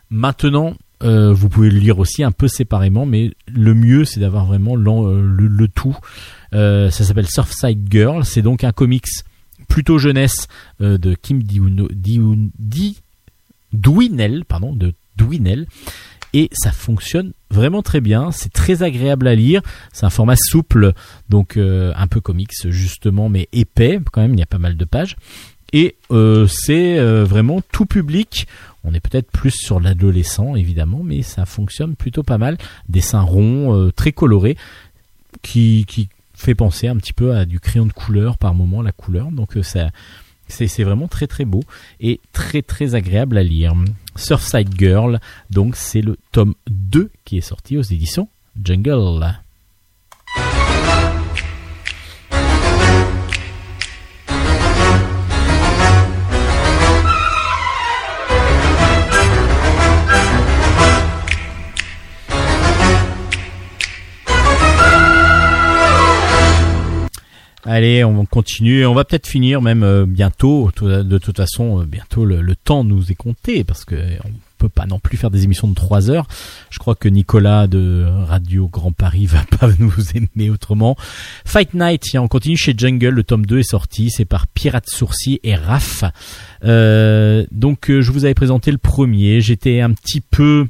Maintenant, 0.09 0.75
euh, 1.03 1.33
vous 1.33 1.49
pouvez 1.49 1.69
le 1.69 1.79
lire 1.79 1.99
aussi 1.99 2.23
un 2.23 2.31
peu 2.31 2.47
séparément, 2.47 3.05
mais 3.05 3.31
le 3.47 3.73
mieux 3.73 4.05
c'est 4.05 4.19
d'avoir 4.19 4.45
vraiment 4.45 4.75
euh, 4.75 5.21
le, 5.21 5.67
tout. 5.67 5.97
Euh, 6.53 6.89
ça 6.89 7.03
s'appelle 7.03 7.27
Surfside 7.27 7.87
Girl, 7.89 8.25
c'est 8.25 8.41
donc 8.41 8.63
un 8.63 8.71
comics 8.71 9.05
plutôt 9.67 9.97
jeunesse 9.97 10.47
de 10.79 11.15
Kim 11.15 11.43
Diuno-. 11.43 11.87
Et 16.33 16.49
ça 16.53 16.71
fonctionne 16.71 17.33
vraiment 17.49 17.81
très 17.81 17.99
bien, 17.99 18.31
c'est 18.31 18.51
très 18.53 18.83
agréable 18.83 19.27
à 19.27 19.35
lire, 19.35 19.61
c'est 19.91 20.05
un 20.05 20.09
format 20.09 20.35
souple, 20.37 20.93
donc 21.29 21.57
un 21.57 22.07
peu 22.07 22.21
comics 22.21 22.51
justement, 22.69 23.29
mais 23.29 23.47
épais 23.53 23.99
quand 24.11 24.21
même, 24.21 24.33
il 24.33 24.39
y 24.39 24.43
a 24.43 24.47
pas 24.47 24.57
mal 24.57 24.77
de 24.77 24.85
pages. 24.85 25.15
Et 25.73 25.95
euh, 26.11 26.47
c'est 26.47 26.99
euh, 26.99 27.23
vraiment 27.23 27.61
tout 27.71 27.85
public. 27.85 28.47
On 28.83 28.93
est 28.93 28.99
peut-être 28.99 29.31
plus 29.31 29.51
sur 29.51 29.79
l'adolescent 29.79 30.55
évidemment, 30.55 31.01
mais 31.03 31.21
ça 31.21 31.45
fonctionne 31.45 31.95
plutôt 31.95 32.23
pas 32.23 32.37
mal. 32.37 32.57
Dessin 32.89 33.21
rond, 33.21 33.75
euh, 33.75 33.91
très 33.91 34.11
coloré, 34.11 34.57
qui, 35.41 35.85
qui 35.87 36.09
fait 36.33 36.55
penser 36.55 36.87
un 36.87 36.97
petit 36.97 37.13
peu 37.13 37.35
à 37.35 37.45
du 37.45 37.59
crayon 37.59 37.85
de 37.85 37.93
couleur 37.93 38.37
par 38.37 38.53
moment, 38.53 38.81
la 38.81 38.91
couleur. 38.91 39.31
Donc 39.31 39.55
euh, 39.55 39.63
ça, 39.63 39.89
c'est 40.47 40.67
c'est 40.67 40.83
vraiment 40.83 41.07
très 41.07 41.27
très 41.27 41.45
beau 41.45 41.61
et 41.99 42.19
très 42.33 42.61
très 42.61 42.95
agréable 42.95 43.37
à 43.37 43.43
lire. 43.43 43.73
Surfside 44.15 44.73
Girl, 44.77 45.19
donc 45.49 45.75
c'est 45.75 46.01
le 46.01 46.17
tome 46.31 46.55
2 46.69 47.09
qui 47.23 47.37
est 47.37 47.41
sorti 47.41 47.77
aux 47.77 47.83
éditions 47.83 48.27
Jungle. 48.61 49.40
Allez, 67.71 68.03
on 68.03 68.25
continue. 68.25 68.85
On 68.85 68.93
va 68.93 69.05
peut-être 69.05 69.27
finir 69.27 69.61
même 69.61 69.83
euh, 69.83 70.05
bientôt. 70.05 70.69
De 70.81 71.17
toute 71.19 71.37
façon, 71.37 71.79
euh, 71.79 71.85
bientôt 71.85 72.25
le, 72.25 72.53
temps 72.53 72.83
nous 72.83 73.13
est 73.13 73.15
compté 73.15 73.63
parce 73.63 73.85
que 73.85 73.95
on 74.25 74.31
peut 74.57 74.67
pas 74.67 74.85
non 74.85 74.99
plus 74.99 75.15
faire 75.15 75.31
des 75.31 75.45
émissions 75.45 75.69
de 75.69 75.73
3 75.73 76.11
heures. 76.11 76.27
Je 76.69 76.79
crois 76.79 76.95
que 76.95 77.07
Nicolas 77.07 77.67
de 77.67 78.05
Radio 78.25 78.67
Grand 78.67 78.91
Paris 78.91 79.25
va 79.27 79.45
pas 79.57 79.69
nous 79.79 79.93
aimer 80.13 80.49
autrement. 80.49 80.97
Fight 81.45 81.73
Night, 81.73 82.03
on 82.15 82.27
continue 82.27 82.57
chez 82.57 82.73
Jungle. 82.75 83.07
Le 83.07 83.23
tome 83.23 83.45
2 83.45 83.59
est 83.59 83.63
sorti. 83.63 84.09
C'est 84.09 84.25
par 84.25 84.47
Pirate 84.47 84.89
Sourcil 84.89 85.39
et 85.43 85.55
Raph. 85.55 86.03
Euh, 86.65 87.45
donc, 87.51 87.89
euh, 87.89 88.01
je 88.01 88.11
vous 88.11 88.25
avais 88.25 88.33
présenté 88.33 88.73
le 88.73 88.79
premier. 88.79 89.39
J'étais 89.39 89.79
un 89.79 89.93
petit 89.93 90.19
peu 90.19 90.67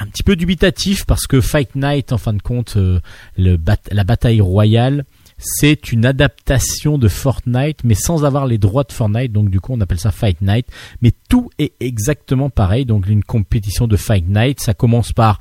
un 0.00 0.06
petit 0.06 0.22
peu 0.22 0.36
dubitatif 0.36 1.06
parce 1.06 1.26
que 1.26 1.40
Fight 1.40 1.74
Night, 1.74 2.12
en 2.12 2.18
fin 2.18 2.32
de 2.32 2.42
compte, 2.42 2.76
euh, 2.76 3.00
la 3.36 4.04
bataille 4.04 4.40
royale, 4.40 5.04
c'est 5.38 5.92
une 5.92 6.06
adaptation 6.06 6.98
de 6.98 7.08
Fortnite, 7.08 7.84
mais 7.84 7.94
sans 7.94 8.24
avoir 8.24 8.46
les 8.46 8.58
droits 8.58 8.84
de 8.84 8.92
Fortnite. 8.92 9.32
Donc 9.32 9.50
du 9.50 9.60
coup, 9.60 9.72
on 9.72 9.80
appelle 9.80 10.00
ça 10.00 10.10
Fight 10.10 10.40
Night. 10.40 10.66
Mais 11.02 11.12
tout 11.28 11.50
est 11.58 11.74
exactement 11.80 12.50
pareil. 12.50 12.84
Donc 12.84 13.08
une 13.08 13.24
compétition 13.24 13.86
de 13.86 13.96
Fight 13.96 14.28
Night, 14.28 14.60
ça 14.60 14.74
commence 14.74 15.12
par 15.12 15.38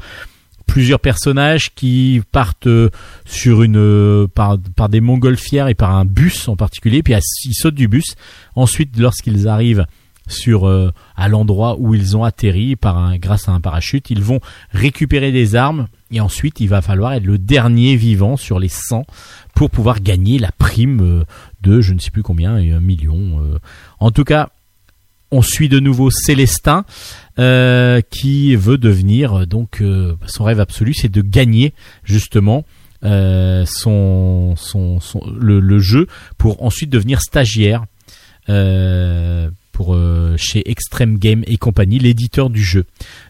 plusieurs 0.65 0.99
personnages 0.99 1.73
qui 1.75 2.21
partent 2.31 2.67
euh, 2.67 2.89
sur 3.25 3.63
une 3.63 3.77
euh, 3.77 4.27
par, 4.27 4.57
des 4.57 5.01
montgolfières 5.01 5.67
et 5.67 5.75
par 5.75 5.95
un 5.95 6.05
bus 6.05 6.47
en 6.47 6.55
particulier. 6.55 7.03
Puis 7.03 7.13
ils 7.45 7.53
sautent 7.53 7.75
du 7.75 7.87
bus. 7.87 8.15
Ensuite, 8.55 8.97
lorsqu'ils 8.97 9.47
arrivent 9.47 9.85
sur 10.27 10.67
euh, 10.67 10.91
à 11.15 11.27
l'endroit 11.27 11.75
où 11.79 11.93
ils 11.93 12.15
ont 12.15 12.23
atterri 12.23 12.75
par 12.75 12.97
un 12.97 13.17
grâce 13.17 13.49
à 13.49 13.51
un 13.51 13.59
parachute, 13.59 14.09
ils 14.09 14.23
vont 14.23 14.39
récupérer 14.71 15.31
des 15.31 15.55
armes 15.55 15.87
et 16.11 16.21
ensuite 16.21 16.59
il 16.59 16.69
va 16.69 16.81
falloir 16.81 17.13
être 17.13 17.25
le 17.25 17.37
dernier 17.37 17.95
vivant 17.95 18.37
sur 18.37 18.59
les 18.59 18.69
100 18.69 19.05
pour 19.53 19.69
pouvoir 19.69 20.01
gagner 20.01 20.39
la 20.39 20.51
prime 20.51 21.01
euh, 21.01 21.23
de 21.61 21.81
je 21.81 21.93
ne 21.93 21.99
sais 21.99 22.11
plus 22.11 22.23
combien, 22.23 22.55
un 22.55 22.79
million. 22.79 23.41
euh. 23.41 23.59
En 23.99 24.11
tout 24.11 24.23
cas, 24.23 24.49
on 25.31 25.41
suit 25.41 25.69
de 25.69 25.79
nouveau 25.79 26.11
Célestin 26.11 26.85
euh, 27.39 28.01
qui 28.01 28.55
veut 28.55 28.77
devenir 28.77 29.47
donc 29.47 29.83
son 30.27 30.43
rêve 30.43 30.59
absolu, 30.59 30.93
c'est 30.93 31.09
de 31.09 31.21
gagner 31.21 31.73
justement 32.03 32.65
son, 33.01 34.53
son, 34.55 34.99
le, 35.35 35.79
jeu 35.79 36.07
pour 36.37 36.63
ensuite 36.63 36.91
devenir 36.91 37.19
stagiaire 37.21 37.83
pour 39.73 39.95
euh, 39.95 40.35
chez 40.37 40.69
Extreme 40.69 41.17
Game 41.17 41.43
et 41.47 41.57
compagnie, 41.57 41.99
l'éditeur 41.99 42.49
du 42.49 42.63
jeu. 42.63 42.85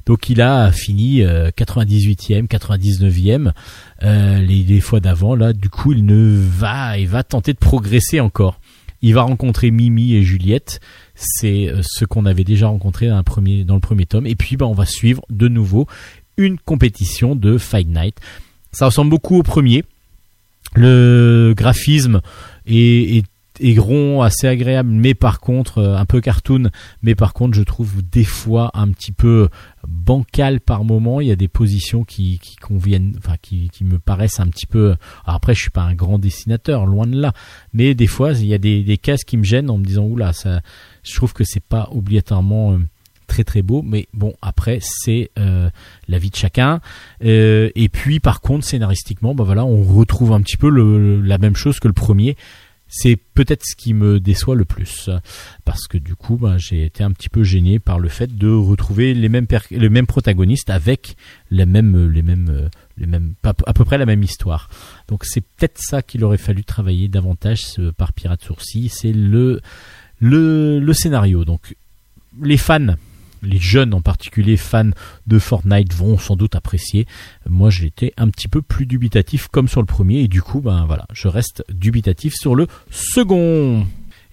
Donc 0.06 0.30
il 0.30 0.42
a 0.42 0.72
fini 0.72 1.24
euh, 1.24 1.50
98e, 1.58 2.48
99e 2.48 3.52
euh, 4.04 4.42
les, 4.42 4.80
fois 4.82 5.00
d'avant. 5.00 5.34
Là, 5.34 5.54
du 5.54 5.70
coup, 5.70 5.94
il 5.94 6.06
ne 6.06 6.38
va, 6.38 7.00
il 7.00 7.08
va 7.08 7.24
tenter 7.24 7.54
de 7.54 7.58
progresser 7.58 8.20
encore. 8.20 8.60
Il 9.02 9.14
va 9.14 9.24
rencontrer 9.24 9.72
Mimi 9.72 10.14
et 10.14 10.24
Juliette. 10.24 10.82
C'est 11.16 11.70
euh, 11.70 11.82
ce 11.84 12.06
qu'on 12.06 12.26
avait 12.26 12.44
déjà 12.44 12.68
rencontré 12.68 13.08
dans, 13.08 13.24
premier, 13.24 13.64
dans 13.64 13.76
le 13.76 13.80
premier 13.80 14.06
tome. 14.06 14.28
Et 14.28 14.36
puis, 14.36 14.58
bah, 14.58 14.66
on 14.66 14.74
va 14.74 14.86
suivre 14.86 15.24
de 15.30 15.48
nouveau 15.48 15.88
une 16.38 16.58
compétition 16.58 17.36
de 17.36 17.58
Fight 17.58 17.88
Night. 17.88 18.18
Ça 18.72 18.86
ressemble 18.86 19.10
beaucoup 19.10 19.38
au 19.38 19.44
premier. 19.44 19.84
Le 20.76 21.54
graphisme 21.56 22.22
est, 22.66 23.24
est 23.60 23.78
rond, 23.80 24.22
assez 24.22 24.48
agréable, 24.48 24.90
mais 24.90 25.14
par 25.14 25.40
contre 25.40 25.80
euh, 25.80 25.98
un 25.98 26.06
peu 26.06 26.22
cartoon. 26.22 26.70
Mais 27.02 27.16
par 27.16 27.34
contre, 27.34 27.56
je 27.56 27.64
trouve 27.64 28.02
des 28.02 28.24
fois 28.24 28.72
un 28.74 28.90
petit 28.90 29.12
peu 29.12 29.50
bancal 29.88 30.60
par 30.60 30.84
moment. 30.84 31.22
Il 31.22 31.28
y 31.28 31.32
a 31.32 31.36
des 31.36 31.48
positions 31.48 32.04
qui, 32.04 32.40
conviennent, 32.62 33.16
enfin 33.18 33.36
qui, 33.42 33.70
me 33.82 34.00
paraissent 34.00 34.40
un 34.40 34.48
petit 34.48 34.68
peu. 34.68 34.96
Après, 35.26 35.54
je 35.54 35.62
suis 35.62 35.70
pas 35.70 35.84
un 35.84 35.94
grand 35.94 36.20
dessinateur, 36.20 36.86
loin 36.86 37.08
de 37.08 37.20
là. 37.20 37.34
Mais 37.74 37.94
des 37.94 38.08
fois, 38.08 38.32
il 38.32 38.46
y 38.46 38.54
a 38.54 38.58
des, 38.58 38.84
des 38.84 38.98
cases 38.98 39.24
qui 39.24 39.38
me 39.38 39.44
gênent 39.44 39.70
en 39.70 39.78
me 39.78 39.86
disant 39.86 40.06
oula, 40.06 40.34
ça, 40.34 40.62
je 41.04 41.16
trouve 41.16 41.34
que 41.34 41.44
c'est 41.44 41.64
pas 41.64 41.90
obligatoirement 41.92 42.74
euh, 42.74 42.78
très 43.28 43.44
très 43.44 43.62
beau. 43.62 43.82
Mais 43.82 44.08
bon, 44.14 44.34
après, 44.42 44.80
c'est 44.82 45.32
euh, 45.38 45.70
la 46.08 46.18
vie 46.18 46.30
de 46.30 46.36
chacun. 46.36 46.80
Euh, 47.24 47.70
et 47.76 47.90
puis, 47.90 48.20
par 48.20 48.42
contre, 48.42 48.66
scénaristiquement, 48.66 49.36
bah 49.36 49.44
voilà, 49.44 49.66
on 49.66 49.84
retrouve 49.84 50.32
un 50.32 50.42
petit 50.42 50.58
peu 50.58 50.70
la 50.70 51.38
même 51.38 51.56
chose 51.56 51.80
que 51.80 51.88
le 51.88 51.94
premier. 51.94 52.36
C'est 52.96 53.16
peut-être 53.16 53.64
ce 53.66 53.76
qui 53.76 53.96
me 53.96 54.20
déçoit 54.20 54.54
le 54.54 54.66
plus, 54.66 55.10
parce 55.66 55.88
que 55.88 55.98
du 55.98 56.16
coup, 56.16 56.38
ben, 56.38 56.60
j'ai 56.60 56.86
été 56.86 57.04
un 57.04 57.12
petit 57.12 57.28
peu 57.28 57.44
gêné 57.44 57.80
par 57.80 58.00
le 58.00 58.08
fait 58.08 58.38
de 58.38 58.50
retrouver 58.50 59.16
les 59.16 59.30
mêmes 59.30 59.48
les 59.72 59.90
mêmes 59.90 60.06
protagonistes 60.06 60.70
avec 60.70 61.18
les 61.50 61.66
mêmes 61.66 62.12
les 62.12 62.22
mêmes 62.22 62.70
les 62.98 63.08
mêmes 63.08 63.34
à 63.44 63.74
peu 63.74 63.84
près 63.84 63.98
la 63.98 64.06
même 64.06 64.22
histoire. 64.22 64.70
Donc 65.08 65.26
c'est 65.26 65.42
peut-être 65.42 65.80
ça 65.80 66.04
qu'il 66.04 66.24
aurait 66.24 66.38
fallu 66.38 66.64
travailler 66.64 67.08
davantage 67.08 67.62
par 67.98 68.14
Pirate 68.14 68.44
Sourcil, 68.44 68.90
c'est 68.90 69.12
le 69.12 69.60
le 70.20 70.80
le 70.80 70.94
scénario. 70.94 71.46
Donc 71.46 71.76
les 72.42 72.58
fans 72.58 72.96
les 73.44 73.60
jeunes 73.60 73.94
en 73.94 74.02
particulier 74.02 74.58
fans 74.58 74.92
de 75.28 75.40
Fortnite 75.40 75.94
vont 75.94 76.18
sans 76.18 76.36
doute 76.36 76.56
apprécier. 76.56 77.06
Moi, 77.50 77.70
j'étais 77.70 78.14
un 78.18 78.30
petit 78.30 78.48
peu 78.48 78.62
plus 78.62 78.86
dubitatif 78.86 79.48
comme 79.50 79.68
sur 79.68 79.82
le 79.82 79.86
premier 79.86 80.22
et 80.22 80.28
du 80.28 80.42
coup, 80.42 80.62
ben 80.62 80.86
voilà, 80.86 81.06
je 81.14 81.28
reste 81.28 81.64
dubitatif 81.72 82.34
sur 82.36 82.56
le 82.56 82.68
second. 82.90 83.86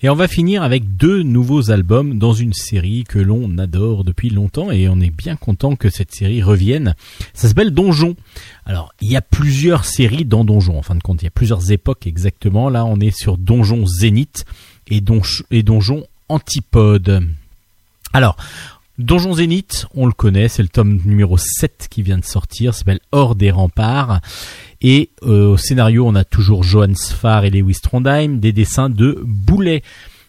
Et 0.03 0.09
on 0.09 0.15
va 0.15 0.29
finir 0.29 0.63
avec 0.63 0.97
deux 0.97 1.23
nouveaux 1.23 1.71
albums 1.71 2.19
dans 2.19 2.33
une 2.33 2.55
série 2.55 3.05
que 3.05 3.19
l'on 3.19 3.59
adore 3.59 4.03
depuis 4.03 4.31
longtemps 4.31 4.71
et 4.71 4.89
on 4.89 4.99
est 4.99 5.15
bien 5.15 5.37
content 5.37 5.77
que 5.77 5.91
cette 5.91 6.13
série 6.15 6.43
revienne. 6.43 6.95
Ça 7.35 7.49
s'appelle 7.49 7.71
Donjon. 7.73 8.17
Alors, 8.65 8.95
il 9.03 9.11
y 9.11 9.17
a 9.17 9.21
plusieurs 9.21 9.85
séries 9.85 10.25
dans 10.25 10.43
Donjon. 10.47 10.79
En 10.79 10.83
fin 10.83 10.95
de 10.95 11.03
compte, 11.03 11.21
il 11.21 11.27
y 11.27 11.29
a 11.29 11.33
plusieurs 11.33 11.71
époques 11.71 12.07
exactement. 12.07 12.71
Là, 12.71 12.87
on 12.87 12.99
est 12.99 13.15
sur 13.15 13.37
Donjon 13.37 13.85
Zénith 13.85 14.47
et, 14.87 15.03
Donj- 15.03 15.43
et 15.51 15.63
Donjon 15.63 16.05
Antipode. 16.31 17.23
Alors, 18.15 18.39
Donjon 19.01 19.33
Zénith, 19.33 19.87
on 19.95 20.05
le 20.05 20.13
connaît, 20.13 20.49
c'est 20.49 20.63
le 20.63 20.69
tome 20.69 21.01
numéro 21.07 21.39
7 21.39 21.89
qui 21.91 22.03
vient 22.03 22.19
de 22.19 22.25
sortir, 22.25 22.75
s'appelle 22.75 23.01
Hors 23.13 23.35
des 23.35 23.51
remparts. 23.51 24.21
Et 24.83 25.09
euh, 25.23 25.53
au 25.53 25.57
scénario, 25.57 26.07
on 26.07 26.15
a 26.15 26.25
toujours 26.25 26.65
Johan 26.65 26.95
Sfar 26.95 27.47
et 27.47 27.51
Lewis 27.51 27.79
Trondheim, 27.83 28.41
des 28.41 28.53
dessins 28.53 28.91
de 28.91 29.19
Boulet. 29.25 29.83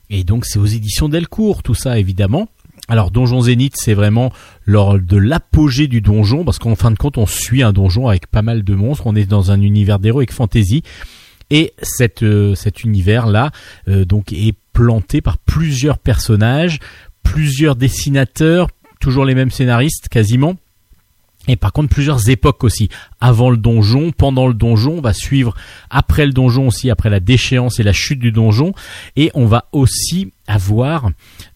Et 0.09 0.23
donc 0.23 0.45
c'est 0.45 0.57
aux 0.57 0.65
éditions 0.65 1.09
Delcourt, 1.09 1.63
tout 1.63 1.73
ça 1.73 1.99
évidemment. 1.99 2.47
Alors 2.87 3.11
Donjon 3.11 3.41
Zénith, 3.41 3.73
c'est 3.75 3.93
vraiment 3.93 4.31
lors 4.65 4.97
de 4.97 5.17
l'apogée 5.17 5.87
du 5.87 5.99
donjon, 5.99 6.45
parce 6.45 6.57
qu'en 6.57 6.75
fin 6.75 6.91
de 6.91 6.97
compte, 6.97 7.17
on 7.17 7.27
suit 7.27 7.63
un 7.63 7.73
donjon 7.73 8.07
avec 8.07 8.27
pas 8.27 8.41
mal 8.41 8.63
de 8.63 8.73
monstres, 8.73 9.05
on 9.05 9.17
est 9.17 9.25
dans 9.25 9.51
un 9.51 9.61
univers 9.61 9.99
d'héroïque 9.99 10.31
fantasy. 10.31 10.81
Et 11.49 11.73
cette, 11.81 12.23
euh, 12.23 12.55
cet 12.55 12.85
univers-là 12.85 13.51
euh, 13.89 14.05
donc 14.05 14.31
est 14.31 14.55
planté 14.71 15.19
par 15.19 15.37
plusieurs 15.37 15.97
personnages, 15.97 16.79
plusieurs 17.23 17.75
dessinateurs, 17.75 18.67
toujours 18.99 19.25
les 19.25 19.35
mêmes 19.35 19.51
scénaristes 19.51 20.09
quasiment. 20.09 20.55
Et 21.47 21.55
par 21.55 21.73
contre 21.73 21.89
plusieurs 21.89 22.29
époques 22.29 22.63
aussi. 22.63 22.89
Avant 23.19 23.49
le 23.49 23.57
donjon, 23.57 24.11
pendant 24.11 24.47
le 24.47 24.53
donjon, 24.53 24.97
on 24.97 25.01
va 25.01 25.13
suivre 25.13 25.55
après 25.89 26.27
le 26.27 26.33
donjon 26.33 26.67
aussi, 26.67 26.91
après 26.91 27.09
la 27.09 27.19
déchéance 27.19 27.79
et 27.79 27.83
la 27.83 27.93
chute 27.93 28.19
du 28.19 28.31
donjon. 28.31 28.73
Et 29.15 29.31
on 29.33 29.47
va 29.47 29.65
aussi 29.71 30.33
avoir 30.45 31.09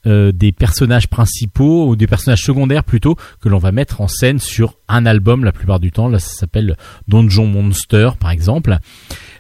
euh, 0.08 0.32
des 0.32 0.52
personnages 0.52 1.08
principaux 1.08 1.88
ou 1.88 1.96
des 1.96 2.08
personnages 2.08 2.42
secondaires 2.42 2.84
plutôt 2.84 3.16
que 3.42 3.48
l'on 3.48 3.60
va 3.60 3.72
mettre 3.72 4.02
en 4.02 4.08
scène 4.08 4.40
sur 4.40 4.76
un 4.88 5.06
album 5.06 5.44
la 5.44 5.52
plupart 5.52 5.80
du 5.80 5.92
temps. 5.92 6.08
Là 6.08 6.18
ça 6.18 6.34
s'appelle 6.34 6.78
Donjon 7.08 7.46
Monster 7.46 8.10
par 8.20 8.32
exemple. 8.32 8.80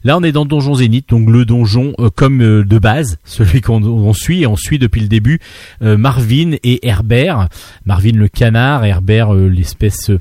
Là, 0.05 0.19
on 0.19 0.21
est 0.21 0.31
dans 0.31 0.45
Donjon 0.45 0.75
Zénith, 0.75 1.09
donc 1.09 1.27
le 1.31 1.45
donjon 1.45 1.95
euh, 1.97 2.11
comme 2.15 2.39
euh, 2.43 2.63
de 2.63 2.77
base, 2.77 3.17
celui 3.25 3.61
qu'on 3.61 3.83
on 3.83 4.13
suit, 4.13 4.43
et 4.43 4.47
on 4.47 4.55
suit 4.55 4.77
depuis 4.77 5.01
le 5.01 5.07
début 5.07 5.39
euh, 5.81 5.97
Marvin 5.97 6.57
et 6.63 6.87
Herbert. 6.87 7.49
Marvin 7.85 8.11
le 8.11 8.27
canard, 8.27 8.85
Herbert 8.85 9.33
l'espèce 9.33 10.11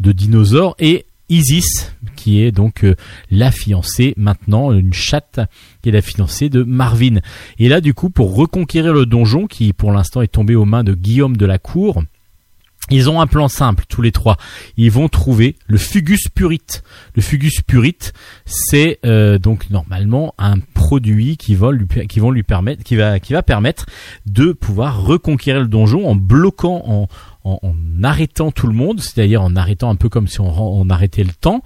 de 0.00 0.12
dinosaure, 0.12 0.74
et 0.78 1.04
Isis, 1.28 1.94
qui 2.16 2.40
est 2.40 2.52
donc 2.52 2.86
la 3.30 3.50
fiancée 3.50 4.14
maintenant, 4.16 4.72
une 4.72 4.94
chatte 4.94 5.40
qui 5.82 5.90
est 5.90 5.92
la 5.92 6.00
fiancée 6.00 6.48
de 6.48 6.62
Marvin. 6.62 7.20
Et 7.58 7.68
là, 7.68 7.82
du 7.82 7.92
coup, 7.92 8.08
pour 8.08 8.34
reconquérir 8.34 8.94
le 8.94 9.04
donjon, 9.04 9.46
qui 9.46 9.74
pour 9.74 9.92
l'instant 9.92 10.22
est 10.22 10.28
tombé 10.28 10.54
aux 10.54 10.64
mains 10.64 10.84
de 10.84 10.94
Guillaume 10.94 11.36
de 11.36 11.44
la 11.44 11.58
Cour, 11.58 12.02
ils 12.90 13.08
ont 13.08 13.20
un 13.20 13.26
plan 13.26 13.48
simple, 13.48 13.84
tous 13.88 14.02
les 14.02 14.12
trois. 14.12 14.36
Ils 14.76 14.90
vont 14.90 15.08
trouver 15.08 15.56
le 15.66 15.78
Fugus 15.78 16.28
Purit. 16.28 16.60
Le 17.14 17.22
Fugus 17.22 17.62
Purit, 17.66 17.96
c'est 18.44 18.98
euh, 19.06 19.38
donc 19.38 19.70
normalement 19.70 20.34
un 20.36 20.58
produit 20.58 21.38
qui 21.38 21.54
va 21.54 21.72
lui, 21.72 21.86
qui 22.08 22.20
vont 22.20 22.30
lui 22.30 22.42
permettre, 22.42 22.84
qui 22.84 22.96
va, 22.96 23.20
qui 23.20 23.32
va 23.32 23.42
permettre 23.42 23.86
de 24.26 24.52
pouvoir 24.52 25.02
reconquérir 25.02 25.62
le 25.62 25.68
donjon 25.68 26.06
en 26.06 26.14
bloquant, 26.14 26.82
en, 26.86 27.08
en, 27.44 27.74
arrêtant 28.02 28.50
tout 28.50 28.66
le 28.66 28.74
monde, 28.74 29.00
c'est-à-dire 29.00 29.42
en 29.42 29.56
arrêtant 29.56 29.88
un 29.88 29.96
peu 29.96 30.10
comme 30.10 30.28
si 30.28 30.40
on, 30.40 30.90
arrêtait 30.90 31.24
le 31.24 31.32
temps. 31.32 31.62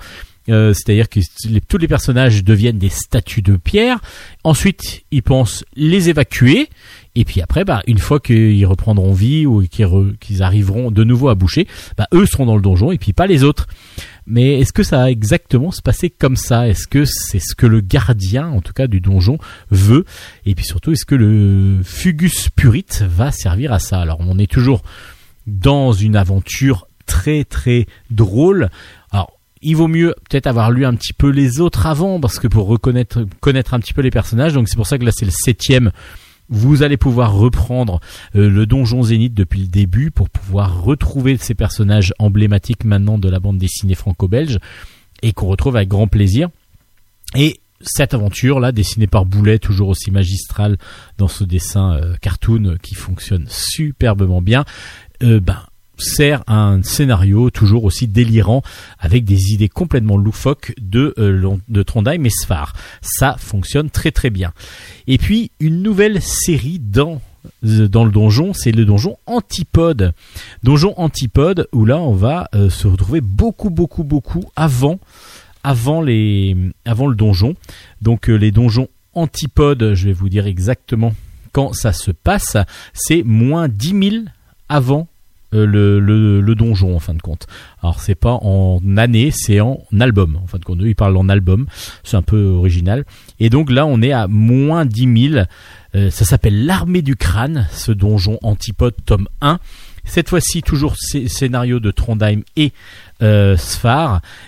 Euh, 0.49 0.73
c'est-à-dire 0.73 1.11
que 1.11 1.21
tous 1.69 1.77
les 1.77 1.89
personnages 1.89 2.43
deviennent 2.43 2.79
des 2.79 2.89
statues 2.89 3.43
de 3.43 3.57
pierre. 3.57 4.01
Ensuite, 4.45 5.03
ils 5.11 5.23
pensent 5.23 5.65
les 5.75 6.09
évacuer. 6.09 6.71
Et 7.15 7.25
puis 7.25 7.41
après, 7.41 7.65
bah, 7.65 7.83
une 7.87 7.99
fois 7.99 8.21
qu'ils 8.21 8.67
reprendront 8.67 9.13
vie 9.13 9.47
ou 9.47 9.67
qu'ils, 9.67 10.43
arriveront 10.43 10.91
de 10.91 11.05
nouveau 11.05 11.29
à 11.29 11.35
boucher, 11.35 11.67
bah, 11.97 12.07
eux 12.13 12.27
seront 12.27 12.47
dans 12.47 12.57
le 12.57 12.63
donjon 12.63 12.93
et 12.93 12.99
puis 12.99 13.13
pas 13.13 13.27
les 13.27 13.45
autres. 13.45 13.67
Mais 14.27 14.61
est-ce 14.61 14.73
que 14.73 14.83
ça 14.83 14.99
va 14.99 15.11
exactement 15.11 15.71
se 15.71 15.83
passer 15.83 16.11
comme 16.11 16.37
ça? 16.37 16.69
Est-ce 16.69 16.87
que 16.87 17.05
c'est 17.05 17.41
ce 17.41 17.55
que 17.55 17.67
le 17.67 17.81
gardien, 17.81 18.49
en 18.49 18.61
tout 18.61 18.73
cas 18.73 18.87
du 18.87 19.01
donjon, 19.01 19.39
veut? 19.71 20.05
Et 20.45 20.55
puis 20.55 20.65
surtout, 20.65 20.93
est-ce 20.93 21.07
que 21.07 21.15
le 21.15 21.81
Fugus 21.83 22.51
Purit 22.51 22.87
va 23.01 23.33
servir 23.33 23.73
à 23.73 23.79
ça? 23.79 24.01
Alors, 24.01 24.19
on 24.21 24.39
est 24.39 24.51
toujours 24.51 24.83
dans 25.47 25.93
une 25.93 26.15
aventure 26.15 26.89
très 27.07 27.45
très 27.45 27.87
drôle. 28.11 28.69
Alors, 29.11 29.33
il 29.63 29.77
vaut 29.77 29.89
mieux 29.89 30.15
peut-être 30.29 30.47
avoir 30.47 30.71
lu 30.71 30.85
un 30.85 30.95
petit 30.95 31.13
peu 31.13 31.31
les 31.31 31.61
autres 31.61 31.87
avant, 31.87 32.21
parce 32.21 32.39
que 32.39 32.47
pour 32.47 32.79
connaître 32.81 33.75
un 33.75 33.81
petit 33.81 33.95
peu 33.95 34.03
les 34.03 34.11
personnages, 34.11 34.53
donc 34.53 34.69
c'est 34.69 34.77
pour 34.77 34.87
ça 34.87 34.99
que 34.99 35.05
là 35.05 35.11
c'est 35.13 35.25
le 35.25 35.33
septième. 35.33 35.91
Vous 36.51 36.83
allez 36.83 36.97
pouvoir 36.97 37.35
reprendre 37.35 38.01
euh, 38.35 38.49
le 38.49 38.67
donjon 38.67 39.03
Zénith 39.03 39.35
depuis 39.35 39.61
le 39.61 39.67
début 39.67 40.11
pour 40.11 40.31
pouvoir 40.31 40.83
retrouver 40.83 41.37
ces 41.37 41.55
personnages 41.55 42.15
emblématiques 42.19 42.85
maintenant 42.85 43.19
de 43.19 43.29
la 43.29 43.39
bande 43.39 43.59
dessinée 43.59 43.95
franco-belge 43.95 44.59
et 45.23 45.33
qu'on 45.33 45.49
retrouve 45.49 45.77
avec 45.77 45.89
grand 45.89 46.07
plaisir. 46.07 46.49
Et 47.37 47.61
cette 47.81 48.15
aventure 48.15 48.61
là, 48.61 48.73
dessinée 48.73 49.07
par 49.07 49.25
Boulet, 49.25 49.59
toujours 49.59 49.89
aussi 49.89 50.11
magistrale 50.11 50.79
dans 51.19 51.29
ce 51.29 51.45
dessin 51.45 51.93
euh, 51.95 52.17
cartoon 52.21 52.77
qui 52.83 52.95
fonctionne 52.95 53.47
superbement 53.49 54.43
bien, 54.43 54.65
euh, 55.23 55.41
ben 55.41 55.63
sert 55.99 56.43
un 56.47 56.83
scénario 56.83 57.51
toujours 57.51 57.85
aussi 57.85 58.07
délirant 58.07 58.63
avec 58.99 59.25
des 59.25 59.53
idées 59.53 59.69
complètement 59.69 60.17
loufoques 60.17 60.75
de, 60.81 61.15
euh, 61.19 61.57
de 61.69 61.83
Trondheim 61.83 62.25
et 62.25 62.31
Sfar. 62.31 62.73
Ça 63.03 63.37
fonctionne 63.39 63.91
très 63.91 64.11
très 64.11 64.31
bien. 64.31 64.53
Et 65.07 65.19
puis 65.19 65.51
une 65.61 65.83
nouvelle 65.83 66.23
série 66.23 66.79
dans 66.79 67.21
euh, 67.65 67.89
dans 67.89 68.05
le 68.05 68.11
donjon, 68.11 68.53
c'est 68.53 68.73
le 68.73 68.85
donjon 68.85 69.17
Antipode. 69.27 70.13
Donjon 70.63 70.95
Antipode 70.97 71.69
où 71.73 71.85
là 71.85 71.99
on 71.99 72.13
va 72.13 72.49
euh, 72.55 72.71
se 72.71 72.87
retrouver 72.87 73.21
beaucoup 73.21 73.71
beaucoup 73.71 74.05
beaucoup 74.05 74.45
avant 74.57 74.99
avant 75.65 76.01
les 76.01 76.57
avant 76.85 77.07
le 77.07 77.17
donjon. 77.17 77.55
Donc 78.03 78.29
les 78.29 78.51
donjons 78.51 78.89
Antipode, 79.15 79.95
je 79.95 80.07
vais 80.07 80.13
vous 80.13 80.29
dire 80.29 80.47
exactement 80.47 81.13
quand 81.53 81.73
ça 81.73 81.93
se 81.93 82.11
passe, 82.11 82.57
c'est 82.93 83.23
moins 83.25 83.69
10 83.69 84.11
000 84.11 84.25
avant 84.69 85.09
euh, 85.55 85.65
le, 85.67 86.01
le, 86.41 86.55
donjon 86.55 86.95
en 86.95 86.99
fin 86.99 87.15
de 87.15 87.23
compte. 87.23 87.47
Alors 87.83 88.01
c'est 88.01 88.15
pas 88.15 88.39
en 88.43 88.81
année, 88.97 89.31
c'est 89.33 89.61
en 89.61 89.81
album. 89.99 90.39
En 90.43 90.47
fin 90.47 90.59
de 90.59 90.65
compte, 90.65 90.81
eux 90.83 90.89
ils 90.89 90.95
parlent 90.97 91.17
en 91.17 91.29
album. 91.29 91.67
C'est 92.05 92.17
un 92.17 92.23
peu 92.23 92.45
original. 92.45 93.05
Et 93.41 93.51
donc 93.51 93.71
là 93.71 93.87
on 93.87 94.03
est 94.03 94.13
à 94.13 94.29
moins 94.29 94.85
10 94.85 95.31
000. 95.31 95.45
Euh, 95.95 96.11
ça 96.11 96.25
s'appelle 96.25 96.67
l'armée 96.67 97.03
du 97.03 97.17
crâne, 97.17 97.67
ce 97.71 97.93
donjon 97.93 98.39
antipode 98.43 98.95
tome 99.07 99.29
1. 99.41 99.59
Cette 100.05 100.29
fois-ci 100.29 100.63
toujours 100.63 100.97
scé- 100.97 101.29
scénario 101.29 101.81
de 101.81 101.91
Trondheim 101.91 102.41
et 102.57 102.73
euh, 103.23 103.57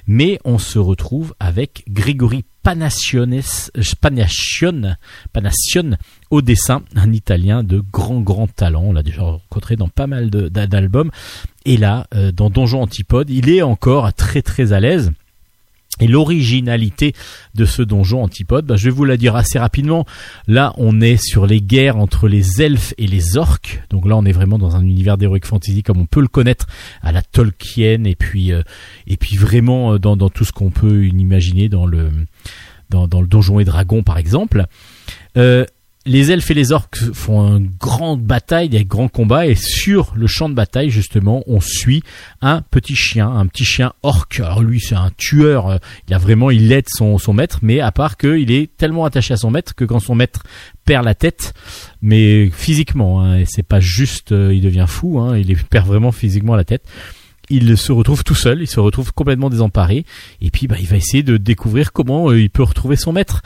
mais 0.06 0.38
on 0.44 0.58
se 0.58 0.78
retrouve 0.78 1.34
avec 1.40 1.84
Grégory 1.88 2.44
Euh, 2.66 3.82
Panascion, 4.00 4.96
Panascion 5.32 5.96
au 6.30 6.42
dessin, 6.42 6.82
un 6.94 7.12
Italien 7.12 7.62
de 7.62 7.80
grand 7.80 8.20
grand 8.20 8.46
talent. 8.46 8.82
On 8.84 8.92
l'a 8.92 9.02
déjà 9.02 9.22
rencontré 9.22 9.76
dans 9.76 9.88
pas 9.88 10.06
mal 10.06 10.30
d'albums. 10.30 11.10
Et 11.64 11.76
là, 11.76 12.06
euh, 12.14 12.32
dans 12.32 12.50
Donjon 12.50 12.82
Antipode, 12.82 13.30
il 13.30 13.48
est 13.48 13.62
encore 13.62 14.12
très 14.12 14.42
très 14.42 14.72
à 14.72 14.80
l'aise. 14.80 15.12
Et 16.00 16.06
l'originalité 16.06 17.14
de 17.54 17.64
ce 17.64 17.82
donjon 17.82 18.22
antipode, 18.22 18.66
bah, 18.66 18.76
je 18.76 18.84
vais 18.84 18.90
vous 18.90 19.04
la 19.04 19.16
dire 19.16 19.36
assez 19.36 19.58
rapidement. 19.58 20.06
Là, 20.46 20.72
on 20.76 21.00
est 21.00 21.16
sur 21.16 21.46
les 21.46 21.60
guerres 21.60 21.96
entre 21.96 22.28
les 22.28 22.62
elfes 22.62 22.94
et 22.98 23.06
les 23.06 23.36
orques. 23.36 23.82
Donc 23.90 24.06
là, 24.06 24.16
on 24.16 24.24
est 24.24 24.32
vraiment 24.32 24.58
dans 24.58 24.76
un 24.76 24.82
univers 24.82 25.18
d'heroic 25.18 25.40
fantasy 25.44 25.82
comme 25.82 25.98
on 25.98 26.06
peut 26.06 26.20
le 26.20 26.28
connaître 26.28 26.66
à 27.02 27.12
la 27.12 27.22
Tolkien 27.22 28.04
et 28.04 28.14
puis 28.14 28.52
euh, 28.52 28.62
et 29.06 29.16
puis 29.16 29.36
vraiment 29.36 29.94
euh, 29.94 29.98
dans, 29.98 30.16
dans 30.16 30.30
tout 30.30 30.44
ce 30.44 30.52
qu'on 30.52 30.70
peut 30.70 31.06
imaginer 31.06 31.68
dans 31.68 31.86
le 31.86 32.10
dans, 32.88 33.06
dans 33.06 33.20
le 33.20 33.26
donjon 33.26 33.60
et 33.60 33.64
dragon 33.64 34.02
par 34.02 34.18
exemple. 34.18 34.66
Euh, 35.36 35.64
les 36.10 36.32
elfes 36.32 36.50
et 36.50 36.54
les 36.54 36.72
orques 36.72 36.98
font 37.12 37.56
une 37.56 37.70
grande 37.78 38.20
bataille, 38.20 38.68
des 38.68 38.84
grands 38.84 39.06
combats, 39.06 39.46
et 39.46 39.54
sur 39.54 40.12
le 40.16 40.26
champ 40.26 40.48
de 40.48 40.54
bataille, 40.54 40.90
justement, 40.90 41.44
on 41.46 41.60
suit 41.60 42.02
un 42.40 42.62
petit 42.62 42.96
chien, 42.96 43.30
un 43.30 43.46
petit 43.46 43.64
chien 43.64 43.92
orc. 44.02 44.26
Alors 44.40 44.60
lui, 44.60 44.80
c'est 44.80 44.96
un 44.96 45.12
tueur, 45.16 45.68
euh, 45.68 45.76
il 46.08 46.14
a 46.14 46.18
vraiment, 46.18 46.50
il 46.50 46.72
aide 46.72 46.88
son, 46.88 47.16
son 47.18 47.32
maître, 47.32 47.60
mais 47.62 47.78
à 47.78 47.92
part 47.92 48.16
qu'il 48.16 48.50
est 48.50 48.76
tellement 48.76 49.04
attaché 49.04 49.34
à 49.34 49.36
son 49.36 49.52
maître 49.52 49.76
que 49.76 49.84
quand 49.84 50.00
son 50.00 50.16
maître 50.16 50.42
perd 50.84 51.04
la 51.04 51.14
tête, 51.14 51.54
mais 52.02 52.50
physiquement, 52.50 53.22
hein, 53.22 53.38
et 53.38 53.44
c'est 53.46 53.62
pas 53.62 53.78
juste, 53.78 54.32
euh, 54.32 54.52
il 54.52 54.62
devient 54.62 54.86
fou, 54.88 55.20
hein, 55.20 55.38
il 55.38 55.56
perd 55.56 55.86
vraiment 55.86 56.10
physiquement 56.10 56.56
la 56.56 56.64
tête. 56.64 56.82
Il 57.50 57.78
se 57.78 57.92
retrouve 57.92 58.24
tout 58.24 58.34
seul, 58.34 58.62
il 58.62 58.66
se 58.66 58.80
retrouve 58.80 59.12
complètement 59.12 59.48
désemparé, 59.48 60.04
et 60.40 60.50
puis 60.50 60.66
bah, 60.66 60.76
il 60.80 60.88
va 60.88 60.96
essayer 60.96 61.22
de 61.22 61.36
découvrir 61.36 61.92
comment 61.92 62.30
euh, 62.30 62.40
il 62.40 62.50
peut 62.50 62.64
retrouver 62.64 62.96
son 62.96 63.12
maître. 63.12 63.42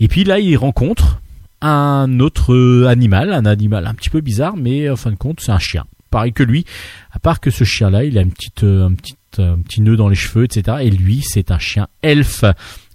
Et 0.00 0.08
puis 0.08 0.24
là, 0.24 0.38
il 0.38 0.56
rencontre 0.56 1.20
un 1.60 2.20
autre 2.20 2.54
euh, 2.54 2.86
animal, 2.86 3.32
un 3.32 3.46
animal 3.46 3.86
un 3.86 3.94
petit 3.94 4.10
peu 4.10 4.20
bizarre, 4.20 4.56
mais 4.56 4.88
en 4.88 4.96
fin 4.96 5.10
de 5.10 5.16
compte, 5.16 5.40
c'est 5.40 5.52
un 5.52 5.58
chien. 5.58 5.84
Pareil 6.10 6.32
que 6.32 6.42
lui, 6.42 6.64
à 7.12 7.18
part 7.18 7.40
que 7.40 7.50
ce 7.50 7.64
chien-là, 7.64 8.04
il 8.04 8.16
a 8.18 8.22
une 8.22 8.32
petite, 8.32 8.64
euh, 8.64 8.86
un 8.86 8.94
petit, 8.94 9.16
euh, 9.38 9.54
un 9.54 9.58
petit 9.58 9.80
nœud 9.80 9.96
dans 9.96 10.08
les 10.08 10.14
cheveux, 10.16 10.44
etc. 10.44 10.78
Et 10.82 10.90
lui, 10.90 11.22
c'est 11.22 11.50
un 11.50 11.58
chien 11.58 11.88
elfe. 12.02 12.44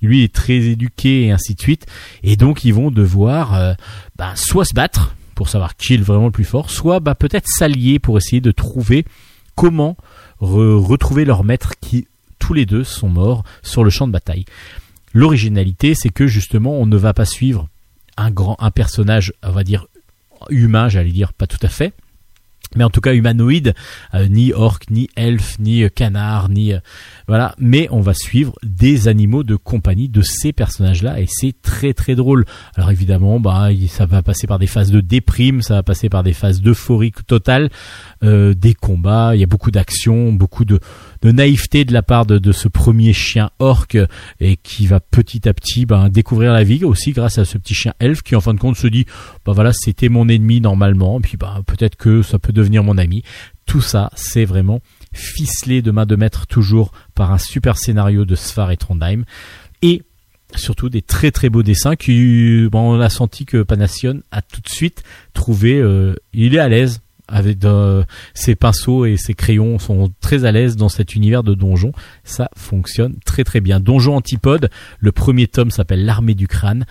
Lui 0.01 0.23
est 0.23 0.33
très 0.33 0.55
éduqué 0.55 1.25
et 1.25 1.31
ainsi 1.31 1.55
de 1.55 1.61
suite. 1.61 1.85
Et 2.23 2.35
donc, 2.35 2.65
ils 2.65 2.73
vont 2.73 2.91
devoir, 2.91 3.75
bah, 4.17 4.33
soit 4.35 4.65
se 4.65 4.73
battre 4.73 5.15
pour 5.35 5.49
savoir 5.49 5.75
qui 5.75 5.93
est 5.93 5.97
vraiment 5.97 6.25
le 6.25 6.31
plus 6.31 6.43
fort, 6.43 6.69
soit 6.69 6.99
bah, 6.99 7.15
peut-être 7.15 7.47
s'allier 7.47 7.99
pour 7.99 8.17
essayer 8.17 8.41
de 8.41 8.51
trouver 8.51 9.05
comment 9.55 9.95
re- 10.41 10.75
retrouver 10.75 11.25
leur 11.25 11.43
maître 11.43 11.73
qui 11.79 12.07
tous 12.39 12.53
les 12.53 12.65
deux 12.65 12.83
sont 12.83 13.09
morts 13.09 13.43
sur 13.61 13.83
le 13.83 13.89
champ 13.89 14.07
de 14.07 14.11
bataille. 14.11 14.45
L'originalité, 15.13 15.93
c'est 15.95 16.09
que 16.09 16.27
justement, 16.27 16.73
on 16.79 16.85
ne 16.85 16.97
va 16.97 17.13
pas 17.13 17.25
suivre 17.25 17.69
un 18.17 18.31
grand, 18.31 18.57
personnage, 18.73 19.33
on 19.43 19.51
va 19.51 19.63
dire 19.63 19.87
humain, 20.49 20.89
j'allais 20.89 21.11
dire 21.11 21.33
pas 21.33 21.47
tout 21.47 21.59
à 21.61 21.69
fait, 21.69 21.93
mais 22.75 22.83
en 22.83 22.89
tout 22.89 23.01
cas 23.01 23.13
humanoïde, 23.13 23.73
euh, 24.13 24.27
ni 24.27 24.51
orc, 24.51 24.79
ni 24.89 25.09
elfe, 25.15 25.59
ni 25.59 25.89
canard, 25.91 26.49
ni 26.49 26.73
euh, 26.73 26.79
voilà. 27.27 27.55
Mais 27.57 27.87
on 27.91 28.01
va 28.01 28.13
suivre 28.13 28.53
des 28.63 29.07
animaux 29.07 29.43
de 29.43 29.55
compagnie 29.55 30.09
de 30.09 30.21
ces 30.21 30.53
personnages-là 30.53 31.19
et 31.19 31.25
c'est 31.27 31.53
très 31.61 31.93
très 31.93 32.15
drôle. 32.15 32.45
Alors 32.75 32.91
évidemment, 32.91 33.39
bah 33.39 33.69
ça 33.89 34.05
va 34.05 34.21
passer 34.21 34.47
par 34.47 34.59
des 34.59 34.67
phases 34.67 34.91
de 34.91 35.01
déprime, 35.01 35.61
ça 35.61 35.75
va 35.75 35.83
passer 35.83 36.09
par 36.09 36.23
des 36.23 36.33
phases 36.33 36.61
d'euphorie 36.61 37.11
totale, 37.27 37.69
euh, 38.23 38.53
des 38.53 38.73
combats. 38.73 39.35
Il 39.35 39.41
y 39.41 39.43
a 39.43 39.47
beaucoup 39.47 39.71
d'action, 39.71 40.33
beaucoup 40.33 40.65
de, 40.65 40.79
de 41.23 41.31
naïveté 41.31 41.85
de 41.85 41.93
la 41.93 42.03
part 42.03 42.25
de, 42.25 42.51
ce 42.51 42.67
premier 42.67 43.13
chien 43.13 43.49
orc 43.59 43.97
et 44.39 44.57
qui 44.57 44.85
va 44.85 44.99
petit 44.99 45.47
à 45.47 45.53
petit 45.53 45.85
bah, 45.85 46.09
découvrir 46.09 46.51
la 46.51 46.63
vie 46.63 46.83
aussi 46.83 47.13
grâce 47.13 47.37
à 47.37 47.45
ce 47.45 47.57
petit 47.57 47.73
chien 47.73 47.93
elfe 47.99 48.21
qui 48.21 48.35
en 48.35 48.41
fin 48.41 48.53
de 48.53 48.59
compte 48.59 48.75
se 48.75 48.87
dit 48.87 49.05
bah 49.45 49.53
voilà 49.53 49.71
c'était 49.73 50.09
mon 50.09 50.27
ennemi 50.27 50.59
normalement 50.59 51.19
puis 51.21 51.37
bah 51.37 51.61
peut-être 51.65 51.95
que 51.95 52.21
ça 52.21 52.39
peut 52.39 52.53
devenir 52.53 52.83
mon 52.83 52.97
ami. 52.97 53.23
Tout 53.65 53.81
ça 53.81 54.11
c'est 54.15 54.45
vraiment 54.45 54.81
ficelé 55.13 55.81
de 55.81 55.91
main 55.91 56.05
de 56.05 56.15
maître 56.17 56.45
toujours 56.45 56.91
par 57.15 57.31
un 57.31 57.37
super 57.37 57.77
scénario 57.77 58.25
de 58.25 58.35
Sfar 58.35 58.71
et 58.71 58.77
Trondheim 58.77 59.23
et 59.81 60.03
surtout 60.55 60.89
des 60.89 61.01
très 61.01 61.31
très 61.31 61.49
beaux 61.49 61.63
dessins 61.63 61.95
qui 61.95 62.67
bon, 62.69 62.95
on 62.97 62.99
a 62.99 63.09
senti 63.09 63.45
que 63.45 63.63
Panassion 63.63 64.21
a 64.31 64.41
tout 64.41 64.61
de 64.61 64.69
suite 64.69 65.03
trouvé 65.33 65.79
euh, 65.79 66.15
il 66.33 66.53
est 66.53 66.59
à 66.59 66.67
l'aise 66.67 67.01
avec 67.27 67.59
ses 68.33 68.55
pinceaux 68.55 69.05
et 69.05 69.17
ses 69.17 69.33
crayons 69.33 69.79
sont 69.79 70.11
très 70.19 70.45
à 70.45 70.51
l'aise 70.51 70.75
dans 70.75 70.89
cet 70.89 71.15
univers 71.15 71.43
de 71.43 71.53
donjon. 71.53 71.91
Ça 72.23 72.49
fonctionne 72.55 73.15
très 73.25 73.43
très 73.43 73.61
bien. 73.61 73.79
Donjon 73.79 74.15
antipode 74.15 74.69
le 74.99 75.11
premier 75.11 75.47
tome 75.47 75.71
s'appelle 75.71 76.05
l'armée 76.05 76.35
du 76.35 76.47
crâne. 76.47 76.85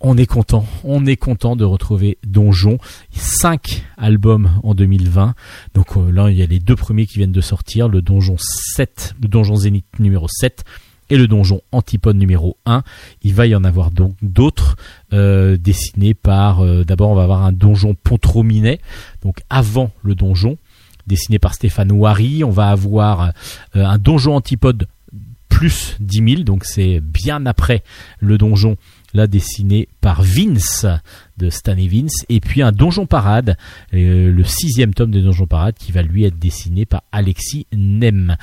On 0.00 0.16
est 0.16 0.26
content, 0.26 0.64
on 0.84 1.06
est 1.06 1.16
content 1.16 1.56
de 1.56 1.64
retrouver 1.64 2.18
Donjon. 2.24 2.78
Cinq 3.10 3.84
albums 3.96 4.50
en 4.62 4.74
2020. 4.74 5.34
Donc 5.74 5.96
euh, 5.96 6.12
là, 6.12 6.30
il 6.30 6.36
y 6.36 6.42
a 6.42 6.46
les 6.46 6.60
deux 6.60 6.76
premiers 6.76 7.06
qui 7.06 7.18
viennent 7.18 7.32
de 7.32 7.40
sortir, 7.40 7.88
le 7.88 8.00
Donjon 8.00 8.36
7, 8.38 9.16
le 9.20 9.26
Donjon 9.26 9.56
Zénith 9.56 9.86
numéro 9.98 10.28
7 10.28 10.64
et 11.10 11.16
le 11.16 11.26
Donjon 11.28 11.60
Antipode 11.72 12.16
numéro 12.16 12.56
1. 12.66 12.82
Il 13.22 13.34
va 13.34 13.46
y 13.46 13.54
en 13.54 13.64
avoir 13.64 13.90
donc 13.90 14.14
d'autres 14.22 14.76
euh, 15.12 15.56
dessinés 15.56 16.14
par... 16.14 16.60
euh, 16.60 16.84
D'abord, 16.84 17.10
on 17.10 17.14
va 17.14 17.24
avoir 17.24 17.44
un 17.44 17.52
Donjon 17.52 17.94
Pontrominet, 17.94 18.80
donc 19.22 19.40
avant 19.50 19.90
le 20.02 20.14
Donjon, 20.14 20.58
dessiné 21.06 21.38
par 21.38 21.54
Stéphane 21.54 21.92
Ouari. 21.92 22.44
On 22.44 22.50
va 22.50 22.68
avoir 22.68 23.32
euh, 23.76 23.84
un 23.84 23.98
Donjon 23.98 24.34
Antipode 24.36 24.86
plus 25.48 25.96
10 26.00 26.30
000, 26.34 26.42
donc 26.42 26.64
c'est 26.64 27.00
bien 27.00 27.44
après 27.46 27.82
le 28.20 28.38
Donjon 28.38 28.76
là 29.14 29.26
dessiné 29.26 29.88
par 30.02 30.22
Vince 30.22 30.86
de 31.38 31.48
Stan 31.48 31.76
et 31.76 31.88
Vince 31.88 32.26
et 32.28 32.40
puis 32.40 32.60
un 32.60 32.72
donjon 32.72 33.06
parade 33.06 33.56
le 33.90 34.42
sixième 34.44 34.92
tome 34.92 35.10
de 35.10 35.20
donjon 35.22 35.46
parade 35.46 35.76
qui 35.78 35.92
va 35.92 36.02
lui 36.02 36.24
être 36.24 36.38
dessiné 36.38 36.84
par 36.84 37.02
Alexis 37.10 37.66
Nem 37.72 38.36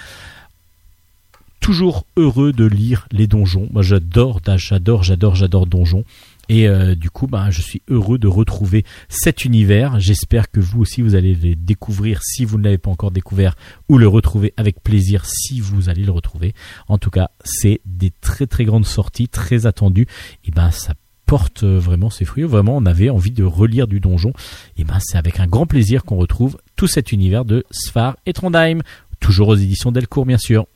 toujours 1.66 2.06
heureux 2.16 2.54
de 2.54 2.64
lire 2.64 3.08
les 3.12 3.26
donjons 3.26 3.68
moi 3.72 3.82
j'adore 3.82 4.40
j'adore 4.56 5.02
j'adore 5.02 5.34
j'adore 5.34 5.66
donjons 5.66 6.04
et 6.48 6.68
euh, 6.68 6.94
du 6.94 7.10
coup 7.10 7.26
ben, 7.26 7.50
je 7.50 7.60
suis 7.60 7.82
heureux 7.90 8.20
de 8.20 8.28
retrouver 8.28 8.86
cet 9.10 9.46
univers 9.46 10.00
j'espère 10.00 10.52
que 10.52 10.60
vous 10.60 10.82
aussi 10.82 11.02
vous 11.02 11.16
allez 11.16 11.34
le 11.34 11.56
découvrir 11.56 12.22
si 12.22 12.46
vous 12.46 12.60
ne 12.60 12.66
l'avez 12.66 12.78
pas 12.78 12.92
encore 12.92 13.10
découvert 13.10 13.56
ou 13.90 13.98
le 13.98 14.08
retrouver 14.08 14.54
avec 14.58 14.84
plaisir 14.84 15.26
si 15.26 15.60
vous 15.60 15.90
allez 15.90 16.04
le 16.04 16.12
retrouver 16.12 16.54
en 16.88 17.00
tout 17.00 17.10
cas 17.10 17.32
c'est 17.44 17.82
des 17.84 18.12
très 18.22 18.46
très 18.46 18.66
grandes 18.66 18.86
sorties 18.86 19.28
très 19.28 19.66
attendues 19.66 20.06
et 20.44 20.52
ben 20.52 20.70
ça 20.70 20.94
porte 21.26 21.64
vraiment 21.64 22.12
ses 22.12 22.24
fruits. 22.24 22.44
Vraiment, 22.44 22.78
on 22.78 22.86
avait 22.86 23.10
envie 23.10 23.32
de 23.32 23.44
relire 23.44 23.88
du 23.88 24.00
donjon. 24.00 24.32
Et 24.78 24.84
ben, 24.84 25.00
c'est 25.02 25.18
avec 25.18 25.40
un 25.40 25.48
grand 25.48 25.66
plaisir 25.66 26.04
qu'on 26.04 26.18
retrouve 26.18 26.60
tout 26.76 26.86
cet 26.86 27.12
univers 27.12 27.46
de 27.46 27.66
Sfar 27.72 28.16
et 28.28 28.34
Trondheim. 28.34 28.82
Toujours 29.20 29.48
aux 29.48 29.56
éditions 29.56 29.92
Delcourt, 29.92 30.28
bien 30.28 30.38
sûr. 30.38 30.68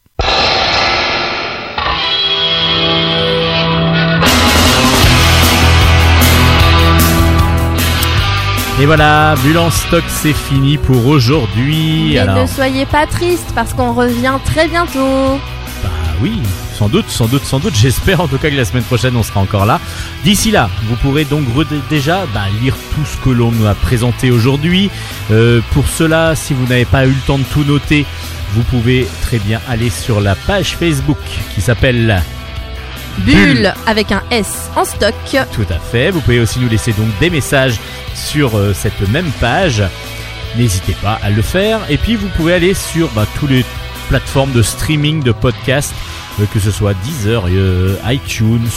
Et 8.81 8.85
voilà, 8.85 9.35
Bulle 9.43 9.57
en 9.57 9.69
stock, 9.69 10.05
c'est 10.07 10.31
fini 10.31 10.77
pour 10.77 11.05
aujourd'hui. 11.05 12.11
Mais 12.13 12.19
Alors, 12.19 12.37
ne 12.37 12.47
soyez 12.47 12.85
pas 12.85 13.05
triste 13.07 13.51
parce 13.53 13.73
qu'on 13.73 13.91
revient 13.91 14.37
très 14.45 14.69
bientôt. 14.69 15.37
Bah 15.83 15.89
oui, 16.21 16.39
sans 16.75 16.87
doute, 16.87 17.09
sans 17.09 17.27
doute, 17.27 17.43
sans 17.43 17.59
doute. 17.59 17.75
J'espère 17.75 18.21
en 18.21 18.29
tout 18.29 18.37
cas 18.37 18.49
que 18.49 18.55
la 18.55 18.63
semaine 18.63 18.83
prochaine 18.83 19.17
on 19.17 19.23
sera 19.23 19.41
encore 19.41 19.65
là. 19.65 19.81
D'ici 20.23 20.49
là, 20.49 20.69
vous 20.83 20.95
pourrez 20.95 21.25
donc 21.25 21.43
déjà 21.89 22.25
bah, 22.33 22.45
lire 22.61 22.77
tout 22.95 23.03
ce 23.03 23.17
que 23.17 23.29
l'on 23.29 23.51
nous 23.51 23.65
a 23.65 23.75
présenté 23.75 24.31
aujourd'hui. 24.31 24.89
Euh, 25.29 25.59
pour 25.71 25.89
cela, 25.89 26.33
si 26.37 26.53
vous 26.53 26.65
n'avez 26.65 26.85
pas 26.85 27.05
eu 27.05 27.09
le 27.09 27.27
temps 27.27 27.37
de 27.37 27.43
tout 27.43 27.65
noter, 27.65 28.05
vous 28.53 28.63
pouvez 28.63 29.05
très 29.23 29.39
bien 29.39 29.59
aller 29.67 29.89
sur 29.89 30.21
la 30.21 30.35
page 30.35 30.77
Facebook 30.77 31.19
qui 31.53 31.59
s'appelle 31.59 32.23
Bulle 33.19 33.73
avec 33.85 34.11
un 34.11 34.23
S 34.31 34.69
en 34.75 34.85
stock. 34.85 35.13
Tout 35.53 35.65
à 35.69 35.79
fait. 35.79 36.11
Vous 36.11 36.21
pouvez 36.21 36.39
aussi 36.39 36.59
nous 36.59 36.69
laisser 36.69 36.93
donc 36.93 37.07
des 37.19 37.29
messages 37.29 37.79
sur 38.15 38.57
euh, 38.57 38.73
cette 38.73 39.07
même 39.09 39.29
page. 39.39 39.83
N'hésitez 40.57 40.95
pas 41.01 41.19
à 41.21 41.29
le 41.29 41.41
faire. 41.41 41.79
Et 41.89 41.97
puis 41.97 42.15
vous 42.15 42.27
pouvez 42.37 42.53
aller 42.53 42.73
sur 42.73 43.09
bah, 43.09 43.25
tous 43.39 43.47
les 43.47 43.65
plateformes 44.09 44.51
de 44.51 44.61
streaming 44.61 45.21
de 45.21 45.31
podcasts, 45.31 45.93
euh, 46.39 46.45
que 46.53 46.59
ce 46.59 46.71
soit 46.71 46.93
Deezer, 47.03 47.43
euh, 47.47 47.95
iTunes, 48.07 48.67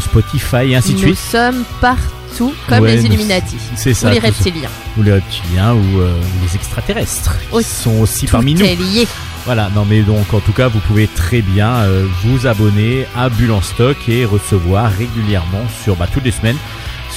Spotify 0.00 0.72
et 0.72 0.76
ainsi 0.76 0.94
de 0.94 0.98
Nous 0.98 1.04
suite. 1.14 1.18
sommes 1.18 1.64
partout 1.80 2.17
comme 2.36 2.80
Ouais, 2.80 2.96
les 2.96 3.04
Illuminati. 3.06 3.56
C'est 3.76 3.90
Ou 3.90 3.94
ça. 3.94 4.10
les 4.10 4.16
tout 4.16 4.22
ça. 4.22 4.28
reptiliens. 4.28 4.68
Ou 4.98 5.02
les 5.02 5.12
reptiliens 5.12 5.74
ou 5.74 6.00
euh, 6.00 6.12
les 6.42 6.54
extraterrestres. 6.56 7.36
Qui 7.38 7.54
Aussi. 7.56 7.82
sont 7.82 7.98
aussi 8.00 8.26
Tout 8.26 8.32
parmi 8.32 8.54
nous. 8.54 8.64
est 8.64 8.76
lié. 8.76 9.06
Voilà, 9.44 9.70
non 9.74 9.84
mais 9.88 10.02
donc 10.02 10.34
en 10.34 10.40
tout 10.40 10.52
cas 10.52 10.68
vous 10.68 10.80
pouvez 10.80 11.06
très 11.08 11.40
bien 11.40 11.70
euh, 11.76 12.06
vous 12.24 12.46
abonner 12.46 13.06
à 13.16 13.28
Bulle 13.30 13.52
en 13.52 13.62
stock 13.62 13.96
et 14.08 14.24
recevoir 14.26 14.90
régulièrement 14.92 15.62
sur 15.82 15.96
bah, 15.96 16.06
toutes 16.12 16.24
les 16.24 16.32
semaines 16.32 16.56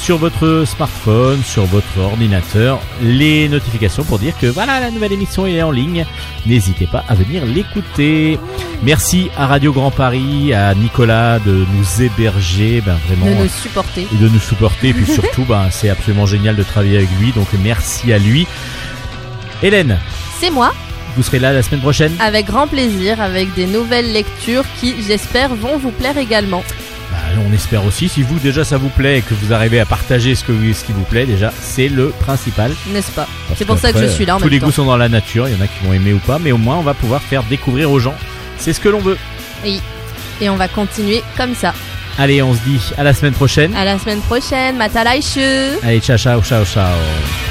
sur 0.01 0.17
votre 0.17 0.63
smartphone, 0.65 1.43
sur 1.43 1.65
votre 1.65 1.99
ordinateur, 1.99 2.79
les 3.03 3.47
notifications 3.47 4.03
pour 4.03 4.17
dire 4.17 4.33
que 4.39 4.47
voilà 4.47 4.79
la 4.79 4.89
nouvelle 4.89 5.11
émission 5.13 5.45
est 5.45 5.61
en 5.61 5.69
ligne. 5.69 6.05
N'hésitez 6.47 6.87
pas 6.87 7.05
à 7.07 7.13
venir 7.13 7.45
l'écouter. 7.45 8.39
Merci 8.81 9.29
à 9.37 9.45
Radio 9.45 9.71
Grand 9.71 9.91
Paris, 9.91 10.53
à 10.55 10.73
Nicolas 10.73 11.37
de 11.39 11.51
nous 11.75 12.01
héberger, 12.03 12.81
ben 12.81 12.97
vraiment 13.07 13.27
De 13.27 13.43
nous 13.43 13.49
supporter. 13.49 14.07
et 14.11 14.15
de 14.17 14.27
nous 14.27 14.39
supporter. 14.39 14.89
Et 14.89 14.93
puis 14.93 15.05
surtout, 15.13 15.45
ben, 15.45 15.67
c'est 15.69 15.89
absolument 15.89 16.25
génial 16.25 16.55
de 16.55 16.63
travailler 16.63 16.97
avec 16.97 17.09
lui. 17.19 17.31
Donc 17.31 17.47
merci 17.63 18.11
à 18.11 18.17
lui. 18.17 18.47
Hélène, 19.61 19.99
C'est 20.39 20.49
moi, 20.49 20.73
vous 21.15 21.21
serez 21.21 21.37
là 21.37 21.53
la 21.53 21.61
semaine 21.61 21.81
prochaine 21.81 22.13
avec 22.19 22.47
grand 22.47 22.65
plaisir, 22.65 23.21
avec 23.21 23.53
des 23.53 23.67
nouvelles 23.67 24.11
lectures 24.11 24.63
qui, 24.79 24.95
j'espère, 25.07 25.53
vont 25.53 25.77
vous 25.77 25.91
plaire 25.91 26.17
également. 26.17 26.63
Bah, 27.21 27.41
on 27.47 27.53
espère 27.53 27.85
aussi, 27.85 28.09
si 28.09 28.23
vous 28.23 28.39
déjà 28.39 28.63
ça 28.63 28.77
vous 28.77 28.89
plaît 28.89 29.19
et 29.19 29.21
que 29.21 29.33
vous 29.33 29.53
arrivez 29.53 29.79
à 29.79 29.85
partager 29.85 30.35
ce, 30.35 30.43
que, 30.43 30.53
ce 30.73 30.83
qui 30.83 30.91
vous 30.91 31.03
plaît, 31.03 31.25
déjà 31.25 31.51
c'est 31.61 31.87
le 31.87 32.09
principal. 32.09 32.71
N'est-ce 32.91 33.11
pas? 33.11 33.27
C'est 33.55 33.65
pour 33.65 33.77
ça 33.77 33.93
que 33.93 33.99
je 34.01 34.07
suis 34.07 34.25
là 34.25 34.35
en 34.35 34.37
Tous 34.39 34.45
même 34.45 34.53
les 34.53 34.59
temps. 34.59 34.65
goûts 34.67 34.71
sont 34.71 34.85
dans 34.85 34.97
la 34.97 35.09
nature, 35.09 35.47
il 35.47 35.55
y 35.55 35.57
en 35.57 35.63
a 35.63 35.67
qui 35.67 35.85
vont 35.85 35.93
aimer 35.93 36.13
ou 36.13 36.19
pas, 36.19 36.39
mais 36.39 36.51
au 36.51 36.57
moins 36.57 36.77
on 36.77 36.81
va 36.81 36.93
pouvoir 36.93 37.21
faire 37.21 37.43
découvrir 37.43 37.91
aux 37.91 37.99
gens. 37.99 38.15
C'est 38.57 38.73
ce 38.73 38.79
que 38.79 38.89
l'on 38.89 38.99
veut. 38.99 39.17
Et 39.65 40.49
on 40.49 40.55
va 40.55 40.67
continuer 40.67 41.23
comme 41.37 41.53
ça. 41.53 41.73
Allez, 42.17 42.41
on 42.41 42.53
se 42.53 42.59
dit 42.61 42.81
à 42.97 43.03
la 43.03 43.13
semaine 43.13 43.33
prochaine. 43.33 43.73
À 43.75 43.85
la 43.85 43.97
semaine 43.99 44.21
prochaine, 44.21 44.75
Matalaishu 44.77 45.39
Allez, 45.83 45.99
ciao, 46.01 46.17
ciao, 46.17 46.41
ciao, 46.41 46.65
ciao. 46.65 47.50